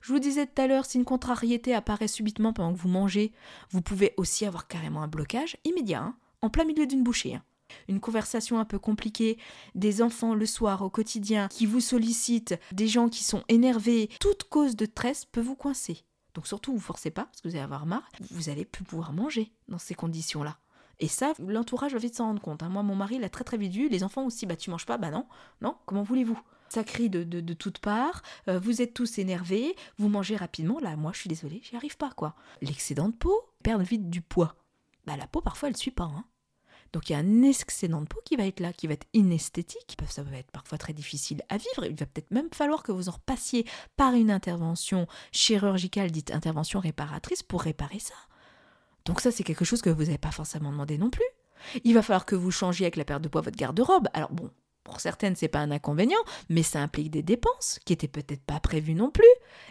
Je 0.00 0.12
vous 0.12 0.18
disais 0.18 0.46
tout 0.46 0.62
à 0.62 0.66
l'heure, 0.66 0.86
si 0.86 0.98
une 0.98 1.04
contrariété 1.04 1.74
apparaît 1.74 2.08
subitement 2.08 2.52
pendant 2.52 2.72
que 2.72 2.78
vous 2.78 2.88
mangez, 2.88 3.32
vous 3.70 3.82
pouvez 3.82 4.14
aussi 4.16 4.46
avoir 4.46 4.68
carrément 4.68 5.02
un 5.02 5.08
blocage 5.08 5.56
immédiat, 5.64 6.02
hein, 6.02 6.16
en 6.40 6.50
plein 6.50 6.64
milieu 6.64 6.86
d'une 6.86 7.02
bouchée. 7.02 7.34
Hein. 7.34 7.42
Une 7.88 8.00
conversation 8.00 8.58
un 8.58 8.64
peu 8.64 8.78
compliquée, 8.78 9.38
des 9.74 10.00
enfants 10.00 10.34
le 10.34 10.46
soir 10.46 10.82
au 10.82 10.90
quotidien 10.90 11.48
qui 11.48 11.66
vous 11.66 11.80
sollicitent, 11.80 12.58
des 12.72 12.88
gens 12.88 13.08
qui 13.08 13.24
sont 13.24 13.44
énervés, 13.48 14.08
toute 14.20 14.44
cause 14.44 14.76
de 14.76 14.86
stress 14.86 15.24
peut 15.24 15.40
vous 15.40 15.56
coincer. 15.56 16.04
Donc 16.38 16.46
surtout, 16.46 16.72
vous 16.72 16.78
forcez 16.78 17.10
pas, 17.10 17.24
parce 17.24 17.40
que 17.40 17.48
vous 17.48 17.56
allez 17.56 17.64
avoir 17.64 17.84
marre, 17.84 18.08
vous 18.30 18.48
allez 18.48 18.64
plus 18.64 18.84
pouvoir 18.84 19.12
manger 19.12 19.50
dans 19.66 19.78
ces 19.78 19.94
conditions-là. 19.94 20.56
Et 21.00 21.08
ça, 21.08 21.32
l'entourage 21.40 21.94
va 21.94 21.98
vite 21.98 22.14
s'en 22.14 22.26
rendre 22.26 22.40
compte. 22.40 22.62
Hein. 22.62 22.68
Moi, 22.68 22.84
mon 22.84 22.94
mari 22.94 23.18
l'a 23.18 23.28
très 23.28 23.42
très 23.42 23.56
vite 23.56 23.72
vu. 23.72 23.88
Les 23.88 24.04
enfants 24.04 24.24
aussi, 24.24 24.46
bah 24.46 24.54
tu 24.54 24.70
manges 24.70 24.86
pas, 24.86 24.98
bah 24.98 25.10
non, 25.10 25.26
non, 25.62 25.74
comment 25.84 26.04
voulez-vous? 26.04 26.40
Ça 26.68 26.84
crie 26.84 27.10
de, 27.10 27.24
de, 27.24 27.54
toutes 27.54 27.80
parts, 27.80 28.22
euh, 28.46 28.60
vous 28.60 28.80
êtes 28.80 28.94
tous 28.94 29.18
énervés, 29.18 29.74
vous 29.98 30.08
mangez 30.08 30.36
rapidement, 30.36 30.78
là, 30.78 30.94
moi 30.94 31.10
je 31.12 31.18
suis 31.18 31.28
désolée, 31.28 31.60
j'y 31.64 31.74
arrive 31.74 31.96
pas, 31.96 32.10
quoi. 32.10 32.36
L'excédent 32.62 33.08
de 33.08 33.14
peau, 33.14 33.50
perdre 33.64 33.82
vite 33.82 34.08
du 34.08 34.20
poids. 34.20 34.54
Bah 35.06 35.16
la 35.16 35.26
peau, 35.26 35.40
parfois, 35.40 35.70
elle 35.70 35.76
suit 35.76 35.90
pas, 35.90 36.04
hein. 36.04 36.24
Donc 36.92 37.08
il 37.08 37.12
y 37.12 37.16
a 37.16 37.18
un 37.18 37.42
excédent 37.42 38.00
de 38.00 38.06
peau 38.06 38.20
qui 38.24 38.36
va 38.36 38.46
être 38.46 38.60
là, 38.60 38.72
qui 38.72 38.86
va 38.86 38.94
être 38.94 39.06
inesthétique. 39.12 39.96
Ça 40.08 40.22
va 40.22 40.36
être 40.36 40.50
parfois 40.50 40.78
très 40.78 40.92
difficile 40.92 41.42
à 41.48 41.56
vivre. 41.56 41.84
Il 41.84 41.94
va 41.94 42.06
peut-être 42.06 42.30
même 42.30 42.48
falloir 42.52 42.82
que 42.82 42.92
vous 42.92 43.08
en 43.08 43.12
repassiez 43.12 43.66
par 43.96 44.14
une 44.14 44.30
intervention 44.30 45.06
chirurgicale, 45.32 46.10
dite 46.10 46.30
intervention 46.30 46.80
réparatrice, 46.80 47.42
pour 47.42 47.62
réparer 47.62 47.98
ça. 47.98 48.14
Donc 49.04 49.20
ça, 49.20 49.30
c'est 49.30 49.44
quelque 49.44 49.64
chose 49.64 49.82
que 49.82 49.90
vous 49.90 50.04
n'avez 50.04 50.18
pas 50.18 50.30
forcément 50.30 50.70
demandé 50.70 50.98
non 50.98 51.10
plus. 51.10 51.24
Il 51.84 51.94
va 51.94 52.02
falloir 52.02 52.26
que 52.26 52.36
vous 52.36 52.50
changiez 52.50 52.86
avec 52.86 52.96
la 52.96 53.04
perte 53.04 53.22
de 53.22 53.28
poids 53.28 53.40
votre 53.40 53.56
garde-robe. 53.56 54.08
Alors 54.12 54.30
bon, 54.30 54.50
pour 54.84 55.00
certaines, 55.00 55.36
c'est 55.36 55.48
pas 55.48 55.58
un 55.58 55.70
inconvénient, 55.70 56.18
mais 56.48 56.62
ça 56.62 56.80
implique 56.80 57.10
des 57.10 57.22
dépenses 57.22 57.78
qui 57.84 57.92
étaient 57.92 58.08
peut-être 58.08 58.42
pas 58.42 58.60
prévues 58.60 58.94
non 58.94 59.10
plus. 59.10 59.24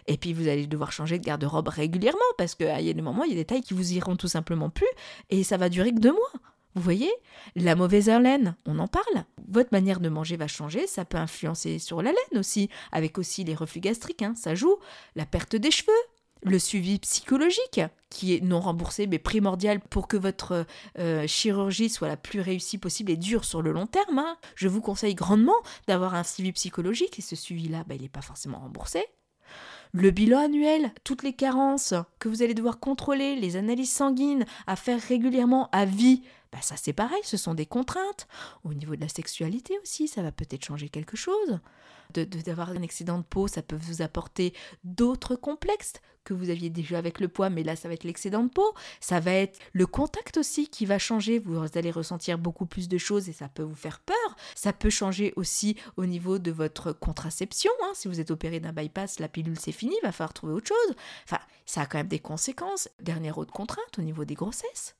Et 0.06 0.16
puis 0.16 0.32
vous 0.32 0.48
allez 0.48 0.66
devoir 0.66 0.92
changer 0.92 1.18
de 1.18 1.24
garde-robe 1.24 1.68
régulièrement 1.68 2.18
parce 2.36 2.54
qu'il 2.54 2.66
y 2.66 2.90
a 2.90 2.92
des 2.92 3.02
moments, 3.02 3.24
il 3.24 3.30
y 3.30 3.34
a 3.34 3.36
des 3.36 3.44
tailles 3.44 3.62
qui 3.62 3.74
vous 3.74 3.92
iront 3.92 4.16
tout 4.16 4.28
simplement 4.28 4.70
plus 4.70 4.88
et 5.30 5.42
ça 5.42 5.56
va 5.56 5.68
durer 5.68 5.92
que 5.92 6.00
deux 6.00 6.12
mois. 6.12 6.32
Vous 6.74 6.82
voyez 6.82 7.10
La 7.56 7.74
mauvaise 7.74 8.08
haleine, 8.08 8.56
on 8.66 8.78
en 8.78 8.88
parle. 8.88 9.24
Votre 9.48 9.70
manière 9.72 10.00
de 10.00 10.08
manger 10.08 10.36
va 10.36 10.46
changer, 10.46 10.86
ça 10.86 11.04
peut 11.04 11.18
influencer 11.18 11.78
sur 11.78 12.02
la 12.02 12.12
laine 12.12 12.38
aussi, 12.38 12.68
avec 12.92 13.18
aussi 13.18 13.44
les 13.44 13.54
reflux 13.54 13.80
gastriques, 13.80 14.22
hein, 14.22 14.34
ça 14.36 14.54
joue. 14.54 14.76
La 15.16 15.26
perte 15.26 15.56
des 15.56 15.70
cheveux, 15.70 15.92
le 16.42 16.58
suivi 16.58 16.98
psychologique, 16.98 17.80
qui 18.10 18.34
est 18.34 18.40
non 18.40 18.60
remboursé 18.60 19.06
mais 19.06 19.18
primordial 19.18 19.80
pour 19.80 20.08
que 20.08 20.16
votre 20.16 20.66
euh, 20.98 21.26
chirurgie 21.26 21.88
soit 21.88 22.08
la 22.08 22.16
plus 22.16 22.40
réussie 22.40 22.78
possible 22.78 23.10
et 23.12 23.16
dure 23.16 23.44
sur 23.44 23.62
le 23.62 23.72
long 23.72 23.86
terme. 23.86 24.18
Hein. 24.18 24.36
Je 24.54 24.68
vous 24.68 24.80
conseille 24.80 25.14
grandement 25.14 25.56
d'avoir 25.86 26.14
un 26.14 26.22
suivi 26.22 26.52
psychologique 26.52 27.18
et 27.18 27.22
ce 27.22 27.36
suivi-là, 27.36 27.84
bah, 27.86 27.94
il 27.94 28.02
n'est 28.02 28.08
pas 28.08 28.22
forcément 28.22 28.58
remboursé. 28.58 29.04
Le 29.92 30.10
bilan 30.10 30.40
annuel, 30.40 30.92
toutes 31.02 31.22
les 31.22 31.32
carences 31.32 31.94
que 32.18 32.28
vous 32.28 32.42
allez 32.42 32.52
devoir 32.52 32.78
contrôler, 32.78 33.36
les 33.36 33.56
analyses 33.56 33.92
sanguines 33.92 34.44
à 34.66 34.76
faire 34.76 35.00
régulièrement 35.00 35.70
à 35.72 35.86
vie, 35.86 36.22
bah 36.52 36.62
ça 36.62 36.76
c'est 36.76 36.92
pareil, 36.92 37.20
ce 37.24 37.36
sont 37.36 37.54
des 37.54 37.66
contraintes. 37.66 38.26
Au 38.64 38.74
niveau 38.74 38.96
de 38.96 39.00
la 39.00 39.08
sexualité 39.08 39.78
aussi, 39.82 40.08
ça 40.08 40.22
va 40.22 40.32
peut-être 40.32 40.64
changer 40.64 40.88
quelque 40.88 41.16
chose 41.16 41.60
d'avoir 42.12 42.70
un 42.70 42.82
excédent 42.82 43.18
de 43.18 43.24
peau, 43.24 43.48
ça 43.48 43.62
peut 43.62 43.76
vous 43.76 44.02
apporter 44.02 44.54
d'autres 44.84 45.36
complexes 45.36 45.94
que 46.24 46.34
vous 46.34 46.50
aviez 46.50 46.68
déjà 46.68 46.98
avec 46.98 47.20
le 47.20 47.28
poids, 47.28 47.48
mais 47.48 47.62
là, 47.62 47.74
ça 47.74 47.88
va 47.88 47.94
être 47.94 48.04
l'excédent 48.04 48.42
de 48.42 48.50
peau. 48.50 48.74
Ça 49.00 49.18
va 49.18 49.32
être 49.32 49.58
le 49.72 49.86
contact 49.86 50.36
aussi 50.36 50.68
qui 50.68 50.84
va 50.84 50.98
changer. 50.98 51.38
Vous 51.38 51.58
allez 51.74 51.90
ressentir 51.90 52.36
beaucoup 52.36 52.66
plus 52.66 52.86
de 52.86 52.98
choses 52.98 53.30
et 53.30 53.32
ça 53.32 53.48
peut 53.48 53.62
vous 53.62 53.74
faire 53.74 54.00
peur. 54.00 54.36
Ça 54.54 54.74
peut 54.74 54.90
changer 54.90 55.32
aussi 55.36 55.76
au 55.96 56.04
niveau 56.04 56.38
de 56.38 56.50
votre 56.50 56.92
contraception. 56.92 57.70
Hein. 57.82 57.92
Si 57.94 58.08
vous 58.08 58.20
êtes 58.20 58.30
opéré 58.30 58.60
d'un 58.60 58.72
bypass, 58.72 59.20
la 59.20 59.28
pilule, 59.28 59.58
c'est 59.58 59.72
fini, 59.72 59.96
il 60.02 60.04
va 60.04 60.12
falloir 60.12 60.34
trouver 60.34 60.52
autre 60.52 60.68
chose. 60.68 60.96
Enfin, 61.24 61.40
ça 61.64 61.82
a 61.82 61.86
quand 61.86 61.98
même 61.98 62.08
des 62.08 62.18
conséquences. 62.18 62.90
Dernière 63.00 63.38
autre 63.38 63.52
contrainte 63.52 63.98
au 63.98 64.02
niveau 64.02 64.26
des 64.26 64.34
grossesses 64.34 64.97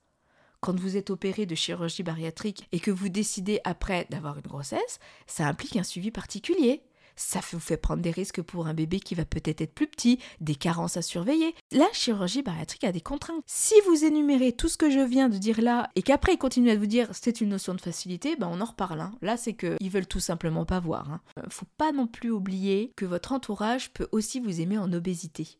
quand 0.61 0.79
vous 0.79 0.97
êtes 0.97 1.09
opéré 1.09 1.45
de 1.45 1.55
chirurgie 1.55 2.03
bariatrique 2.03 2.67
et 2.71 2.79
que 2.79 2.91
vous 2.91 3.09
décidez 3.09 3.59
après 3.63 4.07
d'avoir 4.09 4.37
une 4.37 4.47
grossesse, 4.47 4.99
ça 5.27 5.47
implique 5.47 5.75
un 5.75 5.83
suivi 5.83 6.11
particulier 6.11 6.83
ça 7.19 7.41
vous 7.51 7.59
fait 7.59 7.77
prendre 7.77 8.01
des 8.01 8.11
risques 8.11 8.41
pour 8.41 8.67
un 8.67 8.73
bébé 8.73 8.99
qui 9.01 9.13
va 9.13 9.25
peut-être 9.25 9.61
être 9.61 9.73
plus 9.73 9.87
petit, 9.87 10.19
des 10.39 10.55
carences 10.55 10.95
à 10.95 11.01
surveiller. 11.01 11.53
La 11.71 11.87
chirurgie 11.91 12.41
bariatrique 12.41 12.85
a 12.85 12.93
des 12.93 13.01
contraintes. 13.01 13.43
Si 13.45 13.75
vous 13.85 14.05
énumérez 14.05 14.53
tout 14.53 14.69
ce 14.69 14.77
que 14.77 14.89
je 14.89 15.01
viens 15.01 15.27
de 15.27 15.37
dire 15.37 15.61
là 15.61 15.89
et 15.95 16.01
qu'après 16.01 16.35
ils 16.35 16.37
continuent 16.37 16.71
à 16.71 16.77
vous 16.77 16.85
dire 16.85 17.09
c'est 17.11 17.41
une 17.41 17.49
notion 17.49 17.73
de 17.73 17.81
facilité, 17.81 18.37
ben 18.37 18.49
on 18.49 18.61
en 18.61 18.65
reparle. 18.65 19.01
Hein. 19.01 19.11
Là, 19.21 19.35
c'est 19.35 19.53
qu'ils 19.53 19.89
veulent 19.91 20.07
tout 20.07 20.21
simplement 20.21 20.65
pas 20.65 20.79
voir. 20.79 21.11
Hein. 21.11 21.21
Euh, 21.37 21.43
faut 21.49 21.67
pas 21.77 21.91
non 21.91 22.07
plus 22.07 22.31
oublier 22.31 22.93
que 22.95 23.05
votre 23.05 23.33
entourage 23.33 23.91
peut 23.91 24.07
aussi 24.13 24.39
vous 24.39 24.61
aimer 24.61 24.77
en 24.77 24.91
obésité 24.93 25.58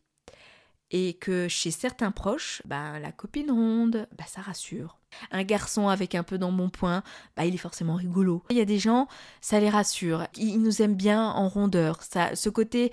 et 0.91 1.13
que 1.13 1.47
chez 1.47 1.71
certains 1.71 2.11
proches, 2.11 2.61
bah, 2.65 2.99
la 2.99 3.11
copine 3.11 3.51
ronde, 3.51 4.07
bah, 4.17 4.25
ça 4.27 4.41
rassure. 4.41 4.97
Un 5.31 5.43
garçon 5.43 5.87
avec 5.87 6.15
un 6.15 6.23
peu 6.23 6.37
d'embonpoint, 6.37 7.03
bah, 7.35 7.45
il 7.45 7.53
est 7.53 7.57
forcément 7.59 7.95
rigolo. 7.95 8.43
Il 8.49 8.57
y 8.57 8.61
a 8.61 8.65
des 8.65 8.79
gens, 8.79 9.07
ça 9.41 9.59
les 9.59 9.69
rassure. 9.69 10.27
Ils 10.35 10.61
nous 10.61 10.81
aiment 10.81 10.95
bien 10.95 11.23
en 11.23 11.47
rondeur. 11.47 12.01
Ça, 12.03 12.35
ce 12.35 12.49
côté 12.49 12.91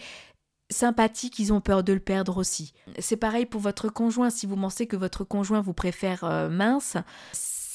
sympathique, 0.70 1.38
ils 1.38 1.52
ont 1.52 1.60
peur 1.60 1.84
de 1.84 1.92
le 1.92 2.00
perdre 2.00 2.36
aussi. 2.38 2.72
C'est 2.98 3.16
pareil 3.16 3.46
pour 3.46 3.60
votre 3.60 3.88
conjoint. 3.88 4.30
Si 4.30 4.46
vous 4.46 4.56
pensez 4.56 4.86
que 4.86 4.96
votre 4.96 5.24
conjoint 5.24 5.60
vous 5.60 5.74
préfère 5.74 6.24
euh, 6.24 6.48
mince, 6.48 6.96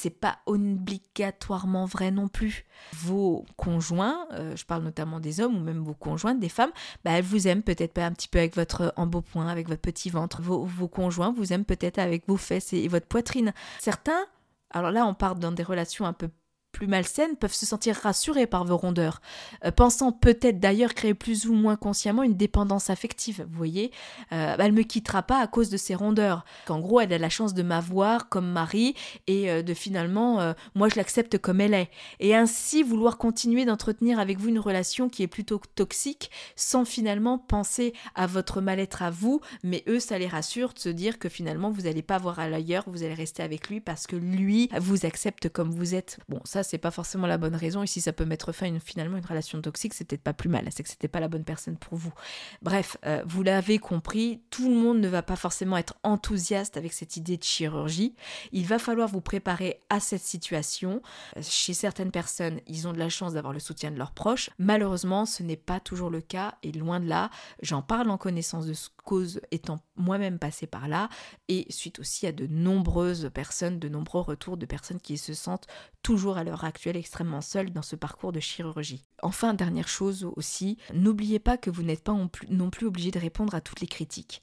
c'est 0.01 0.09
pas 0.09 0.39
obligatoirement 0.47 1.85
vrai 1.85 2.09
non 2.09 2.27
plus. 2.27 2.65
Vos 2.93 3.45
conjoints, 3.55 4.25
euh, 4.31 4.55
je 4.55 4.65
parle 4.65 4.83
notamment 4.83 5.19
des 5.19 5.39
hommes 5.39 5.55
ou 5.55 5.59
même 5.59 5.83
vos 5.83 5.93
conjointes, 5.93 6.39
des 6.39 6.49
femmes, 6.49 6.71
bah, 7.05 7.11
elles 7.11 7.23
vous 7.23 7.47
aiment 7.47 7.61
peut-être 7.61 7.93
pas 7.93 8.05
un 8.05 8.11
petit 8.11 8.27
peu 8.27 8.39
avec 8.39 8.55
votre 8.55 8.93
embonpoint, 8.97 9.47
avec 9.47 9.67
votre 9.67 9.81
petit 9.81 10.09
ventre. 10.09 10.41
Vos, 10.41 10.65
vos 10.65 10.87
conjoints 10.87 11.31
vous 11.31 11.53
aiment 11.53 11.65
peut-être 11.65 11.99
avec 11.99 12.27
vos 12.27 12.37
fesses 12.37 12.73
et 12.73 12.87
votre 12.87 13.05
poitrine. 13.05 13.53
Certains, 13.79 14.25
alors 14.71 14.89
là 14.89 15.05
on 15.05 15.13
part 15.13 15.35
dans 15.35 15.51
des 15.51 15.63
relations 15.63 16.05
un 16.05 16.13
peu 16.13 16.29
plus 16.71 16.87
malsaines 16.87 17.35
peuvent 17.35 17.53
se 17.53 17.65
sentir 17.65 17.95
rassurées 17.95 18.47
par 18.47 18.65
vos 18.65 18.77
rondeurs, 18.77 19.21
euh, 19.65 19.71
pensant 19.71 20.11
peut-être 20.11 20.59
d'ailleurs 20.59 20.93
créer 20.93 21.13
plus 21.13 21.47
ou 21.47 21.53
moins 21.53 21.75
consciemment 21.75 22.23
une 22.23 22.35
dépendance 22.35 22.89
affective. 22.89 23.45
Vous 23.49 23.57
voyez, 23.57 23.91
euh, 24.31 24.55
elle 24.57 24.71
me 24.71 24.83
quittera 24.83 25.23
pas 25.23 25.39
à 25.39 25.47
cause 25.47 25.69
de 25.69 25.77
ses 25.77 25.95
rondeurs. 25.95 26.45
Qu'en 26.65 26.79
gros, 26.79 26.99
elle 26.99 27.13
a 27.13 27.17
la 27.17 27.29
chance 27.29 27.53
de 27.53 27.63
m'avoir 27.63 28.29
comme 28.29 28.49
mari 28.49 28.95
et 29.27 29.49
euh, 29.49 29.61
de 29.61 29.73
finalement, 29.73 30.39
euh, 30.39 30.53
moi 30.75 30.89
je 30.89 30.95
l'accepte 30.95 31.37
comme 31.37 31.61
elle 31.61 31.73
est. 31.73 31.89
Et 32.19 32.35
ainsi 32.35 32.83
vouloir 32.83 33.17
continuer 33.17 33.65
d'entretenir 33.65 34.19
avec 34.19 34.39
vous 34.39 34.49
une 34.49 34.59
relation 34.59 35.09
qui 35.09 35.23
est 35.23 35.27
plutôt 35.27 35.61
toxique, 35.75 36.31
sans 36.55 36.85
finalement 36.85 37.37
penser 37.37 37.93
à 38.15 38.27
votre 38.27 38.61
mal-être 38.61 39.01
à 39.01 39.09
vous, 39.09 39.41
mais 39.63 39.83
eux, 39.87 39.99
ça 39.99 40.17
les 40.17 40.27
rassure 40.27 40.73
de 40.73 40.79
se 40.79 40.89
dire 40.89 41.19
que 41.19 41.29
finalement 41.29 41.71
vous 41.71 41.81
n'allez 41.81 42.01
pas 42.01 42.17
voir 42.17 42.39
à 42.39 42.49
l'ailleurs, 42.49 42.83
vous 42.87 43.03
allez 43.03 43.13
rester 43.13 43.43
avec 43.43 43.69
lui 43.69 43.81
parce 43.81 44.07
que 44.07 44.15
lui 44.15 44.69
vous 44.79 45.05
accepte 45.05 45.49
comme 45.49 45.71
vous 45.71 45.95
êtes. 45.95 46.19
Bon, 46.29 46.39
ça 46.43 46.60
c'est 46.63 46.77
pas 46.77 46.91
forcément 46.91 47.27
la 47.27 47.37
bonne 47.37 47.55
raison. 47.55 47.83
Et 47.83 47.87
si 47.87 48.01
ça 48.01 48.13
peut 48.13 48.25
mettre 48.25 48.51
fin 48.51 48.67
une, 48.67 48.79
finalement 48.79 49.17
une 49.17 49.25
relation 49.25 49.61
toxique, 49.61 49.93
c'est 49.93 50.05
peut-être 50.05 50.23
pas 50.23 50.33
plus 50.33 50.49
mal. 50.49 50.67
C'est 50.71 50.83
que 50.83 50.89
c'était 50.89 51.07
pas 51.07 51.19
la 51.19 51.27
bonne 51.27 51.43
personne 51.43 51.77
pour 51.77 51.97
vous. 51.97 52.13
Bref, 52.61 52.97
euh, 53.05 53.23
vous 53.25 53.43
l'avez 53.43 53.79
compris, 53.79 54.41
tout 54.49 54.69
le 54.69 54.75
monde 54.75 54.99
ne 54.99 55.07
va 55.07 55.21
pas 55.21 55.35
forcément 55.35 55.77
être 55.77 55.95
enthousiaste 56.03 56.77
avec 56.77 56.93
cette 56.93 57.17
idée 57.17 57.37
de 57.37 57.43
chirurgie. 57.43 58.15
Il 58.51 58.65
va 58.65 58.79
falloir 58.79 59.07
vous 59.07 59.21
préparer 59.21 59.81
à 59.89 59.99
cette 59.99 60.23
situation. 60.23 61.01
Euh, 61.37 61.41
chez 61.41 61.73
certaines 61.73 62.11
personnes, 62.11 62.59
ils 62.67 62.87
ont 62.87 62.93
de 62.93 62.99
la 62.99 63.09
chance 63.09 63.33
d'avoir 63.33 63.53
le 63.53 63.59
soutien 63.59 63.91
de 63.91 63.97
leurs 63.97 64.11
proches. 64.11 64.49
Malheureusement, 64.57 65.25
ce 65.25 65.43
n'est 65.43 65.55
pas 65.57 65.79
toujours 65.79 66.09
le 66.09 66.21
cas 66.21 66.55
et 66.63 66.71
loin 66.71 66.99
de 66.99 67.07
là. 67.07 67.29
J'en 67.61 67.81
parle 67.81 68.09
en 68.09 68.17
connaissance 68.17 68.65
de 68.65 68.73
cause 69.03 69.41
étant 69.51 69.79
moi-même 69.95 70.39
passé 70.39 70.67
par 70.67 70.87
là 70.87 71.09
et 71.47 71.65
suite 71.69 71.99
aussi 71.99 72.27
à 72.27 72.31
de 72.31 72.47
nombreuses 72.47 73.29
personnes, 73.33 73.79
de 73.79 73.89
nombreux 73.89 74.21
retours 74.21 74.57
de 74.57 74.65
personnes 74.65 74.99
qui 74.99 75.17
se 75.17 75.33
sentent 75.33 75.67
toujours 76.03 76.37
à 76.37 76.43
l'heure 76.43 76.63
actuelle 76.63 76.97
extrêmement 76.97 77.41
seules 77.41 77.71
dans 77.71 77.81
ce 77.81 77.95
parcours 77.95 78.31
de 78.31 78.39
chirurgie. 78.39 79.05
Enfin, 79.21 79.53
dernière 79.53 79.87
chose 79.87 80.27
aussi, 80.35 80.77
n'oubliez 80.93 81.39
pas 81.39 81.57
que 81.57 81.69
vous 81.69 81.83
n'êtes 81.83 82.03
pas 82.03 82.17
non 82.49 82.69
plus 82.69 82.87
obligé 82.87 83.11
de 83.11 83.19
répondre 83.19 83.53
à 83.53 83.61
toutes 83.61 83.81
les 83.81 83.87
critiques. 83.87 84.41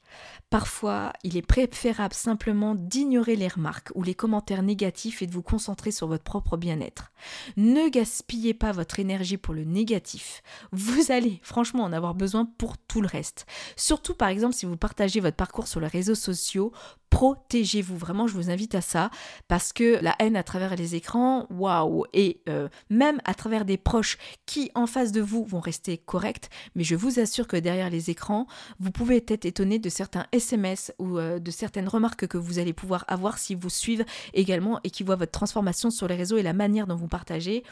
Parfois, 0.51 1.13
il 1.25 1.37
est 1.37 1.43
préférable 1.43 2.15
simplement 2.15 2.75
d'ignorer 2.75 3.37
les 3.37 3.49
remarques 3.49 3.91
ou 3.95 4.03
les 4.03 4.15
commentaires 4.15 4.63
négatifs 4.63 5.23
et 5.23 5.27
de 5.27 5.33
vous 5.33 5.43
concentrer 5.43 5.91
sur 5.91 6.07
votre 6.07 6.23
propre 6.23 6.57
bien-être. 6.57 7.13
Ne 7.57 7.89
gaspillez 7.89 8.55
pas 8.55 8.73
votre 8.73 9.01
énergie 9.01 9.37
pour 9.37 9.55
le 9.55 9.65
négatif. 9.65 10.43
Vous 10.73 11.11
allez 11.11 11.41
franchement 11.43 11.85
en 11.85 11.93
avoir 11.93 12.15
besoin 12.15 12.45
pour 12.59 12.79
tout 12.79 13.01
le 13.01 13.09
reste. 13.09 13.47
Surtout 13.77 14.15
par 14.15 14.29
exemple 14.29 14.47
si 14.53 14.66
vous 14.66 14.76
partagez 14.76 15.20
votre 15.20 15.36
parcours 15.36 15.66
sur 15.66 15.80
les 15.80 15.86
réseaux 15.86 16.14
sociaux, 16.14 16.72
protégez-vous. 17.11 17.96
Vraiment, 17.96 18.26
je 18.26 18.34
vous 18.34 18.51
invite 18.51 18.74
à 18.74 18.80
ça 18.80 19.11
parce 19.49 19.72
que 19.72 19.99
la 20.03 20.14
haine 20.18 20.36
à 20.36 20.42
travers 20.42 20.76
les 20.76 20.94
écrans, 20.94 21.46
waouh, 21.51 22.05
et 22.12 22.40
euh, 22.49 22.68
même 22.90 23.18
à 23.24 23.34
travers 23.34 23.64
des 23.64 23.76
proches 23.76 24.18
qui 24.46 24.70
en 24.74 24.86
face 24.86 25.12
de 25.12 25.20
vous 25.20 25.44
vont 25.44 25.61
rester 25.61 25.99
corrects, 25.99 26.51
mais 26.74 26.84
je 26.84 26.96
vous 26.96 27.18
assure 27.20 27.46
que 27.46 27.57
derrière 27.57 27.90
les 27.90 28.11
écrans, 28.11 28.46
vous 28.78 28.90
pouvez 28.90 29.16
être 29.16 29.44
étonné 29.44 29.78
de 29.78 29.88
certains 29.88 30.26
SMS 30.32 30.92
ou 30.99 31.18
euh, 31.18 31.38
de 31.38 31.51
certaines 31.51 31.88
remarques 31.88 32.26
que 32.26 32.38
vous 32.38 32.59
allez 32.59 32.72
pouvoir 32.72 33.05
avoir 33.09 33.38
si 33.38 33.55
vous 33.55 33.70
suivez 33.70 34.05
également 34.34 34.80
et 34.84 34.90
qui 34.90 35.03
voient 35.03 35.16
votre 35.16 35.32
transformation 35.32 35.90
sur 35.90 36.09
les 36.09 36.16
réseaux 36.16 36.36
et 36.36 36.42
la 36.42 36.53
manière 36.53 36.86
dont 36.86 36.96
vous 36.96 37.09
partagez 37.09 37.64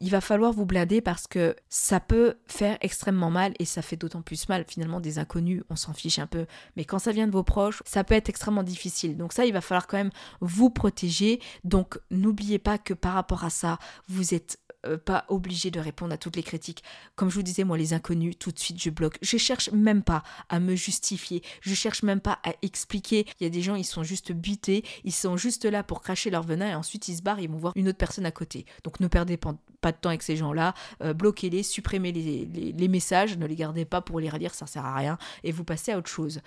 il 0.00 0.10
va 0.10 0.20
falloir 0.20 0.52
vous 0.52 0.64
blinder 0.64 1.00
parce 1.00 1.26
que 1.26 1.54
ça 1.68 2.00
peut 2.00 2.36
faire 2.46 2.78
extrêmement 2.80 3.30
mal 3.30 3.52
et 3.58 3.66
ça 3.66 3.82
fait 3.82 3.96
d'autant 3.96 4.22
plus 4.22 4.48
mal 4.48 4.64
finalement 4.66 4.98
des 4.98 5.18
inconnus, 5.18 5.62
on 5.68 5.76
s'en 5.76 5.92
fiche 5.92 6.18
un 6.18 6.26
peu. 6.26 6.46
Mais 6.76 6.84
quand 6.84 6.98
ça 6.98 7.12
vient 7.12 7.26
de 7.26 7.32
vos 7.32 7.42
proches, 7.42 7.82
ça 7.84 8.02
peut 8.02 8.14
être 8.14 8.30
extrêmement 8.30 8.62
difficile. 8.62 9.16
Donc 9.16 9.34
ça, 9.34 9.44
il 9.44 9.52
va 9.52 9.60
falloir 9.60 9.86
quand 9.86 9.98
même 9.98 10.10
vous 10.40 10.70
protéger. 10.70 11.40
Donc 11.64 11.98
n'oubliez 12.10 12.58
pas 12.58 12.78
que 12.78 12.94
par 12.94 13.12
rapport 13.12 13.44
à 13.44 13.50
ça, 13.50 13.78
vous 14.08 14.34
êtes 14.34 14.58
euh, 14.86 14.96
pas 14.96 15.24
obligé 15.28 15.70
de 15.70 15.80
répondre 15.80 16.12
à 16.12 16.16
toutes 16.16 16.36
les 16.36 16.42
critiques. 16.42 16.82
Comme 17.14 17.28
je 17.28 17.34
vous 17.34 17.42
disais, 17.42 17.64
moi, 17.64 17.76
les 17.76 17.92
inconnus, 17.92 18.38
tout 18.38 18.50
de 18.50 18.58
suite, 18.58 18.80
je 18.82 18.90
bloque. 18.90 19.18
Je 19.20 19.36
cherche 19.36 19.70
même 19.72 20.02
pas 20.02 20.22
à 20.48 20.60
me 20.60 20.74
justifier. 20.74 21.42
Je 21.60 21.74
cherche 21.74 22.02
même 22.02 22.20
pas 22.20 22.38
à 22.44 22.52
expliquer. 22.62 23.26
Il 23.38 23.44
y 23.44 23.46
a 23.46 23.50
des 23.50 23.62
gens, 23.62 23.74
ils 23.74 23.84
sont 23.84 24.02
juste 24.02 24.32
butés. 24.32 24.84
Ils 25.04 25.12
sont 25.12 25.36
juste 25.36 25.64
là 25.64 25.82
pour 25.82 26.00
cracher 26.00 26.30
leur 26.30 26.42
venin 26.42 26.70
et 26.70 26.74
ensuite 26.74 27.08
ils 27.08 27.16
se 27.16 27.22
barrent. 27.22 27.40
Ils 27.40 27.50
vont 27.50 27.58
voir 27.58 27.72
une 27.76 27.88
autre 27.88 27.98
personne 27.98 28.26
à 28.26 28.30
côté. 28.30 28.64
Donc 28.84 29.00
ne 29.00 29.08
perdez 29.08 29.36
pas 29.36 29.52
de 29.92 29.96
temps 29.96 30.08
avec 30.08 30.22
ces 30.22 30.36
gens-là. 30.36 30.74
Euh, 31.02 31.12
bloquez-les, 31.12 31.62
supprimez 31.62 32.12
les, 32.12 32.72
les, 32.72 32.88
messages. 32.88 33.36
Ne 33.36 33.46
les 33.46 33.56
gardez 33.56 33.84
pas 33.84 34.00
pour 34.00 34.20
les 34.20 34.28
relire, 34.28 34.54
ça 34.54 34.66
sert 34.66 34.84
à 34.84 34.94
rien. 34.94 35.18
Et 35.44 35.52
vous 35.52 35.64
passez 35.64 35.92
à 35.92 35.98
autre 35.98 36.10
chose. 36.10 36.40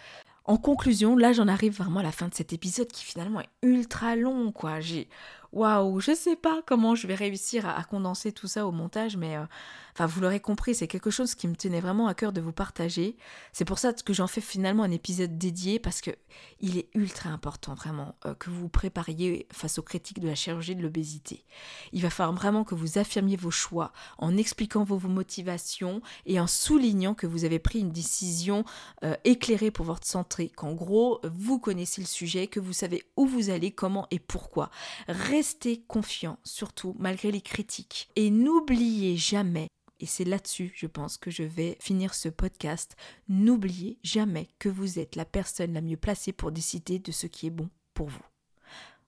En 0.46 0.58
conclusion, 0.58 1.16
là 1.16 1.32
j'en 1.32 1.48
arrive 1.48 1.78
vraiment 1.78 2.02
à 2.02 2.04
la 2.04 2.12
fin 2.12 2.28
de 2.28 2.34
cet 2.34 2.52
épisode 2.52 2.88
qui 2.88 3.06
finalement 3.06 3.40
est 3.40 3.50
ultra 3.62 4.16
long 4.16 4.52
quoi. 4.52 4.82
J'ai 4.82 5.08
waouh, 5.54 6.00
je 6.00 6.14
sais 6.14 6.36
pas 6.36 6.62
comment 6.66 6.96
je 6.96 7.08
vais 7.08 7.16
réussir 7.16 7.68
à, 7.68 7.84
condenser 7.84 8.32
tout 8.32 8.48
ça 8.48 8.68
au 8.68 8.72
montage, 8.72 9.16
mais 9.18 9.38
euh, 9.38 9.46
enfin, 9.94 10.06
vous 10.06 10.22
l'aurez 10.22 10.40
compris, 10.40 10.76
c'est 10.76 10.88
quelque 10.88 11.10
chose 11.10 11.36
qui 11.36 11.48
me 11.48 11.56
tenait 11.56 11.82
vraiment 11.82 12.08
à 12.08 12.14
cœur 12.14 12.34
de 12.34 12.42
vous 12.42 12.52
partager. 12.52 13.16
C'est 13.52 13.66
pour 13.66 13.80
ça 13.80 13.94
que 13.94 14.14
j'en 14.14 14.28
fais 14.28 14.42
finalement 14.42 14.84
un 14.84 14.92
épisode 14.92 15.38
dédié 15.38 15.80
parce 15.80 16.02
que 16.02 16.12
il 16.60 16.78
est 16.78 16.90
ultra 16.94 17.30
important 17.30 17.74
vraiment 17.74 18.16
euh, 18.26 18.34
que 18.34 18.50
vous 18.50 18.62
vous 18.62 18.70
prépariez 18.70 19.48
face 19.52 19.78
aux 19.78 19.84
critiques 19.84 20.20
de 20.20 20.28
la 20.28 20.36
chirurgie 20.36 20.76
de 20.76 20.82
l'obésité. 20.82 21.44
Il 21.92 22.02
va 22.02 22.10
falloir 22.10 22.36
vraiment 22.36 22.64
que 22.64 22.76
vous 22.76 22.98
affirmiez 22.98 23.36
vos 23.36 23.52
choix 23.52 23.92
en 24.18 24.38
expliquant 24.38 24.84
vos, 24.84 25.00
motivations 25.04 26.02
et 26.26 26.40
en 26.40 26.48
soulignant 26.48 27.14
que 27.14 27.28
vous 27.28 27.46
avez 27.46 27.60
pris 27.60 27.80
une 27.80 27.92
décision 27.92 28.64
euh, 29.04 29.16
éclairée 29.26 29.72
pour 29.72 29.86
votre 29.86 30.08
santé, 30.08 30.50
qu'en 30.50 30.74
gros, 30.74 31.20
vous 31.24 31.60
connaissez 31.60 32.02
le 32.02 32.08
sujet, 32.08 32.48
que 32.48 32.60
vous 32.60 32.74
savez 32.74 33.04
où 33.18 33.26
vous 33.26 33.50
allez, 33.50 33.72
comment 33.72 34.08
et 34.12 34.20
pourquoi. 34.20 34.70
Restez 35.08 35.84
confiant, 35.88 36.40
surtout 36.44 36.96
malgré 36.98 37.32
les 37.32 37.42
critiques. 37.42 38.10
Et 38.16 38.30
n'oubliez 38.32 39.18
jamais 39.18 39.68
et 40.04 40.06
c'est 40.06 40.26
là-dessus, 40.26 40.74
je 40.76 40.86
pense, 40.86 41.16
que 41.16 41.32
je 41.32 41.44
vais 41.44 41.78
finir 41.80 42.14
ce 42.14 42.28
podcast. 42.28 42.98
N'oubliez 43.30 44.00
jamais 44.04 44.50
que 44.60 44.68
vous 44.68 45.00
êtes 45.00 45.16
la 45.16 45.24
personne 45.24 45.72
la 45.72 45.80
mieux 45.80 45.96
placée 45.96 46.34
pour 46.34 46.52
décider 46.52 47.00
de 47.00 47.14
ce 47.14 47.26
qui 47.26 47.48
est 47.48 47.52
bon 47.52 47.70
pour 47.94 48.10
vous. 48.10 48.26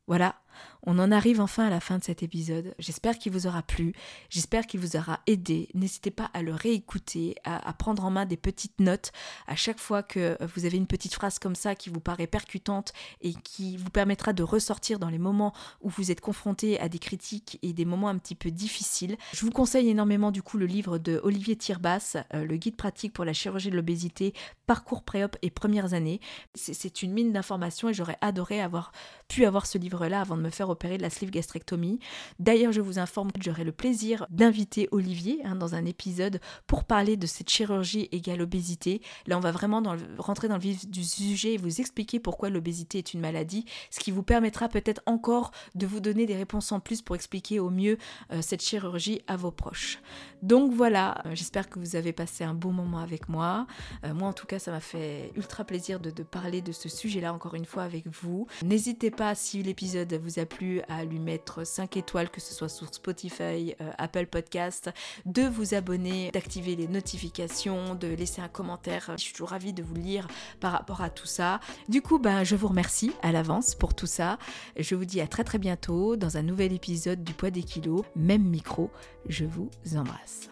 Voilà, 0.08 0.42
on 0.84 1.00
en 1.00 1.12
arrive 1.12 1.42
enfin 1.42 1.68
à 1.68 1.70
la 1.70 1.80
fin 1.80 1.98
de 1.98 2.04
cet 2.04 2.24
épisode. 2.24 2.76
J'espère 2.80 3.18
qu'il 3.18 3.32
vous 3.32 3.48
aura 3.48 3.64
plu, 3.64 3.94
j'espère 4.30 4.68
qu'il 4.68 4.80
vous 4.80 4.96
aura 4.96 5.20
aidé. 5.28 5.70
N'hésitez 5.74 6.12
pas 6.12 6.30
à 6.34 6.42
le 6.42 6.54
réécouter, 6.54 7.36
à, 7.44 7.74
prendre 7.74 8.06
en 8.06 8.12
main 8.12 8.26
des 8.26 8.38
petites 8.38 8.80
notes 8.80 9.12
à 9.48 9.56
chaque 9.56 9.80
fois 9.80 10.04
que 10.04 10.38
vous 10.56 10.66
avez 10.66 10.78
une 10.78 10.88
petite 10.88 11.14
phrase 11.14 11.40
comme 11.40 11.56
ça 11.56 11.76
qui 11.76 11.90
vous 11.90 12.00
paraît 12.00 12.28
percutante 12.28 12.94
et 13.22 13.34
qui 13.34 13.78
vous 13.78 13.90
permettra 13.90 14.34
de 14.34 14.44
ressortir 14.44 15.00
dans 15.00 15.10
les 15.10 15.18
moments 15.18 15.54
où 15.82 15.90
vous 15.90 16.12
êtes 16.12 16.22
confronté 16.22 16.80
à 16.80 16.90
des 16.90 17.00
critiques 17.00 17.60
et 17.62 17.74
des 17.74 17.86
moments 17.86 18.10
un 18.10 18.18
petit 18.18 18.36
peu 18.36 18.52
difficiles. 18.52 19.18
Je 19.34 19.42
vous 19.42 19.52
conseille 19.52 19.90
énormément 19.90 20.32
du 20.32 20.42
coup 20.42 20.58
le 20.58 20.66
livre 20.66 20.98
de 20.98 21.20
Olivier 21.24 21.56
Tirbas, 21.56 22.18
euh, 22.34 22.46
le 22.46 22.58
guide 22.58 22.76
pratique 22.76 23.14
pour 23.14 23.26
la 23.26 23.34
chirurgie 23.34 23.70
de 23.70 23.76
l'obésité, 23.76 24.34
parcours 24.66 25.04
préop 25.04 25.36
et 25.42 25.50
premières 25.50 25.94
années. 25.94 26.20
C'est 26.54 27.02
une 27.02 27.14
mine 27.14 27.34
d'informations 27.34 27.90
et 27.90 27.94
j'aurais 27.94 28.18
adoré 28.22 28.62
avoir 28.62 28.92
pu 29.28 29.46
avoir 29.46 29.66
ce 29.66 29.78
livre-là 29.78 30.22
avant 30.22 30.38
de 30.38 30.42
me 30.46 30.52
faire 30.52 30.70
opérer 30.70 30.98
de 30.98 31.02
la 31.02 31.10
sleeve 31.10 31.32
gastrectomie. 31.32 32.00
D'ailleurs, 32.40 32.72
je 32.72 32.82
vous 32.82 33.00
informe 33.00 33.32
que 33.32 33.42
j'aurai 33.42 33.64
le 33.64 33.72
plaisir 33.72 34.26
d'inviter 34.30 34.88
Olivier 34.92 35.42
hein, 35.44 35.56
dans 35.56 35.76
un 35.76 35.86
épisode 35.86 36.40
pour 36.68 36.84
parler 36.84 37.18
de 37.18 37.28
cette 37.28 37.50
chirurgie 37.50 38.08
égale 38.12 38.42
obésité. 38.42 39.02
Là, 39.28 39.38
on 39.38 39.42
va 39.42 39.52
vraiment 39.52 39.82
rentrer 40.18 40.48
dans 40.48 40.56
le 40.56 40.62
vif 40.62 40.88
du 40.88 41.04
sujet 41.04 41.54
et 41.54 41.58
vous 41.58 41.82
expliquer 41.82 42.20
pourquoi 42.20 42.50
l'obésité 42.50 43.00
est 43.00 43.14
une 43.14 43.20
maladie, 43.20 43.66
ce 43.90 44.00
qui 44.00 44.12
vous 44.12 44.24
permettra 44.24 44.70
peut-être 44.70 45.02
encore 45.06 45.52
de 45.76 45.86
vous 45.86 46.00
donner 46.00 46.26
des 46.26 46.36
réponses 46.36 46.72
en 46.72 46.80
plus 46.80 47.02
pour 47.02 47.16
expliquer 47.16 47.60
au 47.60 47.70
mieux 47.70 47.98
euh, 48.32 48.42
cette 48.42 48.62
chirurgie 48.62 49.22
à 49.28 49.38
vos 49.38 49.52
proches. 49.52 50.00
Donc 50.42 50.74
voilà, 50.74 51.22
euh, 51.26 51.32
j'espère 51.34 51.70
que 51.70 51.80
vous 51.80 51.96
avez 51.96 52.14
passé 52.14 52.44
un 52.44 52.54
bon 52.54 52.72
moment 52.72 53.00
avec 53.00 53.30
moi. 53.30 53.68
Euh, 54.04 54.14
moi, 54.14 54.28
en 54.28 54.34
tout 54.34 54.46
cas, 54.46 54.60
ça 54.60 54.72
m'a 54.72 54.80
fait 54.80 55.32
ultra 55.36 55.64
plaisir 55.64 56.00
de, 56.00 56.12
de 56.12 56.24
parler 56.24 56.62
de 56.62 56.72
ce 56.72 56.90
sujet-là 56.90 57.34
encore 57.34 57.56
une 57.56 57.66
fois 57.66 57.84
avec 57.84 58.08
vous. 58.08 58.48
N'hésitez 58.64 59.12
pas, 59.12 59.36
si 59.36 59.64
l'épisode 59.64 60.14
vous 60.14 60.35
a 60.40 60.46
plu, 60.46 60.82
à 60.88 61.04
lui 61.06 61.20
mettre 61.20 61.66
5 61.66 61.98
étoiles, 61.98 62.30
que 62.30 62.42
ce 62.42 62.54
soit 62.54 62.70
sur 62.70 62.94
Spotify, 62.94 63.76
euh, 63.82 63.92
Apple 63.98 64.28
Podcast, 64.28 64.90
de 65.26 65.44
vous 65.44 65.74
abonner, 65.74 66.32
d'activer 66.32 66.76
les 66.76 66.88
notifications, 66.88 67.96
de 67.96 68.08
laisser 68.08 68.42
un 68.42 68.48
commentaire. 68.48 69.12
Je 69.18 69.24
suis 69.24 69.34
toujours 69.34 69.50
ravie 69.50 69.74
de 69.74 69.84
vous 69.84 69.96
lire 69.96 70.28
par 70.60 70.72
rapport 70.72 71.02
à 71.02 71.10
tout 71.10 71.28
ça. 71.28 71.60
Du 71.90 72.02
coup, 72.02 72.20
ben, 72.20 72.44
je 72.44 72.56
vous 72.56 72.68
remercie 72.68 73.12
à 73.22 73.32
l'avance 73.32 73.76
pour 73.76 73.94
tout 73.94 74.08
ça. 74.08 74.38
Je 74.78 74.96
vous 74.96 75.06
dis 75.06 75.22
à 75.22 75.28
très 75.28 75.44
très 75.44 75.58
bientôt 75.58 76.16
dans 76.16 76.38
un 76.38 76.44
nouvel 76.44 76.74
épisode 76.74 77.24
du 77.24 77.34
poids 77.34 77.52
des 77.52 77.64
kilos, 77.64 78.04
même 78.16 78.44
micro. 78.44 78.90
Je 79.28 79.46
vous 79.46 79.70
embrasse. 79.96 80.50